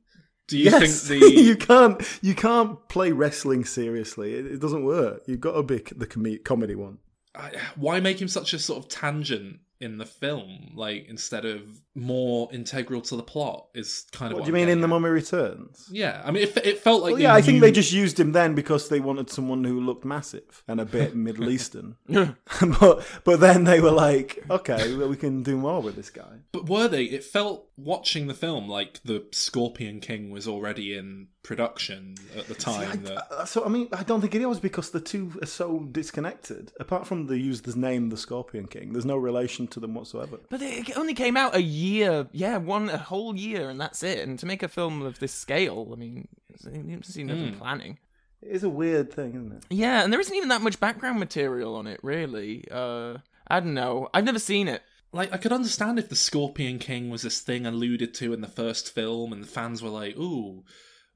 do 0.52 0.58
you 0.58 0.66
yes, 0.66 1.08
think 1.08 1.22
the 1.22 1.32
you 1.42 1.56
can't 1.56 2.20
you 2.22 2.36
can't 2.36 2.88
play 2.90 3.14
wrestling 3.14 3.64
seriously. 3.64 4.34
It, 4.34 4.46
it 4.46 4.60
doesn't 4.60 4.84
work. 4.84 5.24
You've 5.26 5.40
got 5.40 5.54
to 5.54 5.64
be 5.64 5.78
the 5.96 6.06
com- 6.06 6.40
comedy 6.44 6.76
one. 6.76 6.98
I- 7.34 7.54
why 7.78 8.02
make 8.02 8.22
him 8.22 8.28
such 8.28 8.54
a 8.54 8.60
sort 8.60 8.84
of 8.84 8.90
tangent 8.90 9.60
in 9.80 9.98
the 9.98 10.06
film, 10.06 10.74
like 10.76 11.08
instead 11.08 11.44
of 11.44 11.62
more 11.96 12.48
integral 12.52 13.02
to 13.02 13.16
the 13.16 13.24
plot? 13.24 13.68
Is 13.74 14.06
kind 14.12 14.32
of 14.32 14.36
What 14.36 14.42
what, 14.42 14.46
do 14.46 14.52
you 14.52 14.56
I'm 14.56 14.56
mean 14.56 14.62
in 14.64 14.68
getting 14.68 14.82
The 14.82 14.88
at. 14.88 14.90
Mummy 14.90 15.10
Returns? 15.10 15.88
Yeah, 15.90 16.22
I 16.24 16.30
mean, 16.32 16.44
it, 16.44 16.56
it 16.64 16.80
felt 16.80 17.02
like 17.02 17.14
Well, 17.14 17.22
yeah, 17.22 17.34
I 17.34 17.42
think 17.42 17.62
they 17.62 17.72
just 17.72 17.92
used 17.92 18.20
him 18.20 18.34
then 18.34 18.54
because 18.54 18.90
they 18.90 19.00
wanted 19.00 19.32
someone 19.32 19.64
who 19.64 19.80
looked 19.80 20.06
massive 20.06 20.64
and 20.68 20.80
a 20.80 20.86
bit 20.86 21.16
Middle 21.28 21.50
Eastern. 21.50 21.96
but 22.08 23.04
but 23.24 23.40
then 23.40 23.64
they 23.64 23.80
were 23.80 23.92
like, 23.92 24.44
okay, 24.52 24.96
well, 24.96 25.08
we 25.10 25.16
can 25.16 25.42
do 25.42 25.58
more 25.58 25.82
with 25.82 25.96
this 25.96 26.10
guy. 26.12 26.42
But 26.52 26.70
were 26.70 26.88
they? 26.88 27.06
It 27.06 27.24
felt 27.24 27.68
watching 27.84 28.28
the 28.28 28.34
film 28.34 28.68
like 28.68 29.00
the 29.04 29.26
Scorpion 29.32 30.00
King 30.00 30.30
was 30.32 30.48
already 30.48 30.96
in 30.96 31.28
production 31.44 32.16
at 32.38 32.48
the 32.48 32.56
time. 32.56 33.04
that 33.04 33.28
Uh, 33.32 33.46
So 33.46 33.66
I 33.66 33.70
mean, 33.70 33.88
I 33.92 34.04
don't 34.04 34.22
think 34.22 34.36
it 34.36 34.46
was 34.46 34.60
because 34.60 34.92
the 34.92 35.00
two 35.00 35.34
are 35.42 35.46
so 35.48 35.80
disconnected. 35.92 36.72
Apart 36.80 37.08
from 37.08 37.28
they 37.28 37.38
use 37.38 37.62
the 37.62 37.78
name 37.78 38.10
the 38.10 38.18
Scorpion 38.18 38.68
King, 38.68 38.94
there's 38.94 39.06
no 39.06 39.18
relation 39.18 39.68
to 39.68 39.80
them 39.80 39.94
whatsoever. 39.96 40.40
But 40.50 40.62
it 40.62 40.98
only 40.98 41.14
came 41.14 41.38
out 41.38 41.56
a 41.56 41.62
year, 41.62 42.28
yeah, 42.32 42.58
one 42.58 42.90
a 42.90 42.98
whole 42.98 43.36
year, 43.36 43.70
and 43.70 43.80
that's 43.80 44.04
it. 44.04 44.20
And 44.28 44.38
to 44.40 44.46
make 44.46 44.64
a 44.64 44.68
film 44.68 45.02
of 45.02 45.20
this 45.20 45.34
scale, 45.34 45.90
I 45.92 45.96
mean, 45.96 46.28
you 46.64 46.82
don't 46.84 47.06
see 47.06 47.24
nothing 47.24 47.56
planning. 47.56 47.98
It 48.42 48.50
is 48.56 48.64
a 48.64 48.70
weird 48.70 49.14
thing, 49.14 49.32
isn't 49.32 49.52
it? 49.52 49.64
Yeah, 49.70 50.04
and 50.04 50.12
there 50.12 50.20
isn't 50.20 50.36
even 50.36 50.50
that 50.50 50.62
much 50.62 50.80
background 50.80 51.20
material 51.20 51.76
on 51.76 51.86
it, 51.88 52.00
really. 52.04 52.66
Uh, 52.72 53.18
I 53.48 53.60
don't 53.60 53.74
know. 53.74 54.10
I've 54.14 54.24
never 54.24 54.40
seen 54.40 54.68
it. 54.68 54.82
Like 55.14 55.34
I 55.34 55.38
could 55.38 55.52
understand 55.52 56.00
if 56.00 56.10
the 56.10 56.16
Scorpion 56.16 56.80
King 56.80 57.10
was 57.10 57.24
this 57.24 57.40
thing 57.40 57.66
alluded 57.66 58.14
to 58.16 58.34
in 58.34 58.42
the 58.42 58.48
first 58.48 58.94
film, 58.94 59.34
and 59.34 59.44
the 59.44 59.48
fans 59.48 59.82
were 59.82 59.90
like, 59.90 60.18
"Ooh, 60.18 60.64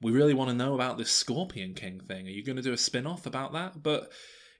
we 0.01 0.11
really 0.11 0.33
want 0.33 0.49
to 0.49 0.55
know 0.55 0.73
about 0.73 0.97
this 0.97 1.11
Scorpion 1.11 1.73
King 1.73 2.01
thing. 2.01 2.27
Are 2.27 2.31
you 2.31 2.43
going 2.43 2.57
to 2.57 2.61
do 2.61 2.73
a 2.73 2.77
spin-off 2.77 3.25
about 3.25 3.53
that?" 3.53 3.81
But 3.81 4.11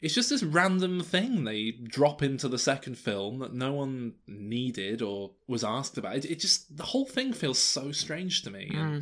it's 0.02 0.14
just 0.14 0.30
this 0.30 0.44
random 0.44 1.02
thing 1.02 1.44
they 1.44 1.72
drop 1.72 2.22
into 2.22 2.48
the 2.48 2.60
second 2.60 2.98
film 2.98 3.40
that 3.40 3.54
no 3.54 3.74
one 3.74 4.14
needed 4.28 5.02
or 5.02 5.32
was 5.48 5.64
asked 5.64 5.98
about. 5.98 6.18
It, 6.18 6.26
it 6.26 6.40
just 6.40 6.78
the 6.78 6.84
whole 6.84 7.06
thing 7.06 7.34
feels 7.34 7.60
so 7.60 7.92
strange 7.92 8.42
to 8.44 8.52
me. 8.52 8.70
And 8.74 8.94
hmm. 8.94 9.00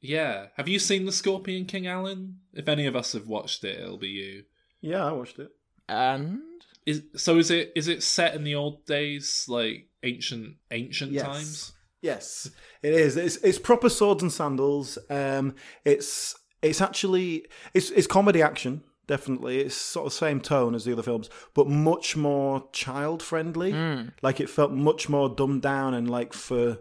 yeah, 0.00 0.46
have 0.56 0.68
you 0.68 0.78
seen 0.78 1.06
the 1.06 1.12
Scorpion 1.12 1.64
King, 1.64 1.86
Alan? 1.86 2.40
If 2.52 2.68
any 2.68 2.86
of 2.86 2.94
us 2.94 3.14
have 3.14 3.26
watched 3.26 3.64
it, 3.64 3.80
it'll 3.80 3.98
be 3.98 4.08
you. 4.08 4.44
Yeah, 4.80 5.04
I 5.04 5.12
watched 5.12 5.38
it. 5.38 5.50
And 5.88 6.40
Is 6.86 7.02
so? 7.16 7.38
Is 7.38 7.50
it 7.50 7.72
is 7.74 7.88
it 7.88 8.02
set 8.02 8.34
in 8.34 8.44
the 8.44 8.54
old 8.54 8.84
days, 8.86 9.46
like 9.48 9.88
ancient 10.02 10.56
ancient 10.70 11.12
Yes. 11.12 11.24
times? 11.24 11.72
Yes, 12.02 12.50
it 12.82 12.92
is. 12.92 13.16
It's, 13.16 13.36
it's 13.36 13.58
proper 13.58 13.88
swords 13.88 14.22
and 14.22 14.30
sandals. 14.30 14.98
Um, 15.08 15.54
it's 15.86 16.34
it's 16.60 16.80
actually 16.82 17.46
it's 17.72 17.90
it's 17.90 18.06
comedy 18.06 18.42
action. 18.42 18.82
Definitely, 19.06 19.60
it's 19.60 19.74
sort 19.76 20.06
of 20.06 20.12
same 20.12 20.40
tone 20.40 20.74
as 20.74 20.84
the 20.84 20.92
other 20.92 21.02
films, 21.02 21.28
but 21.54 21.66
much 21.68 22.16
more 22.16 22.68
child 22.72 23.22
friendly. 23.22 23.72
Like 24.22 24.40
it 24.40 24.50
felt 24.50 24.72
much 24.72 25.08
more 25.08 25.28
dumbed 25.30 25.62
down 25.62 25.94
and 25.94 26.08
like 26.10 26.32
for 26.34 26.78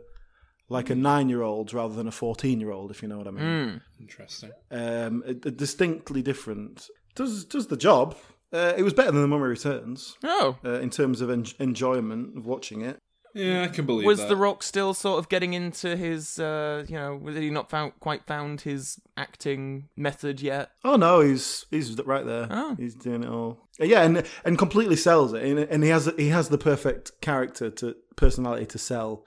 like 0.69 0.89
a 0.89 0.95
nine 0.95 1.29
year 1.29 1.41
old 1.41 1.73
rather 1.73 1.93
than 1.95 2.07
a 2.07 2.11
fourteen 2.11 2.59
year 2.59 2.71
old, 2.71 2.91
if 2.91 3.01
you 3.01 3.07
know 3.07 3.17
what 3.17 3.27
I 3.27 3.31
mean. 3.31 3.81
Interesting. 3.99 4.51
Um, 4.71 5.23
it- 5.25 5.45
it 5.45 5.57
distinctly 5.57 6.21
different. 6.21 6.89
Does 7.15 7.45
does 7.45 7.67
the 7.67 7.77
job. 7.77 8.15
Uh, 8.53 8.73
it 8.77 8.83
was 8.83 8.93
better 8.93 9.11
than 9.11 9.21
the 9.21 9.27
Mummy 9.27 9.45
Returns 9.45 10.15
Oh, 10.23 10.57
uh, 10.63 10.79
in 10.79 10.89
terms 10.91 11.21
of 11.21 11.29
en- 11.29 11.45
enjoyment 11.59 12.37
of 12.37 12.45
watching 12.45 12.81
it. 12.81 12.99
Yeah, 13.33 13.63
I 13.63 13.67
can 13.69 13.87
believe 13.87 14.05
was 14.05 14.19
that. 14.19 14.29
The 14.29 14.35
Rock 14.35 14.61
still 14.61 14.93
sort 14.93 15.17
of 15.17 15.27
getting 15.27 15.53
into 15.53 15.95
his, 15.97 16.37
uh, 16.37 16.85
you 16.87 16.95
know, 16.95 17.15
was 17.15 17.35
he 17.35 17.49
not 17.49 17.67
found 17.69 17.93
quite 17.99 18.27
found 18.27 18.61
his 18.61 18.99
acting 19.17 19.89
method 19.97 20.39
yet? 20.39 20.69
Oh 20.83 20.97
no, 20.97 21.21
he's 21.21 21.65
he's 21.71 21.99
right 22.03 22.25
there. 22.25 22.47
Oh. 22.51 22.75
He's 22.77 22.93
doing 22.93 23.23
it 23.23 23.29
all. 23.29 23.67
Yeah, 23.79 24.03
and 24.03 24.23
and 24.45 24.57
completely 24.59 24.95
sells 24.97 25.33
it, 25.33 25.43
and, 25.43 25.57
and 25.59 25.83
he 25.83 25.89
has 25.89 26.11
he 26.15 26.29
has 26.29 26.49
the 26.49 26.59
perfect 26.59 27.19
character 27.21 27.71
to 27.71 27.95
personality 28.15 28.67
to 28.67 28.77
sell 28.77 29.25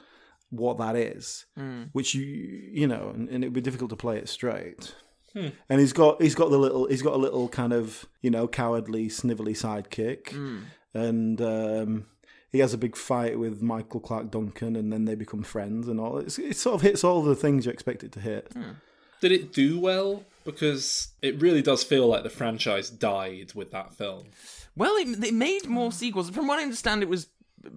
what 0.50 0.78
that 0.78 0.94
is, 0.94 1.44
which 1.92 2.14
you 2.14 2.22
you 2.24 2.86
know, 2.86 3.10
and, 3.12 3.28
and 3.28 3.42
it'd 3.42 3.52
be 3.54 3.60
difficult 3.60 3.90
to 3.90 3.96
play 3.96 4.18
it 4.18 4.28
straight. 4.28 4.94
Hmm. 5.36 5.48
And 5.68 5.80
he's 5.80 5.92
got 5.92 6.22
he's 6.22 6.34
got 6.34 6.50
the 6.50 6.58
little 6.58 6.86
he's 6.86 7.02
got 7.02 7.12
a 7.12 7.18
little 7.18 7.48
kind 7.48 7.74
of 7.74 8.06
you 8.22 8.30
know 8.30 8.48
cowardly 8.48 9.08
snivelly 9.08 9.54
sidekick, 9.54 10.30
hmm. 10.30 10.60
and 10.94 11.40
um, 11.42 12.06
he 12.50 12.60
has 12.60 12.72
a 12.72 12.78
big 12.78 12.96
fight 12.96 13.38
with 13.38 13.60
Michael 13.60 14.00
Clarke 14.00 14.30
Duncan, 14.30 14.76
and 14.76 14.90
then 14.90 15.04
they 15.04 15.14
become 15.14 15.42
friends 15.42 15.88
and 15.88 16.00
all. 16.00 16.16
It's, 16.16 16.38
it 16.38 16.56
sort 16.56 16.76
of 16.76 16.80
hits 16.80 17.04
all 17.04 17.22
the 17.22 17.34
things 17.34 17.66
you 17.66 17.72
expect 17.72 18.02
it 18.02 18.12
to 18.12 18.20
hit. 18.20 18.50
Hmm. 18.54 18.72
Did 19.20 19.32
it 19.32 19.52
do 19.52 19.78
well? 19.78 20.24
Because 20.44 21.08
it 21.20 21.40
really 21.40 21.60
does 21.60 21.84
feel 21.84 22.06
like 22.06 22.22
the 22.22 22.30
franchise 22.30 22.88
died 22.88 23.52
with 23.54 23.72
that 23.72 23.92
film. 23.94 24.28
Well, 24.74 24.94
it, 24.96 25.22
it 25.22 25.34
made 25.34 25.66
more 25.66 25.92
sequels. 25.92 26.30
From 26.30 26.46
what 26.46 26.58
I 26.58 26.62
understand, 26.62 27.02
it 27.02 27.08
was 27.08 27.26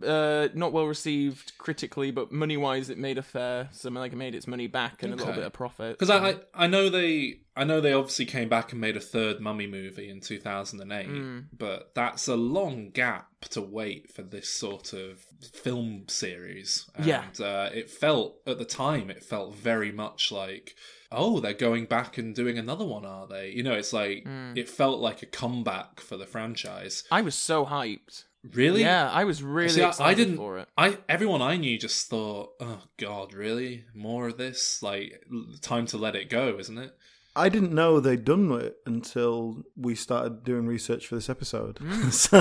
uh, 0.06 0.50
not 0.54 0.72
well 0.74 0.86
received 0.86 1.58
critically, 1.58 2.12
but 2.12 2.32
money 2.32 2.58
wise, 2.58 2.90
it 2.90 2.98
made 2.98 3.18
a 3.18 3.22
fair. 3.24 3.70
So 3.72 3.90
like 3.90 4.14
it 4.14 4.18
made 4.18 4.36
its 4.36 4.48
money 4.48 4.68
back 4.68 5.04
and 5.04 5.14
a 5.14 5.16
little 5.16 5.34
bit 5.34 5.44
of 5.44 5.54
profit. 5.54 5.98
Because 5.98 6.10
I, 6.10 6.30
I 6.30 6.36
I 6.54 6.68
know 6.68 6.90
they 6.90 7.40
I 7.56 7.64
know 7.66 7.82
they 7.82 7.92
obviously 7.94 8.26
came 8.26 8.48
back 8.48 8.72
and 8.72 8.80
made 8.80 8.96
a 8.96 9.02
third 9.02 9.42
Mummy 9.42 9.68
movie 9.68 10.10
in 10.10 10.22
2008, 10.22 11.06
Hmm. 11.08 11.40
but 11.58 11.92
that's 11.94 12.28
a 12.28 12.36
long 12.38 12.90
gap 12.92 13.28
to 13.50 13.62
wait 13.62 14.12
for 14.12 14.22
this 14.22 14.50
sort 14.50 14.94
of 14.94 15.20
film 15.54 16.06
series. 16.08 16.90
And, 16.96 17.06
Yeah. 17.06 17.24
uh, 17.40 17.70
it 17.74 17.90
felt 17.90 18.38
at 18.48 18.58
the 18.60 18.66
time 18.66 19.10
it 19.10 19.24
felt 19.24 19.56
very 19.56 19.92
much 19.92 20.32
like 20.32 20.76
oh 21.12 21.40
they're 21.40 21.54
going 21.56 21.86
back 21.86 22.20
and 22.20 22.36
doing 22.36 22.58
another 22.60 22.86
one 22.86 23.04
are 23.04 23.26
they? 23.28 23.50
You 23.50 23.64
know 23.64 23.74
it's 23.74 23.94
like 23.94 24.24
Hmm. 24.26 24.54
it 24.56 24.70
felt 24.70 25.00
like 25.00 25.22
a 25.22 25.26
comeback 25.26 26.00
for 26.00 26.16
the 26.18 26.26
franchise. 26.28 27.04
I 27.12 27.22
was 27.22 27.36
so 27.36 27.66
hyped. 27.66 28.26
Really? 28.54 28.82
Yeah, 28.82 29.10
I 29.12 29.26
was 29.26 29.44
really 29.44 29.70
See, 29.70 29.82
I, 29.82 29.90
excited 29.90 30.10
I 30.12 30.14
didn't. 30.14 30.38
for 30.38 30.60
it. 30.60 30.68
I 30.78 30.98
everyone 31.10 31.42
I 31.42 31.58
knew 31.58 31.78
just 31.78 32.10
thought, 32.10 32.52
"Oh 32.60 32.84
God, 32.98 33.34
really? 33.34 33.84
More 33.94 34.28
of 34.30 34.38
this? 34.38 34.82
Like, 34.82 35.24
time 35.62 35.86
to 35.88 35.98
let 35.98 36.16
it 36.16 36.30
go, 36.30 36.58
isn't 36.58 36.78
it?" 36.78 36.96
I 37.36 37.48
didn't 37.48 37.74
know 37.74 38.00
they'd 38.00 38.26
done 38.26 38.52
it 38.60 38.78
until 38.86 39.64
we 39.78 39.94
started 39.96 40.44
doing 40.44 40.66
research 40.68 41.06
for 41.08 41.16
this 41.16 41.30
episode. 41.30 41.78
Hmm. 41.78 42.10
so, 42.10 42.40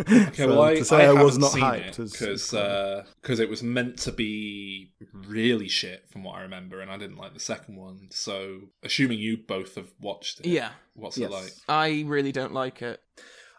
Okay, 0.00 0.30
so 0.34 0.48
well, 0.48 0.62
I, 0.62 0.74
to 0.76 0.84
say 0.84 0.96
I, 0.96 1.02
haven't 1.04 1.24
was 1.24 1.38
not 1.38 1.52
seen 1.52 1.62
hyped 1.62 1.98
is 1.98 2.12
because 2.12 2.50
because 2.50 3.40
it 3.40 3.48
was 3.48 3.62
meant 3.62 3.98
to 4.00 4.12
be 4.12 4.92
really 5.12 5.68
shit 5.68 6.08
from 6.10 6.22
what 6.24 6.36
I 6.36 6.42
remember, 6.42 6.80
and 6.80 6.90
I 6.90 6.98
didn't 6.98 7.16
like 7.16 7.34
the 7.34 7.40
second 7.40 7.76
one. 7.76 8.08
So, 8.10 8.62
assuming 8.82 9.18
you 9.20 9.36
both 9.38 9.76
have 9.76 9.88
watched 10.00 10.40
it, 10.40 10.46
Yeah, 10.46 10.70
what's 10.94 11.16
Yes. 11.16 11.30
it 11.30 11.32
like? 11.34 11.52
I 11.68 12.04
really 12.06 12.32
don't 12.32 12.52
like 12.52 12.82
it. 12.82 13.00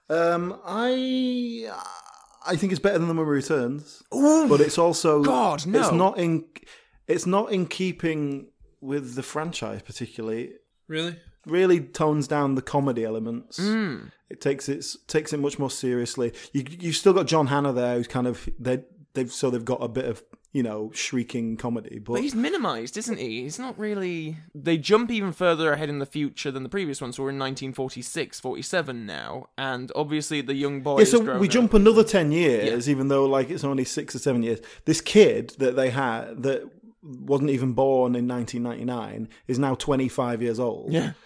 Um, 0.09 0.59
I 0.65 1.69
I 2.45 2.55
think 2.55 2.71
it's 2.71 2.79
better 2.79 2.97
than 2.97 3.07
the 3.07 3.13
Mummy 3.13 3.29
Returns, 3.29 4.03
but 4.11 4.61
it's 4.61 4.77
also 4.77 5.23
God, 5.23 5.65
no. 5.65 5.79
It's 5.79 5.91
not 5.91 6.17
in 6.17 6.45
it's 7.07 7.25
not 7.25 7.51
in 7.51 7.65
keeping 7.65 8.47
with 8.81 9.15
the 9.15 9.23
franchise 9.23 9.81
particularly. 9.81 10.53
Really? 10.87 11.17
Really 11.45 11.81
tones 11.81 12.27
down 12.27 12.55
the 12.55 12.61
comedy 12.61 13.03
elements. 13.03 13.59
Mm. 13.59 14.11
It 14.29 14.41
takes 14.41 14.69
it 14.69 14.85
takes 15.07 15.33
it 15.33 15.37
much 15.37 15.59
more 15.59 15.71
seriously. 15.71 16.33
You 16.53 16.65
you've 16.69 16.95
still 16.95 17.13
got 17.13 17.27
John 17.27 17.47
Hannah 17.47 17.73
there, 17.73 17.95
who's 17.95 18.07
kind 18.07 18.27
of 18.27 18.47
they 18.59 18.83
they've 19.13 19.31
so 19.31 19.49
they've 19.49 19.63
got 19.63 19.81
a 19.81 19.87
bit 19.87 20.05
of 20.05 20.23
you 20.57 20.63
know 20.63 20.89
shrieking 20.91 21.55
comedy, 21.55 21.99
but 21.99 22.13
But 22.13 22.23
he's 22.23 22.33
minimised, 22.33 22.97
isn't 22.97 23.19
he? 23.19 23.43
He's 23.43 23.59
not 23.59 23.77
really. 23.77 24.37
They 24.55 24.79
jump 24.79 25.11
even 25.11 25.31
further 25.31 25.71
ahead 25.71 25.87
in 25.87 25.99
the 25.99 26.05
future 26.07 26.49
than 26.49 26.63
the 26.63 26.69
previous 26.77 26.99
ones. 26.99 27.15
So 27.15 27.21
we're 27.23 27.29
in 27.29 27.37
1946, 27.37 28.39
47 28.39 29.05
now, 29.05 29.49
and 29.55 29.91
obviously 29.95 30.41
the 30.41 30.55
young 30.55 30.81
boy. 30.81 30.99
Yeah, 30.99 31.05
so 31.05 31.37
we 31.37 31.45
up. 31.47 31.53
jump 31.53 31.73
another 31.75 32.03
10 32.03 32.31
years, 32.31 32.89
even 32.89 33.07
though 33.07 33.25
like 33.25 33.51
it's 33.51 33.63
only 33.63 33.85
six 33.85 34.15
or 34.15 34.19
seven 34.19 34.41
years. 34.41 34.59
This 34.85 34.99
kid 34.99 35.53
that 35.59 35.75
they 35.75 35.91
had 35.91 36.41
that 36.41 36.63
wasn't 37.03 37.51
even 37.51 37.73
born 37.73 38.15
in 38.15 38.27
1999 38.27 39.29
is 39.47 39.59
now 39.59 39.75
25 39.75 40.41
years 40.41 40.59
old. 40.59 40.91
Yeah. 40.91 41.11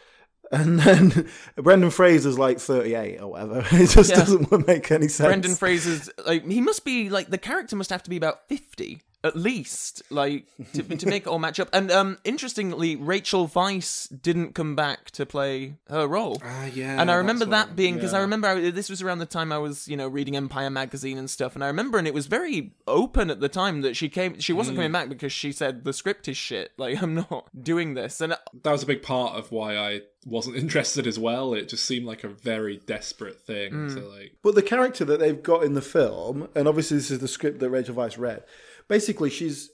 And 0.54 0.80
then 0.80 1.30
Brendan 1.56 1.92
Fraser's 1.92 2.38
like 2.38 2.60
38 2.60 3.22
or 3.22 3.32
whatever. 3.32 3.60
It 3.72 3.90
just 3.92 4.10
Yeah. 4.10 4.18
doesn't 4.18 4.68
make 4.68 4.92
any 4.92 5.08
sense. 5.08 5.28
Brendan 5.28 5.56
Fraser's 5.56 6.10
like 6.28 6.46
he 6.46 6.60
must 6.60 6.84
be 6.84 7.10
like 7.10 7.30
the 7.30 7.38
character 7.38 7.78
must 7.78 7.90
have 7.90 8.04
to 8.04 8.10
be 8.10 8.18
about 8.18 8.50
50 8.50 9.02
at 9.24 9.36
least 9.36 10.02
like 10.10 10.48
to, 10.74 10.82
to 10.84 11.06
make 11.08 11.24
it 11.24 11.28
all 11.28 11.38
match 11.40 11.60
up. 11.60 11.70
And 11.74 11.92
um 11.92 12.18
interestingly, 12.24 12.96
Rachel 12.96 13.48
Weisz 13.48 14.08
didn't 14.22 14.54
come 14.56 14.76
back 14.76 15.12
to 15.12 15.26
play 15.26 15.76
her 15.90 16.08
role. 16.08 16.42
Ah, 16.44 16.66
yeah. 16.66 17.00
and 17.02 17.12
I 17.12 17.16
remember 17.16 17.46
that 17.46 17.76
being 17.76 17.96
because 17.96 18.14
I 18.14 18.22
remember 18.22 18.48
I, 18.48 18.72
this 18.72 18.90
was 18.90 19.02
around 19.02 19.20
the 19.20 19.26
time 19.26 19.52
I 19.52 19.58
was, 19.60 19.88
you 19.88 19.96
know, 19.96 20.08
reading 20.08 20.36
Empire 20.36 20.70
magazine 20.70 21.18
and 21.18 21.30
stuff, 21.30 21.54
and 21.56 21.64
I 21.64 21.68
remember, 21.68 21.98
and 21.98 22.08
it 22.08 22.14
was 22.14 22.26
very 22.28 22.74
open 22.88 23.30
at 23.30 23.40
the 23.40 23.50
time 23.50 23.82
that 23.82 23.96
she 23.96 24.10
came, 24.10 24.40
she 24.40 24.54
wasn't 24.54 24.78
coming 24.78 24.92
back 24.92 25.10
because 25.10 25.32
she 25.32 25.52
said 25.52 25.84
the 25.84 25.94
script 25.94 26.28
is 26.28 26.38
shit. 26.38 26.72
Like 26.78 27.02
I'm 27.02 27.16
not 27.16 27.50
doing 27.64 27.94
this, 27.94 28.22
and 28.22 28.32
that 28.34 28.72
was 28.72 28.84
a 28.84 28.88
big 28.88 29.04
part 29.04 29.36
of 29.38 29.52
why 29.52 29.78
I 29.78 30.02
wasn't 30.26 30.56
interested 30.64 31.06
as 31.08 31.20
well. 31.20 31.54
It 31.54 31.70
just 31.70 31.86
seemed 31.86 32.06
like 32.06 32.24
a 32.24 32.28
very 32.30 32.78
desperate 32.86 33.40
thing 33.42 33.72
Hmm. 33.72 33.96
to 33.96 34.02
like. 34.02 34.34
But 34.42 34.56
the 34.56 34.64
character 34.64 35.06
that 35.06 35.20
they've 35.20 35.42
got 35.44 35.64
in 35.64 35.74
the 35.74 35.82
film, 35.82 36.48
and 36.56 36.68
obviously 36.68 36.98
this 36.98 37.12
is 37.12 37.20
the 37.20 37.28
script 37.28 37.60
that 37.60 37.70
Rachel 37.70 37.96
Weisz 37.96 38.18
read, 38.18 38.44
basically 38.88 39.30
she's, 39.30 39.70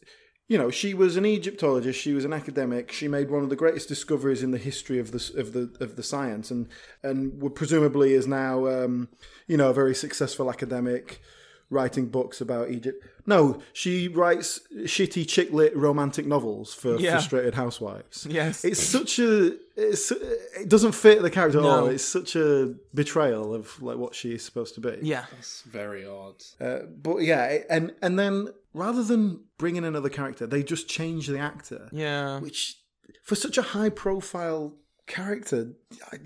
you 0.47 0.57
know, 0.57 0.71
she 0.71 0.93
was 0.93 1.17
an 1.17 1.25
Egyptologist, 1.25 1.99
she 1.99 2.13
was 2.13 2.25
an 2.25 2.33
academic, 2.33 2.91
she 2.91 3.07
made 3.07 3.29
one 3.29 3.43
of 3.43 3.49
the 3.49 3.55
greatest 3.55 3.87
discoveries 3.87 4.43
in 4.43 4.51
the 4.51 4.57
history 4.57 4.99
of 4.99 5.11
the 5.11 5.33
of 5.37 5.53
the 5.53 5.75
of 5.83 5.95
the 5.95 6.03
science, 6.03 6.51
and 6.51 6.67
and 7.03 7.53
presumably 7.55 8.13
is 8.13 8.27
now, 8.27 8.67
um, 8.67 9.09
you 9.47 9.57
know, 9.57 9.69
a 9.69 9.73
very 9.73 9.95
successful 9.95 10.49
academic, 10.49 11.21
writing 11.69 12.07
books 12.07 12.39
about 12.41 12.69
Egypt. 12.71 13.03
No, 13.25 13.59
she 13.73 14.07
writes 14.07 14.59
shitty 14.73 15.27
chick 15.27 15.51
lit 15.51 15.75
romantic 15.75 16.25
novels 16.25 16.73
for 16.73 16.97
Yeah. 16.97 17.11
frustrated 17.11 17.55
housewives. 17.55 18.25
yes, 18.29 18.63
It's 18.63 18.81
such 18.81 19.19
a. 19.19 19.57
It's, 19.75 20.11
it 20.11 20.69
doesn't 20.69 20.93
fit 20.93 21.21
the 21.21 21.29
character 21.29 21.59
at 21.59 21.65
all. 21.65 21.87
It's 21.87 22.03
such 22.05 22.35
a 22.35 22.73
betrayal 22.93 23.53
of 23.53 23.81
like 23.83 23.97
what 23.97 24.15
she 24.15 24.33
is 24.33 24.43
supposed 24.43 24.75
to 24.75 24.81
be. 24.81 24.97
yeah, 25.01 25.25
It's 25.37 25.61
very 25.63 26.05
odd. 26.05 26.41
Uh, 26.59 26.79
but 27.01 27.17
yeah, 27.17 27.59
and 27.69 27.93
and 28.01 28.17
then 28.17 28.47
rather 28.73 29.03
than 29.03 29.41
bring 29.57 29.75
in 29.75 29.83
another 29.83 30.09
character, 30.09 30.47
they 30.47 30.63
just 30.63 30.87
change 30.87 31.27
the 31.27 31.37
actor, 31.39 31.89
yeah. 31.91 32.39
which 32.39 32.77
for 33.23 33.35
such 33.35 33.57
a 33.57 33.61
high 33.61 33.89
profile 33.89 34.73
character, 35.07 35.69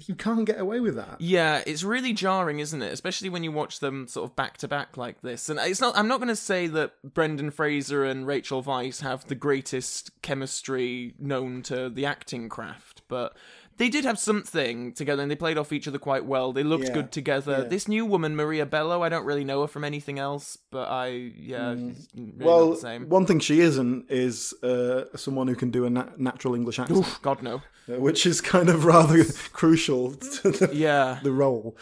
you 0.05 0.15
can't 0.15 0.45
get 0.45 0.59
away 0.59 0.79
with 0.79 0.95
that. 0.95 1.21
Yeah, 1.21 1.61
it's 1.65 1.84
really 1.84 2.13
jarring, 2.13 2.59
isn't 2.59 2.82
it? 2.82 2.91
Especially 2.91 3.29
when 3.29 3.43
you 3.43 3.51
watch 3.51 3.79
them 3.79 4.07
sort 4.07 4.29
of 4.29 4.36
back 4.36 4.57
to 4.57 4.67
back 4.67 4.97
like 4.97 5.21
this. 5.21 5.49
And 5.49 5.59
it's 5.59 5.79
not 5.79 5.97
I'm 5.97 6.07
not 6.07 6.17
going 6.17 6.27
to 6.27 6.36
say 6.36 6.67
that 6.67 6.93
Brendan 7.03 7.51
Fraser 7.51 8.03
and 8.03 8.27
Rachel 8.27 8.63
Weisz 8.63 9.01
have 9.01 9.27
the 9.27 9.36
greatest 9.36 10.21
chemistry 10.21 11.13
known 11.19 11.61
to 11.63 11.89
the 11.89 12.05
acting 12.05 12.49
craft, 12.49 13.03
but 13.07 13.38
they 13.82 13.89
did 13.89 14.05
have 14.05 14.19
something 14.19 14.93
together 14.93 15.21
and 15.23 15.32
they 15.32 15.36
played 15.36 15.57
off 15.57 15.73
each 15.73 15.88
other 15.88 15.97
quite 15.97 16.23
well. 16.23 16.53
They 16.53 16.61
looked 16.61 16.86
Yeah, 16.89 16.93
good 16.93 17.11
together. 17.11 17.61
yeah. 17.63 17.67
This 17.67 17.88
new 17.88 18.05
woman, 18.05 18.36
Maria 18.36 18.65
Bello, 18.65 19.01
I 19.01 19.09
don't 19.09 19.25
really 19.25 19.43
know 19.43 19.61
her 19.61 19.67
from 19.67 19.84
anything 19.84 20.19
else, 20.19 20.55
but 20.69 20.88
I 20.88 21.07
yeah, 21.07 21.73
she's 21.75 22.07
really 22.15 22.34
well, 22.38 22.69
the 22.71 22.77
same. 22.77 23.09
one 23.09 23.25
thing 23.25 23.39
she 23.39 23.59
isn't 23.59 24.05
is 24.11 24.53
uh, 24.61 25.05
someone 25.15 25.47
who 25.47 25.55
can 25.55 25.71
do 25.71 25.86
a 25.86 25.89
nat- 25.89 26.19
natural 26.19 26.53
English 26.53 26.77
accent, 26.77 26.99
Oof, 26.99 27.19
God 27.23 27.41
no. 27.41 27.55
uh, 27.89 27.99
which 27.99 28.25
is 28.27 28.39
kind 28.39 28.69
of 28.69 28.86
rather 28.86 29.23
crucial 29.51 30.11
to 30.13 30.51
the, 30.51 30.69
Yeah. 30.73 31.19
the 31.23 31.32
role. 31.32 31.75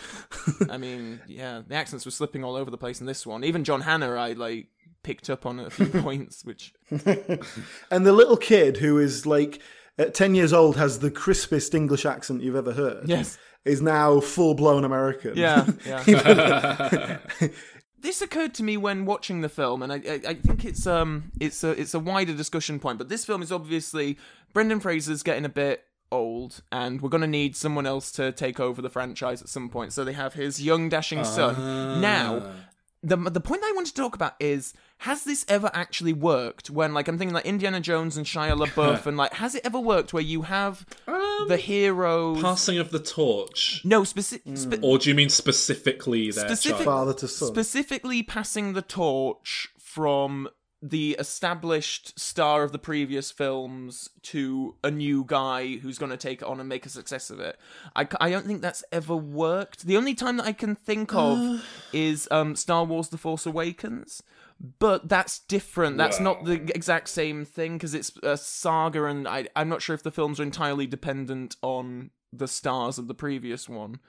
I 0.70 0.78
mean, 0.78 1.20
yeah, 1.28 1.64
the 1.68 1.76
accents 1.76 2.06
were 2.06 2.12
slipping 2.12 2.44
all 2.46 2.56
over 2.56 2.72
the 2.72 2.78
place 2.78 3.02
in 3.02 3.08
this 3.08 3.28
one. 3.28 3.44
Even 3.44 3.64
John 3.66 3.82
Hannah, 3.82 4.14
I 4.16 4.32
like 4.34 4.68
picked 5.04 5.30
up 5.30 5.46
on 5.46 5.60
a 5.60 5.70
few 5.70 5.88
points, 6.02 6.46
which 6.46 6.74
and 7.92 8.06
the 8.06 8.14
little 8.14 8.38
kid 8.38 8.78
who 8.78 8.98
is 9.00 9.26
like 9.26 9.60
at 10.00 10.16
10 10.16 10.34
years 10.34 10.52
old 10.54 10.78
has 10.78 10.98
the 11.00 11.12
crispest 11.12 11.76
English 11.76 12.06
accent 12.06 12.42
you've 12.42 12.56
ever 12.56 12.74
heard. 12.74 13.08
yes, 13.08 13.38
Is 13.66 13.82
now 13.82 14.20
full 14.20 14.56
blown 14.56 14.84
American. 14.84 15.38
yeah, 15.38 15.68
yeah. 15.86 17.18
this 18.02 18.22
occurred 18.22 18.54
to 18.56 18.64
me 18.64 18.78
when 18.78 19.06
watching 19.06 19.42
the 19.42 19.50
film, 19.50 19.84
and 19.84 19.92
I, 19.94 19.96
I, 19.98 20.22
I 20.30 20.34
think 20.36 20.66
it's 20.66 20.88
um, 20.88 21.32
it's 21.40 21.64
a, 21.64 21.72
it's 21.72 21.94
a 21.94 22.00
wider 22.00 22.34
discussion 22.34 22.80
point. 22.80 22.98
But 22.98 23.10
this 23.10 23.26
film 23.26 23.42
is 23.42 23.52
obviously 23.52 24.18
Brendan 24.54 24.80
Fraser's 24.80 25.22
getting 25.24 25.46
a 25.46 25.50
bit 25.50 25.84
old, 26.12 26.62
and 26.72 27.02
we're 27.02 27.10
going 27.10 27.22
to 27.22 27.28
need 27.28 27.56
someone 27.56 27.86
else 27.86 28.12
to 28.14 28.32
take 28.32 28.60
over 28.60 28.82
the 28.82 28.90
franchise 28.90 29.42
at 29.42 29.50
some 29.50 29.70
point. 29.70 29.94
So 29.94 30.04
they 30.04 30.14
have 30.14 30.34
his 30.34 30.62
young, 30.62 30.90
dashing 30.90 31.24
son. 31.26 32.02
Now, 32.02 32.42
Ah. 32.42 32.52
The 33.02 33.16
the 33.16 33.40
point 33.40 33.62
I 33.64 33.72
want 33.74 33.88
to 33.88 33.94
talk 33.94 34.14
about 34.16 34.36
is 34.40 34.74
has 35.04 35.24
this 35.24 35.46
ever 35.48 35.70
actually 35.74 36.12
worked? 36.14 36.70
When 36.70 36.94
like 36.94 37.08
I'm 37.08 37.18
thinking 37.18 37.34
like 37.34 37.46
Indiana 37.46 37.80
Jones 37.80 38.18
and 38.18 38.26
Shia 38.26 38.58
LaBeouf, 38.62 39.06
and 39.08 39.16
like 39.16 39.34
has 39.36 39.56
it 39.56 39.62
ever 39.66 39.80
worked 39.80 40.12
where 40.14 40.24
you 40.24 40.42
have 40.44 40.86
Um, 41.08 41.46
the 41.48 41.56
hero 41.58 42.36
passing 42.42 42.78
of 42.78 42.92
the 42.92 43.00
torch. 43.00 43.82
no, 43.86 44.04
specific. 44.04 44.58
Spe- 44.58 44.80
Or 44.84 44.98
do 44.98 45.08
you 45.10 45.16
mean 45.16 45.30
specifically 45.30 46.30
their 46.32 46.46
Specific- 46.48 46.78
child? 46.80 46.86
Father 46.86 47.14
to 47.14 47.28
son. 47.28 47.48
specifically 47.48 48.22
passing 48.24 48.74
the 48.74 48.82
torch 48.82 49.70
from 49.80 50.50
the 50.82 51.16
established 51.20 52.18
star 52.18 52.64
of 52.64 52.72
the 52.72 52.80
previous 52.80 53.32
films 53.32 54.10
to 54.22 54.76
a 54.84 54.90
new 54.90 55.26
guy 55.26 55.76
who's 55.78 55.98
going 55.98 56.12
to 56.12 56.18
take 56.18 56.42
it 56.42 56.48
on 56.48 56.60
and 56.60 56.70
make 56.70 56.86
a 56.86 56.90
success 56.90 57.30
of 57.30 57.40
it. 57.40 57.58
I, 57.96 58.08
I 58.22 58.30
don't 58.30 58.46
think 58.46 58.62
that's 58.62 58.84
ever 58.92 59.16
worked. 59.16 59.86
The 59.86 59.98
only 59.98 60.16
time 60.16 60.38
that 60.38 60.46
I 60.46 60.54
can 60.54 60.76
think 60.76 61.14
of 61.14 61.66
is 61.94 62.28
um, 62.32 62.56
Star 62.56 62.86
Wars 62.86 63.10
The 63.10 63.18
Force 63.18 63.46
Awakens. 63.46 64.24
But 64.80 65.08
that's 65.08 65.40
different. 65.40 65.98
That's 65.98 66.20
not 66.20 66.44
the 66.44 66.62
exact 66.76 67.08
same 67.08 67.46
thing 67.46 67.74
because 67.78 67.94
it's 67.94 68.12
a 68.24 68.36
saga, 68.36 69.06
and 69.06 69.26
I, 69.26 69.48
I'm 69.56 69.70
not 69.70 69.82
sure 69.82 69.94
if 69.94 70.04
the 70.04 70.12
films 70.12 70.38
are 70.40 70.44
entirely 70.44 70.86
dependent 70.86 71.56
on 71.62 72.10
the 72.34 72.48
stars 72.48 72.98
of 72.98 73.08
the 73.08 73.14
previous 73.14 73.70
one. 73.70 74.00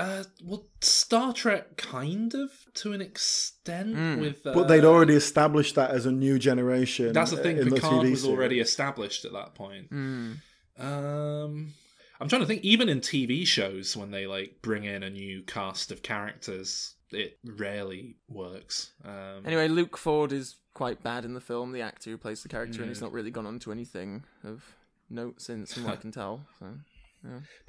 Uh, 0.00 0.24
well, 0.44 0.66
Star 0.80 1.32
Trek 1.32 1.76
kind 1.76 2.34
of 2.34 2.50
to 2.74 2.92
an 2.92 3.00
extent 3.00 3.94
Hmm. 3.94 4.20
with. 4.20 4.46
Uh, 4.46 4.52
but 4.54 4.68
they'd 4.68 4.84
already 4.84 5.14
established 5.14 5.74
that 5.76 5.90
as 5.90 6.06
a 6.06 6.12
new 6.12 6.38
generation. 6.38 7.12
That's 7.12 7.30
the 7.30 7.36
thing. 7.36 7.58
In 7.58 7.68
the 7.68 7.76
Picard 7.76 7.92
TV 8.06 8.10
was 8.10 8.22
series. 8.22 8.26
already 8.36 8.60
established 8.60 9.24
at 9.24 9.32
that 9.32 9.54
point. 9.54 9.88
Hmm. 9.88 10.32
Um, 10.78 11.74
I'm 12.20 12.28
trying 12.28 12.40
to 12.42 12.46
think. 12.46 12.62
Even 12.62 12.88
in 12.88 13.00
TV 13.00 13.46
shows, 13.46 13.96
when 13.96 14.10
they 14.10 14.26
like 14.26 14.56
bring 14.62 14.84
in 14.84 15.02
a 15.02 15.10
new 15.10 15.42
cast 15.42 15.90
of 15.92 16.02
characters, 16.02 16.94
it 17.10 17.38
rarely 17.44 18.16
works. 18.28 18.92
Um, 19.04 19.44
Anyway, 19.46 19.68
Luke 19.68 19.96
Ford 19.96 20.32
is 20.32 20.56
quite 20.74 21.02
bad 21.02 21.24
in 21.24 21.34
the 21.34 21.40
film. 21.40 21.72
The 21.72 21.80
actor 21.82 22.10
who 22.10 22.16
plays 22.18 22.42
the 22.42 22.48
character, 22.48 22.80
and 22.80 22.90
he's 22.90 23.00
not 23.00 23.12
really 23.12 23.30
gone 23.30 23.46
on 23.46 23.58
to 23.60 23.72
anything 23.72 24.24
of 24.44 24.64
note 25.08 25.40
since, 25.42 25.74
from 25.74 25.84
what 25.84 25.94
I 25.94 25.96
can 26.00 26.12
tell. 26.12 26.46
So. 26.58 26.66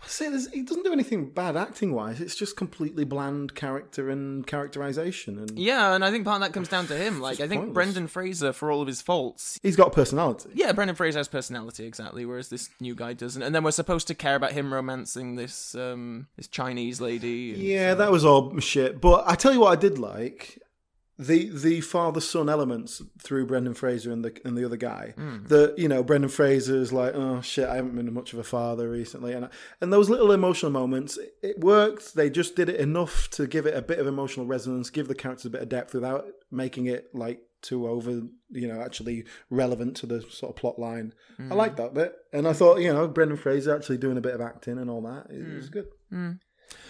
See, 0.06 0.30
there's- 0.30 0.48
he 0.54 0.62
doesn't 0.64 0.84
do 0.84 0.94
anything 0.94 1.30
bad 1.30 1.56
acting 1.58 1.94
wise. 1.94 2.22
It's 2.22 2.36
just 2.36 2.56
completely 2.56 3.04
bland 3.04 3.54
character 3.54 4.10
and 4.10 4.48
characterization, 4.48 5.38
and 5.38 5.60
Yeah, 5.60 5.94
and 5.94 6.04
I 6.06 6.10
think 6.12 6.26
part 6.26 6.42
of 6.42 6.48
that 6.48 6.54
comes 6.54 6.68
down 6.70 6.88
to 6.88 6.96
him. 6.98 7.20
Like, 7.22 7.40
I 7.40 7.48
think 7.48 7.62
pointless. 7.62 7.74
Brendan 7.74 8.08
Fraser, 8.08 8.54
for 8.54 8.72
all 8.72 8.82
of 8.82 8.88
his 8.88 9.02
faults, 9.02 9.60
he's 9.62 9.76
got 9.76 9.92
personality. 9.94 10.50
yeah, 10.54 10.72
Brendan 10.72 10.96
Fraser 10.96 11.20
has 11.20 11.28
personality 11.28 11.86
exactly, 11.86 12.26
whereas 12.26 12.50
this 12.50 12.70
new 12.80 12.96
guy 12.96 13.14
doesn't. 13.14 13.42
And 13.44 13.54
then 13.54 13.64
we're 13.64 13.72
supposed 13.72 14.08
to 14.08 14.16
care 14.16 14.36
about 14.36 14.54
him 14.54 14.74
romancing 14.74 15.36
this 15.36 15.76
um 15.76 16.28
this 16.38 16.48
Chinese 16.48 17.02
lady. 17.02 17.54
Yeah, 17.58 17.94
that 17.96 18.12
was 18.12 18.24
all 18.26 18.58
shit. 18.60 19.02
But 19.02 19.26
I 19.28 19.36
tell 19.36 19.54
you 19.54 19.60
what, 19.60 19.72
I 19.78 19.80
did 19.80 20.00
like 20.00 20.60
the 21.22 21.50
the 21.50 21.82
father 21.82 22.20
son 22.20 22.50
elements 22.50 23.00
through 23.20 23.46
Brendan 23.46 23.76
Fraser 23.76 24.12
and 24.12 24.26
the 24.26 24.36
and 24.44 24.58
the 24.58 24.66
other 24.66 24.76
guy. 24.76 25.14
Hmm. 25.16 25.46
The 25.46 25.76
you 25.78 25.88
know 25.88 26.02
Brendan 26.02 26.32
Fraser's 26.32 26.92
like, 26.92 27.14
oh 27.14 27.42
shit, 27.42 27.70
I 27.70 27.76
haven't 27.76 27.96
been 27.96 28.12
much 28.12 28.34
of 28.34 28.40
a 28.40 28.44
father 28.44 28.90
recently, 28.90 29.34
and 29.34 29.48
and 29.80 29.94
those 29.94 30.10
little 30.10 30.32
emotional 30.32 30.72
moments, 30.72 31.20
it 31.44 31.60
worked. 31.60 32.16
They 32.16 32.32
just 32.32 32.56
did 32.56 32.70
it 32.70 32.80
enough 32.80 33.30
to 33.32 33.46
give 33.46 33.68
it 33.68 33.78
a 33.78 33.84
bit 33.84 34.00
of 34.00 34.08
emotional 34.08 34.48
resonance, 34.48 34.90
give 34.90 35.08
the 35.08 35.16
characters 35.16 35.46
a 35.46 35.52
bit 35.52 35.62
of 35.62 35.70
depth 35.70 35.94
without 35.94 36.26
making 36.50 36.88
it 36.88 37.14
like 37.14 37.42
too 37.62 37.88
over, 37.88 38.24
you 38.50 38.68
know, 38.68 38.82
actually 38.82 39.24
relevant 39.52 39.96
to 39.98 40.08
the 40.08 40.24
sort 40.24 40.50
of 40.50 40.56
plot 40.56 40.80
line. 40.80 41.14
I 41.38 41.44
hmm. 41.44 41.54
like 41.54 41.76
that 41.76 41.94
bit, 41.94 42.16
and 42.34 42.48
I 42.48 42.54
thought 42.54 42.82
you 42.82 42.92
know 42.92 43.08
Brendan 43.08 43.38
Fraser 43.38 43.76
actually 43.76 44.00
doing 44.00 44.18
a 44.18 44.22
bit 44.22 44.34
of 44.34 44.42
acting 44.42 44.80
and 44.80 44.90
all 44.90 45.04
that. 45.04 45.28
It 45.30 45.56
was 45.56 45.68
hmm. 45.68 45.72
good. 45.72 45.88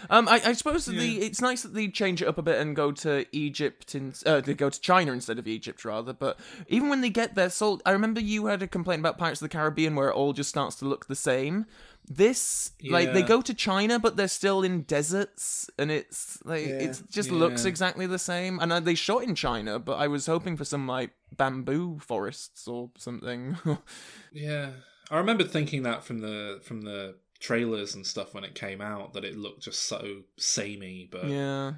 Um, 0.09 0.27
I, 0.27 0.41
I 0.45 0.53
suppose 0.53 0.85
that 0.85 0.93
the 0.93 1.21
it's 1.21 1.41
nice 1.41 1.61
that 1.63 1.73
they 1.73 1.87
change 1.87 2.21
it 2.21 2.27
up 2.27 2.37
a 2.37 2.41
bit 2.41 2.59
and 2.59 2.75
go 2.75 2.91
to 2.91 3.25
Egypt 3.31 3.93
and 3.95 4.19
uh, 4.25 4.41
they 4.41 4.53
go 4.53 4.69
to 4.69 4.81
China 4.81 5.11
instead 5.11 5.37
of 5.39 5.47
Egypt 5.47 5.85
rather. 5.85 6.11
But 6.13 6.39
even 6.67 6.89
when 6.89 7.01
they 7.01 7.09
get 7.09 7.35
there, 7.35 7.49
Salt, 7.49 7.81
I 7.85 7.91
remember 7.91 8.19
you 8.19 8.47
had 8.47 8.61
a 8.63 8.67
complaint 8.67 8.99
about 9.01 9.17
Pirates 9.17 9.41
of 9.41 9.45
the 9.49 9.55
Caribbean 9.57 9.95
where 9.95 10.09
it 10.09 10.15
all 10.15 10.33
just 10.33 10.49
starts 10.49 10.75
to 10.77 10.85
look 10.85 11.07
the 11.07 11.15
same. 11.15 11.65
This 12.09 12.71
like 12.89 13.13
they 13.13 13.21
go 13.21 13.41
to 13.41 13.53
China, 13.53 13.99
but 13.99 14.17
they're 14.17 14.27
still 14.27 14.63
in 14.63 14.81
deserts, 14.81 15.69
and 15.77 15.91
it's 15.91 16.39
like 16.43 16.65
Yeah. 16.65 16.73
it 16.89 17.01
just 17.11 17.29
looks 17.29 17.63
exactly 17.63 18.07
the 18.07 18.17
same. 18.19 18.59
And 18.59 18.73
uh, 18.73 18.79
they 18.79 18.95
shot 18.95 19.23
in 19.23 19.35
China, 19.35 19.77
but 19.77 19.93
I 19.99 20.07
was 20.07 20.25
hoping 20.25 20.57
for 20.57 20.65
some 20.65 20.87
like 20.87 21.11
bamboo 21.37 21.99
forests 21.99 22.67
or 22.67 22.89
something. 22.97 23.57
Yeah, 24.33 24.71
I 25.11 25.17
remember 25.17 25.43
thinking 25.43 25.83
that 25.83 26.03
from 26.03 26.19
the 26.19 26.59
from 26.63 26.81
the 26.81 27.15
trailers 27.41 27.95
and 27.95 28.05
stuff 28.07 28.33
when 28.33 28.45
it 28.45 28.55
came 28.55 28.79
out 28.79 29.13
that 29.13 29.25
it 29.25 29.35
looked 29.35 29.63
just 29.63 29.83
so 29.83 30.21
samey. 30.37 31.09
But 31.11 31.25
yeah. 31.25 31.73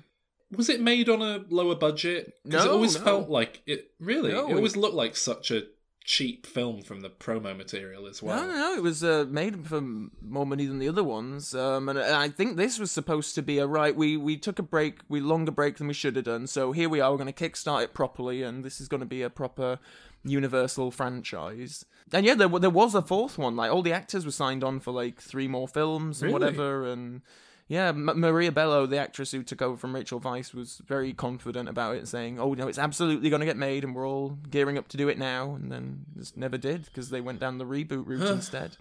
was 0.52 0.70
it 0.70 0.82
made 0.82 1.10
on 1.10 1.24
a 1.24 1.44
lower 1.50 1.76
budget? 1.76 2.36
Because 2.44 2.66
it 2.66 2.72
always 2.72 3.00
no. 3.00 3.04
felt 3.04 3.30
like 3.30 3.64
it. 3.66 3.92
Really, 4.00 4.32
No, 4.32 4.50
it 4.50 4.56
always 4.56 4.76
looked 4.76 4.96
like 4.96 5.16
such 5.16 5.50
a 5.50 5.64
cheap 6.06 6.46
film 6.46 6.82
from 6.82 7.00
the 7.00 7.10
promo 7.10 7.56
material 7.56 8.08
as 8.08 8.22
well. 8.22 8.42
No, 8.42 8.48
no, 8.48 8.54
no. 8.54 8.76
It 8.76 8.84
was 8.84 9.04
uh, 9.04 9.26
made 9.30 9.66
for 9.66 9.82
more 10.22 10.46
money 10.46 10.66
than 10.66 10.80
the 10.80 10.90
other 10.90 11.04
ones, 11.04 11.56
um, 11.56 11.88
and 11.90 11.98
I 11.98 12.30
think 12.30 12.58
this 12.58 12.78
was 12.78 12.92
supposed 12.92 13.34
to 13.36 13.42
be 13.42 13.58
a 13.58 13.66
right. 13.66 13.96
We 13.96 14.18
we 14.18 14.38
took 14.38 14.60
a 14.60 14.64
break, 14.64 15.00
we 15.08 15.22
longer 15.22 15.52
break 15.52 15.78
than 15.78 15.88
we 15.88 15.94
should 15.94 16.16
have 16.18 16.26
done. 16.26 16.46
So 16.46 16.74
here 16.74 16.90
we 16.90 17.00
are. 17.00 17.10
We're 17.10 17.18
going 17.18 17.34
to 17.34 17.50
kickstart 17.50 17.84
it 17.84 17.94
properly, 17.94 18.44
and 18.44 18.64
this 18.64 18.82
is 18.82 18.88
going 18.88 19.00
to 19.00 19.08
be 19.08 19.22
a 19.22 19.30
proper 19.30 19.80
Universal 20.24 20.92
franchise. 20.92 21.86
And 22.12 22.26
yeah, 22.26 22.36
there 22.36 22.48
there 22.48 22.70
was 22.70 22.96
a 22.96 23.02
fourth 23.02 23.38
one. 23.38 23.56
Like 23.56 23.72
all 23.72 23.82
the 23.82 23.94
actors 23.94 24.26
were 24.26 24.32
signed 24.32 24.64
on 24.64 24.80
for 24.80 24.92
like 24.92 25.22
three 25.22 25.48
more 25.48 25.68
films 25.68 26.22
and 26.22 26.32
Really? 26.32 26.46
whatever, 26.46 26.86
and. 26.86 27.22
Yeah, 27.70 27.88
M- 27.88 28.20
Maria 28.20 28.52
Bello, 28.52 28.86
the 28.86 28.98
actress 28.98 29.32
who 29.32 29.42
took 29.42 29.62
over 29.62 29.78
from 29.78 29.96
Rachel 29.96 30.20
Weisz, 30.20 30.54
was 30.54 30.82
very 30.86 31.14
confident 31.14 31.70
about 31.70 31.96
it, 31.96 32.10
saying, 32.10 32.38
"Oh 32.38 32.54
no, 32.54 32.68
it's 32.68 32.78
absolutely 32.78 33.30
going 33.30 33.40
to 33.40 33.46
get 33.46 33.56
made, 33.58 33.86
and 33.86 33.96
we're 33.96 34.08
all 34.08 34.38
gearing 34.52 34.78
up 34.78 34.90
to 34.90 34.98
do 34.98 35.08
it 35.08 35.18
now." 35.18 35.56
And 35.56 35.72
then 35.72 36.06
just 36.18 36.36
never 36.36 36.58
did 36.58 36.84
because 36.86 37.10
they 37.10 37.22
went 37.22 37.40
down 37.40 37.60
the 37.60 37.66
reboot 37.66 38.06
route 38.06 38.30
instead. 38.30 38.76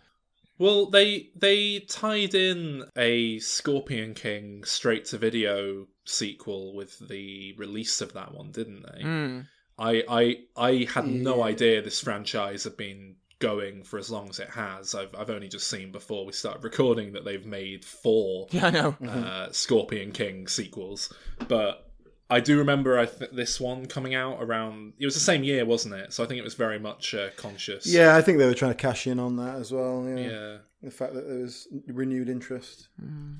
Well, 0.58 0.86
they 0.90 1.30
they 1.36 1.78
tied 1.78 2.34
in 2.34 2.84
a 2.96 3.38
Scorpion 3.38 4.14
King 4.14 4.64
straight 4.64 5.04
to 5.06 5.16
video 5.16 5.86
sequel 6.04 6.74
with 6.74 6.98
the 7.08 7.54
release 7.56 8.00
of 8.00 8.12
that 8.14 8.34
one, 8.34 8.50
didn't 8.50 8.82
they? 8.82 9.04
Mm. 9.04 9.46
I 9.78 10.02
I 10.08 10.36
I 10.56 10.86
had 10.92 11.06
no 11.06 11.38
Yeah. 11.38 11.44
idea 11.44 11.82
this 11.82 12.00
franchise 12.00 12.64
had 12.64 12.76
been 12.76 13.16
going 13.38 13.82
for 13.82 13.98
as 13.98 14.10
long 14.10 14.28
as 14.30 14.38
it 14.38 14.50
has. 14.50 14.94
I've 14.94 15.14
I've 15.16 15.30
only 15.30 15.48
just 15.48 15.68
seen 15.68 15.90
before 15.92 16.24
we 16.26 16.32
started 16.32 16.62
recording 16.62 17.12
that 17.12 17.24
they've 17.24 17.44
made 17.46 17.84
four 17.84 18.46
Yeah, 18.52 18.66
I 18.66 18.70
know. 18.70 18.96
uh, 19.08 19.50
Scorpion 19.52 20.12
King 20.12 20.46
sequels, 20.46 21.12
but 21.48 21.88
I 22.30 22.40
do 22.40 22.56
remember 22.56 22.98
I 22.98 23.06
th- 23.06 23.32
this 23.32 23.60
one 23.60 23.84
coming 23.86 24.14
out 24.14 24.38
around. 24.40 24.94
It 24.98 25.04
was 25.04 25.14
the 25.14 25.20
same 25.20 25.44
year, 25.44 25.64
wasn't 25.66 25.94
it? 25.94 26.12
So 26.14 26.24
I 26.24 26.26
think 26.26 26.38
it 26.38 26.44
was 26.44 26.54
very 26.54 26.78
much 26.78 27.14
uh, 27.14 27.28
conscious. 27.36 27.84
Yeah, 27.86 28.16
I 28.16 28.22
think 28.22 28.38
they 28.38 28.46
were 28.46 28.54
trying 28.54 28.70
to 28.72 28.76
cash 28.76 29.06
in 29.06 29.18
on 29.18 29.36
that 29.36 29.56
as 29.56 29.70
well. 29.72 30.06
Yeah. 30.08 30.16
Yeah. 30.16 30.56
The 30.82 30.90
fact 30.90 31.12
that 31.14 31.28
there 31.28 31.38
was 31.40 31.68
renewed 31.88 32.28
interest. 32.30 32.88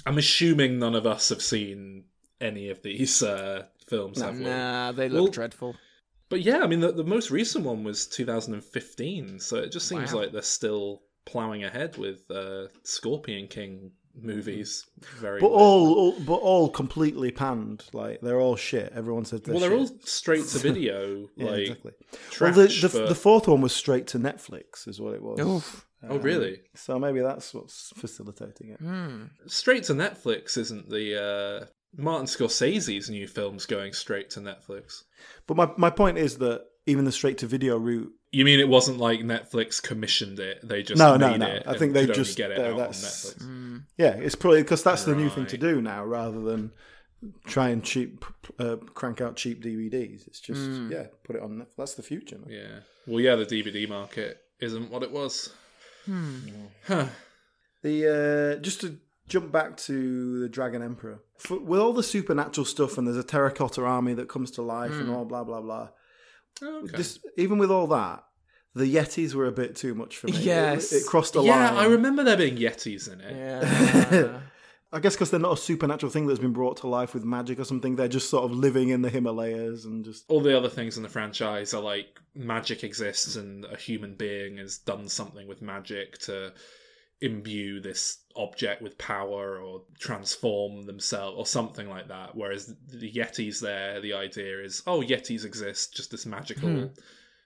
I'm 0.05 0.19
assuming 0.19 0.79
none 0.79 0.95
of 0.95 1.07
us 1.07 1.31
have 1.31 1.41
seen 1.43 2.05
any 2.41 2.69
of 2.69 2.83
these 2.83 3.23
uh, 3.23 3.65
films, 3.87 4.21
have 4.21 4.37
we? 4.39 4.45
Nah, 4.45 4.93
they 4.93 5.09
look 5.09 5.23
Well- 5.23 5.33
dreadful. 5.33 5.77
But 6.33 6.41
yeah, 6.43 6.61
I 6.63 6.67
mean, 6.67 6.81
the, 6.81 6.91
the 6.93 7.05
most 7.05 7.31
recent 7.31 7.65
one 7.65 7.85
was 7.85 8.07
2015, 8.07 9.39
so 9.39 9.57
it 9.57 9.71
just 9.71 9.87
seems 9.87 10.13
Wow. 10.13 10.21
like 10.21 10.33
they're 10.33 10.43
still 10.43 11.03
plowing 11.27 11.63
ahead 11.65 11.97
with 11.99 12.29
uh, 12.31 12.69
Scorpion 12.85 13.49
King 13.49 13.91
movies. 14.15 14.87
Very 15.21 15.41
But 15.41 15.51
well. 15.51 15.61
all, 15.61 15.95
all, 15.95 16.21
but 16.21 16.35
all 16.35 16.69
completely 16.71 17.31
panned. 17.31 17.85
Like 17.93 18.21
they're 18.23 18.41
all 18.41 18.57
shit. 18.57 18.93
Everyone 18.95 19.25
said 19.25 19.45
they're 19.45 19.55
well, 19.55 19.61
they're 19.61 19.77
all 19.79 19.91
straight 20.05 20.47
to 20.49 20.59
video, 20.69 21.29
Yeah, 21.37 21.51
like 21.51 21.59
exactly. 21.61 21.93
trash. 22.31 22.57
well, 22.57 22.67
the, 22.67 22.89
the, 22.89 22.99
but- 23.01 23.09
the 23.09 23.15
fourth 23.15 23.47
one 23.49 23.61
was 23.61 23.75
straight 23.75 24.07
to 24.09 24.19
Netflix, 24.19 24.89
is 24.89 25.01
what 25.01 25.15
it 25.15 25.23
was. 25.23 25.39
Oof. 25.41 25.87
oh, 26.09 26.19
really? 26.19 26.61
So 26.75 26.99
maybe 26.99 27.21
that's 27.21 27.55
what's 27.55 27.93
facilitating 27.97 28.71
it. 28.71 28.81
Hmm. 28.81 29.25
Straight 29.47 29.85
to 29.85 29.95
Netflix 29.95 30.57
isn't 30.59 30.89
the 30.91 31.23
uh, 31.23 31.67
Martin 31.97 32.27
Scorsese's 32.27 33.11
new 33.11 33.27
films 33.29 33.67
going 33.67 33.93
straight 33.93 34.31
to 34.31 34.41
Netflix. 34.41 35.03
But 35.47 35.57
my, 35.57 35.71
my 35.77 35.91
point 35.91 36.19
is 36.19 36.39
that 36.39 36.65
even 36.87 37.05
the 37.05 37.13
straight 37.13 37.39
to 37.39 37.47
video 37.47 37.77
route. 37.79 38.11
You 38.31 38.45
mean 38.45 38.59
it 38.61 38.69
wasn't 38.69 38.99
like 38.99 39.21
Netflix 39.21 39.81
commissioned 39.83 40.41
it? 40.41 40.67
They 40.67 40.83
just 40.83 40.99
No, 40.99 41.17
no, 41.17 41.31
made 41.33 41.41
no. 41.41 41.47
it 41.47 41.63
I 41.67 41.77
think 41.77 41.93
they 41.93 42.07
just- 42.07 42.37
get 42.37 42.51
it 42.51 42.59
uh, 42.59 42.63
out 42.63 42.71
on 42.73 42.77
that's- 42.79 43.35
Netflix. 43.35 43.83
Yeah, 43.99 44.15
it's 44.15 44.35
probably 44.35 44.63
because 44.63 44.83
that's 44.83 45.05
the 45.05 45.15
new 45.15 45.29
thing 45.29 45.47
to 45.47 45.59
do 45.59 45.83
now, 45.83 46.05
rather 46.05 46.41
than 46.41 46.73
try 47.45 47.69
and 47.69 47.85
cheap 47.85 48.25
uh, 48.59 48.77
crank 48.95 49.21
out 49.21 49.37
cheap 49.37 49.63
DVDs. 49.63 50.27
It's 50.27 50.41
just 50.41 50.61
yeah, 50.91 51.07
put 51.25 51.37
it 51.37 51.43
on. 51.43 51.51
Netflix. 51.59 51.77
That's 51.77 51.95
the 51.95 52.03
future. 52.03 52.39
Man. 52.39 52.49
Yeah. 52.49 52.79
Well, 53.07 53.21
yeah, 53.21 53.37
the 53.37 53.45
DVD 53.47 53.89
market 53.89 54.39
isn't 54.61 54.91
what 54.91 55.03
it 55.03 55.13
was. 55.13 55.51
Huh. 56.87 57.07
The 57.83 58.57
uh, 58.59 58.61
just 58.63 58.81
to 58.81 58.97
jump 59.29 59.53
back 59.53 59.77
to 59.77 60.41
the 60.41 60.49
Dragon 60.49 60.83
Emperor 60.83 61.21
For, 61.43 61.59
with 61.59 61.81
all 61.81 61.93
the 61.93 62.03
supernatural 62.03 62.65
stuff, 62.65 62.99
and 62.99 63.07
there's 63.07 63.17
a 63.17 63.25
terracotta 63.25 63.85
army 63.85 64.15
that 64.15 64.29
comes 64.29 64.53
to 64.53 64.63
life, 64.63 64.93
and 64.93 65.07
hmm. 65.07 65.15
all 65.15 65.25
blah 65.25 65.45
blah 65.45 65.61
blah. 65.61 65.89
Okay. 66.63 66.97
This, 66.97 67.19
even 67.37 67.59
with 67.59 67.71
all 67.71 67.87
that, 67.89 68.25
the 68.75 68.85
Yetis 68.85 69.35
were 69.35 69.47
a 69.47 69.53
bit 69.53 69.75
too 69.75 69.95
much 69.95 70.17
for 70.17 70.29
me. 70.29 70.35
Yes. 70.35 70.93
it, 70.93 71.07
crossed 71.07 71.37
a 71.37 71.43
yeah, 71.43 71.51
line. 71.51 71.75
Yeah, 71.75 71.81
I 71.81 71.85
remember 71.87 72.23
there 72.23 72.37
being 72.37 72.57
Yetis 72.57 73.13
in 73.13 73.21
it. 73.21 73.37
Yeah. 73.37 74.39
I 74.95 75.01
guess 75.01 75.15
because 75.15 75.31
they're 75.31 75.41
not 75.41 75.55
a 75.55 75.61
supernatural 75.61 76.13
thing 76.13 76.27
that's 76.27 76.39
been 76.39 76.53
brought 76.53 76.77
to 76.79 76.87
life 76.87 77.15
with 77.15 77.25
magic 77.25 77.59
or 77.59 77.65
something. 77.65 77.97
They're 77.97 78.09
just 78.09 78.29
sort 78.29 78.45
of 78.45 78.53
living 78.53 78.91
in 78.91 79.01
the 79.01 79.09
Himalayas 79.09 79.87
and 79.87 80.05
just. 80.05 80.25
All 80.29 80.43
the 80.43 80.57
other 80.57 80.69
things 80.69 80.99
in 80.99 81.03
the 81.03 81.09
franchise 81.09 81.73
are 81.73 81.81
like 81.81 82.21
magic 82.35 82.85
exists 82.85 83.37
and 83.37 83.65
a 83.65 83.77
human 83.77 84.15
being 84.15 84.59
has 84.59 84.77
done 84.79 85.09
something 85.09 85.49
with 85.49 85.63
magic 85.63 86.19
to 86.19 86.53
imbue 87.23 87.81
this 87.81 88.19
object 88.37 88.83
with 88.83 88.99
power 88.99 89.59
or 89.61 89.83
transform 89.99 90.83
themselves 90.83 91.37
or 91.39 91.47
something 91.47 91.89
like 91.89 92.09
that. 92.09 92.35
Whereas 92.35 92.75
the 92.89 93.11
Yetis 93.13 93.61
there, 93.61 94.01
the 94.01 94.15
idea 94.15 94.61
is, 94.63 94.83
oh, 94.87 95.01
Yetis 95.01 95.45
exist, 95.45 95.95
just 95.95 96.11
this 96.11 96.27
magical 96.27 96.69
Hmm. 96.69 96.87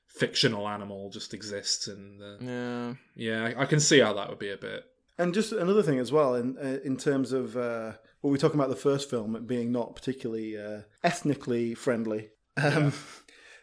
fictional 0.08 0.68
animal 0.68 1.10
just 1.10 1.34
exists. 1.34 1.88
And 1.88 2.22
uh, 2.22 2.36
yeah. 2.40 2.94
yeah, 3.14 3.44
I, 3.56 3.62
I 3.62 3.66
can 3.66 3.80
see 3.80 4.00
how 4.00 4.12
that 4.14 4.28
would 4.28 4.38
be 4.38 4.50
a 4.50 4.56
bit. 4.56 4.84
And 5.18 5.34
just 5.34 5.52
another 5.52 5.82
thing 5.82 5.98
as 5.98 6.12
well, 6.12 6.34
in 6.34 6.58
uh, 6.58 6.78
in 6.84 6.96
terms 6.96 7.32
of 7.32 7.56
uh, 7.56 7.92
what 8.20 8.30
we're 8.30 8.36
talking 8.36 8.60
about 8.60 8.70
the 8.70 8.76
first 8.76 9.08
film 9.08 9.44
being 9.46 9.72
not 9.72 9.94
particularly 9.94 10.56
uh, 10.58 10.82
ethnically 11.02 11.74
friendly. 11.74 12.30
Um, 12.56 12.92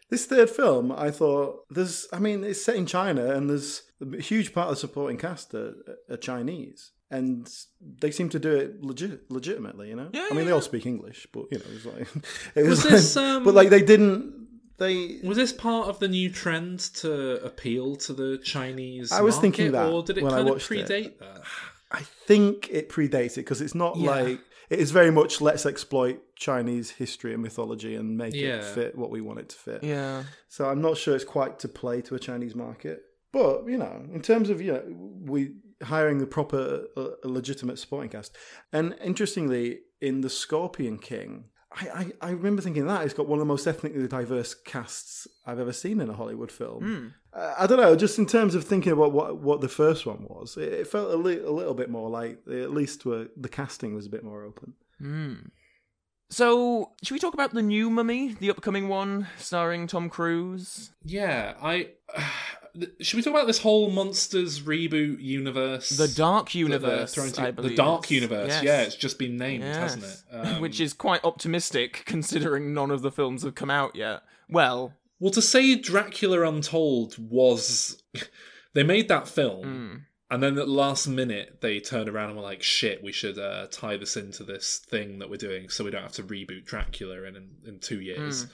This 0.10 0.26
third 0.28 0.52
film, 0.52 0.92
I 0.92 1.10
thought 1.10 1.66
there's. 1.72 2.08
I 2.14 2.20
mean, 2.20 2.44
it's 2.44 2.64
set 2.64 2.76
in 2.76 2.86
China, 2.86 3.34
and 3.34 3.50
there's 3.50 3.82
a 4.18 4.22
huge 4.22 4.54
part 4.54 4.68
of 4.70 4.76
the 4.76 4.80
supporting 4.80 5.18
cast 5.18 5.54
are, 5.54 5.74
are 6.10 6.18
Chinese, 6.18 6.92
and 7.12 7.50
they 7.82 8.12
seem 8.12 8.30
to 8.30 8.40
do 8.40 8.52
it 8.56 8.82
legit, 8.84 9.30
legitimately. 9.32 9.90
You 9.90 9.96
know, 9.96 10.10
Yeah, 10.14 10.28
I 10.30 10.30
mean, 10.34 10.40
yeah, 10.40 10.46
they 10.46 10.52
all 10.52 10.58
yeah. 10.60 10.64
speak 10.64 10.86
English, 10.86 11.28
but 11.34 11.46
you 11.52 11.60
know, 11.60 11.66
it 11.66 11.74
was 11.74 11.86
like, 11.86 12.08
it 12.56 12.62
was, 12.62 12.70
Was 12.70 12.84
like- 12.86 12.92
this, 12.94 13.18
um, 13.18 13.44
but 13.44 13.54
like 13.54 13.70
they 13.70 13.82
didn't. 13.82 14.42
They 14.78 15.20
Was 15.24 15.38
this 15.38 15.54
part 15.54 15.88
of 15.88 16.00
the 16.00 16.08
new 16.08 16.32
trend 16.32 16.80
to 16.96 17.44
appeal 17.46 17.96
to 17.98 18.14
the 18.14 18.40
Chinese? 18.40 19.12
I 19.12 19.22
was 19.22 19.38
thinking 19.38 19.72
that 19.72 19.92
or 19.92 20.02
did 20.04 20.18
it 20.18 20.22
kind 20.22 20.40
of 20.40 20.46
watched 20.48 20.72
it. 20.72 20.88
predate 20.88 21.20
that? 21.20 21.44
I 21.92 22.02
think 22.26 22.70
it 22.72 22.90
predates 22.90 23.34
it 23.34 23.42
because 23.46 23.62
it's 23.62 23.76
not 23.76 24.00
like 24.00 24.40
it 24.72 24.80
is 24.80 24.90
very 24.90 25.12
much 25.12 25.42
let's 25.42 25.68
exploit 25.68 26.20
Chinese 26.36 26.90
history 26.90 27.34
and 27.34 27.44
mythology 27.44 27.96
and 27.96 28.18
make 28.18 28.34
it 28.34 28.64
fit 28.64 28.98
what 28.98 29.12
we 29.12 29.22
want 29.22 29.40
it 29.40 29.50
to 29.50 29.56
fit. 29.58 29.84
Yeah. 29.84 30.24
So 30.48 30.66
I'm 30.66 30.82
not 30.82 30.98
sure 30.98 31.16
it's 31.16 31.24
quite 31.24 31.60
to 31.60 31.68
play 31.68 32.02
to 32.02 32.16
a 32.16 32.20
Chinese 32.20 32.56
market. 32.56 33.04
But 33.34 33.68
you 33.68 33.78
know, 33.78 34.06
in 34.14 34.22
terms 34.22 34.50
of 34.50 34.62
you 34.62 34.74
know, 34.74 34.84
we 35.26 35.56
hiring 35.82 36.20
the 36.20 36.28
proper, 36.28 36.86
uh, 36.96 37.10
legitimate 37.26 37.78
supporting 37.80 38.10
cast, 38.10 38.38
and 38.72 38.96
interestingly, 39.04 39.80
in 40.00 40.22
the 40.22 40.30
Scorpion 40.30 40.98
King, 41.00 41.46
I, 41.74 42.12
I, 42.22 42.28
I 42.28 42.32
remember 42.32 42.62
thinking 42.62 42.86
that 42.86 43.04
it's 43.04 43.14
got 43.14 43.28
one 43.28 43.40
of 43.40 43.42
the 43.42 43.52
most 43.52 43.66
ethnically 43.66 44.08
diverse 44.08 44.54
casts 44.54 45.28
I've 45.46 45.60
ever 45.60 45.74
seen 45.74 46.00
in 46.00 46.10
a 46.10 46.14
Hollywood 46.14 46.52
film. 46.52 46.84
Hmm. 47.34 47.38
Uh, 47.38 47.56
I 47.58 47.66
don't 47.66 47.80
know, 47.80 47.96
just 47.96 48.20
in 48.20 48.28
terms 48.28 48.54
of 48.54 48.64
thinking 48.64 48.92
about 48.92 49.12
what 49.12 49.42
what 49.42 49.62
the 49.62 49.70
first 49.70 50.06
one 50.06 50.26
was, 50.30 50.56
it, 50.56 50.72
it 50.72 50.88
felt 50.88 51.12
a, 51.12 51.18
li- 51.18 51.42
a 51.42 51.52
little 51.52 51.74
bit 51.74 51.90
more 51.90 52.10
like 52.10 52.40
at 52.48 52.72
least 52.72 53.06
were 53.06 53.28
the 53.36 53.50
casting 53.50 53.96
was 53.96 54.06
a 54.06 54.12
bit 54.12 54.24
more 54.24 54.44
open. 54.44 54.74
Hmm. 55.00 55.34
So, 56.34 56.94
should 57.04 57.14
we 57.14 57.20
talk 57.20 57.36
about 57.36 57.54
the 57.54 57.62
new 57.62 57.92
Mummy, 57.92 58.34
the 58.40 58.50
upcoming 58.50 58.88
one 58.88 59.28
starring 59.38 59.86
Tom 59.86 60.10
Cruise? 60.10 60.92
Yeah, 61.06 61.54
I. 61.62 61.90
should 63.02 63.18
we 63.18 63.22
talk 63.22 63.34
about 63.36 63.46
this 63.46 63.60
whole 63.60 63.92
monsters 63.92 64.62
reboot 64.62 65.22
universe? 65.22 65.90
The 65.90 66.08
Dark 66.08 66.56
Universe, 66.56 67.14
to- 67.14 67.40
I 67.40 67.52
believe. 67.52 67.72
The 67.72 67.76
Dark 67.78 68.10
Universe. 68.10 68.48
yes. 68.50 68.64
Yeah, 68.64 68.82
it's 68.82 68.96
just 68.96 69.20
been 69.20 69.38
named, 69.38 69.64
Yes. 69.64 69.76
hasn't 69.78 70.04
it? 70.06 70.24
Um, 70.56 70.60
Which 70.62 70.80
is 70.80 70.94
quite 70.94 71.24
optimistic 71.24 72.02
considering 72.08 72.74
none 72.74 72.90
of 72.90 73.04
the 73.04 73.12
films 73.12 73.44
have 73.44 73.54
come 73.54 73.70
out 73.70 73.96
yet. 73.96 74.22
Well, 74.50 74.94
well, 75.20 75.32
to 75.34 75.42
say 75.42 75.76
Dracula 75.76 76.42
Untold 76.42 77.16
was. 77.20 78.02
they 78.74 78.82
made 78.82 79.08
that 79.08 79.28
film. 79.28 79.66
mm, 79.66 80.02
And 80.34 80.42
then 80.42 80.58
at 80.58 80.66
the 80.66 80.72
last 80.72 81.08
minute, 81.08 81.62
they 81.62 81.80
turned 81.80 82.10
around 82.10 82.30
and 82.30 82.38
were 82.38 82.44
like, 82.44 82.64
"Shit, 82.64 83.04
we 83.04 83.12
should 83.12 83.38
uh, 83.38 83.68
tie 83.70 83.98
this 83.98 84.18
into 84.18 84.44
this 84.44 84.80
thing 84.80 85.20
that 85.20 85.30
we're 85.30 85.38
doing, 85.38 85.70
so 85.70 85.84
we 85.84 85.92
don't 85.92 86.02
have 86.02 86.14
to 86.14 86.24
reboot 86.24 86.66
Dracula 86.66 87.22
in 87.22 87.36
in, 87.36 87.50
in 87.64 87.80
two 87.80 88.02
years." 88.02 88.48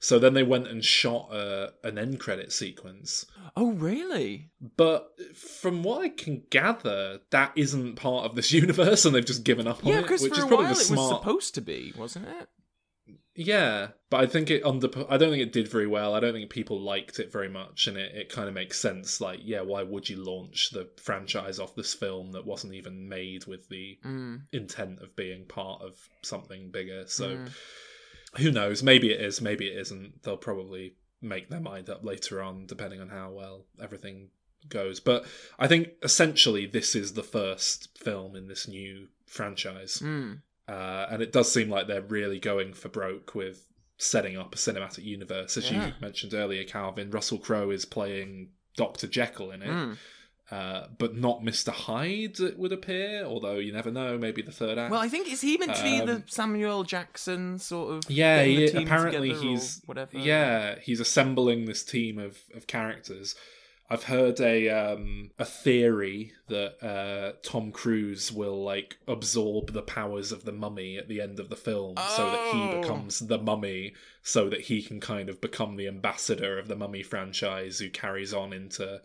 So 0.00 0.18
then 0.18 0.34
they 0.34 0.42
went 0.42 0.66
and 0.66 0.84
shot 0.84 1.30
uh, 1.30 1.70
an 1.84 1.98
end 1.98 2.18
credit 2.18 2.52
sequence. 2.52 3.26
oh 3.54 3.70
really? 3.70 4.50
But 4.76 5.12
from 5.36 5.84
what 5.84 6.02
I 6.02 6.08
can 6.08 6.42
gather, 6.50 7.20
that 7.30 7.52
isn't 7.54 7.94
part 7.94 8.24
of 8.24 8.34
this 8.34 8.50
universe, 8.62 9.04
and 9.04 9.14
they've 9.14 9.24
just 9.24 9.44
given 9.44 9.68
up 9.68 9.84
on 9.84 9.92
Yeah, 9.92 9.98
it, 10.00 10.02
because 10.02 10.22
which 10.22 10.32
for 10.32 10.38
is 10.38 10.44
a 10.46 10.48
probably 10.48 10.66
while 10.66 10.74
the 10.74 10.94
it 10.94 10.96
was 10.96 11.08
supposed 11.10 11.54
to 11.54 11.60
be, 11.60 11.92
wasn't 11.96 12.26
it? 12.26 12.48
Yeah, 13.42 13.88
but 14.10 14.20
I 14.20 14.26
think 14.26 14.50
it 14.50 14.66
under. 14.66 14.90
I 15.08 15.16
don't 15.16 15.30
think 15.30 15.42
it 15.42 15.52
did 15.52 15.66
very 15.66 15.86
well. 15.86 16.14
I 16.14 16.20
don't 16.20 16.34
think 16.34 16.50
people 16.50 16.78
liked 16.78 17.18
it 17.18 17.32
very 17.32 17.48
much, 17.48 17.86
and 17.86 17.96
it, 17.96 18.14
it 18.14 18.28
kind 18.28 18.48
of 18.48 18.54
makes 18.54 18.78
sense. 18.78 19.18
Like, 19.18 19.40
yeah, 19.42 19.62
why 19.62 19.82
would 19.82 20.10
you 20.10 20.22
launch 20.22 20.70
the 20.72 20.90
franchise 20.98 21.58
off 21.58 21.74
this 21.74 21.94
film 21.94 22.32
that 22.32 22.44
wasn't 22.44 22.74
even 22.74 23.08
made 23.08 23.46
with 23.46 23.66
the 23.70 23.98
Mm. 24.04 24.42
intent 24.52 25.00
of 25.00 25.16
being 25.16 25.46
part 25.46 25.80
of 25.80 25.96
something 26.20 26.70
bigger? 26.70 27.06
So, 27.06 27.30
Mm. 27.36 27.50
who 28.36 28.50
knows? 28.50 28.82
Maybe 28.82 29.10
it 29.10 29.22
is. 29.22 29.40
Maybe 29.40 29.68
it 29.68 29.78
isn't. 29.78 30.22
They'll 30.22 30.36
probably 30.36 30.96
make 31.22 31.48
their 31.48 31.60
mind 31.60 31.88
up 31.88 32.04
later 32.04 32.42
on, 32.42 32.66
depending 32.66 33.00
on 33.00 33.08
how 33.08 33.30
well 33.30 33.64
everything 33.80 34.28
goes. 34.68 35.00
But 35.00 35.24
I 35.58 35.66
think 35.66 35.88
essentially 36.02 36.66
this 36.66 36.94
is 36.94 37.14
the 37.14 37.22
first 37.22 37.96
film 37.96 38.36
in 38.36 38.48
this 38.48 38.68
new 38.68 39.08
franchise. 39.26 40.00
Mm. 40.00 40.42
Uh, 40.70 41.06
and 41.10 41.20
it 41.22 41.32
does 41.32 41.52
seem 41.52 41.68
like 41.68 41.86
they're 41.88 42.00
really 42.02 42.38
going 42.38 42.72
for 42.74 42.88
broke 42.88 43.34
with 43.34 43.66
setting 43.98 44.36
up 44.36 44.54
a 44.54 44.58
cinematic 44.58 45.04
universe. 45.04 45.56
As 45.56 45.70
Yeah. 45.70 45.88
you 45.88 45.92
mentioned 46.00 46.32
earlier, 46.32 46.62
Calvin, 46.64 47.10
Russell 47.10 47.38
Crowe 47.38 47.70
is 47.70 47.84
playing 47.84 48.50
Dr. 48.76 49.06
Jekyll 49.08 49.50
in 49.50 49.62
it, 49.62 49.68
Mm. 49.68 49.96
uh, 50.50 50.86
but 50.96 51.16
not 51.16 51.42
Mr. 51.42 51.70
Hyde, 51.70 52.38
it 52.40 52.56
would 52.58 52.72
appear, 52.72 53.24
although 53.24 53.56
you 53.58 53.72
never 53.72 53.90
know, 53.90 54.16
maybe 54.16 54.42
the 54.42 54.52
third 54.52 54.78
act. 54.78 54.90
Well, 54.92 55.00
I 55.00 55.08
think 55.08 55.30
is 55.30 55.40
he 55.40 55.58
meant 55.58 55.74
to 55.74 55.82
be 55.82 56.00
the 56.00 56.14
Um, 56.16 56.24
Samuel 56.28 56.84
Jackson 56.84 57.58
sort 57.58 57.94
of? 57.96 58.10
yeah, 58.10 58.42
he, 58.44 58.66
apparently 58.66 59.34
he's 59.34 59.82
whatever. 59.86 60.16
Yeah, 60.16 60.78
he's 60.80 61.00
assembling 61.00 61.64
this 61.66 61.82
team 61.82 62.18
of, 62.18 62.38
of 62.54 62.66
characters. 62.68 63.34
I've 63.92 64.04
heard 64.04 64.40
a 64.40 64.68
um, 64.68 65.32
a 65.38 65.44
theory 65.44 66.32
that 66.48 66.80
uh, 66.80 67.32
Tom 67.42 67.72
Cruise 67.72 68.30
will 68.30 68.62
like 68.62 68.98
absorb 69.08 69.72
the 69.72 69.82
powers 69.82 70.30
of 70.30 70.44
the 70.44 70.52
mummy 70.52 70.96
at 70.96 71.08
the 71.08 71.20
end 71.20 71.40
of 71.40 71.48
the 71.50 71.56
film, 71.56 71.96
so 71.96 72.30
that 72.30 72.40
he 72.52 72.58
Oh. 72.72 72.80
becomes 72.80 73.18
the 73.18 73.38
mummy, 73.38 73.94
so 74.22 74.48
that 74.48 74.60
he 74.62 74.80
can 74.82 75.00
kind 75.00 75.28
of 75.28 75.40
become 75.40 75.74
the 75.76 75.88
ambassador 75.88 76.58
of 76.58 76.68
the 76.68 76.76
mummy 76.76 77.02
franchise, 77.02 77.80
who 77.80 77.90
carries 77.90 78.32
on 78.32 78.52
into 78.52 79.00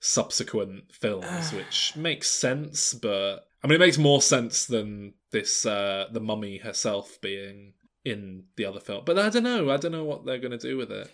subsequent 0.00 0.92
films, 0.94 1.52
which 1.56 1.94
makes 1.96 2.30
sense. 2.30 2.94
But 2.94 3.48
I 3.62 3.66
mean, 3.66 3.76
it 3.76 3.80
makes 3.84 3.98
more 3.98 4.22
sense 4.22 4.66
than 4.66 5.14
this 5.30 5.66
uh, 5.66 6.06
the 6.12 6.20
mummy 6.20 6.58
herself 6.58 7.20
being 7.20 7.74
in 8.04 8.44
the 8.56 8.64
other 8.66 8.80
film. 8.80 9.02
But 9.04 9.18
I 9.18 9.28
don't 9.30 9.44
know. 9.44 9.70
I 9.70 9.76
don't 9.76 9.92
know 9.92 10.04
what 10.04 10.24
they're 10.24 10.38
going 10.38 10.50
to 10.56 10.58
do 10.58 10.76
with 10.76 10.90
it. 10.90 11.10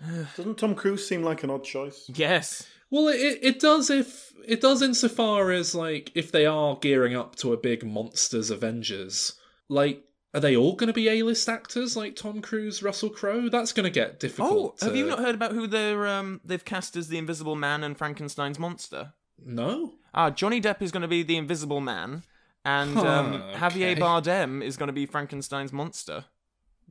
Doesn't 0.36 0.58
Tom 0.58 0.74
Cruise 0.74 1.06
seem 1.06 1.22
like 1.22 1.42
an 1.44 1.50
odd 1.50 1.64
choice? 1.64 2.10
Yes. 2.14 2.66
Well, 2.90 3.08
it 3.08 3.38
it 3.42 3.60
does 3.60 3.90
if 3.90 4.32
it 4.46 4.60
does 4.60 4.80
insofar 4.82 5.50
as 5.50 5.74
like 5.74 6.10
if 6.14 6.32
they 6.32 6.46
are 6.46 6.76
gearing 6.76 7.14
up 7.16 7.36
to 7.36 7.52
a 7.52 7.56
big 7.56 7.84
monsters 7.84 8.50
Avengers, 8.50 9.34
like 9.68 10.04
are 10.34 10.40
they 10.40 10.56
all 10.56 10.74
going 10.76 10.88
to 10.88 10.92
be 10.92 11.08
A-list 11.08 11.48
actors 11.48 11.96
like 11.96 12.14
Tom 12.14 12.40
Cruise, 12.42 12.82
Russell 12.82 13.08
Crowe? 13.10 13.48
That's 13.48 13.72
going 13.72 13.84
to 13.84 13.90
get 13.90 14.10
Oh, 14.12 14.16
difficult. 14.18 14.80
have 14.80 14.92
to- 14.92 14.98
you 14.98 15.06
not 15.06 15.18
heard 15.20 15.34
about 15.34 15.52
who 15.52 15.66
they're 15.66 16.06
um 16.06 16.40
they've 16.44 16.64
cast 16.64 16.96
as 16.96 17.08
the 17.08 17.18
Invisible 17.18 17.56
Man 17.56 17.82
and 17.84 17.96
Frankenstein's 17.98 18.58
monster? 18.58 19.12
No. 19.44 19.94
Ah, 20.14 20.30
Johnny 20.30 20.60
Depp 20.60 20.80
is 20.82 20.90
going 20.92 21.02
to 21.02 21.08
be 21.08 21.22
the 21.22 21.36
Invisible 21.36 21.80
Man, 21.80 22.22
and 22.64 22.94
Huh, 22.94 23.06
um, 23.06 23.32
Javier. 23.54 23.98
Bardem 23.98 24.62
is 24.64 24.76
going 24.76 24.86
to 24.88 24.92
be 24.92 25.06
Frankenstein's 25.06 25.72
monster. 25.72 26.24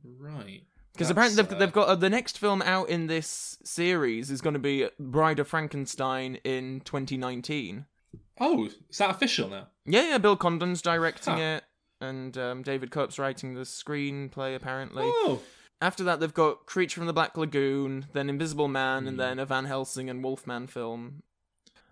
Right. 0.04 0.62
Because 0.98 1.10
apparently 1.10 1.40
they've, 1.42 1.52
uh, 1.52 1.58
they've 1.58 1.72
got 1.72 1.88
uh, 1.88 1.94
the 1.94 2.10
next 2.10 2.38
film 2.38 2.60
out 2.62 2.88
in 2.88 3.06
this 3.06 3.56
series 3.62 4.30
is 4.32 4.40
going 4.40 4.54
to 4.54 4.58
be 4.60 4.88
Bride 4.98 5.38
of 5.38 5.46
Frankenstein 5.46 6.36
in 6.44 6.80
2019. 6.80 7.86
Oh, 8.40 8.66
is 8.90 8.98
that 8.98 9.10
official 9.10 9.48
now? 9.48 9.68
Yeah, 9.86 10.08
yeah, 10.10 10.18
Bill 10.18 10.36
Condon's 10.36 10.82
directing 10.82 11.34
Huh. 11.34 11.40
it, 11.40 11.64
and 12.00 12.36
um, 12.36 12.62
David 12.62 12.90
Koepp's 12.90 13.18
writing 13.18 13.54
the 13.54 13.60
screenplay. 13.62 14.54
Apparently, 14.56 15.04
Oh, 15.06 15.40
after 15.80 16.02
that 16.04 16.18
they've 16.20 16.34
got 16.34 16.66
Creature 16.66 17.00
from 17.00 17.06
the 17.06 17.12
Black 17.12 17.36
Lagoon, 17.36 18.06
then 18.12 18.28
Invisible 18.28 18.68
Man, 18.68 19.02
Hmm. 19.02 19.08
and 19.08 19.20
then 19.20 19.38
a 19.38 19.46
Van 19.46 19.66
Helsing 19.66 20.10
and 20.10 20.22
Wolfman 20.24 20.66
film. 20.66 21.22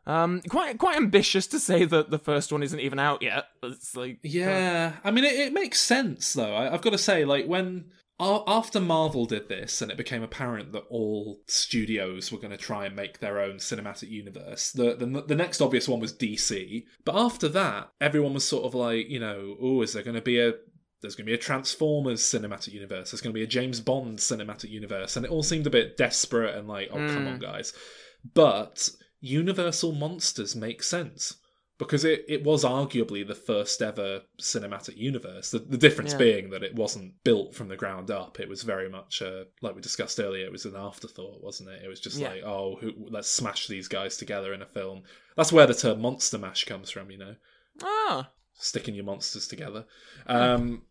Um, 0.09 0.41
quite 0.49 0.79
quite 0.79 0.97
ambitious 0.97 1.49
to 1.49 1.59
say 1.59 1.85
that 1.85 2.11
the 2.11 2.19
first 2.19 2.53
one 2.53 2.63
isn't 2.63 2.79
even 2.79 3.01
out 3.01 3.23
yet. 3.23 3.47
It's 3.63 3.97
like 3.97 4.19
Yeah, 4.23 4.93
I 5.03 5.11
mean, 5.11 5.25
it, 5.25 5.35
it 5.35 5.53
makes 5.53 5.81
sense 5.81 6.33
though. 6.33 6.55
I, 6.55 6.73
I've 6.73 6.83
got 6.83 6.91
to 6.91 6.99
say, 6.99 7.25
like 7.25 7.47
when 7.47 7.87
after 8.19 8.81
Marvel 8.81 9.27
did 9.27 9.49
this, 9.49 9.83
and 9.83 9.91
it 9.91 9.97
became 9.99 10.23
apparent 10.23 10.73
that 10.73 10.85
all 10.89 11.43
studios 11.47 12.33
were 12.33 12.39
going 12.39 12.51
to 12.51 12.57
try 12.57 12.87
and 12.87 12.97
make 12.97 13.19
their 13.19 13.39
own 13.41 13.57
cinematic 13.57 14.11
universe. 14.11 14.73
The, 14.73 14.95
the 14.97 15.07
the 15.27 15.35
next 15.35 15.61
obvious 15.61 15.87
one 15.89 16.01
was 16.01 16.15
DC, 16.15 16.85
but 17.05 17.15
after 17.17 17.49
that, 17.49 17.91
everyone 18.01 18.33
was 18.35 18.47
sort 18.49 18.65
of 18.65 18.75
like, 18.75 19.09
you 19.09 19.21
know, 19.21 19.57
oh, 19.61 19.83
is 19.83 19.93
there 19.93 20.03
going 20.03 20.17
to 20.17 20.23
be 20.23 20.41
a 20.41 20.55
there's 21.03 21.15
going 21.15 21.27
to 21.27 21.31
be 21.31 21.35
a 21.35 21.39
Transformers 21.39 22.23
cinematic 22.23 22.73
universe. 22.73 23.11
There's 23.11 23.21
going 23.21 23.35
to 23.35 23.39
be 23.39 23.45
a 23.45 23.47
James 23.47 23.81
Bond 23.81 24.19
cinematic 24.19 24.71
universe, 24.71 25.17
and 25.17 25.27
it 25.27 25.31
all 25.31 25.43
seemed 25.43 25.67
a 25.67 25.71
bit 25.71 25.99
desperate 25.99 26.55
and 26.57 26.67
like, 26.67 26.89
oh, 26.91 26.97
come 26.97 27.27
Mm. 27.27 27.33
on, 27.35 27.39
guys. 27.39 27.75
but 28.35 28.89
Universal 29.21 29.93
Monsters 29.93 30.57
makes 30.57 30.87
sense 30.87 31.37
because 31.79 32.05
it, 32.05 32.25
it 32.29 32.43
was 32.43 32.65
arguably 32.65 33.27
the 33.27 33.35
first 33.35 33.83
ever 33.83 34.23
cinematic 34.41 34.97
universe. 34.97 35.51
The, 35.51 35.59
the 35.59 35.77
difference 35.77 36.13
Yeah. 36.13 36.19
being 36.19 36.51
that 36.51 36.63
it 36.63 36.75
wasn't 36.75 37.23
built 37.23 37.55
from 37.55 37.69
the 37.69 37.77
ground 37.77 38.11
up. 38.11 38.41
It 38.41 38.49
was 38.49 38.63
very 38.63 38.89
much, 38.89 39.21
uh, 39.21 39.45
like 39.61 39.75
we 39.75 39.83
discussed 39.83 40.19
earlier, 40.19 40.47
it 40.47 40.53
was 40.53 40.65
an 40.65 40.75
afterthought, 40.77 41.43
wasn't 41.43 41.69
it? 41.71 41.83
It 41.85 41.89
was 41.89 42.01
just 42.01 42.17
Yeah. 42.19 42.31
like, 42.31 42.43
oh, 42.45 42.77
who, 42.81 42.93
let's 43.11 43.29
smash 43.29 43.67
these 43.67 43.89
guys 43.89 44.17
together 44.17 44.55
in 44.55 44.63
a 44.63 44.67
film. 44.67 45.03
That's 45.37 45.53
where 45.53 45.67
the 45.67 45.75
term 45.75 46.01
monster 46.01 46.39
mash 46.39 46.65
comes 46.65 46.91
from, 46.91 47.11
you 47.11 47.19
know? 47.19 47.37
Ah, 47.83 48.31
sticking 48.55 48.95
your 48.95 49.05
monsters 49.05 49.47
together. 49.47 49.85
Um, 50.27 50.83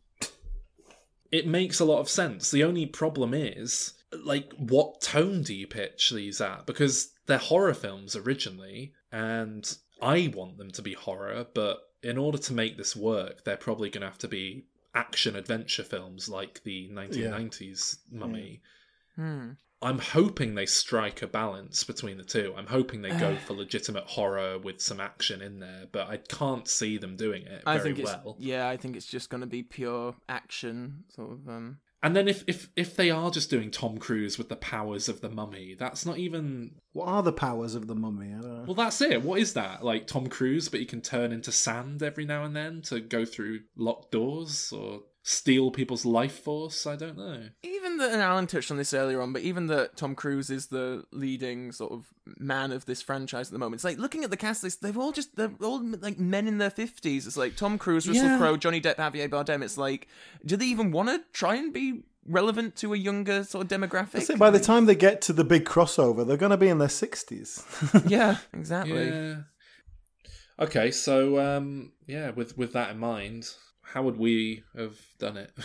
it 1.31 1.47
makes 1.47 1.79
a 1.79 1.85
lot 1.85 1.99
of 1.99 2.09
sense. 2.09 2.51
The 2.51 2.63
only 2.63 2.85
problem 2.85 3.33
is, 3.33 3.93
like, 4.23 4.53
what 4.53 5.01
tone 5.01 5.41
do 5.41 5.53
you 5.55 5.65
pitch 5.65 6.11
these 6.11 6.39
at? 6.39 6.67
Because 6.67 7.11
they're 7.25 7.39
horror 7.39 7.73
films 7.73 8.15
originally, 8.15 8.93
and 9.11 9.77
I 10.01 10.31
want 10.33 10.57
them 10.57 10.71
to 10.71 10.81
be 10.81 10.93
horror, 10.93 11.45
but 11.53 11.79
in 12.03 12.17
order 12.17 12.37
to 12.37 12.53
make 12.53 12.77
this 12.77 12.95
work, 12.95 13.43
they're 13.43 13.57
probably 13.57 13.89
going 13.89 14.01
to 14.01 14.07
have 14.07 14.17
to 14.19 14.27
be 14.27 14.65
action 14.93 15.35
adventure 15.35 15.83
films 15.83 16.29
like 16.29 16.63
the 16.63 16.89
1990s 16.93 17.97
Mummy. 18.11 18.61
hmm. 19.15 19.51
I'm 19.81 19.99
hoping 19.99 20.55
they 20.55 20.65
strike 20.65 21.21
a 21.21 21.27
balance 21.27 21.83
between 21.83 22.17
the 22.17 22.23
two. 22.23 22.53
I'm 22.57 22.65
hoping 22.65 23.01
they 23.01 23.09
go 23.09 23.35
for 23.35 23.53
legitimate 23.57 24.05
horror 24.05 24.57
with 24.57 24.81
some 24.81 24.99
action 24.99 25.41
in 25.41 25.59
there, 25.59 25.85
but 25.91 26.07
I 26.07 26.17
can't 26.17 26.67
see 26.67 26.97
them 26.97 27.17
doing 27.17 27.43
it 27.43 27.61
I 27.67 27.77
very 27.77 27.93
think 27.93 28.07
well. 28.07 28.35
yeah. 28.39 28.67
I 28.69 28.77
think 28.77 28.95
it's 28.95 29.05
just 29.05 29.29
going 29.29 29.41
to 29.41 29.47
be 29.47 29.63
pure 29.63 30.15
action, 30.29 31.03
sort 31.09 31.33
of. 31.33 31.49
Um, 31.49 31.77
And 32.05 32.15
then 32.15 32.27
if, 32.27 32.43
if 32.45 32.69
if 32.75 32.95
they 32.95 33.09
are 33.09 33.31
just 33.31 33.49
doing 33.49 33.71
Tom 33.71 33.97
Cruise 33.97 34.37
with 34.37 34.47
the 34.47 34.55
powers 34.55 35.09
of 35.09 35.21
the 35.21 35.29
mummy, 35.29 35.73
that's 35.73 36.05
not 36.05 36.19
even 36.19 36.75
What 36.93 37.07
are 37.07 37.23
the 37.23 37.33
powers 37.33 37.73
of 37.73 37.87
the 37.87 37.95
mummy? 37.95 38.27
I 38.27 38.41
don't 38.41 38.57
know. 38.57 38.63
well 38.67 38.75
that's 38.75 39.01
it. 39.01 39.23
What 39.23 39.39
is 39.39 39.53
that? 39.53 39.83
Like 39.83 40.05
Tom 40.05 40.27
Cruise, 40.27 40.69
but 40.69 40.79
he 40.79 40.85
can 40.85 41.01
turn 41.01 41.31
into 41.31 41.51
sand 41.51 42.03
every 42.03 42.23
now 42.23 42.43
and 42.43 42.55
then 42.55 42.83
to 42.83 42.99
go 42.99 43.25
through 43.25 43.61
locked 43.75 44.11
doors 44.11 44.71
or 44.71 45.01
steal 45.27 45.71
people's 45.71 46.05
life 46.05 46.43
force? 46.43 46.85
I 46.85 46.95
don't 46.95 47.17
know. 47.17 47.41
even 47.63 47.97
that, 47.97 48.11
and 48.13 48.21
Alan 48.21 48.45
touched 48.45 48.69
on 48.69 48.77
this 48.77 48.93
earlier 48.93 49.19
on, 49.21 49.33
but 49.33 49.41
even 49.41 49.65
that 49.67 49.97
Tom 49.97 50.13
Cruise 50.13 50.51
is 50.51 50.67
the 50.67 51.03
leading 51.11 51.71
sort 51.71 51.91
of 51.91 52.05
man 52.37 52.71
of 52.71 52.85
this 52.85 53.01
franchise 53.01 53.47
at 53.47 53.51
the 53.53 53.57
moment. 53.57 53.79
It's 53.79 53.83
like 53.83 53.97
looking 53.97 54.23
at 54.23 54.29
the 54.29 54.37
cast 54.37 54.63
list; 54.63 54.83
they've 54.83 54.97
all 54.97 55.11
just 55.11 55.35
they're 55.35 55.51
all 55.61 55.83
like 55.99 56.19
men 56.19 56.47
in 56.47 56.59
their 56.59 56.69
fifties. 56.69 57.25
It's 57.25 57.37
like 57.37 57.55
Tom 57.55 57.79
Cruise, 57.79 58.07
Russell 58.07 58.23
Yeah. 58.25 58.37
Crowe, 58.37 58.55
Johnny 58.55 58.79
Depp, 58.79 58.97
Javier 58.97 59.27
Bardem. 59.27 59.63
It's 59.63 59.77
like, 59.79 60.07
do 60.45 60.55
they 60.55 60.65
even 60.65 60.91
want 60.91 61.09
to 61.09 61.21
try 61.33 61.55
and 61.55 61.73
be 61.73 62.03
relevant 62.27 62.75
to 62.75 62.93
a 62.93 62.97
younger 62.97 63.43
sort 63.43 63.63
of 63.71 63.79
demographic? 63.79 64.11
That's 64.11 64.29
it. 64.29 64.37
By 64.37 64.51
the 64.51 64.59
time 64.59 64.85
they 64.85 64.95
get 64.95 65.21
to 65.23 65.33
the 65.33 65.43
big 65.43 65.65
crossover, 65.65 66.25
they're 66.25 66.37
going 66.37 66.51
to 66.51 66.57
be 66.57 66.69
in 66.69 66.77
their 66.77 66.87
sixties. 66.89 67.63
yeah, 68.07 68.37
exactly. 68.53 69.07
Yeah. 69.09 69.35
Okay, 70.59 70.91
so 70.91 71.39
um 71.39 71.93
yeah, 72.05 72.29
with 72.29 72.55
with 72.57 72.73
that 72.73 72.91
in 72.91 72.99
mind, 72.99 73.49
how 73.93 74.03
would 74.03 74.17
we 74.17 74.63
have 74.77 74.97
done 75.19 75.37
it? 75.37 75.51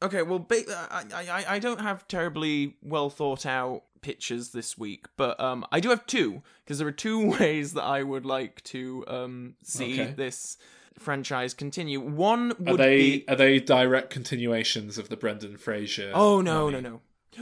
Okay, 0.00 0.22
well, 0.22 0.38
ba- 0.38 0.62
I, 0.92 1.04
I 1.12 1.44
I 1.56 1.58
don't 1.58 1.80
have 1.80 2.06
terribly 2.06 2.76
well 2.82 3.10
thought 3.10 3.44
out 3.44 3.82
pitches 4.00 4.52
this 4.52 4.78
week, 4.78 5.06
but 5.16 5.40
um, 5.40 5.64
I 5.72 5.80
do 5.80 5.88
have 5.88 6.06
two 6.06 6.42
because 6.62 6.78
there 6.78 6.86
are 6.86 6.92
two 6.92 7.30
ways 7.40 7.72
that 7.72 7.82
I 7.82 8.04
would 8.04 8.24
like 8.24 8.62
to 8.64 9.04
um 9.08 9.54
see 9.64 10.00
Okay. 10.00 10.12
this 10.16 10.56
franchise 11.00 11.52
continue. 11.52 11.98
One 11.98 12.52
are 12.52 12.56
would 12.72 12.78
they 12.78 12.96
be 12.96 13.24
are 13.26 13.34
they 13.34 13.58
direct 13.58 14.10
continuations 14.10 14.98
of 14.98 15.08
the 15.08 15.16
Brendan 15.16 15.56
Fraser? 15.56 16.12
oh 16.14 16.40
no 16.42 16.66
mummy? 16.70 16.80
no 16.80 16.90
no. 16.90 17.00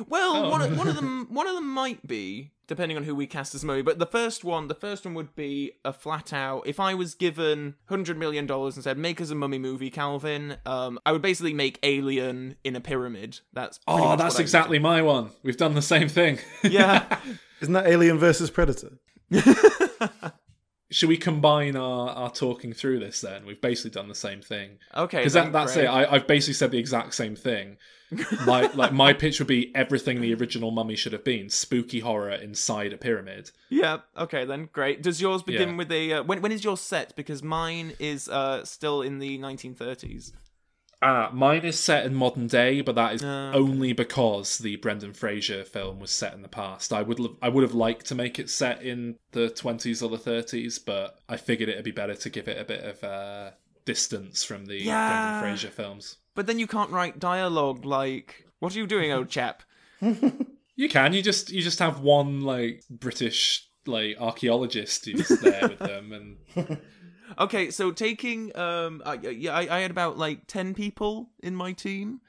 Well, 0.08 0.36
Oh. 0.46 0.50
one 0.50 0.62
of, 0.62 0.76
one 0.78 0.88
of 0.88 0.94
them 1.00 1.26
one 1.30 1.46
of 1.46 1.54
them 1.54 1.68
might 1.68 2.06
be 2.06 2.52
depending 2.66 2.96
on 2.96 3.04
who 3.04 3.14
we 3.14 3.26
cast 3.28 3.54
as 3.54 3.64
Mummy, 3.64 3.82
but 3.82 3.98
the 4.00 4.06
first 4.06 4.42
one 4.44 4.66
the 4.68 4.74
first 4.74 5.04
one 5.04 5.14
would 5.14 5.34
be 5.36 5.72
a 5.84 5.92
flat 5.92 6.32
out. 6.32 6.66
If 6.66 6.80
I 6.80 6.94
was 6.94 7.14
given 7.14 7.76
hundred 7.88 8.18
million 8.18 8.46
dollars 8.46 8.74
and 8.76 8.82
said 8.84 8.98
make 8.98 9.20
us 9.20 9.30
a 9.30 9.34
Mummy 9.34 9.58
movie, 9.58 9.90
Calvin, 9.90 10.56
um, 10.66 10.98
I 11.06 11.12
would 11.12 11.22
basically 11.22 11.54
make 11.54 11.78
Alien 11.82 12.56
in 12.64 12.74
a 12.76 12.80
pyramid. 12.80 13.40
That's 13.52 13.78
pretty 13.78 14.02
Oh, 14.02 14.16
that's 14.16 14.34
what 14.34 14.40
I 14.40 14.42
exactly 14.42 14.78
my 14.78 15.02
one. 15.02 15.30
We've 15.42 15.56
done 15.56 15.74
the 15.74 15.82
same 15.82 16.08
thing. 16.08 16.38
yeah. 16.64 17.20
Isn't 17.60 17.74
that 17.74 17.86
Alien 17.86 18.18
versus 18.18 18.50
Predator? 18.50 18.98
Should 20.90 21.08
we 21.08 21.16
combine 21.16 21.74
our, 21.74 22.10
our 22.10 22.30
talking 22.30 22.72
through 22.72 23.00
this 23.00 23.20
then? 23.20 23.44
We've 23.44 23.60
basically 23.60 23.90
done 23.90 24.08
the 24.08 24.14
same 24.14 24.40
thing. 24.40 24.78
Okay, 24.96 25.18
Because 25.18 25.32
that, 25.32 25.52
that's 25.52 25.74
great. 25.74 25.84
it. 25.86 25.88
I, 25.88 26.12
I've 26.14 26.28
basically 26.28 26.54
said 26.54 26.70
the 26.70 26.78
exact 26.78 27.14
same 27.14 27.34
thing. 27.34 27.76
My 28.46 28.70
like 28.74 28.92
my 28.92 29.12
pitch 29.12 29.38
would 29.38 29.48
be 29.48 29.74
everything 29.74 30.20
the 30.20 30.32
original 30.34 30.70
Mummy 30.70 30.96
should 30.96 31.12
have 31.12 31.24
been: 31.24 31.50
spooky 31.50 32.00
horror 32.00 32.30
inside 32.30 32.92
a 32.92 32.96
pyramid. 32.96 33.50
Yeah. 33.68 33.98
Okay, 34.16 34.44
then 34.44 34.68
great. 34.72 35.02
Does 35.02 35.20
yours 35.20 35.42
begin 35.42 35.70
Yeah. 35.70 35.76
with 35.76 35.92
a 35.92 36.12
uh, 36.14 36.22
when? 36.22 36.40
When 36.42 36.52
is 36.52 36.64
yours 36.64 36.80
set? 36.80 37.16
Because 37.16 37.42
mine 37.42 37.92
is 37.98 38.28
uh 38.28 38.64
still 38.64 39.02
in 39.02 39.18
the 39.18 39.38
1930s. 39.38 40.32
Ah, 41.02 41.28
mine 41.32 41.62
is 41.64 41.78
set 41.78 42.06
in 42.06 42.14
modern 42.14 42.46
day, 42.46 42.80
but 42.80 42.94
that 42.94 43.14
is 43.14 43.22
Ah, 43.24 43.52
only 43.52 43.92
because 43.92 44.56
the 44.58 44.76
Brendan 44.76 45.12
Fraser 45.12 45.62
film 45.62 46.00
was 46.00 46.10
set 46.10 46.32
in 46.32 46.40
the 46.40 46.48
past. 46.48 46.90
I 46.92 47.02
would 47.02 47.20
l- 47.20 47.36
I 47.42 47.50
would 47.50 47.62
have 47.62 47.74
liked 47.74 48.06
to 48.06 48.14
make 48.14 48.38
it 48.38 48.48
set 48.48 48.82
in 48.82 49.16
the 49.32 49.50
twenties 49.50 50.02
or 50.02 50.08
the 50.08 50.16
thirties, 50.16 50.78
but 50.78 51.18
I 51.28 51.36
figured 51.36 51.68
it'd 51.68 51.84
be 51.84 51.90
better 51.90 52.14
to 52.14 52.30
give 52.30 52.48
it 52.48 52.58
a 52.58 52.64
bit 52.64 52.82
of 52.82 53.04
uh, 53.04 53.50
distance 53.84 54.42
from 54.42 54.64
the 54.66 54.82
Yeah. 54.82 55.10
Brendan 55.10 55.40
Fraser 55.56 55.70
films. 55.70 56.16
But 56.36 56.46
then 56.46 56.60
you 56.60 56.68
can't 56.68 56.90
write 56.90 57.18
dialogue 57.18 57.84
like, 57.84 58.46
"What 58.60 58.76
are 58.76 58.78
you 58.78 58.86
doing, 58.86 59.10
old 59.10 59.28
chap?" 59.28 59.64
You 60.78 60.90
can. 60.90 61.14
You 61.14 61.22
just 61.22 61.50
you 61.50 61.62
just 61.62 61.78
have 61.78 62.00
one 62.00 62.42
like 62.42 62.84
British 62.90 63.66
like 63.86 64.20
archaeologist 64.20 65.06
who's 65.06 65.26
there 65.40 65.68
with 65.68 65.78
them, 65.78 66.12
and 66.12 66.78
Okay, 67.38 67.70
so 67.70 67.90
taking 67.90 68.56
um, 68.56 69.02
I, 69.04 69.14
yeah, 69.14 69.54
I, 69.54 69.78
I 69.78 69.80
had 69.80 69.90
about 69.90 70.18
like 70.18 70.46
ten 70.46 70.74
people 70.74 71.30
in 71.42 71.56
my 71.56 71.72
team, 71.72 72.20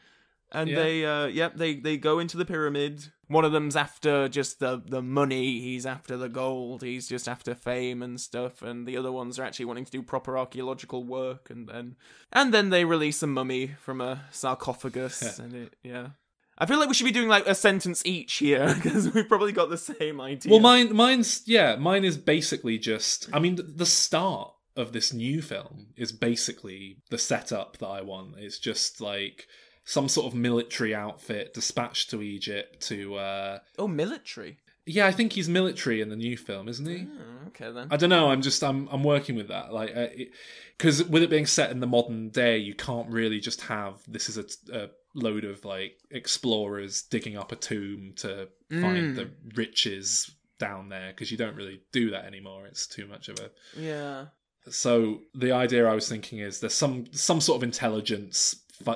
and 0.52 0.70
Yeah. 0.70 0.76
they 0.76 1.06
uh, 1.06 1.26
yep, 1.28 1.56
they 1.56 1.76
they 1.76 1.98
go 1.98 2.20
into 2.20 2.38
the 2.38 2.46
pyramid. 2.46 3.12
One 3.28 3.44
of 3.44 3.52
them's 3.52 3.76
after 3.76 4.30
just 4.30 4.60
the 4.60 4.82
the 4.86 5.02
money. 5.02 5.60
He's 5.60 5.86
after 5.86 6.16
the 6.16 6.30
gold. 6.30 6.82
He's 6.82 7.08
just 7.10 7.28
after 7.28 7.54
fame 7.56 8.02
and 8.02 8.20
stuff. 8.22 8.62
And 8.62 8.88
the 8.88 8.96
other 8.98 9.12
ones 9.12 9.38
are 9.38 9.44
actually 9.44 9.66
wanting 9.66 9.86
to 9.86 9.92
do 9.92 10.02
proper 10.02 10.38
archaeological 10.38 11.04
work. 11.04 11.50
And 11.50 11.68
then 11.68 11.96
and 12.32 12.54
then 12.54 12.70
they 12.70 12.86
release 12.86 13.22
a 13.24 13.28
mummy 13.28 13.76
from 13.82 14.00
a 14.02 14.24
sarcophagus. 14.32 15.40
and 15.40 15.54
it 15.54 15.76
yeah. 15.84 16.10
I 16.58 16.66
feel 16.66 16.80
like 16.80 16.88
we 16.88 16.96
should 16.96 17.06
be 17.06 17.12
doing 17.12 17.28
like 17.28 17.46
a 17.46 17.54
sentence 17.54 18.02
each 18.06 18.36
here 18.36 18.74
because 18.82 19.14
we've 19.14 19.28
probably 19.28 19.52
got 19.52 19.70
the 19.70 19.78
same 19.78 20.20
idea. 20.22 20.52
well, 20.52 20.60
mine 20.62 20.96
mine's 20.96 21.44
yeah, 21.46 21.76
mine 21.76 22.04
is 22.04 22.18
basically 22.18 22.78
just. 22.80 23.28
I 23.34 23.40
mean, 23.40 23.60
the 23.76 23.86
start 23.86 24.54
of 24.76 24.94
this 24.94 25.12
new 25.12 25.42
film 25.42 25.88
is 25.98 26.12
basically 26.12 26.98
the 27.10 27.18
setup 27.18 27.78
that 27.80 27.88
I 27.88 28.02
want. 28.02 28.36
It's 28.38 28.58
just 28.60 29.02
like 29.02 29.48
some 29.90 30.10
sort 30.10 30.28
of 30.28 30.36
military 30.36 30.94
outfit 30.94 31.54
dispatched 31.54 32.10
to 32.12 32.22
Egypt 32.22 32.82
to. 32.90 33.16
uh 33.16 33.60
oh, 33.80 33.88
military. 33.88 34.58
Yeah, 34.90 35.06
I 35.06 35.12
think 35.12 35.34
he's 35.34 35.50
military 35.50 36.00
in 36.00 36.10
the 36.10 36.16
new 36.16 36.38
film, 36.38 36.70
isn't 36.70 36.86
he? 36.88 37.08
Oh, 37.10 37.48
okay 37.48 37.72
then. 37.72 37.88
I 37.92 37.98
don't 37.98 38.10
know. 38.10 38.30
I'm 38.30 38.42
just 38.42 38.64
I'm 38.64 38.88
I'm 38.90 39.04
working 39.04 39.36
with 39.36 39.48
that, 39.50 39.74
like, 39.74 39.94
because 40.78 41.04
with 41.04 41.24
it 41.24 41.30
being 41.30 41.46
set 41.46 41.72
in 41.72 41.80
the 41.82 41.88
modern 41.88 42.30
day, 42.30 42.58
you 42.58 42.74
can't 42.74 43.10
really 43.10 43.40
just 43.42 43.62
have 43.62 43.96
this 44.08 44.30
is 44.30 44.38
a, 44.38 44.46
a 44.84 44.90
load 45.14 45.44
of 45.44 45.66
like 45.66 45.98
explorers 46.12 47.02
digging 47.02 47.38
up 47.38 47.52
a 47.52 47.56
tomb 47.56 48.14
to 48.18 48.48
find 48.70 48.98
Mm. 48.98 49.16
the 49.16 49.30
riches 49.56 50.32
down 50.60 50.90
there, 50.90 51.10
because 51.12 51.32
you 51.32 51.38
don't 51.38 51.56
really 51.56 51.82
do 51.92 52.10
that 52.12 52.26
anymore. 52.26 52.66
It's 52.66 52.88
too 52.88 53.08
much 53.08 53.28
of 53.30 53.40
a. 53.40 53.50
yeah. 53.80 54.26
So 54.70 55.22
the 55.34 55.52
idea 55.54 55.86
I 55.88 55.96
was 55.96 56.10
thinking 56.10 56.40
is 56.40 56.60
there's 56.60 56.74
some 56.74 57.06
some 57.14 57.40
sort 57.42 57.58
of 57.58 57.64
intelligence, 57.64 58.56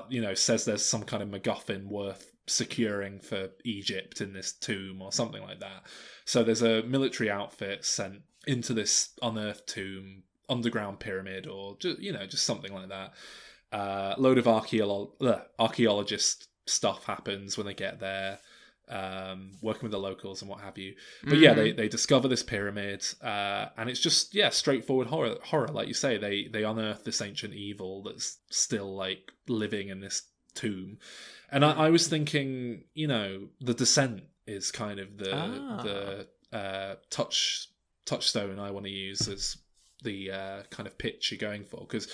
you 0.09 0.21
know, 0.21 0.33
says 0.33 0.65
there's 0.65 0.85
some 0.85 1.03
kind 1.03 1.23
of 1.23 1.29
MacGuffin 1.29 1.87
worth 1.87 2.31
securing 2.47 3.19
for 3.19 3.49
Egypt 3.63 4.21
in 4.21 4.33
this 4.33 4.51
tomb 4.51 5.01
or 5.01 5.11
something 5.11 5.41
like 5.41 5.59
that. 5.59 5.83
So 6.25 6.43
there's 6.43 6.61
a 6.61 6.83
military 6.83 7.29
outfit 7.29 7.85
sent 7.85 8.21
into 8.47 8.73
this 8.73 9.09
unearthed 9.21 9.67
tomb, 9.67 10.23
underground 10.49 10.99
pyramid, 10.99 11.47
or 11.47 11.77
just 11.79 11.99
you 11.99 12.11
know, 12.11 12.25
just 12.25 12.45
something 12.45 12.73
like 12.73 12.89
that. 12.89 13.13
Uh, 13.71 14.15
load 14.17 14.37
of 14.37 14.47
archaeologist 14.47 16.47
stuff 16.65 17.05
happens 17.05 17.57
when 17.57 17.65
they 17.65 17.73
get 17.73 17.99
there. 17.99 18.39
Um, 18.91 19.51
working 19.61 19.83
with 19.83 19.93
the 19.93 19.99
locals 19.99 20.41
and 20.41 20.49
what 20.49 20.59
have 20.59 20.77
you, 20.77 20.95
but 21.23 21.37
yeah, 21.37 21.53
they, 21.53 21.71
they 21.71 21.87
discover 21.87 22.27
this 22.27 22.43
pyramid, 22.43 23.05
uh, 23.23 23.67
and 23.77 23.89
it's 23.89 24.01
just 24.01 24.35
yeah, 24.35 24.49
straightforward 24.49 25.07
horror. 25.07 25.35
Horror, 25.43 25.69
like 25.69 25.87
you 25.87 25.93
say, 25.93 26.17
they 26.17 26.49
they 26.51 26.63
unearth 26.63 27.05
this 27.05 27.21
ancient 27.21 27.53
evil 27.53 28.03
that's 28.03 28.39
still 28.49 28.93
like 28.93 29.31
living 29.47 29.87
in 29.87 30.01
this 30.01 30.23
tomb, 30.55 30.97
and 31.49 31.63
I, 31.63 31.71
I 31.71 31.89
was 31.89 32.09
thinking, 32.09 32.83
you 32.93 33.07
know, 33.07 33.47
the 33.61 33.73
descent 33.73 34.23
is 34.45 34.71
kind 34.71 34.99
of 34.99 35.17
the 35.17 35.33
Ah. 35.35 35.81
the 35.83 36.27
uh, 36.57 36.95
touch 37.09 37.69
touchstone 38.05 38.59
I 38.59 38.71
want 38.71 38.85
to 38.87 38.91
use 38.91 39.27
as 39.29 39.55
the 40.03 40.31
uh, 40.31 40.63
kind 40.69 40.85
of 40.87 40.97
pitch 40.97 41.31
you're 41.31 41.37
going 41.49 41.63
for 41.63 41.79
because 41.81 42.09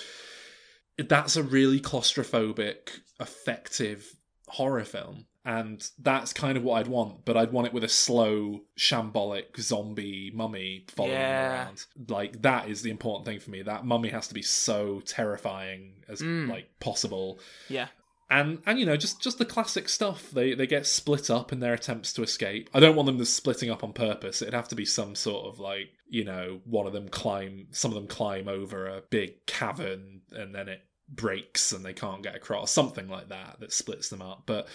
that's 0.98 1.36
a 1.36 1.44
really 1.44 1.80
claustrophobic, 1.80 3.00
effective 3.20 4.16
horror 4.48 4.84
film. 4.84 5.26
And 5.48 5.82
that's 5.98 6.34
kind 6.34 6.58
of 6.58 6.64
what 6.64 6.80
I'd 6.80 6.88
want, 6.90 7.24
but 7.24 7.38
I'd 7.38 7.54
want 7.54 7.68
it 7.68 7.74
with 7.74 7.86
a 7.86 7.88
slow, 7.90 8.64
shambolic 8.78 9.58
zombie 9.58 10.30
mummy 10.36 10.84
following 10.90 11.14
Yeah. 11.14 11.64
around. 11.66 11.86
Like 12.10 12.42
that 12.42 12.68
is 12.70 12.82
the 12.82 12.90
important 12.92 13.26
thing 13.26 13.40
for 13.40 13.50
me. 13.52 13.62
That 13.62 13.86
mummy 13.86 14.10
has 14.10 14.28
to 14.28 14.34
be 14.34 14.42
so 14.42 15.00
terrifying 15.06 16.04
as 16.10 16.22
Mm. 16.22 16.50
like 16.50 16.68
possible 16.82 17.40
Yeah. 17.70 17.88
and 18.30 18.62
and 18.66 18.78
you 18.78 18.86
know 18.86 18.98
just 18.98 19.22
just 19.22 19.38
the 19.38 19.46
classic 19.46 19.88
stuff 19.88 20.32
they 20.32 20.54
they 20.54 20.68
get 20.68 20.86
split 20.86 21.30
up 21.30 21.54
in 21.54 21.62
their 21.62 21.74
attempts 21.74 22.12
to 22.12 22.22
escape 22.24 22.70
i 22.74 22.80
don't 22.82 22.96
want 22.98 23.06
them 23.08 23.18
to 23.18 23.26
splitting 23.26 23.70
up 23.70 23.86
on 23.86 23.94
purpose 23.94 24.42
it'd 24.42 24.54
have 24.54 24.68
to 24.68 24.76
be 24.76 24.84
some 24.84 25.16
sort 25.16 25.46
of 25.46 25.60
like 25.60 25.88
you 26.10 26.26
know 26.26 26.60
one 26.66 26.86
of 26.86 26.92
them 26.92 27.08
climb 27.08 27.68
some 27.72 27.90
of 27.92 27.96
them 27.96 28.06
climb 28.08 28.50
over 28.50 28.86
a 28.86 29.02
big 29.10 29.46
cavern 29.46 30.20
and 30.34 30.54
then 30.54 30.68
it 30.68 30.82
breaks 31.08 31.72
and 31.72 31.86
they 31.86 31.94
can't 31.94 32.22
get 32.22 32.36
across 32.36 32.70
something 32.70 33.08
like 33.08 33.30
that 33.30 33.56
that 33.62 33.72
splits 33.72 34.10
them 34.10 34.22
up 34.22 34.44
but 34.46 34.68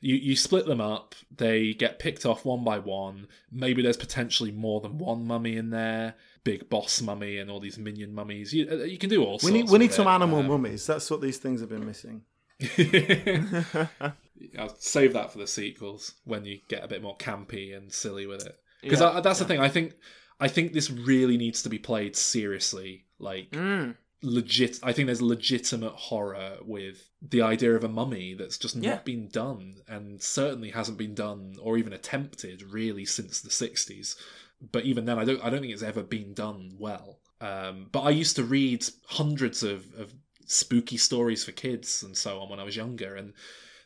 you 0.00 0.14
you 0.16 0.36
split 0.36 0.66
them 0.66 0.80
up 0.80 1.14
they 1.34 1.72
get 1.74 1.98
picked 1.98 2.24
off 2.26 2.44
one 2.44 2.62
by 2.64 2.78
one 2.78 3.26
maybe 3.50 3.82
there's 3.82 3.96
potentially 3.96 4.52
more 4.52 4.80
than 4.80 4.98
one 4.98 5.26
mummy 5.26 5.56
in 5.56 5.70
there 5.70 6.14
big 6.44 6.68
boss 6.68 7.00
mummy 7.02 7.38
and 7.38 7.50
all 7.50 7.58
these 7.60 7.78
minion 7.78 8.14
mummies 8.14 8.52
you, 8.52 8.68
uh, 8.70 8.74
you 8.84 8.98
can 8.98 9.10
do 9.10 9.24
all 9.24 9.38
We 9.42 9.50
need 9.52 9.68
we 9.70 9.78
need 9.78 9.92
some 9.92 10.06
it. 10.06 10.10
animal 10.10 10.40
Um, 10.40 10.46
mummies. 10.48 10.86
That's 10.86 11.10
what 11.10 11.20
these 11.20 11.38
things 11.38 11.60
have 11.60 11.70
been 11.70 11.84
missing. 11.86 12.22
I'll 14.58 14.74
save 14.78 15.12
that 15.14 15.32
for 15.32 15.38
the 15.38 15.46
sequels 15.46 16.14
when 16.24 16.44
you 16.44 16.60
get 16.68 16.84
a 16.84 16.88
bit 16.88 17.02
more 17.02 17.16
campy 17.16 17.76
and 17.76 17.92
silly 17.92 18.26
with 18.26 18.44
it. 18.46 18.56
Because 18.82 19.00
Yeah, 19.00 19.20
that's 19.20 19.38
the 19.38 19.44
thing. 19.44 19.60
I 19.60 19.68
think 19.68 19.94
I 20.38 20.48
think 20.48 20.72
this 20.72 20.90
really 20.90 21.36
needs 21.36 21.62
to 21.62 21.68
be 21.68 21.78
played 21.78 22.14
seriously. 22.16 23.06
Like 23.18 23.50
Mm. 23.50 23.96
Legit. 24.22 24.78
I 24.82 24.92
think 24.92 25.06
there's 25.06 25.22
legitimate 25.22 25.92
horror 25.92 26.56
with 26.62 27.10
the 27.22 27.42
idea 27.42 27.74
of 27.74 27.84
a 27.84 27.88
mummy 27.88 28.34
that's 28.34 28.58
just 28.58 28.76
not 28.76 29.04
been 29.04 29.28
done, 29.28 29.76
and 29.88 30.22
certainly 30.22 30.70
hasn't 30.70 30.98
been 30.98 31.14
done 31.14 31.54
or 31.60 31.76
even 31.78 31.92
attempted 31.92 32.62
really 32.62 33.04
since 33.04 33.40
the 33.40 33.50
'60s. 33.50 34.16
But 34.72 34.84
even 34.84 35.04
then, 35.04 35.18
I 35.18 35.24
don't. 35.24 35.42
I 35.44 35.50
don't 35.50 35.60
think 35.60 35.72
it's 35.72 35.82
ever 35.82 36.02
been 36.02 36.34
done 36.34 36.76
well. 36.78 37.18
Um, 37.40 37.88
but 37.92 38.00
I 38.00 38.10
used 38.10 38.36
to 38.36 38.44
read 38.44 38.84
hundreds 39.08 39.62
of, 39.62 39.92
of 39.94 40.14
spooky 40.46 40.96
stories 40.96 41.44
for 41.44 41.52
kids 41.52 42.02
and 42.02 42.16
so 42.16 42.40
on 42.40 42.48
when 42.48 42.58
I 42.60 42.64
was 42.64 42.76
younger, 42.76 43.14
and 43.14 43.34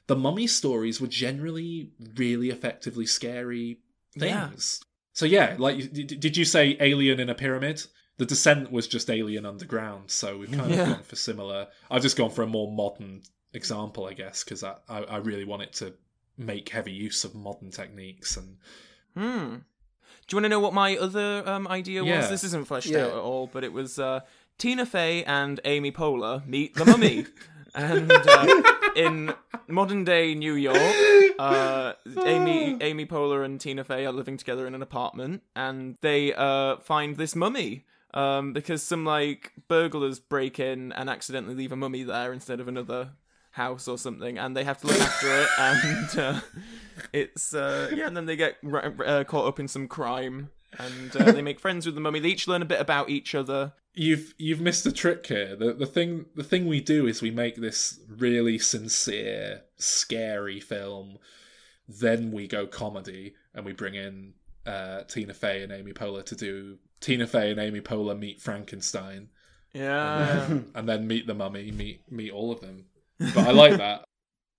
the 0.07 0.15
mummy 0.17 0.47
stories 0.47 1.01
were 1.01 1.09
generally 1.09 1.91
really 2.17 2.51
effectively 2.51 3.07
scary 3.07 3.81
Yeah. 4.15 4.49
things. 4.49 4.81
So 5.13 5.27
yeah, 5.27 5.57
like 5.59 5.93
did 5.93 6.37
you 6.37 6.45
say 6.45 6.77
Alien 6.81 7.19
in 7.21 7.29
a 7.29 7.35
pyramid? 7.35 7.85
The 8.21 8.27
Descent 8.27 8.71
was 8.71 8.87
just 8.87 9.09
Alien 9.09 9.47
Underground, 9.47 10.11
so 10.11 10.37
we've 10.37 10.53
kind 10.53 10.71
of 10.71 10.77
gone 10.87 11.03
for 11.05 11.17
similar. 11.17 11.69
I've 11.91 12.03
just 12.03 12.19
gone 12.19 12.29
for 12.29 12.43
a 12.43 12.47
more 12.47 12.71
modern 12.71 13.23
example, 13.55 14.05
I 14.05 14.13
guess, 14.13 14.45
because 14.45 14.63
I, 14.63 14.75
I 14.91 14.99
I 15.05 15.17
really 15.19 15.47
want 15.47 15.63
it 15.63 15.73
to 15.81 15.95
make 16.37 16.69
heavy 16.69 16.93
use 16.93 17.25
of 17.25 17.35
modern 17.35 17.71
techniques 17.71 18.37
and 18.37 18.59
Hmm. 19.15 19.55
Do 20.27 20.31
you 20.31 20.37
want 20.37 20.45
to 20.45 20.49
know 20.51 20.61
what 20.61 20.75
my 20.75 20.97
other 20.99 21.43
um, 21.49 21.67
idea 21.69 22.05
Yeah. 22.05 22.19
was? 22.19 22.29
This 22.29 22.45
isn't 22.45 22.67
fleshed 22.67 22.89
Yeah. 22.91 23.07
out 23.07 23.13
at 23.13 23.19
all, 23.31 23.47
but 23.47 23.65
it 23.65 23.73
was 23.73 23.99
uh, 23.99 24.21
Tina 24.59 24.85
Fey 24.85 25.25
and 25.25 25.59
Amy 25.65 25.91
Poehler 25.91 26.47
meet 26.47 26.75
the 26.75 26.85
mummy. 26.85 27.25
and 27.75 28.13
uh, 28.13 28.63
in 28.97 29.33
modern 29.67 30.05
day 30.05 30.35
New 30.35 30.55
York, 30.55 30.95
uh, 31.39 31.95
Amy 32.27 32.77
Amy 32.83 33.07
Poehler 33.07 33.45
and 33.47 33.59
Tina 33.59 33.83
Fey 33.83 34.05
are 34.05 34.13
living 34.13 34.37
together 34.37 34.67
in 34.67 34.75
an 34.75 34.83
apartment, 34.83 35.43
and 35.57 35.97
they 36.03 36.35
uh, 36.35 36.77
find 36.81 37.17
this 37.17 37.35
mummy. 37.35 37.87
Um, 38.13 38.53
because 38.53 38.83
some 38.83 39.05
like 39.05 39.53
burglars 39.69 40.19
break 40.19 40.59
in 40.59 40.93
and 40.93 41.09
accidentally 41.09 41.55
leave 41.55 41.71
a 41.73 41.77
mummy 41.77 42.03
there 42.03 42.33
instead 42.33 42.59
of 42.59 42.67
another 42.67 43.11
house 43.53 43.87
or 43.89 43.99
something, 43.99 44.39
and 44.39 44.57
they 44.57 44.65
have 44.65 44.81
to 44.81 44.87
look 44.87 45.01
after 45.01 45.43
it, 45.43 45.49
and 45.59 46.19
uh, 46.19 46.41
it's 47.13 47.55
uh, 47.55 47.91
yeah, 47.95 48.07
and 48.07 48.17
then 48.17 48.27
they 48.27 48.37
get 48.37 48.57
r- 48.65 48.95
uh, 49.05 49.25
caught 49.25 49.47
up 49.47 49.61
in 49.61 49.69
some 49.69 49.87
crime, 49.89 50.51
and 50.79 51.15
uh, 51.17 51.33
they 51.33 51.43
make 51.43 51.61
friends 51.67 51.87
with 51.87 51.95
the 51.95 52.01
mummy. 52.01 52.19
They 52.21 52.31
each 52.31 52.49
learn 52.49 52.63
a 52.63 52.67
bit 52.67 52.81
about 52.81 53.11
each 53.11 53.35
other. 53.35 53.73
you've 53.95 54.35
you've 54.39 54.61
missed 54.61 54.87
a 54.87 54.93
trick 54.93 55.27
here. 55.27 55.55
The 55.57 55.73
the 55.73 55.87
thing 55.87 56.27
the 56.35 56.45
thing 56.45 56.67
we 56.67 56.81
do 56.81 57.07
is 57.07 57.23
we 57.23 57.31
make 57.31 57.57
this 57.57 58.01
really 58.09 58.59
sincere, 58.59 59.63
scary 59.77 60.61
film. 60.61 61.19
Then 61.89 62.31
we 62.31 62.47
go 62.47 62.67
comedy 62.67 63.35
and 63.53 63.65
we 63.65 63.73
bring 63.73 63.95
in 63.97 64.35
uh, 64.65 65.03
Tina 65.05 65.35
Fey 65.35 65.63
and 65.63 65.73
Amy 65.73 65.93
Poehler 65.93 66.25
to 66.27 66.37
do 66.37 66.79
Tina 67.01 67.27
Fey 67.27 67.51
and 67.51 67.61
Amy 67.61 67.81
Poehler 67.81 68.19
meet 68.19 68.41
Frankenstein, 68.41 69.29
Yeah, 69.73 70.47
and 70.75 70.89
then 70.89 71.07
meet 71.07 71.27
the 71.27 71.35
mummy, 71.35 71.71
meet 71.71 72.11
meet 72.11 72.31
all 72.33 72.53
of 72.53 72.61
them. 72.61 72.87
But 73.19 73.39
I 73.49 73.51
like 73.53 73.77
that. 73.79 74.05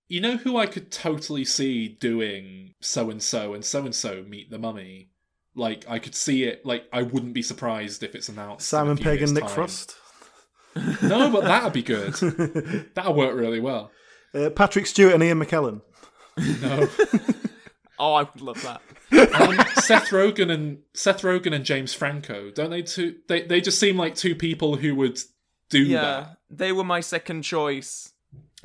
You 0.08 0.20
know 0.20 0.36
who 0.36 0.56
I 0.58 0.66
could 0.66 0.90
totally 0.90 1.44
see 1.44 1.88
doing 1.88 2.74
so 2.80 3.10
and 3.10 3.22
so 3.22 3.54
and 3.54 3.64
so 3.64 3.84
and 3.84 3.94
so 3.94 4.22
meet 4.28 4.50
the 4.50 4.58
mummy. 4.58 5.10
Like 5.54 5.84
I 5.88 5.98
could 5.98 6.14
see 6.14 6.44
it. 6.44 6.66
Like 6.66 6.84
I 6.92 7.02
wouldn't 7.02 7.34
be 7.34 7.42
surprised 7.42 8.02
if 8.02 8.14
it's 8.14 8.28
announced. 8.28 8.72
in 8.72 8.76
a 8.76 8.80
Simon 8.80 8.96
few 8.96 9.04
Pegg 9.04 9.22
and 9.22 9.34
Nick 9.34 9.44
time. 9.44 9.54
Frost. 9.54 9.96
No, 11.02 11.30
but 11.30 11.44
that'd 11.44 11.74
be 11.74 11.82
good. 11.82 12.14
That'd 12.94 13.14
work 13.14 13.34
really 13.36 13.60
well. 13.60 13.90
Uh, 14.34 14.48
Patrick 14.48 14.86
Stewart 14.86 15.12
and 15.12 15.22
Ian 15.22 15.38
McKellen. 15.38 15.82
No, 16.38 16.88
oh, 17.98 18.14
I 18.14 18.22
would 18.22 18.40
love 18.40 18.62
that. 18.62 18.80
Um, 19.12 19.56
Seth 19.76 20.10
Rogen 20.10 20.50
and 20.50 20.78
Seth 20.94 21.22
Rogen 21.22 21.52
and 21.54 21.64
James 21.64 21.92
Franco. 21.94 22.50
Don't 22.50 22.70
they? 22.70 22.82
Two. 22.82 23.16
They 23.28 23.42
they 23.42 23.60
just 23.60 23.78
seem 23.80 23.96
like 23.96 24.14
two 24.14 24.34
people 24.34 24.76
who 24.76 24.94
would 24.96 25.18
do 25.70 25.82
Yeah, 25.82 26.00
that. 26.02 26.36
they 26.50 26.72
were 26.72 26.84
my 26.84 27.00
second 27.00 27.42
choice. 27.42 28.08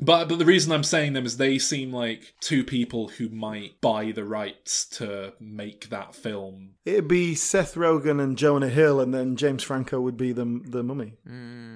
But 0.00 0.28
but 0.28 0.38
the 0.38 0.44
reason 0.44 0.70
I'm 0.70 0.84
saying 0.84 1.14
them 1.14 1.26
is 1.26 1.38
they 1.38 1.58
seem 1.58 1.92
like 1.92 2.34
two 2.40 2.62
people 2.62 3.08
who 3.08 3.28
might 3.30 3.80
buy 3.80 4.12
the 4.12 4.24
rights 4.24 4.86
to 4.90 5.32
make 5.40 5.88
that 5.90 6.14
film. 6.14 6.74
It'd 6.84 7.08
be 7.08 7.34
Seth 7.34 7.74
Rogen 7.74 8.22
and 8.22 8.38
Jonah 8.38 8.68
Hill, 8.68 9.00
and 9.00 9.12
then 9.12 9.34
James 9.34 9.64
Franco 9.64 10.00
would 10.00 10.16
be 10.16 10.30
the 10.32 10.60
the 10.64 10.84
mummy. 10.84 11.14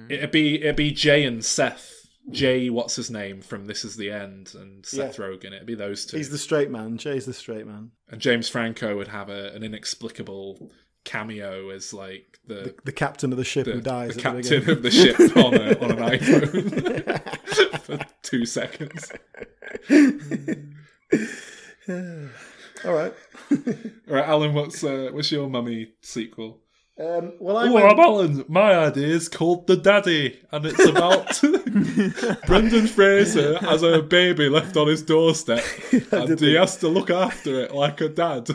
It'd 0.09 0.31
be 0.31 0.55
it'd 0.61 0.77
be 0.77 0.91
Jay 0.91 1.25
and 1.25 1.43
Seth. 1.43 1.92
Jay, 2.31 2.69
what's 2.69 2.95
his 2.95 3.11
name 3.11 3.41
from 3.41 3.65
This 3.65 3.83
Is 3.83 3.97
the 3.97 4.09
End, 4.11 4.53
and 4.55 4.85
Seth 4.85 5.17
Rogen. 5.17 5.47
It'd 5.53 5.65
be 5.65 5.75
those 5.75 6.05
two. 6.05 6.15
He's 6.17 6.29
the 6.29 6.37
straight 6.37 6.71
man. 6.71 6.97
Jay's 6.97 7.25
the 7.25 7.33
straight 7.33 7.67
man. 7.67 7.91
And 8.09 8.21
James 8.21 8.47
Franco 8.49 8.95
would 8.95 9.09
have 9.09 9.29
a, 9.29 9.51
an 9.53 9.63
inexplicable 9.63 10.71
cameo 11.03 11.69
as 11.69 11.93
like 11.93 12.39
the 12.47 12.73
The 12.85 12.93
captain 12.93 13.31
of 13.33 13.37
the 13.37 13.43
ship 13.43 13.65
the, 13.65 13.73
who 13.73 13.81
dies. 13.81 14.09
the 14.09 14.15
the 14.15 14.21
captain 14.21 14.41
beginning. 14.41 14.69
of 14.69 14.81
the 14.83 14.91
ship 14.91 15.19
on, 15.37 15.53
a, 15.53 15.77
on 15.79 15.91
an 15.91 15.97
iPhone 16.19 17.79
for 17.81 17.99
two 18.21 18.45
seconds. 18.45 19.11
All 22.85 22.93
right. 22.93 23.13
All 23.51 24.15
right, 24.15 24.27
Alan, 24.27 24.53
what's 24.53 24.83
uh, 24.83 25.09
what's 25.11 25.31
your 25.31 25.49
mummy 25.49 25.93
sequel? 26.01 26.59
Um, 26.99 27.33
well, 27.39 27.57
I 27.57 27.67
Oh, 27.69 27.73
went, 27.73 27.85
I'm 27.91 27.99
Alan. 27.99 28.45
My 28.47 28.75
idea 28.75 29.07
is 29.07 29.27
called 29.27 29.65
The 29.65 29.75
Daddy, 29.75 30.39
and 30.51 30.63
it's 30.65 30.85
about 30.87 31.41
Brendan 32.45 32.85
Fraser 32.85 33.57
as 33.63 33.81
a 33.81 34.03
baby 34.03 34.47
left 34.47 34.77
on 34.77 34.87
his 34.87 35.01
doorstep, 35.01 35.63
and 36.11 36.39
he 36.39 36.53
has 36.53 36.77
to 36.77 36.87
look 36.87 37.09
after 37.09 37.59
it 37.61 37.73
like 37.73 37.99
a 38.01 38.09
dad. 38.09 38.47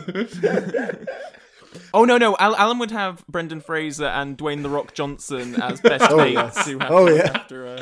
Oh 1.93 2.05
no, 2.05 2.17
no, 2.17 2.37
Al- 2.39 2.55
Alan 2.55 2.79
would 2.79 2.91
have 2.91 3.25
Brendan 3.27 3.59
Fraser 3.61 4.05
and 4.05 4.37
Dwayne 4.37 4.63
the 4.63 4.69
Rock 4.69 4.93
Johnson 4.93 5.61
as 5.61 5.81
best 5.81 6.15
mates 6.15 6.33
yes. 6.33 6.67
who 6.67 6.79
have 6.79 6.91
Oh, 6.91 7.05
to 7.07 7.13
look 7.15 7.25
yeah. 7.25 7.31
after 7.37 7.65
a, 7.75 7.79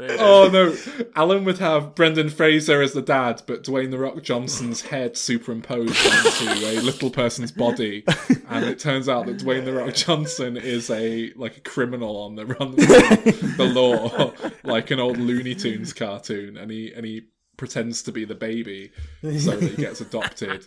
a 0.00 0.16
oh 0.18 0.48
no, 0.52 0.76
Alan 1.14 1.44
would 1.44 1.58
have 1.58 1.94
Brendan 1.94 2.28
Fraser 2.28 2.82
as 2.82 2.92
the 2.92 3.02
dad, 3.02 3.42
but 3.46 3.64
Dwayne 3.64 3.90
the 3.90 3.98
Rock 3.98 4.22
Johnson's 4.22 4.82
head 4.82 5.16
superimposed 5.16 6.06
onto 6.06 6.66
a 6.66 6.80
little 6.80 7.10
person's 7.10 7.52
body, 7.52 8.04
and 8.48 8.64
it 8.64 8.78
turns 8.78 9.08
out 9.08 9.26
that 9.26 9.38
Dwayne 9.38 9.64
the 9.64 9.72
Rock 9.72 9.94
Johnson 9.94 10.56
is 10.56 10.90
a 10.90 11.32
like 11.36 11.56
a 11.56 11.60
criminal 11.60 12.16
on 12.18 12.36
the 12.36 12.46
run 12.46 12.76
from 12.76 13.56
the 13.56 13.72
law, 13.72 14.32
like 14.62 14.90
an 14.90 15.00
old 15.00 15.18
Looney 15.18 15.54
Tunes 15.54 15.92
cartoon, 15.92 16.56
and 16.56 16.70
he 16.70 16.92
and 16.92 17.04
he 17.04 17.22
pretends 17.56 18.02
to 18.02 18.12
be 18.12 18.24
the 18.24 18.34
baby 18.34 18.90
so 19.22 19.56
that 19.56 19.70
he 19.70 19.76
gets 19.76 20.00
adopted. 20.00 20.66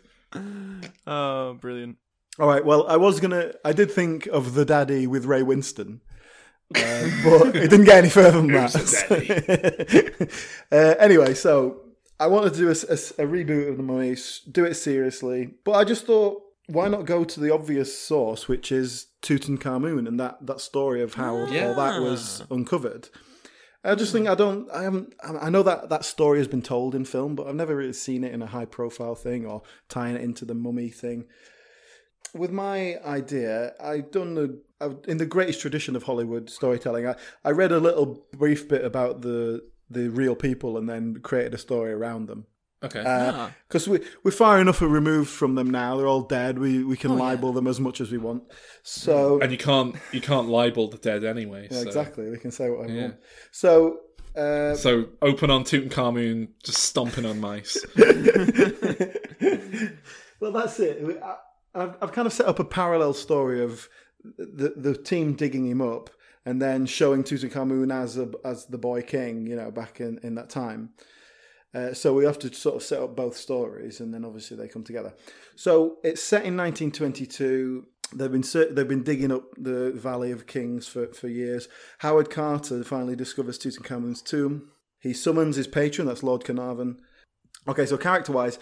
Oh, 1.07 1.53
brilliant. 1.59 1.97
All 2.39 2.47
right. 2.47 2.65
Well, 2.65 2.85
I 2.87 2.97
was 2.97 3.19
gonna. 3.19 3.53
I 3.63 3.71
did 3.71 3.91
think 3.91 4.27
of 4.27 4.53
the 4.55 4.65
daddy 4.65 5.07
with 5.07 5.25
Ray 5.25 5.41
Winstone, 5.41 6.01
uh, 6.75 7.09
but 7.23 7.55
it 7.55 7.69
didn't 7.69 7.85
get 7.85 7.97
any 7.99 8.09
further 8.09 8.41
than 8.41 8.47
that. 8.51 10.29
uh, 10.71 10.95
anyway, 10.99 11.33
so 11.33 11.81
I 12.19 12.27
wanted 12.27 12.53
to 12.53 12.59
do 12.59 12.67
a, 12.67 12.71
a- 12.71 13.25
a 13.25 13.27
reboot 13.27 13.69
of 13.69 13.77
the 13.77 13.83
Mummy, 13.83 14.15
do 14.51 14.65
it 14.65 14.75
seriously, 14.75 15.53
but 15.63 15.73
I 15.73 15.83
just 15.83 16.05
thought, 16.05 16.41
why 16.67 16.87
not 16.87 17.05
go 17.05 17.23
to 17.23 17.39
the 17.39 17.53
obvious 17.53 17.97
source, 17.97 18.47
which 18.47 18.71
is 18.71 19.07
Tutankhamun 19.21 20.07
and 20.07 20.19
that 20.19 20.43
that 20.47 20.59
story 20.61 21.01
of 21.03 21.13
how 21.15 21.35
all 21.35 21.75
that 21.75 22.01
was 22.01 22.41
uncovered. 22.49 23.09
I 23.83 23.93
just 23.93 24.11
think 24.11 24.27
I 24.27 24.33
don't. 24.33 24.67
I 24.71 24.81
haven't. 24.81 25.13
I 25.23 25.51
know 25.51 25.61
that 25.61 25.89
that 25.89 26.03
story 26.05 26.39
has 26.39 26.47
been 26.47 26.63
told 26.63 26.95
in 26.95 27.05
film, 27.05 27.35
but 27.35 27.45
I've 27.45 27.53
never 27.53 27.75
really 27.75 27.93
seen 27.93 28.23
it 28.23 28.33
in 28.33 28.41
a 28.41 28.47
high 28.47 28.65
profile 28.65 29.13
thing 29.13 29.45
or 29.45 29.61
tying 29.89 30.15
it 30.15 30.21
into 30.21 30.43
the 30.43 30.55
mummy 30.55 30.89
thing 30.89 31.25
with 32.35 32.51
my 32.51 32.97
idea, 33.05 33.73
I've 33.79 34.11
done 34.11 34.35
the 34.35 34.61
in 35.07 35.17
the 35.17 35.25
greatest 35.25 35.61
tradition 35.61 35.95
of 35.95 36.03
Hollywood 36.03 36.49
storytelling. 36.49 37.07
I, 37.07 37.15
I 37.43 37.51
read 37.51 37.71
a 37.71 37.79
little 37.79 38.25
brief 38.33 38.67
bit 38.67 38.83
about 38.83 39.21
the 39.21 39.63
the 39.89 40.09
real 40.09 40.35
people 40.35 40.77
and 40.77 40.89
then 40.89 41.15
created 41.21 41.53
a 41.53 41.57
story 41.57 41.91
around 41.93 42.27
them. 42.27 42.45
Okay. 42.83 43.49
because 43.67 43.87
we 43.87 44.01
we're 44.23 44.31
far 44.31 44.59
enough 44.59 44.81
removed 44.81 45.29
from 45.29 45.55
them 45.55 45.69
now. 45.71 45.95
They're 45.97 46.07
all 46.07 46.21
dead. 46.21 46.59
We 46.59 46.83
we 46.83 46.97
can 46.97 47.17
libel 47.17 47.53
them 47.53 47.67
as 47.67 47.79
much 47.79 48.01
as 48.01 48.11
we 48.11 48.17
want. 48.17 48.43
So 48.83 49.39
and 49.39 49.51
you 49.51 49.57
can't 49.57 49.95
you 50.11 50.21
can't 50.21 50.49
libel 50.49 50.89
the 50.89 50.97
dead 50.97 51.23
anyway. 51.23 51.67
So. 51.71 51.81
exactly, 51.81 52.29
we 52.29 52.37
can 52.37 52.51
say 52.51 52.69
whatever 52.69 52.93
we 52.93 53.01
want. 53.01 53.15
So. 53.51 53.99
Uh, 54.35 54.75
So 54.75 55.05
open 55.21 55.49
on 55.49 55.63
Tutankhamun, 55.63 56.49
just 56.61 56.79
stomping 56.83 57.25
on 57.25 57.39
mice. 57.39 57.77
well, 60.41 60.51
that's 60.51 60.77
it. 60.81 61.01
I- 61.23 61.37
I've, 61.75 61.95
I've 62.01 62.11
kind 62.11 62.25
of 62.25 62.33
set 62.33 62.47
up 62.47 62.59
a 62.59 62.65
parallel 62.65 63.13
story 63.13 63.63
of 63.63 63.89
the 64.23 64.73
the 64.75 64.95
team 64.95 65.33
digging 65.33 65.67
him 65.67 65.81
up 65.81 66.09
and 66.45 66.61
then 66.61 66.85
showing 66.85 67.23
Tutankhamun 67.23 67.91
as 67.93 68.17
a, 68.17 68.29
as 68.43 68.67
the 68.67 68.77
boy 68.77 69.01
king, 69.01 69.47
you 69.47 69.55
know, 69.55 69.71
back 69.71 69.99
in, 69.99 70.19
in 70.21 70.35
that 70.35 70.49
time. 70.49 70.91
Uh, 71.73 71.93
so 71.93 72.13
we 72.13 72.23
have 72.23 72.39
to 72.39 72.53
sort 72.53 72.75
of 72.75 72.83
set 72.83 73.01
up 73.01 73.15
both 73.15 73.35
stories, 73.35 73.99
and 73.99 74.13
then 74.13 74.23
obviously 74.23 74.55
they 74.55 74.67
come 74.67 74.83
together. 74.83 75.13
So 75.55 75.97
it's 76.03 76.21
set 76.21 76.45
in 76.45 76.55
1922. 76.55 77.85
They've 78.13 78.31
been 78.31 78.43
they've 78.73 78.87
been 78.87 79.03
digging 79.03 79.31
up 79.31 79.43
the 79.57 79.91
Valley 79.91 80.31
of 80.31 80.47
Kings 80.47 80.87
for, 80.87 81.07
for 81.07 81.27
years. 81.27 81.67
Howard 81.99 82.29
Carter 82.29 82.83
finally 82.83 83.15
discovers 83.15 83.59
Tutankhamun's 83.59 84.21
tomb. 84.21 84.69
He 84.99 85.11
summons 85.11 85.57
his 85.57 85.67
patron, 85.67 86.07
that's 86.07 86.23
Lord 86.23 86.45
Carnarvon. 86.45 86.99
Okay, 87.67 87.85
so 87.85 87.97
character 87.97 88.31
wise, 88.31 88.57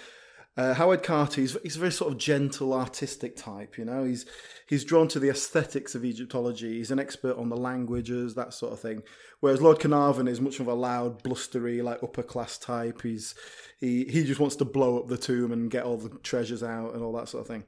uh, 0.56 0.74
Howard 0.76 1.02
Carter, 1.02 1.42
he's, 1.42 1.58
he's 1.64 1.76
a 1.76 1.80
very 1.80 1.92
sort 1.92 2.12
of 2.12 2.20
gentle, 2.20 2.74
artistic 2.74 3.36
type. 3.36 3.78
You 3.78 3.86
know, 3.86 4.04
he's 4.04 4.26
he's 4.68 4.84
drawn 4.84 5.08
to 5.10 5.20
the 5.20 5.30
aesthetics 5.30 5.96
of 5.96 6.06
Egyptology. 6.06 6.78
He's 6.78 6.92
an 6.92 7.00
expert 7.00 7.38
on 7.38 7.50
the 7.50 7.58
languages, 7.58 8.36
that 8.36 8.54
sort 8.54 8.74
of 8.74 8.80
thing. 8.80 9.02
Whereas 9.40 9.62
Lord 9.62 9.80
Carnarvon 9.80 10.28
is 10.28 10.40
much 10.40 10.60
of 10.60 10.68
a 10.68 10.74
loud, 10.74 11.24
blustery, 11.24 11.82
like 11.82 12.04
upper 12.04 12.24
class 12.24 12.60
type. 12.60 13.02
He's 13.02 13.34
he 13.80 14.06
he 14.06 14.24
just 14.24 14.40
wants 14.40 14.56
to 14.58 14.66
blow 14.66 15.00
up 15.00 15.08
the 15.08 15.18
tomb 15.18 15.52
and 15.52 15.72
get 15.72 15.86
all 15.86 15.98
the 15.98 16.10
treasures 16.20 16.62
out 16.62 16.94
and 16.94 17.04
all 17.04 17.14
that 17.14 17.30
sort 17.30 17.42
of 17.42 17.48
thing. 17.48 17.64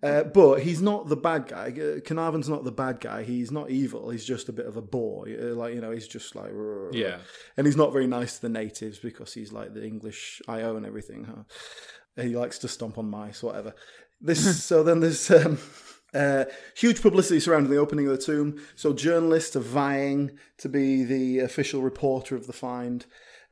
Uh, 0.00 0.22
but 0.22 0.60
he's 0.62 0.80
not 0.80 1.08
the 1.08 1.16
bad 1.16 1.48
guy. 1.48 1.72
Uh, 1.76 1.98
Carnarvon's 2.00 2.48
not 2.48 2.62
the 2.64 2.70
bad 2.70 3.00
guy. 3.00 3.24
He's 3.24 3.50
not 3.50 3.68
evil. 3.70 4.10
He's 4.10 4.24
just 4.24 4.48
a 4.48 4.52
bit 4.52 4.66
of 4.66 4.76
a 4.76 4.82
boy. 4.82 5.36
Uh, 5.40 5.54
like 5.54 5.74
you 5.74 5.80
know, 5.80 5.90
he's 5.90 6.06
just 6.06 6.36
like 6.36 6.52
Yeah. 6.92 7.18
and 7.56 7.66
he's 7.66 7.76
not 7.76 7.92
very 7.92 8.06
nice 8.06 8.36
to 8.36 8.42
the 8.42 8.48
natives 8.48 8.98
because 9.00 9.34
he's 9.34 9.52
like 9.52 9.74
the 9.74 9.84
English 9.84 10.40
IO 10.46 10.76
and 10.76 10.86
everything. 10.86 11.24
Huh? 11.24 12.22
He 12.22 12.36
likes 12.36 12.58
to 12.60 12.68
stomp 12.68 12.96
on 12.98 13.10
mice, 13.10 13.42
whatever. 13.42 13.74
This 14.20 14.62
so 14.70 14.84
then 14.84 15.00
there's 15.00 15.28
um, 15.32 15.58
uh, 16.14 16.44
huge 16.76 17.02
publicity 17.02 17.40
surrounding 17.40 17.72
the 17.72 17.78
opening 17.78 18.06
of 18.06 18.12
the 18.16 18.22
tomb. 18.24 18.62
So 18.76 18.92
journalists 18.92 19.56
are 19.56 19.60
vying 19.60 20.38
to 20.58 20.68
be 20.68 21.02
the 21.02 21.40
official 21.40 21.82
reporter 21.82 22.36
of 22.36 22.46
the 22.46 22.52
find, 22.52 23.04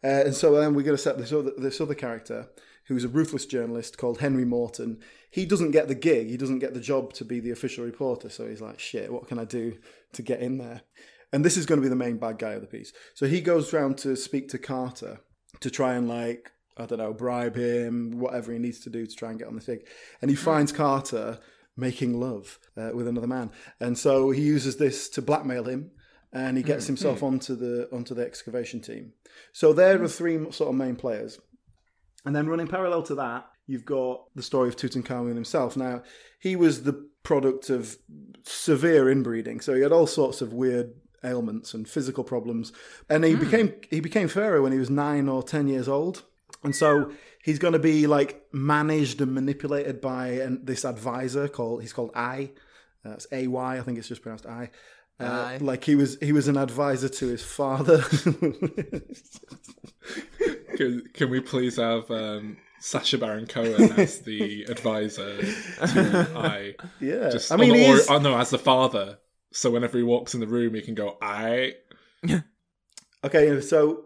uh, 0.05 0.23
and 0.27 0.35
so 0.35 0.55
then 0.55 0.75
we're 0.75 0.83
going 0.83 0.97
to 0.97 1.03
set 1.03 1.19
this 1.19 1.33
other 1.33 1.51
this 1.59 1.81
other 1.81 1.95
character 1.95 2.47
who's 2.87 3.05
a 3.05 3.09
ruthless 3.09 3.47
journalist 3.47 3.99
called 3.99 4.19
Henry 4.19 4.45
Morton. 4.45 4.99
He 5.31 5.45
doesn't 5.45 5.73
get 5.73 5.89
the 5.89 5.95
gig. 5.95 6.29
He 6.29 6.37
doesn't 6.37 6.61
get 6.61 6.75
the 6.75 6.81
job 6.81 7.13
to 7.15 7.25
be 7.25 7.41
the 7.41 7.51
official 7.51 7.85
reporter. 7.85 8.29
So 8.29 8.47
he's 8.49 8.61
like, 8.61 8.79
shit, 8.79 9.13
what 9.13 9.29
can 9.29 9.39
I 9.39 9.45
do 9.45 9.77
to 10.13 10.23
get 10.23 10.41
in 10.41 10.59
there? 10.59 10.83
And 11.33 11.45
this 11.45 11.57
is 11.57 11.67
going 11.67 11.81
to 11.81 11.85
be 11.85 11.89
the 11.89 11.97
main 11.97 12.19
bad 12.19 12.39
guy 12.39 12.53
of 12.53 12.61
the 12.61 12.67
piece. 12.67 12.93
So 13.15 13.27
he 13.27 13.41
goes 13.41 13.73
round 13.73 13.99
to 13.99 14.17
speak 14.17 14.49
to 14.51 14.59
Carter 14.59 15.21
to 15.61 15.71
try 15.71 15.95
and 15.95 16.09
like 16.09 16.53
I 16.77 16.87
don't 16.87 16.99
know 16.99 17.13
bribe 17.13 17.57
him, 17.57 18.19
whatever 18.19 18.53
he 18.53 18.59
needs 18.59 18.81
to 18.81 18.91
do 18.91 19.07
to 19.07 19.17
try 19.17 19.31
and 19.31 19.39
get 19.39 19.49
on 19.49 19.57
the 19.57 19.65
gig. 19.65 19.87
And 20.21 20.31
he 20.31 20.37
finds 20.37 20.73
Carter 20.73 21.39
making 21.77 22.21
love 22.21 22.59
uh, 22.77 22.91
with 22.95 23.09
another 23.09 23.27
man, 23.27 23.51
and 23.81 23.99
so 23.99 24.31
he 24.31 24.43
uses 24.43 24.77
this 24.77 25.09
to 25.11 25.23
blackmail 25.23 25.65
him. 25.65 25.91
And 26.33 26.59
he 26.59 26.63
gets 26.63 26.87
himself 26.87 27.23
onto 27.23 27.55
the 27.55 27.89
onto 27.91 28.15
the 28.15 28.23
excavation 28.27 28.81
team. 28.81 29.15
So 29.53 29.73
there 29.73 30.03
are 30.03 30.09
three 30.09 30.51
sort 30.51 30.69
of 30.69 30.75
main 30.75 30.97
players. 30.97 31.39
And 32.27 32.35
then 32.35 32.49
running 32.49 32.67
parallel 32.67 33.03
to 33.05 33.15
that, 33.15 33.47
you've 33.67 33.85
got 33.85 34.25
the 34.35 34.43
story 34.43 34.69
of 34.69 34.77
Tutankhamun 34.77 35.35
himself. 35.35 35.77
Now, 35.77 36.03
he 36.41 36.57
was 36.57 36.83
the 36.83 37.09
product 37.23 37.71
of 37.71 37.97
severe 38.43 39.09
inbreeding, 39.09 39.61
so 39.61 39.75
he 39.75 39.83
had 39.83 39.93
all 39.93 40.07
sorts 40.07 40.43
of 40.43 40.53
weird 40.53 40.93
ailments 41.25 41.73
and 41.73 41.89
physical 41.89 42.25
problems. 42.25 42.73
And 43.09 43.25
he 43.25 43.35
became 43.37 43.75
he 43.91 44.01
became 44.01 44.29
pharaoh 44.29 44.63
when 44.63 44.73
he 44.73 44.79
was 44.79 44.91
nine 44.91 45.29
or 45.29 45.43
ten 45.43 45.69
years 45.69 45.89
old. 45.89 46.25
And 46.63 46.75
so 46.75 47.13
he's 47.43 47.59
going 47.59 47.75
to 47.75 47.79
be 47.79 48.07
like 48.07 48.45
managed 48.53 49.21
and 49.21 49.33
manipulated 49.33 50.01
by 50.01 50.29
an, 50.29 50.65
this 50.65 50.85
advisor 50.85 51.49
called 51.49 51.83
he's 51.83 51.93
called 51.93 52.11
I. 52.15 52.51
Uh, 53.05 53.11
it's 53.11 53.27
A 53.31 53.47
Y. 53.47 53.79
I 53.79 53.81
think 53.83 53.99
it's 53.99 54.09
just 54.09 54.23
pronounced 54.23 54.47
I. 54.47 54.71
Uh, 55.19 55.57
like 55.61 55.85
he 55.85 55.95
was 55.95 56.19
he 56.21 56.33
was 56.33 56.47
an 56.47 56.59
advisor 56.59 57.09
to 57.09 57.27
his 57.27 57.43
father. 57.43 58.05
Can, 60.77 61.03
can 61.13 61.31
we 61.31 61.41
please 61.41 61.77
have 61.77 62.11
um, 62.11 62.57
Sacha 62.81 63.19
Baron 63.19 63.47
Cohen 63.47 63.93
as 63.93 64.21
the 64.21 64.63
advisor 64.69 65.41
to 65.43 66.33
I? 66.37 66.75
yeah, 67.01 67.31
Just, 67.31 67.53
I 67.53 67.57
mean, 67.57 67.73
or, 67.73 67.77
he 67.77 67.93
or- 67.93 68.01
oh, 68.11 68.19
no, 68.19 68.37
as 68.37 68.51
the 68.51 68.59
father. 68.59 69.19
So 69.53 69.71
whenever 69.71 69.97
he 69.97 70.05
walks 70.05 70.35
in 70.35 70.41
the 70.41 70.47
room, 70.47 70.75
he 70.75 70.83
can 70.83 70.95
go 70.95 71.17
I. 71.23 71.75
Okay, 73.25 73.61
so 73.61 74.05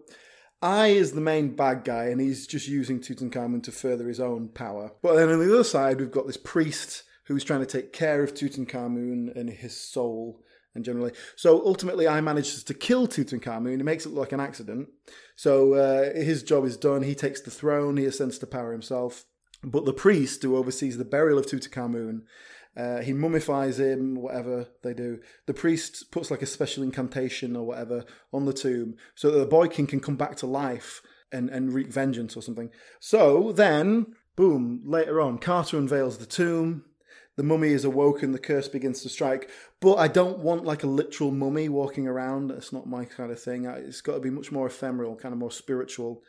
I 0.62 0.88
is 0.88 1.12
the 1.12 1.20
main 1.20 1.54
bad 1.54 1.84
guy, 1.84 2.04
and 2.06 2.20
he's 2.20 2.46
just 2.46 2.68
using 2.68 3.00
Tutankhamun 3.00 3.62
to 3.64 3.72
further 3.72 4.08
his 4.08 4.20
own 4.20 4.48
power. 4.48 4.92
But 5.02 5.16
then 5.16 5.28
on 5.28 5.40
the 5.40 5.52
other 5.52 5.64
side, 5.64 6.00
we've 6.00 6.10
got 6.10 6.26
this 6.26 6.38
priest 6.38 7.02
who's 7.24 7.44
trying 7.44 7.60
to 7.60 7.66
take 7.66 7.92
care 7.92 8.22
of 8.22 8.32
Tutankhamun 8.32 9.36
and 9.36 9.50
his 9.50 9.76
soul, 9.76 10.42
and 10.74 10.84
generally. 10.84 11.12
So 11.36 11.64
ultimately, 11.64 12.06
I 12.06 12.20
manages 12.20 12.62
to 12.64 12.74
kill 12.74 13.08
Tutankhamun. 13.08 13.76
He 13.76 13.82
makes 13.82 14.06
it 14.06 14.10
look 14.10 14.20
like 14.20 14.32
an 14.32 14.40
accident. 14.40 14.88
So 15.36 15.74
uh, 15.74 16.14
his 16.14 16.42
job 16.42 16.64
is 16.64 16.76
done. 16.76 17.02
He 17.02 17.14
takes 17.14 17.40
the 17.40 17.50
throne. 17.50 17.96
He 17.96 18.04
ascends 18.04 18.38
to 18.38 18.46
power 18.46 18.72
himself. 18.72 19.24
But 19.62 19.84
the 19.84 19.92
priest 19.92 20.42
who 20.42 20.56
oversees 20.56 20.96
the 20.96 21.04
burial 21.04 21.38
of 21.38 21.46
Tutankhamun 21.46 22.22
uh, 22.76 23.00
he 23.00 23.12
mummifies 23.12 23.80
him, 23.80 24.14
whatever 24.14 24.68
they 24.82 24.94
do. 24.94 25.18
The 25.46 25.54
priest 25.54 26.10
puts 26.10 26.30
like 26.30 26.42
a 26.42 26.46
special 26.46 26.82
incantation 26.82 27.56
or 27.56 27.66
whatever 27.66 28.04
on 28.32 28.44
the 28.44 28.52
tomb 28.52 28.96
so 29.14 29.30
that 29.30 29.38
the 29.38 29.46
boy 29.46 29.68
king 29.68 29.86
can 29.86 30.00
come 30.00 30.16
back 30.16 30.36
to 30.36 30.46
life 30.46 31.02
and, 31.32 31.50
and 31.50 31.72
wreak 31.72 31.88
vengeance 31.88 32.36
or 32.36 32.42
something. 32.42 32.70
So 33.00 33.52
then, 33.52 34.14
boom, 34.36 34.82
later 34.84 35.20
on, 35.20 35.38
Carter 35.38 35.78
unveils 35.78 36.18
the 36.18 36.26
tomb. 36.26 36.84
The 37.36 37.42
mummy 37.44 37.68
is 37.68 37.84
awoken, 37.84 38.32
the 38.32 38.38
curse 38.38 38.68
begins 38.68 39.02
to 39.02 39.08
strike. 39.08 39.48
But 39.80 39.94
I 39.94 40.08
don't 40.08 40.40
want 40.40 40.64
like 40.64 40.82
a 40.82 40.86
literal 40.86 41.30
mummy 41.30 41.68
walking 41.68 42.06
around. 42.06 42.48
That's 42.48 42.72
not 42.72 42.86
my 42.86 43.04
kind 43.04 43.30
of 43.32 43.40
thing. 43.40 43.66
I- 43.66 43.78
It's 43.78 44.00
got 44.02 44.14
to 44.14 44.20
be 44.20 44.30
much 44.30 44.52
more 44.52 44.66
ephemeral, 44.66 45.16
kind 45.16 45.32
of 45.32 45.38
more 45.38 45.50
spiritual. 45.52 46.22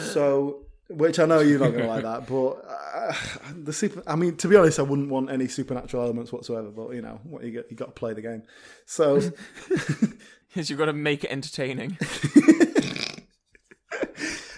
So, 0.00 0.66
which 0.88 1.18
I 1.18 1.24
know 1.26 1.40
you're 1.40 1.58
not 1.60 1.70
going 1.70 1.82
to 1.84 1.88
like 1.88 2.02
that, 2.02 2.26
but 2.28 2.64
uh, 2.68 3.14
the 3.64 3.72
super. 3.72 4.02
I 4.06 4.16
mean, 4.16 4.36
to 4.38 4.48
be 4.48 4.56
honest, 4.56 4.78
I 4.78 4.82
wouldn't 4.82 5.10
want 5.10 5.30
any 5.30 5.48
supernatural 5.48 6.02
elements 6.04 6.32
whatsoever. 6.32 6.70
But 6.70 6.90
you 6.94 7.02
know, 7.02 7.20
what 7.24 7.44
you 7.44 7.52
got, 7.52 7.70
you 7.70 7.76
got 7.76 7.86
to 7.86 7.92
play 7.92 8.14
the 8.14 8.22
game. 8.22 8.42
So, 8.86 9.20
Yes, 10.54 10.68
you've 10.68 10.78
got 10.78 10.86
to 10.86 10.92
make 10.92 11.24
it 11.24 11.30
entertaining. 11.30 11.96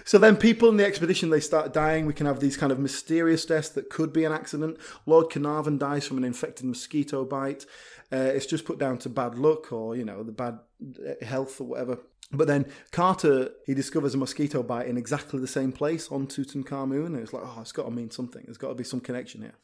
so 0.05 0.19
then 0.19 0.37
people 0.37 0.69
in 0.69 0.77
the 0.77 0.85
expedition 0.85 1.31
they 1.31 1.39
start 1.39 1.73
dying. 1.73 2.05
We 2.05 2.13
can 2.13 2.27
have 2.27 2.39
these 2.39 2.55
kind 2.55 2.71
of 2.71 2.79
mysterious 2.79 3.43
deaths 3.45 3.69
that 3.69 3.89
could 3.89 4.13
be 4.13 4.23
an 4.23 4.31
accident. 4.31 4.77
Lord 5.05 5.31
Carnarvon 5.31 5.79
dies 5.79 6.07
from 6.07 6.17
an 6.17 6.23
infected 6.23 6.65
mosquito 6.65 7.25
bite. 7.25 7.65
Uh, 8.13 8.17
it's 8.17 8.45
just 8.45 8.65
put 8.65 8.77
down 8.77 8.99
to 8.99 9.09
bad 9.09 9.35
luck 9.35 9.73
or 9.73 9.95
you 9.95 10.05
know 10.05 10.23
the 10.23 10.31
bad 10.31 10.59
uh, 10.81 11.25
health 11.25 11.59
or 11.59 11.65
whatever. 11.65 11.97
But 12.31 12.47
then 12.47 12.67
Carter 12.91 13.49
he 13.65 13.73
discovers 13.73 14.13
a 14.13 14.17
mosquito 14.17 14.61
bite 14.61 14.87
in 14.87 14.97
exactly 14.97 15.39
the 15.39 15.47
same 15.47 15.71
place 15.71 16.11
on 16.11 16.27
Tutankhamun, 16.27 17.07
and 17.07 17.17
it's 17.17 17.33
like, 17.33 17.43
oh, 17.43 17.59
it's 17.61 17.71
got 17.71 17.85
to 17.85 17.91
mean 17.91 18.11
something. 18.11 18.43
There's 18.45 18.57
got 18.57 18.69
to 18.69 18.75
be 18.75 18.83
some 18.83 18.99
connection 18.99 19.41
here. 19.41 19.55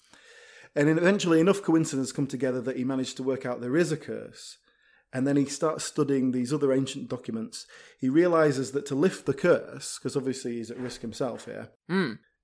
And 0.75 0.87
then 0.87 0.97
eventually, 0.97 1.39
enough 1.39 1.61
coincidences 1.61 2.13
come 2.13 2.27
together 2.27 2.61
that 2.61 2.77
he 2.77 2.83
managed 2.83 3.17
to 3.17 3.23
work 3.23 3.45
out 3.45 3.61
there 3.61 3.75
is 3.75 3.91
a 3.91 3.97
curse. 3.97 4.57
And 5.13 5.27
then 5.27 5.35
he 5.35 5.45
starts 5.45 5.83
studying 5.83 6.31
these 6.31 6.53
other 6.53 6.71
ancient 6.71 7.09
documents. 7.09 7.67
He 7.99 8.07
realizes 8.07 8.71
that 8.71 8.85
to 8.85 8.95
lift 8.95 9.25
the 9.25 9.33
curse, 9.33 9.97
because 9.97 10.15
obviously 10.15 10.53
he's 10.53 10.71
at 10.71 10.77
risk 10.77 11.01
himself 11.01 11.45
here, 11.45 11.69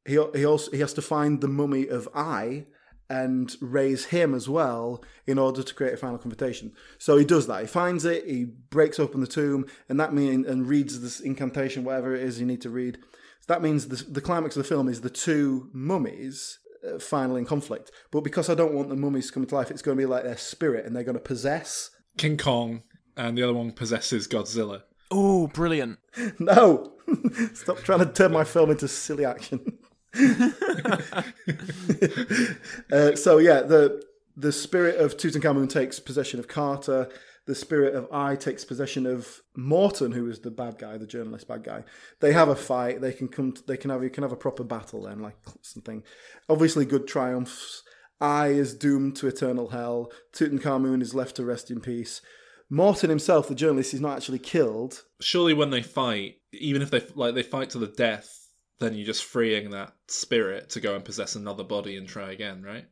he 0.06 0.20
he 0.36 0.46
also 0.46 0.72
he 0.72 0.80
has 0.80 0.94
to 0.94 1.02
find 1.02 1.40
the 1.40 1.48
mummy 1.48 1.88
of 1.88 2.10
I 2.14 2.68
and 3.10 3.56
raise 3.62 4.06
him 4.06 4.34
as 4.34 4.50
well 4.50 5.02
in 5.26 5.40
order 5.40 5.64
to 5.64 5.74
create 5.74 5.94
a 5.94 5.98
final 5.98 6.18
confrontation. 6.18 6.74
So 6.98 7.16
he 7.16 7.24
does 7.24 7.48
that. 7.48 7.62
He 7.62 7.68
finds 7.68 8.04
it. 8.04 8.28
He 8.28 8.44
breaks 8.44 9.00
open 9.00 9.22
the 9.22 9.28
tomb, 9.28 9.66
and 9.88 9.98
that 10.00 10.14
mean 10.14 10.46
and 10.46 10.68
reads 10.68 11.00
this 11.00 11.22
incantation, 11.22 11.86
whatever 11.86 12.14
it 12.14 12.22
is 12.22 12.40
you 12.40 12.46
need 12.46 12.62
to 12.62 12.70
read. 12.70 12.98
So 13.40 13.54
that 13.54 13.62
means 13.62 13.88
the, 13.88 14.04
the 14.12 14.20
climax 14.22 14.58
of 14.58 14.64
the 14.64 14.68
film 14.68 14.90
is 14.90 15.00
the 15.00 15.10
two 15.10 15.70
mummies 15.72 16.60
uh, 16.86 17.00
finally 17.00 17.40
in 17.40 17.46
conflict. 17.46 17.92
But 18.12 18.26
because 18.26 18.50
I 18.50 18.56
don't 18.56 18.74
want 18.74 18.90
the 18.90 18.98
mummies 18.98 19.28
to 19.28 19.34
come 19.34 19.46
to 19.46 19.56
life, 19.56 19.72
it's 19.72 19.82
going 19.82 19.98
to 19.98 20.02
be 20.02 20.06
like 20.06 20.26
their 20.26 20.36
spirit, 20.36 20.86
and 20.86 20.94
they're 20.94 21.04
going 21.04 21.16
to 21.16 21.22
possess. 21.22 21.92
King 22.18 22.38
Kong, 22.38 22.84
and 23.16 23.38
the 23.38 23.44
other 23.44 23.54
one 23.54 23.72
possesses 23.72 24.28
Godzilla. 24.28 24.84
Oh, 25.12 25.48
brilliant. 25.48 26.00
No, 26.40 26.94
stop 27.54 27.78
trying 27.80 28.00
to 28.00 28.06
turn 28.12 28.32
my 28.32 28.44
film 28.44 28.72
into 28.72 28.88
silly 28.88 29.24
action. 29.24 29.78
uh, 32.92 33.16
so 33.16 33.38
yeah, 33.38 33.62
the 33.62 34.04
the 34.36 34.52
spirit 34.52 35.00
of 35.00 35.16
Tutankhamun 35.16 35.70
takes 35.70 36.00
possession 36.00 36.40
of 36.40 36.48
Carter. 36.48 37.10
the 37.46 37.56
spirit 37.56 37.94
of 37.96 38.08
I 38.12 38.36
takes 38.36 38.66
possession 38.66 39.06
of 39.06 39.42
Morton, 39.56 40.12
who 40.12 40.28
is 40.30 40.40
the 40.40 40.52
bad 40.52 40.80
guy, 40.80 40.98
the 40.98 41.08
journalist 41.08 41.48
bad 41.48 41.64
guy. 41.64 41.84
They 42.20 42.34
have 42.34 42.50
a 42.50 42.56
fight. 42.56 43.00
They 43.00 43.14
can 43.14 43.28
come. 43.28 43.54
they 43.68 43.78
can 43.78 43.92
have. 43.92 44.04
You 44.04 44.10
can 44.10 44.24
have 44.24 44.32
a 44.32 44.38
proper 44.38 44.64
battle 44.64 45.04
then, 45.04 45.20
like 45.20 45.38
something. 45.62 46.04
Obviously, 46.50 46.86
good 46.86 47.08
triumphs. 47.08 47.84
I 48.20 48.48
is 48.48 48.76
doomed 48.76 49.16
to 49.18 49.28
eternal 49.28 49.70
hell. 49.70 50.12
Tutankhamun 50.34 51.02
is 51.02 51.14
left 51.14 51.36
to 51.36 51.46
rest 51.46 51.70
in 51.70 51.82
peace. 51.82 52.22
Morton 52.70 53.10
himself, 53.10 53.48
the 53.48 53.56
journalist, 53.56 53.94
is 53.94 54.02
not 54.02 54.18
actually 54.18 54.40
killed. 54.40 55.04
Surely, 55.22 55.54
when 55.54 55.70
they 55.70 55.82
fight, 55.82 56.36
even 56.52 56.82
if 56.82 56.90
they 56.90 57.02
like 57.16 57.36
they 57.36 57.44
fight 57.44 57.70
to 57.72 57.80
the 57.80 57.88
death, 57.88 58.48
then 58.80 58.94
you're 58.94 59.06
just 59.06 59.24
freeing 59.24 59.72
that 59.72 59.94
spirit 60.08 60.70
to 60.72 60.82
go 60.82 60.96
and 60.96 61.06
possess 61.06 61.36
another 61.36 61.64
body 61.64 61.96
and 61.96 62.08
try 62.08 62.32
again, 62.32 62.62
right? 62.64 62.86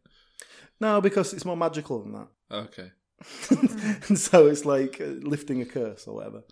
No, 0.80 1.02
because 1.02 1.34
it's 1.34 1.46
more 1.46 1.58
magical 1.58 2.02
than 2.02 2.14
that. 2.14 2.28
Okay. 2.52 2.92
and 4.08 4.20
so 4.20 4.48
it's 4.48 4.66
like 4.66 5.00
uh, 5.02 5.06
lifting 5.06 5.62
a 5.62 5.66
curse 5.66 6.08
or 6.08 6.16
whatever. 6.16 6.44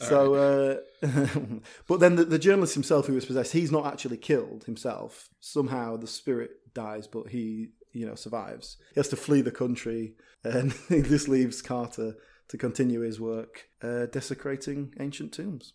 So, 0.00 0.34
uh, 0.34 1.06
but 1.86 2.00
then 2.00 2.16
the, 2.16 2.24
the 2.24 2.38
journalist 2.38 2.72
himself 2.72 3.06
who 3.06 3.12
was 3.12 3.26
possessed, 3.26 3.52
he's 3.52 3.70
not 3.70 3.86
actually 3.86 4.16
killed 4.16 4.64
himself. 4.64 5.28
Somehow 5.40 5.98
the 5.98 6.06
spirit 6.06 6.52
dies, 6.72 7.06
but 7.06 7.28
he, 7.28 7.72
you 7.92 8.06
know, 8.06 8.14
survives. 8.14 8.76
He 8.94 9.00
has 9.00 9.08
to 9.08 9.16
flee 9.16 9.40
the 9.40 9.50
country, 9.50 10.14
and 10.44 10.72
this 10.88 11.28
leaves 11.28 11.62
Carter 11.62 12.14
to 12.48 12.58
continue 12.58 13.00
his 13.00 13.20
work 13.20 13.68
uh, 13.82 14.06
desecrating 14.06 14.94
ancient 14.98 15.32
tombs. 15.32 15.74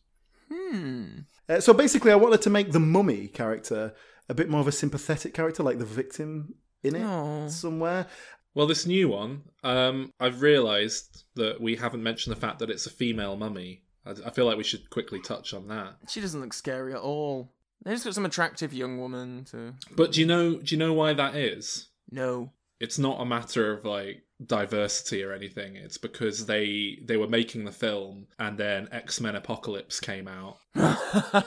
Hmm. 0.52 1.20
Uh, 1.48 1.60
so 1.60 1.74
basically, 1.74 2.12
I 2.12 2.16
wanted 2.16 2.42
to 2.44 2.50
make 2.50 2.72
the 2.72 2.80
mummy 2.80 3.28
character 3.28 3.94
a 4.30 4.34
bit 4.34 4.50
more 4.50 4.62
of 4.62 4.68
a 4.68 4.72
sympathetic 4.72 5.34
character, 5.34 5.64
like 5.64 5.80
the 5.80 5.86
victim 5.86 6.56
in 6.84 6.96
it 6.96 7.04
Aw. 7.04 7.48
somewhere. 7.48 8.08
Well, 8.54 8.68
this 8.68 8.86
new 8.86 9.10
one, 9.10 9.44
um, 9.64 10.14
I've 10.20 10.42
realised 10.42 11.26
that 11.36 11.60
we 11.60 11.76
haven't 11.76 12.04
mentioned 12.04 12.36
the 12.36 12.40
fact 12.40 12.60
that 12.60 12.70
it's 12.70 12.86
a 12.86 12.90
female 12.92 13.36
mummy. 13.36 13.84
I, 14.06 14.12
I 14.26 14.30
feel 14.32 14.46
like 14.46 14.58
we 14.58 14.64
should 14.64 14.90
quickly 14.90 15.20
touch 15.22 15.54
on 15.54 15.68
that. 15.68 15.96
She 16.10 16.22
doesn't 16.22 16.40
look 16.40 16.54
scary 16.54 16.94
at 16.94 17.00
all. 17.00 17.52
They 17.84 17.92
just 17.92 18.06
got 18.06 18.16
some 18.16 18.26
attractive 18.26 18.74
young 18.74 18.98
woman 18.98 19.46
to. 19.52 19.74
But 19.96 20.14
do 20.14 20.22
you 20.22 20.26
know? 20.26 20.56
Do 20.56 20.74
you 20.74 20.80
know 20.80 20.94
why 20.94 21.14
that 21.14 21.36
is? 21.36 21.90
No. 22.11 22.52
It's 22.80 22.99
not 22.99 23.22
a 23.22 23.26
matter 23.26 23.72
of 23.72 23.86
like 23.86 24.23
diversity 24.45 25.23
or 25.23 25.32
anything. 25.32 25.77
It's 25.77 25.98
because 25.98 26.45
they 26.45 26.99
they 27.03 27.15
were 27.15 27.27
making 27.27 27.64
the 27.64 27.72
film, 27.72 28.27
and 28.38 28.57
then 28.57 28.90
X 28.91 29.22
Men 29.22 29.36
Apocalypse 29.36 29.99
came 29.99 30.27
out. 30.27 30.57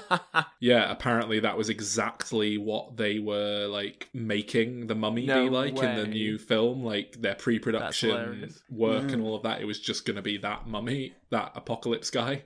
Yeah, 0.60 0.90
apparently 0.90 1.40
that 1.40 1.56
was 1.56 1.68
exactly 1.68 2.58
what 2.58 2.96
they 2.96 3.20
were 3.20 3.68
like 3.68 4.08
making 4.12 4.88
the 4.88 4.94
mummy 4.94 5.24
No 5.26 5.44
be 5.44 5.50
like 5.50 5.78
in 5.78 5.96
the 5.96 6.06
new 6.06 6.36
film. 6.36 6.82
Like 6.82 7.20
their 7.20 7.36
pre-production 7.36 8.52
work 8.70 9.12
and 9.12 9.22
all 9.22 9.36
of 9.36 9.44
that. 9.44 9.60
It 9.60 9.66
was 9.66 9.78
just 9.78 10.04
going 10.04 10.16
to 10.16 10.22
be 10.22 10.38
that 10.38 10.66
mummy, 10.66 11.14
that 11.30 11.52
apocalypse 11.54 12.10
guy, 12.10 12.42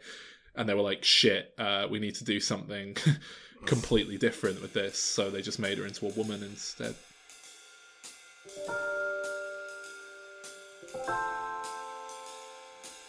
and 0.55 0.69
they 0.69 0.75
were 0.75 0.83
like, 0.83 1.05
"Shit, 1.05 1.55
uh, 1.57 1.87
we 1.91 2.01
need 2.01 2.17
to 2.17 2.25
do 2.25 2.39
something 2.39 2.97
completely 3.65 4.19
different 4.19 4.61
with 4.61 4.75
this." 4.75 4.99
So 4.99 5.31
they 5.31 5.41
just 5.41 5.59
made 5.59 5.79
her 5.79 5.87
into 5.87 6.07
a 6.07 6.11
woman 6.11 6.43
instead. 6.43 6.95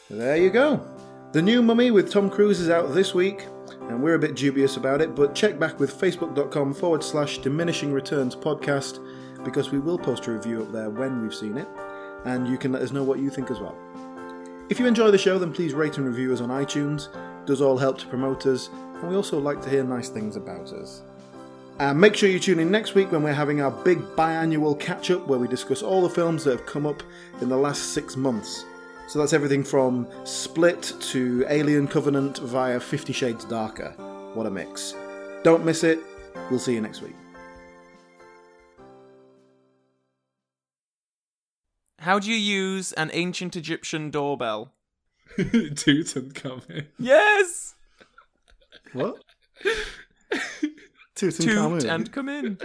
There 0.09 0.37
you 0.37 0.51
go. 0.51 0.85
The 1.31 1.41
new 1.41 1.63
Mummy 1.63 1.89
with 1.89 2.11
Tom 2.11 2.29
Cruise 2.29 2.59
is 2.59 2.69
out 2.69 2.93
this 2.93 3.15
week, 3.15 3.47
and 3.89 4.03
we're 4.03 4.13
a 4.13 4.19
bit 4.19 4.35
dubious 4.35 4.77
about 4.77 5.01
it, 5.01 5.15
but 5.15 5.33
check 5.33 5.57
back 5.57 5.79
with 5.79 5.99
facebook.com 5.99 6.75
forward 6.75 7.03
slash 7.03 7.39
diminishing 7.39 7.91
returns 7.91 8.35
podcast 8.35 8.99
because 9.43 9.71
we 9.71 9.79
will 9.79 9.97
post 9.97 10.27
a 10.27 10.31
review 10.31 10.61
up 10.61 10.71
there 10.71 10.91
when 10.91 11.21
we've 11.21 11.33
seen 11.33 11.57
it, 11.57 11.67
and 12.25 12.47
you 12.47 12.59
can 12.59 12.71
let 12.71 12.83
us 12.83 12.91
know 12.91 13.03
what 13.03 13.17
you 13.17 13.31
think 13.31 13.49
as 13.49 13.59
well. 13.59 13.75
If 14.69 14.79
you 14.79 14.85
enjoy 14.85 15.09
the 15.09 15.17
show, 15.17 15.39
then 15.39 15.51
please 15.51 15.73
rate 15.73 15.97
and 15.97 16.05
review 16.05 16.31
us 16.31 16.41
on 16.41 16.49
iTunes. 16.49 17.07
It 17.41 17.47
does 17.47 17.61
all 17.61 17.77
help 17.77 17.97
to 17.97 18.07
promote 18.07 18.45
us, 18.45 18.69
and 18.71 19.09
we 19.09 19.15
also 19.15 19.39
like 19.39 19.61
to 19.63 19.69
hear 19.69 19.83
nice 19.83 20.09
things 20.09 20.35
about 20.35 20.71
us. 20.73 21.01
And 21.79 21.99
make 21.99 22.15
sure 22.15 22.29
you 22.29 22.39
tune 22.39 22.59
in 22.59 22.69
next 22.69 22.93
week 22.93 23.11
when 23.11 23.23
we're 23.23 23.33
having 23.33 23.61
our 23.61 23.71
big 23.71 23.99
biannual 24.15 24.79
catch 24.79 25.09
up 25.09 25.27
where 25.27 25.39
we 25.39 25.47
discuss 25.47 25.81
all 25.81 26.03
the 26.03 26.09
films 26.09 26.43
that 26.43 26.51
have 26.51 26.65
come 26.67 26.85
up 26.85 27.01
in 27.41 27.49
the 27.49 27.57
last 27.57 27.93
six 27.93 28.15
months. 28.15 28.65
So 29.07 29.19
that's 29.19 29.33
everything 29.33 29.63
from 29.63 30.07
Split 30.23 30.93
to 30.99 31.45
Alien 31.49 31.87
Covenant 31.87 32.37
via 32.37 32.79
Fifty 32.79 33.11
Shades 33.11 33.43
Darker. 33.45 33.91
What 34.33 34.45
a 34.45 34.51
mix. 34.51 34.95
Don't 35.43 35.65
miss 35.65 35.83
it. 35.83 35.99
We'll 36.49 36.59
see 36.59 36.73
you 36.73 36.81
next 36.81 37.01
week. 37.01 37.15
How 41.99 42.19
do 42.19 42.29
you 42.29 42.37
use 42.37 42.93
an 42.93 43.09
ancient 43.13 43.55
Egyptian 43.55 44.11
doorbell? 44.11 44.73
Tutankhamun. 45.37 46.85
Yes! 46.99 47.75
What? 48.91 49.23
Toot 51.15 51.33
Tutankhamun. 51.35 51.89
and 51.89 52.11
come 52.11 52.29
in. 52.29 52.57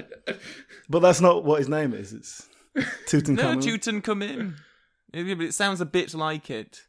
But 0.88 1.00
that's 1.00 1.20
not 1.20 1.44
what 1.44 1.58
his 1.58 1.68
name 1.68 1.92
is. 1.94 2.12
It's 2.12 2.48
No, 2.74 2.82
Tutankhamun. 3.06 4.02
come 4.02 4.22
in. 4.22 4.56
It 5.12 5.54
sounds 5.54 5.80
a 5.80 5.86
bit 5.86 6.14
like 6.14 6.50
it. 6.50 6.82